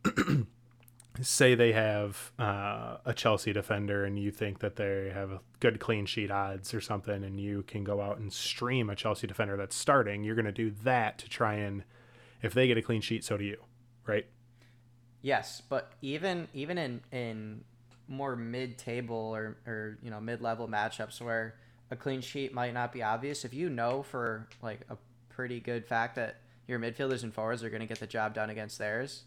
say 1.22 1.56
they 1.56 1.72
have 1.74 2.32
uh, 2.40 2.98
a 3.06 3.14
Chelsea 3.14 3.54
defender 3.54 4.06
and 4.06 4.18
you 4.18 4.32
think 4.32 4.60
that 4.60 4.76
they 4.76 5.12
have 5.14 5.32
a 5.32 5.40
good 5.60 5.80
clean 5.80 6.06
sheet 6.06 6.32
odds 6.32 6.74
or 6.74 6.82
something, 6.82 7.24
and 7.24 7.40
you 7.40 7.64
can 7.64 7.84
go 7.84 8.02
out 8.02 8.18
and 8.18 8.32
stream 8.32 8.90
a 8.90 8.96
Chelsea 8.96 9.28
defender 9.28 9.58
that's 9.58 9.76
starting, 9.76 10.24
you're 10.24 10.36
going 10.36 10.46
to 10.46 10.52
do 10.52 10.72
that 10.84 11.18
to 11.20 11.30
try 11.30 11.56
and, 11.56 11.84
if 12.42 12.54
they 12.54 12.68
get 12.68 12.78
a 12.78 12.82
clean 12.82 13.02
sheet, 13.02 13.24
so 13.24 13.38
do 13.38 13.44
you, 13.44 13.58
right? 14.06 14.26
Yes, 15.22 15.62
but 15.70 15.92
even 16.02 16.48
even 16.54 16.78
in 16.78 17.02
in 17.12 17.64
more 18.08 18.36
mid 18.36 18.78
table 18.78 19.16
or 19.16 19.58
or 19.68 19.98
you 20.02 20.10
know 20.10 20.20
mid 20.20 20.42
level 20.42 20.68
matchups 20.68 21.22
where 21.22 21.56
a 21.92 21.96
clean 21.96 22.22
sheet 22.22 22.54
might 22.54 22.74
not 22.74 22.92
be 22.92 23.04
obvious, 23.04 23.46
if 23.46 23.54
you 23.54 23.70
know 23.70 24.02
for 24.02 24.48
like 24.64 24.82
a 24.90 24.98
pretty 25.30 25.60
good 25.60 25.86
fact 25.86 26.16
that 26.16 26.42
your 26.68 26.80
midfielders 26.80 27.24
and 27.24 27.34
forwards 27.34 27.64
are 27.64 27.70
going 27.70 27.82
to 27.82 27.88
get 27.88 28.00
the 28.00 28.08
job 28.08 28.34
done 28.34 28.50
against 28.50 28.80
theirs, 28.80 29.24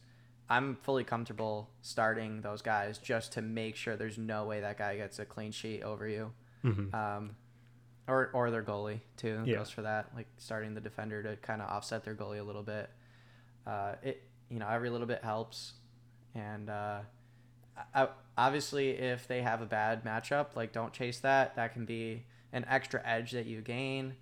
I'm 0.48 0.76
fully 0.82 1.04
comfortable 1.04 1.70
starting 1.80 2.42
those 2.42 2.60
guys 2.62 2.98
just 2.98 3.32
to 3.32 3.42
make 3.42 3.76
sure 3.76 3.96
there's 3.96 4.18
no 4.18 4.44
way 4.44 4.60
that 4.60 4.76
guy 4.78 4.96
gets 4.96 5.18
a 5.18 5.24
clean 5.24 5.52
sheet 5.52 5.82
over 5.82 6.06
you. 6.06 6.32
Mm-hmm. 6.64 6.94
Um, 6.94 7.36
or, 8.06 8.30
or 8.34 8.50
their 8.50 8.62
goalie 8.62 9.00
too 9.16 9.42
Yeah. 9.46 9.56
goes 9.56 9.70
for 9.70 9.82
that, 9.82 10.10
like 10.14 10.26
starting 10.36 10.74
the 10.74 10.80
defender 10.80 11.22
to 11.22 11.36
kind 11.36 11.62
of 11.62 11.70
offset 11.70 12.04
their 12.04 12.14
goalie 12.14 12.40
a 12.40 12.42
little 12.42 12.62
bit. 12.62 12.90
Uh, 13.66 13.94
it 14.02 14.22
you 14.50 14.58
know 14.58 14.68
every 14.68 14.90
little 14.90 15.06
bit 15.06 15.24
helps, 15.24 15.72
and 16.34 16.68
uh, 16.68 16.98
I, 17.94 18.08
obviously 18.36 18.90
if 18.90 19.26
they 19.26 19.40
have 19.40 19.62
a 19.62 19.66
bad 19.66 20.04
matchup, 20.04 20.54
like 20.54 20.72
don't 20.72 20.92
chase 20.92 21.20
that. 21.20 21.56
That 21.56 21.72
can 21.72 21.86
be 21.86 22.24
an 22.52 22.66
extra 22.68 23.00
edge 23.06 23.30
that 23.32 23.46
you 23.46 23.62
gain, 23.62 24.14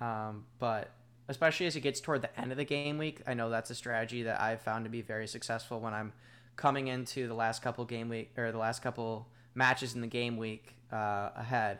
um, 0.00 0.44
but 0.60 0.92
especially 1.28 1.66
as 1.66 1.76
it 1.76 1.80
gets 1.80 2.00
toward 2.00 2.22
the 2.22 2.40
end 2.40 2.50
of 2.50 2.56
the 2.58 2.64
game 2.64 2.98
week, 2.98 3.22
I 3.26 3.34
know 3.34 3.50
that's 3.50 3.70
a 3.70 3.74
strategy 3.74 4.22
that 4.24 4.40
I've 4.40 4.60
found 4.62 4.84
to 4.84 4.90
be 4.90 5.02
very 5.02 5.26
successful 5.26 5.80
when 5.80 5.94
I'm 5.94 6.12
coming 6.56 6.88
into 6.88 7.26
the 7.28 7.34
last 7.34 7.62
couple 7.62 7.84
game 7.84 8.08
week 8.08 8.32
or 8.38 8.52
the 8.52 8.58
last 8.58 8.82
couple 8.82 9.28
matches 9.54 9.94
in 9.94 10.00
the 10.00 10.06
game 10.06 10.36
week 10.36 10.74
uh, 10.92 11.30
ahead. 11.34 11.78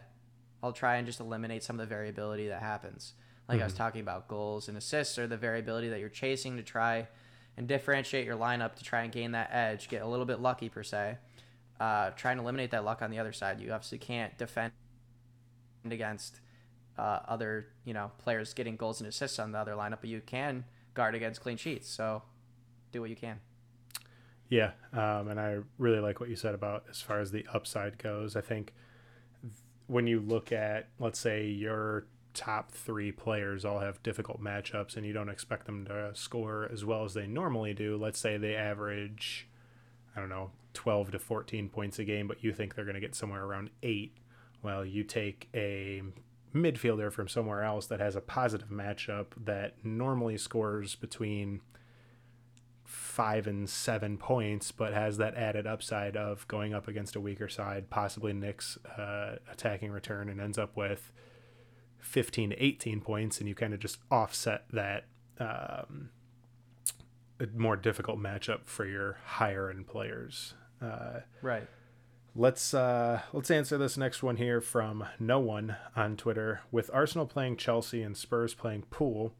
I'll 0.63 0.73
try 0.73 0.97
and 0.97 1.07
just 1.07 1.21
eliminate 1.21 1.63
some 1.63 1.79
of 1.79 1.87
the 1.87 1.95
variability 1.95 2.49
that 2.49 2.61
happens. 2.63 3.13
Like 3.49 3.61
I 3.61 3.65
was 3.65 3.75
Mhm. 3.75 3.79
talking 3.79 4.01
about 4.01 4.27
goals 4.29 4.69
and 4.69 4.79
assists 4.79 5.19
or 5.19 5.27
the 5.27 5.37
variability 5.37 5.91
that 5.91 6.01
you're 6.01 6.09
chasing 6.09 6.57
to 6.57 6.63
try 6.63 7.09
and 7.57 7.69
differentiate 7.69 8.25
your 8.25 8.37
lineup 8.37 8.75
to 8.77 8.85
try 8.85 9.03
and 9.03 9.13
gain 9.13 9.33
that 9.33 9.51
edge, 9.53 9.89
get 9.89 10.03
a 10.03 10.07
little 10.07 10.25
bit 10.25 10.41
lucky 10.41 10.69
per 10.69 10.83
se. 10.83 11.19
Uh, 11.79 12.11
try 12.11 12.33
and 12.33 12.41
eliminate 12.41 12.71
that 12.71 12.85
luck 12.85 13.03
on 13.03 13.11
the 13.11 13.19
other 13.19 13.33
side. 13.33 13.61
You 13.61 13.73
obviously 13.73 13.99
can't 13.99 14.37
defend 14.39 14.73
against 15.85 16.41
uh, 16.99 17.21
other 17.27 17.67
you 17.85 17.95
know 17.95 18.11
players 18.19 18.55
getting 18.55 18.77
goals 18.77 19.01
and 19.01 19.09
assists 19.09 19.39
on 19.39 19.53
the 19.53 19.59
other 19.59 19.73
lineup, 19.73 19.99
but 20.01 20.11
you 20.11 20.21
can 20.21 20.65
guard 20.95 21.15
against 21.15 21.41
clean 21.41 21.57
sheets. 21.57 21.89
So 21.89 22.23
do 22.93 23.01
what 23.01 23.11
you 23.11 23.17
can. 23.17 23.41
Yeah, 24.49 24.73
um, 24.93 25.29
and 25.29 25.41
I 25.41 25.59
really 25.79 26.01
like 26.01 26.21
what 26.21 26.29
you 26.29 26.37
said 26.37 26.55
about 26.55 26.85
as 26.91 27.01
far 27.01 27.21
as 27.21 27.31
the 27.31 27.47
upside 27.53 27.99
goes. 27.99 28.37
I 28.37 28.41
think 28.41 28.73
when 29.87 30.07
you 30.07 30.21
look 30.21 30.53
at, 30.53 30.89
let's 30.99 31.19
say, 31.19 31.47
your 31.47 32.07
top 32.35 32.73
three 32.73 33.13
players 33.13 33.65
all 33.65 33.79
have 33.79 34.03
difficult 34.03 34.43
matchups 34.43 34.97
and 34.97 35.07
you 35.07 35.13
don't 35.13 35.29
expect 35.29 35.67
them 35.67 35.87
to 35.87 36.11
score 36.15 36.69
as 36.73 36.85
well 36.85 37.05
as 37.05 37.15
they 37.15 37.27
normally 37.27 37.73
do, 37.73 37.97
let's 37.97 38.19
say 38.19 38.37
they 38.37 38.55
average, 38.55 39.49
I 40.17 40.21
don't 40.21 40.29
know, 40.29 40.51
12 40.75 41.13
to 41.13 41.19
14 41.19 41.69
points 41.69 41.99
a 41.99 42.05
game, 42.05 42.27
but 42.27 42.43
you 42.43 42.53
think 42.53 42.75
they're 42.75 42.85
going 42.85 42.97
to 42.97 43.01
get 43.01 43.15
somewhere 43.15 43.45
around 43.45 43.71
eight. 43.83 44.17
Well, 44.63 44.85
you 44.85 45.05
take 45.05 45.49
a 45.55 46.03
midfielder 46.55 47.13
from 47.13 47.29
somewhere 47.29 47.63
else 47.63 47.87
that 47.87 48.01
has 48.01 48.15
a 48.17 48.21
positive 48.21 48.69
matchup 48.69 49.27
that 49.37 49.85
normally 49.85 50.39
scores 50.39 50.95
between 50.95 51.61
five 52.85 53.47
and 53.47 53.69
seven 53.69 54.17
points, 54.17 54.71
but 54.71 54.93
has 54.93 55.17
that 55.17 55.35
added 55.35 55.67
upside 55.67 56.17
of 56.17 56.47
going 56.49 56.73
up 56.75 56.87
against 56.87 57.17
a 57.17 57.21
weaker 57.21 57.49
side, 57.49 57.91
possibly 57.91 58.33
Nick's 58.33 58.77
uh, 58.99 59.37
attacking 59.51 59.91
return, 59.91 60.29
and 60.29 60.41
ends 60.41 60.59
up 60.59 60.77
with 60.77 61.13
15 61.99 62.51
to 62.51 62.65
18 62.65 63.01
points, 63.01 63.39
and 63.41 63.49
you 63.49 63.55
kind 63.55 63.73
of 63.75 63.81
just 63.81 63.99
offset 64.11 64.65
that 64.73 65.07
um, 65.41 66.11
more 67.57 67.77
difficult 67.77 68.19
matchup 68.19 68.65
for 68.65 68.87
your 68.87 69.19
higher 69.25 69.71
end 69.71 69.87
players. 69.87 70.55
Uh, 70.81 71.21
Right. 71.43 71.67
Let's 72.37 72.75
uh, 72.75 73.21
let's 73.33 73.51
answer 73.53 73.79
this 73.79 73.97
next 73.97 74.21
one 74.21 74.39
here 74.39 74.61
from 74.61 75.05
no 75.21 75.39
one 75.39 75.77
on 75.95 76.17
Twitter. 76.17 76.63
With 76.73 76.91
Arsenal 76.93 77.27
playing 77.27 77.59
Chelsea 77.59 78.03
and 78.03 78.17
Spurs 78.17 78.55
playing 78.55 78.83
Pool, 78.91 79.33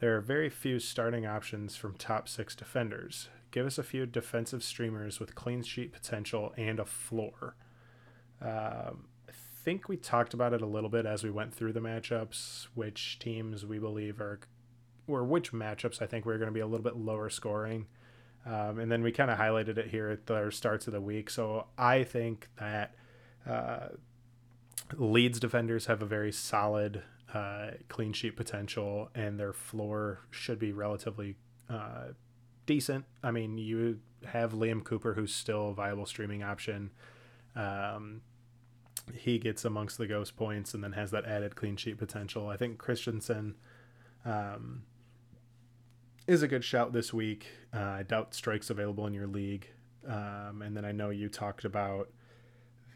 There 0.00 0.16
are 0.16 0.20
very 0.20 0.48
few 0.48 0.78
starting 0.78 1.26
options 1.26 1.74
from 1.74 1.94
top 1.94 2.28
six 2.28 2.54
defenders. 2.54 3.28
Give 3.50 3.66
us 3.66 3.78
a 3.78 3.82
few 3.82 4.06
defensive 4.06 4.62
streamers 4.62 5.18
with 5.18 5.34
clean 5.34 5.62
sheet 5.62 5.92
potential 5.92 6.52
and 6.56 6.78
a 6.78 6.84
floor. 6.84 7.56
Um, 8.40 9.08
I 9.28 9.32
think 9.64 9.88
we 9.88 9.96
talked 9.96 10.34
about 10.34 10.52
it 10.52 10.62
a 10.62 10.66
little 10.66 10.90
bit 10.90 11.04
as 11.04 11.24
we 11.24 11.30
went 11.30 11.52
through 11.52 11.72
the 11.72 11.80
matchups, 11.80 12.68
which 12.74 13.18
teams 13.18 13.66
we 13.66 13.80
believe 13.80 14.20
are, 14.20 14.38
or 15.08 15.24
which 15.24 15.52
matchups 15.52 16.00
I 16.00 16.06
think 16.06 16.24
we're 16.24 16.38
going 16.38 16.46
to 16.46 16.52
be 16.54 16.60
a 16.60 16.66
little 16.66 16.84
bit 16.84 16.96
lower 16.96 17.28
scoring. 17.28 17.86
Um, 18.48 18.78
and 18.78 18.90
then 18.90 19.02
we 19.02 19.12
kind 19.12 19.30
of 19.30 19.38
highlighted 19.38 19.76
it 19.76 19.88
here 19.88 20.08
at 20.08 20.26
the 20.26 20.50
starts 20.50 20.86
of 20.86 20.94
the 20.94 21.00
week. 21.00 21.28
So 21.28 21.66
I 21.76 22.02
think 22.02 22.48
that 22.58 22.94
uh, 23.46 23.88
Leeds 24.96 25.38
defenders 25.38 25.86
have 25.86 26.00
a 26.00 26.06
very 26.06 26.32
solid 26.32 27.02
uh, 27.34 27.72
clean 27.88 28.14
sheet 28.14 28.36
potential, 28.36 29.10
and 29.14 29.38
their 29.38 29.52
floor 29.52 30.20
should 30.30 30.58
be 30.58 30.72
relatively 30.72 31.36
uh, 31.68 32.12
decent. 32.64 33.04
I 33.22 33.32
mean, 33.32 33.58
you 33.58 34.00
have 34.24 34.52
Liam 34.52 34.82
Cooper, 34.82 35.14
who's 35.14 35.34
still 35.34 35.70
a 35.70 35.74
viable 35.74 36.06
streaming 36.06 36.42
option. 36.42 36.90
Um, 37.54 38.22
he 39.14 39.38
gets 39.38 39.64
amongst 39.64 39.98
the 39.98 40.06
ghost 40.06 40.36
points 40.36 40.74
and 40.74 40.82
then 40.82 40.92
has 40.92 41.10
that 41.10 41.24
added 41.24 41.56
clean 41.56 41.76
sheet 41.76 41.98
potential. 41.98 42.48
I 42.48 42.56
think 42.56 42.78
Kristensen 42.78 43.54
um, 44.24 44.82
is 46.28 46.42
a 46.42 46.48
good 46.48 46.62
shout 46.62 46.92
this 46.92 47.12
week. 47.12 47.46
Uh, 47.74 47.80
I 47.80 48.02
doubt 48.02 48.32
Struijk's 48.32 48.68
available 48.68 49.06
in 49.06 49.14
your 49.14 49.26
league. 49.26 49.70
Um, 50.06 50.62
and 50.62 50.76
then 50.76 50.84
I 50.84 50.92
know 50.92 51.08
you 51.08 51.28
talked 51.28 51.64
about 51.64 52.10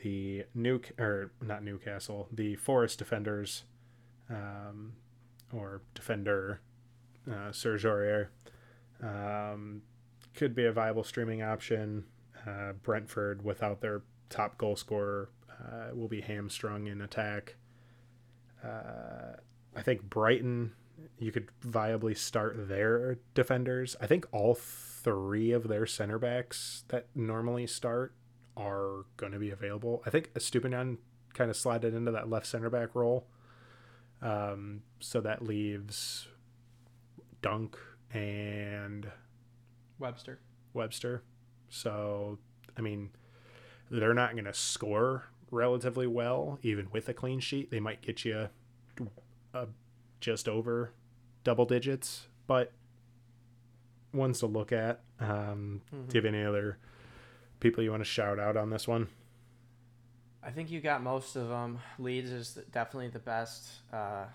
the 0.02 0.44
new 0.54 0.80
or 0.98 1.32
not 1.40 1.64
Newcastle, 1.64 2.28
the 2.30 2.56
Forest 2.56 2.98
defenders, 2.98 3.64
um, 4.28 4.92
or 5.52 5.80
defender, 5.94 6.60
uh, 7.30 7.52
Serge 7.52 7.84
Aurier, 7.84 8.28
um, 9.02 9.82
could 10.34 10.54
be 10.54 10.66
a 10.66 10.72
viable 10.72 11.04
streaming 11.04 11.42
option. 11.42 12.04
Uh, 12.46 12.72
Brentford, 12.82 13.42
without 13.42 13.80
their 13.80 14.02
top 14.28 14.58
goal 14.58 14.76
scorer, 14.76 15.30
uh, 15.50 15.94
will 15.94 16.08
be 16.08 16.20
hamstrung 16.20 16.86
in 16.86 17.00
attack. 17.00 17.56
Uh, 18.62 19.36
I 19.74 19.82
think 19.82 20.02
Brighton, 20.02 20.72
you 21.18 21.32
could 21.32 21.48
viably 21.64 22.16
start 22.16 22.68
their 22.68 23.18
defenders. 23.34 23.96
I 24.00 24.06
think 24.06 24.26
all 24.32 24.54
three 24.54 25.52
of 25.52 25.68
their 25.68 25.86
center 25.86 26.18
backs 26.18 26.84
that 26.88 27.06
normally 27.14 27.66
start 27.66 28.14
are 28.56 29.06
going 29.16 29.32
to 29.32 29.38
be 29.38 29.50
available. 29.50 30.02
I 30.06 30.10
think 30.10 30.32
Estupiñán 30.34 30.98
kind 31.34 31.50
of 31.50 31.56
slided 31.56 31.94
into 31.94 32.10
that 32.10 32.28
left 32.28 32.46
center 32.46 32.70
back 32.70 32.94
role. 32.94 33.26
Um, 34.20 34.82
so 35.00 35.20
that 35.20 35.42
leaves 35.42 36.28
Dunk 37.40 37.76
and 38.12 39.10
Webster. 39.98 40.40
Webster. 40.74 41.22
So, 41.68 42.38
I 42.76 42.80
mean, 42.82 43.10
they're 43.90 44.14
not 44.14 44.32
going 44.32 44.44
to 44.44 44.54
score 44.54 45.24
relatively 45.50 46.06
well, 46.06 46.58
even 46.62 46.88
with 46.92 47.08
a 47.08 47.14
clean 47.14 47.40
sheet. 47.40 47.70
They 47.70 47.80
might 47.80 48.02
get 48.02 48.24
you 48.24 48.48
uh, 49.54 49.66
just 50.22 50.48
over 50.48 50.92
double 51.44 51.66
digits, 51.66 52.28
but 52.46 52.72
ones 54.14 54.38
to 54.40 54.46
look 54.46 54.72
at. 54.72 55.00
Um, 55.20 55.82
Mhm. 55.92 56.08
Do 56.08 56.18
you 56.18 56.24
have 56.24 56.34
any 56.34 56.44
other 56.44 56.78
people 57.60 57.82
you 57.82 57.90
want 57.90 58.00
to 58.02 58.08
shout 58.08 58.38
out 58.38 58.56
on 58.56 58.70
this 58.70 58.86
one? 58.88 59.08
I 60.42 60.50
think 60.50 60.70
you 60.70 60.80
got 60.80 61.02
most 61.02 61.36
of 61.36 61.48
them. 61.48 61.80
Leeds 61.98 62.30
is 62.30 62.54
definitely 62.72 63.08
the 63.08 63.18
best, 63.20 63.82
uh, 63.92 64.26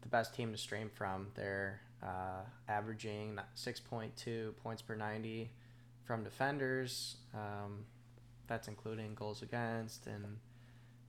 the 0.00 0.08
best 0.08 0.34
team 0.34 0.52
to 0.52 0.58
stream 0.58 0.88
from. 0.90 1.30
They're 1.34 1.80
uh, 2.02 2.42
averaging 2.68 3.38
six 3.54 3.78
point 3.80 4.16
two 4.16 4.54
points 4.62 4.82
per 4.82 4.94
ninety 4.94 5.50
from 6.04 6.24
defenders. 6.24 7.16
Um, 7.34 7.86
that's 8.48 8.68
including 8.68 9.14
goals 9.14 9.40
against, 9.42 10.06
and 10.06 10.38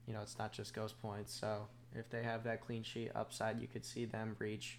you 0.06 0.12
know 0.14 0.22
it's 0.22 0.38
not 0.38 0.52
just 0.52 0.72
ghost 0.74 1.00
points. 1.02 1.32
So 1.34 1.68
if 1.94 2.10
they 2.10 2.22
have 2.22 2.44
that 2.44 2.60
clean 2.60 2.82
sheet 2.82 3.10
upside, 3.14 3.60
you 3.60 3.66
could 3.68 3.84
see 3.84 4.04
them 4.04 4.36
reach 4.38 4.78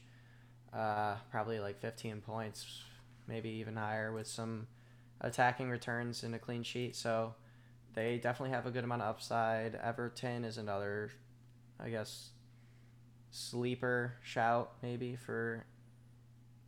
uh, 0.73 1.15
probably 1.31 1.59
like 1.59 1.79
fifteen 1.79 2.21
points, 2.21 2.83
maybe 3.27 3.49
even 3.49 3.75
higher 3.75 4.11
with 4.11 4.27
some 4.27 4.67
attacking 5.21 5.69
returns 5.69 6.23
and 6.23 6.35
a 6.35 6.39
clean 6.39 6.63
sheet. 6.63 6.95
So 6.95 7.35
they 7.93 8.17
definitely 8.17 8.53
have 8.53 8.65
a 8.65 8.71
good 8.71 8.83
amount 8.83 9.01
of 9.01 9.09
upside. 9.09 9.75
Everton 9.75 10.43
is 10.43 10.57
another, 10.57 11.11
I 11.79 11.89
guess, 11.89 12.29
sleeper 13.31 14.13
shout 14.23 14.73
maybe 14.81 15.15
for 15.15 15.65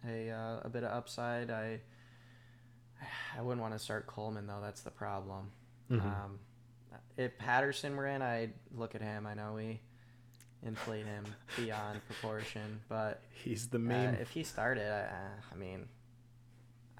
a 0.07 0.29
uh, 0.29 0.59
a 0.63 0.69
bit 0.69 0.83
of 0.83 0.91
upside. 0.91 1.49
I 1.49 1.81
I 3.37 3.41
wouldn't 3.41 3.61
want 3.61 3.73
to 3.73 3.79
start 3.79 4.07
Coleman 4.07 4.47
though. 4.47 4.61
That's 4.61 4.81
the 4.81 4.91
problem. 4.91 5.51
Mhm. 5.91 6.01
Um, 6.01 6.39
if 7.17 7.37
Patterson 7.37 7.95
were 7.95 8.07
in, 8.07 8.21
I'd 8.21 8.53
look 8.73 8.95
at 8.95 9.01
him. 9.01 9.25
I 9.25 9.33
know 9.33 9.53
we 9.55 9.81
inflate 10.65 11.05
him 11.05 11.25
beyond 11.55 12.01
proportion, 12.07 12.79
but 12.89 13.21
He's 13.43 13.67
the 13.67 13.77
uh, 13.77 14.21
if 14.21 14.29
he 14.31 14.43
started, 14.43 14.89
I, 14.91 15.09
I 15.53 15.55
mean, 15.57 15.87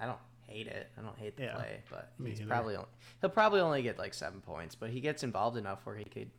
I 0.00 0.06
don't 0.06 0.18
hate 0.46 0.66
it. 0.66 0.88
I 0.98 1.02
don't 1.02 1.18
hate 1.18 1.36
the 1.36 1.44
Yeah, 1.44 1.54
play, 1.54 1.80
but 1.90 2.12
he's 2.24 2.40
either. 2.40 2.48
probably 2.48 2.76
only, 2.76 2.88
he'll 3.20 3.30
probably 3.30 3.60
only 3.60 3.82
get 3.82 3.98
like 3.98 4.14
seven 4.14 4.40
points, 4.40 4.74
but 4.74 4.90
he 4.90 5.00
gets 5.00 5.22
involved 5.22 5.56
enough 5.56 5.80
where 5.84 5.96
he 5.96 6.04
could 6.04 6.30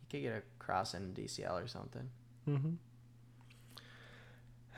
he 0.00 0.06
could 0.10 0.22
get 0.22 0.32
a 0.32 0.42
cross 0.58 0.94
in 0.94 1.12
DCL 1.14 1.62
or 1.62 1.68
something. 1.68 2.08
Mm-hmm. 2.48 2.70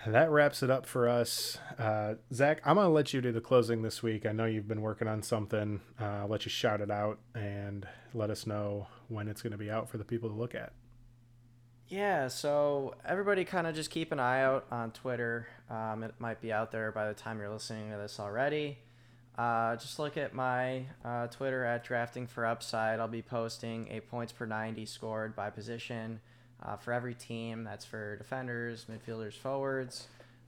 That 0.04 0.30
wraps 0.32 0.64
it 0.64 0.70
up 0.70 0.84
for 0.84 1.08
us. 1.08 1.58
Uh, 1.78 2.14
Zach, 2.34 2.60
I'm 2.64 2.74
going 2.74 2.88
to 2.88 2.92
let 2.92 3.14
you 3.14 3.20
do 3.20 3.30
the 3.30 3.40
closing 3.40 3.82
this 3.82 4.02
week. 4.02 4.26
I 4.26 4.32
know 4.32 4.46
you've 4.46 4.66
been 4.66 4.80
working 4.82 5.06
on 5.06 5.22
something. 5.22 5.80
Uh, 6.00 6.04
I'll 6.04 6.26
let 6.28 6.44
you 6.44 6.50
shout 6.50 6.80
it 6.80 6.90
out 6.90 7.20
and 7.36 7.86
let 8.12 8.28
us 8.28 8.44
know 8.44 8.88
when 9.06 9.28
it's 9.28 9.42
going 9.42 9.52
to 9.52 9.58
be 9.58 9.70
out 9.70 9.88
for 9.88 9.98
the 9.98 10.04
people 10.04 10.28
to 10.28 10.34
look 10.34 10.56
at. 10.56 10.72
Yeah, 11.88 12.28
so 12.28 12.94
everybody 13.04 13.44
kind 13.44 13.66
of 13.66 13.74
just 13.74 13.90
keep 13.90 14.12
an 14.12 14.20
eye 14.20 14.42
out 14.42 14.66
on 14.70 14.92
Twitter. 14.92 15.46
Um, 15.68 16.02
it 16.02 16.14
might 16.18 16.40
be 16.40 16.52
out 16.52 16.72
there 16.72 16.90
by 16.90 17.08
the 17.08 17.14
time 17.14 17.38
you're 17.38 17.50
listening 17.50 17.90
to 17.90 17.98
this 17.98 18.18
already. 18.18 18.78
Uh, 19.36 19.76
just 19.76 19.98
look 19.98 20.16
at 20.16 20.34
my 20.34 20.84
uh, 21.04 21.26
Twitter 21.26 21.64
at 21.64 21.84
Drafting 21.84 22.26
for 22.26 22.46
Upside. 22.46 23.00
I'll 23.00 23.08
be 23.08 23.22
posting 23.22 23.88
a 23.90 24.00
points 24.00 24.32
per 24.32 24.46
90 24.46 24.86
scored 24.86 25.34
by 25.34 25.50
position 25.50 26.20
uh, 26.62 26.76
for 26.76 26.92
every 26.92 27.14
team. 27.14 27.64
That's 27.64 27.84
for 27.84 28.16
defenders, 28.16 28.86
midfielders, 28.90 29.34
forwards, 29.34 30.06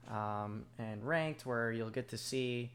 um, 0.09 0.65
and 0.77 1.05
ranked, 1.05 1.45
where 1.45 1.71
you'll 1.71 1.89
get 1.89 2.09
to 2.09 2.17
see 2.17 2.71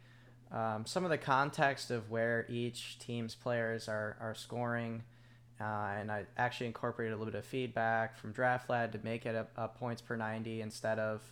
um, 0.53 0.85
some 0.85 1.05
of 1.05 1.11
the 1.11 1.19
context 1.19 1.91
of 1.91 2.11
where 2.11 2.45
each 2.49 2.99
team's 2.99 3.35
players 3.35 3.89
are, 3.89 4.17
are 4.21 4.35
scoring. 4.35 5.05
Uh, 5.61 5.91
and 5.99 6.11
I 6.11 6.25
actually 6.39 6.69
incorporated 6.69 7.13
a 7.13 7.17
little 7.19 7.33
bit 7.33 7.39
of 7.39 7.45
feedback 7.45 8.17
from 8.17 8.33
DraftLad 8.33 8.93
to 8.93 9.01
make 9.05 9.27
it 9.27 9.35
a, 9.35 9.47
a 9.57 9.69
points 9.69 10.01
per 10.01 10.17
90 10.17 10.63
instead 10.63 10.99
of 10.99 11.23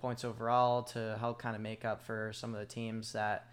points 0.00 0.24
overall 0.24 0.82
to 0.82 1.16
help 1.20 1.38
kind 1.38 1.54
of 1.54 1.60
make 1.60 1.84
up 1.84 2.02
for 2.02 2.32
some 2.32 2.54
of 2.54 2.60
the 2.60 2.66
teams 2.66 3.12
that 3.12 3.46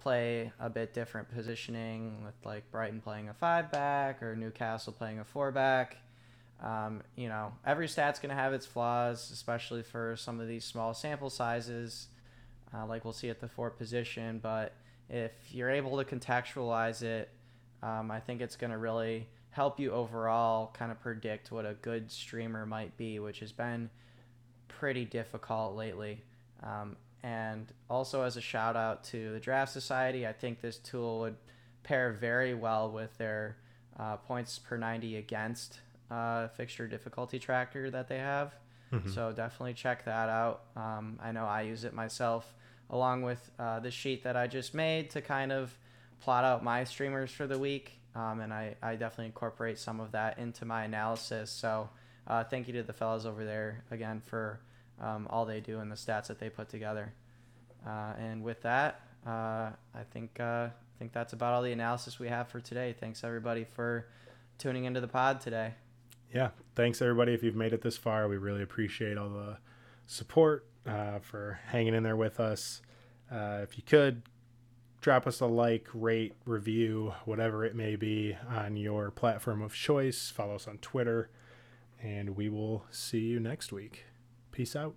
play 0.00 0.52
a 0.58 0.68
bit 0.68 0.92
different 0.92 1.30
positioning 1.30 2.24
with 2.24 2.34
like 2.44 2.70
Brighton 2.70 3.00
playing 3.00 3.28
a 3.28 3.34
five 3.34 3.70
back 3.70 4.22
or 4.22 4.34
Newcastle 4.36 4.92
playing 4.92 5.18
a 5.18 5.24
four 5.24 5.50
back. 5.50 5.96
Um, 6.62 7.02
you 7.16 7.28
know, 7.28 7.52
every 7.64 7.88
stat's 7.88 8.18
going 8.18 8.34
to 8.34 8.40
have 8.40 8.52
its 8.52 8.66
flaws, 8.66 9.30
especially 9.30 9.82
for 9.82 10.14
some 10.16 10.40
of 10.40 10.48
these 10.48 10.64
small 10.64 10.92
sample 10.92 11.30
sizes, 11.30 12.08
uh, 12.74 12.86
like 12.86 13.04
we'll 13.04 13.14
see 13.14 13.30
at 13.30 13.40
the 13.40 13.48
four 13.48 13.70
position. 13.70 14.40
But 14.42 14.74
if 15.08 15.32
you're 15.50 15.70
able 15.70 16.02
to 16.02 16.04
contextualize 16.04 17.02
it, 17.02 17.30
um, 17.82 18.10
I 18.10 18.20
think 18.20 18.42
it's 18.42 18.56
going 18.56 18.72
to 18.72 18.78
really 18.78 19.26
help 19.50 19.80
you 19.80 19.90
overall 19.92 20.70
kind 20.72 20.90
of 20.92 21.00
predict 21.00 21.50
what 21.50 21.66
a 21.66 21.74
good 21.74 22.10
streamer 22.10 22.64
might 22.66 22.96
be, 22.96 23.18
which 23.18 23.40
has 23.40 23.52
been 23.52 23.90
pretty 24.68 25.04
difficult 25.04 25.74
lately. 25.76 26.22
Um, 26.62 26.96
and 27.22 27.66
also, 27.88 28.22
as 28.22 28.36
a 28.36 28.40
shout 28.40 28.76
out 28.76 29.04
to 29.04 29.32
the 29.32 29.40
Draft 29.40 29.72
Society, 29.72 30.26
I 30.26 30.32
think 30.32 30.60
this 30.60 30.78
tool 30.78 31.20
would 31.20 31.36
pair 31.82 32.12
very 32.12 32.54
well 32.54 32.90
with 32.90 33.16
their 33.18 33.56
uh, 33.98 34.16
points 34.16 34.58
per 34.58 34.76
90 34.78 35.16
against 35.16 35.80
uh, 36.10 36.48
fixture 36.48 36.86
difficulty 36.88 37.38
tracker 37.38 37.90
that 37.90 38.08
they 38.08 38.18
have. 38.18 38.54
Mhm. 38.92 39.12
So 39.14 39.32
definitely 39.32 39.74
check 39.74 40.04
that 40.06 40.28
out. 40.28 40.62
Um, 40.76 41.18
I 41.22 41.32
know 41.32 41.44
I 41.44 41.62
use 41.62 41.84
it 41.84 41.92
myself 41.92 42.54
along 42.88 43.22
with 43.22 43.50
uh, 43.58 43.80
the 43.80 43.90
sheet 43.90 44.24
that 44.24 44.36
I 44.36 44.46
just 44.46 44.74
made 44.74 45.10
to 45.10 45.20
kind 45.20 45.52
of 45.52 45.76
plot 46.20 46.44
out 46.44 46.64
my 46.64 46.84
streamers 46.84 47.30
for 47.30 47.46
the 47.46 47.58
week. 47.58 47.99
Um, 48.14 48.40
and 48.40 48.52
I, 48.52 48.74
I 48.82 48.96
definitely 48.96 49.26
incorporate 49.26 49.78
some 49.78 50.00
of 50.00 50.12
that 50.12 50.38
into 50.38 50.64
my 50.64 50.84
analysis. 50.84 51.50
So 51.50 51.88
uh, 52.26 52.44
thank 52.44 52.66
you 52.66 52.72
to 52.74 52.82
the 52.82 52.92
fellows 52.92 53.26
over 53.26 53.44
there 53.44 53.84
again 53.90 54.20
for 54.24 54.60
um, 55.00 55.26
all 55.30 55.44
they 55.44 55.60
do 55.60 55.78
and 55.78 55.90
the 55.90 55.96
stats 55.96 56.26
that 56.26 56.38
they 56.38 56.50
put 56.50 56.68
together. 56.68 57.12
Uh, 57.86 58.12
and 58.18 58.42
with 58.42 58.62
that, 58.62 59.00
uh, 59.26 59.70
I 59.94 60.02
think 60.10 60.38
uh, 60.40 60.68
I 60.68 60.98
think 60.98 61.12
that's 61.12 61.32
about 61.32 61.54
all 61.54 61.62
the 61.62 61.72
analysis 61.72 62.18
we 62.18 62.28
have 62.28 62.48
for 62.48 62.60
today. 62.60 62.94
Thanks 62.98 63.24
everybody 63.24 63.64
for 63.64 64.06
tuning 64.58 64.84
into 64.84 65.00
the 65.00 65.08
pod 65.08 65.40
today. 65.40 65.74
Yeah. 66.34 66.50
Thanks, 66.74 67.00
everybody. 67.00 67.32
If 67.32 67.42
you've 67.42 67.56
made 67.56 67.72
it 67.72 67.80
this 67.82 67.96
far, 67.96 68.28
we 68.28 68.36
really 68.36 68.62
appreciate 68.62 69.16
all 69.16 69.30
the 69.30 69.56
support 70.06 70.66
uh, 70.86 71.20
for 71.20 71.58
hanging 71.68 71.94
in 71.94 72.02
there 72.02 72.16
with 72.16 72.38
us. 72.38 72.82
If 73.32 73.76
you 73.76 73.82
could, 73.82 74.22
drop 75.00 75.26
us 75.26 75.40
a 75.40 75.46
like, 75.46 75.88
rate, 75.94 76.34
review, 76.44 77.14
whatever 77.24 77.64
it 77.64 77.74
may 77.74 77.96
be 77.96 78.36
on 78.48 78.76
your 78.76 79.10
platform 79.10 79.62
of 79.62 79.74
choice. 79.74 80.30
Follow 80.30 80.56
us 80.56 80.68
on 80.68 80.78
Twitter, 80.78 81.30
and 82.02 82.36
we 82.36 82.48
will 82.48 82.84
see 82.90 83.20
you 83.20 83.40
next 83.40 83.72
week. 83.72 84.04
Peace 84.52 84.76
out. 84.76 84.94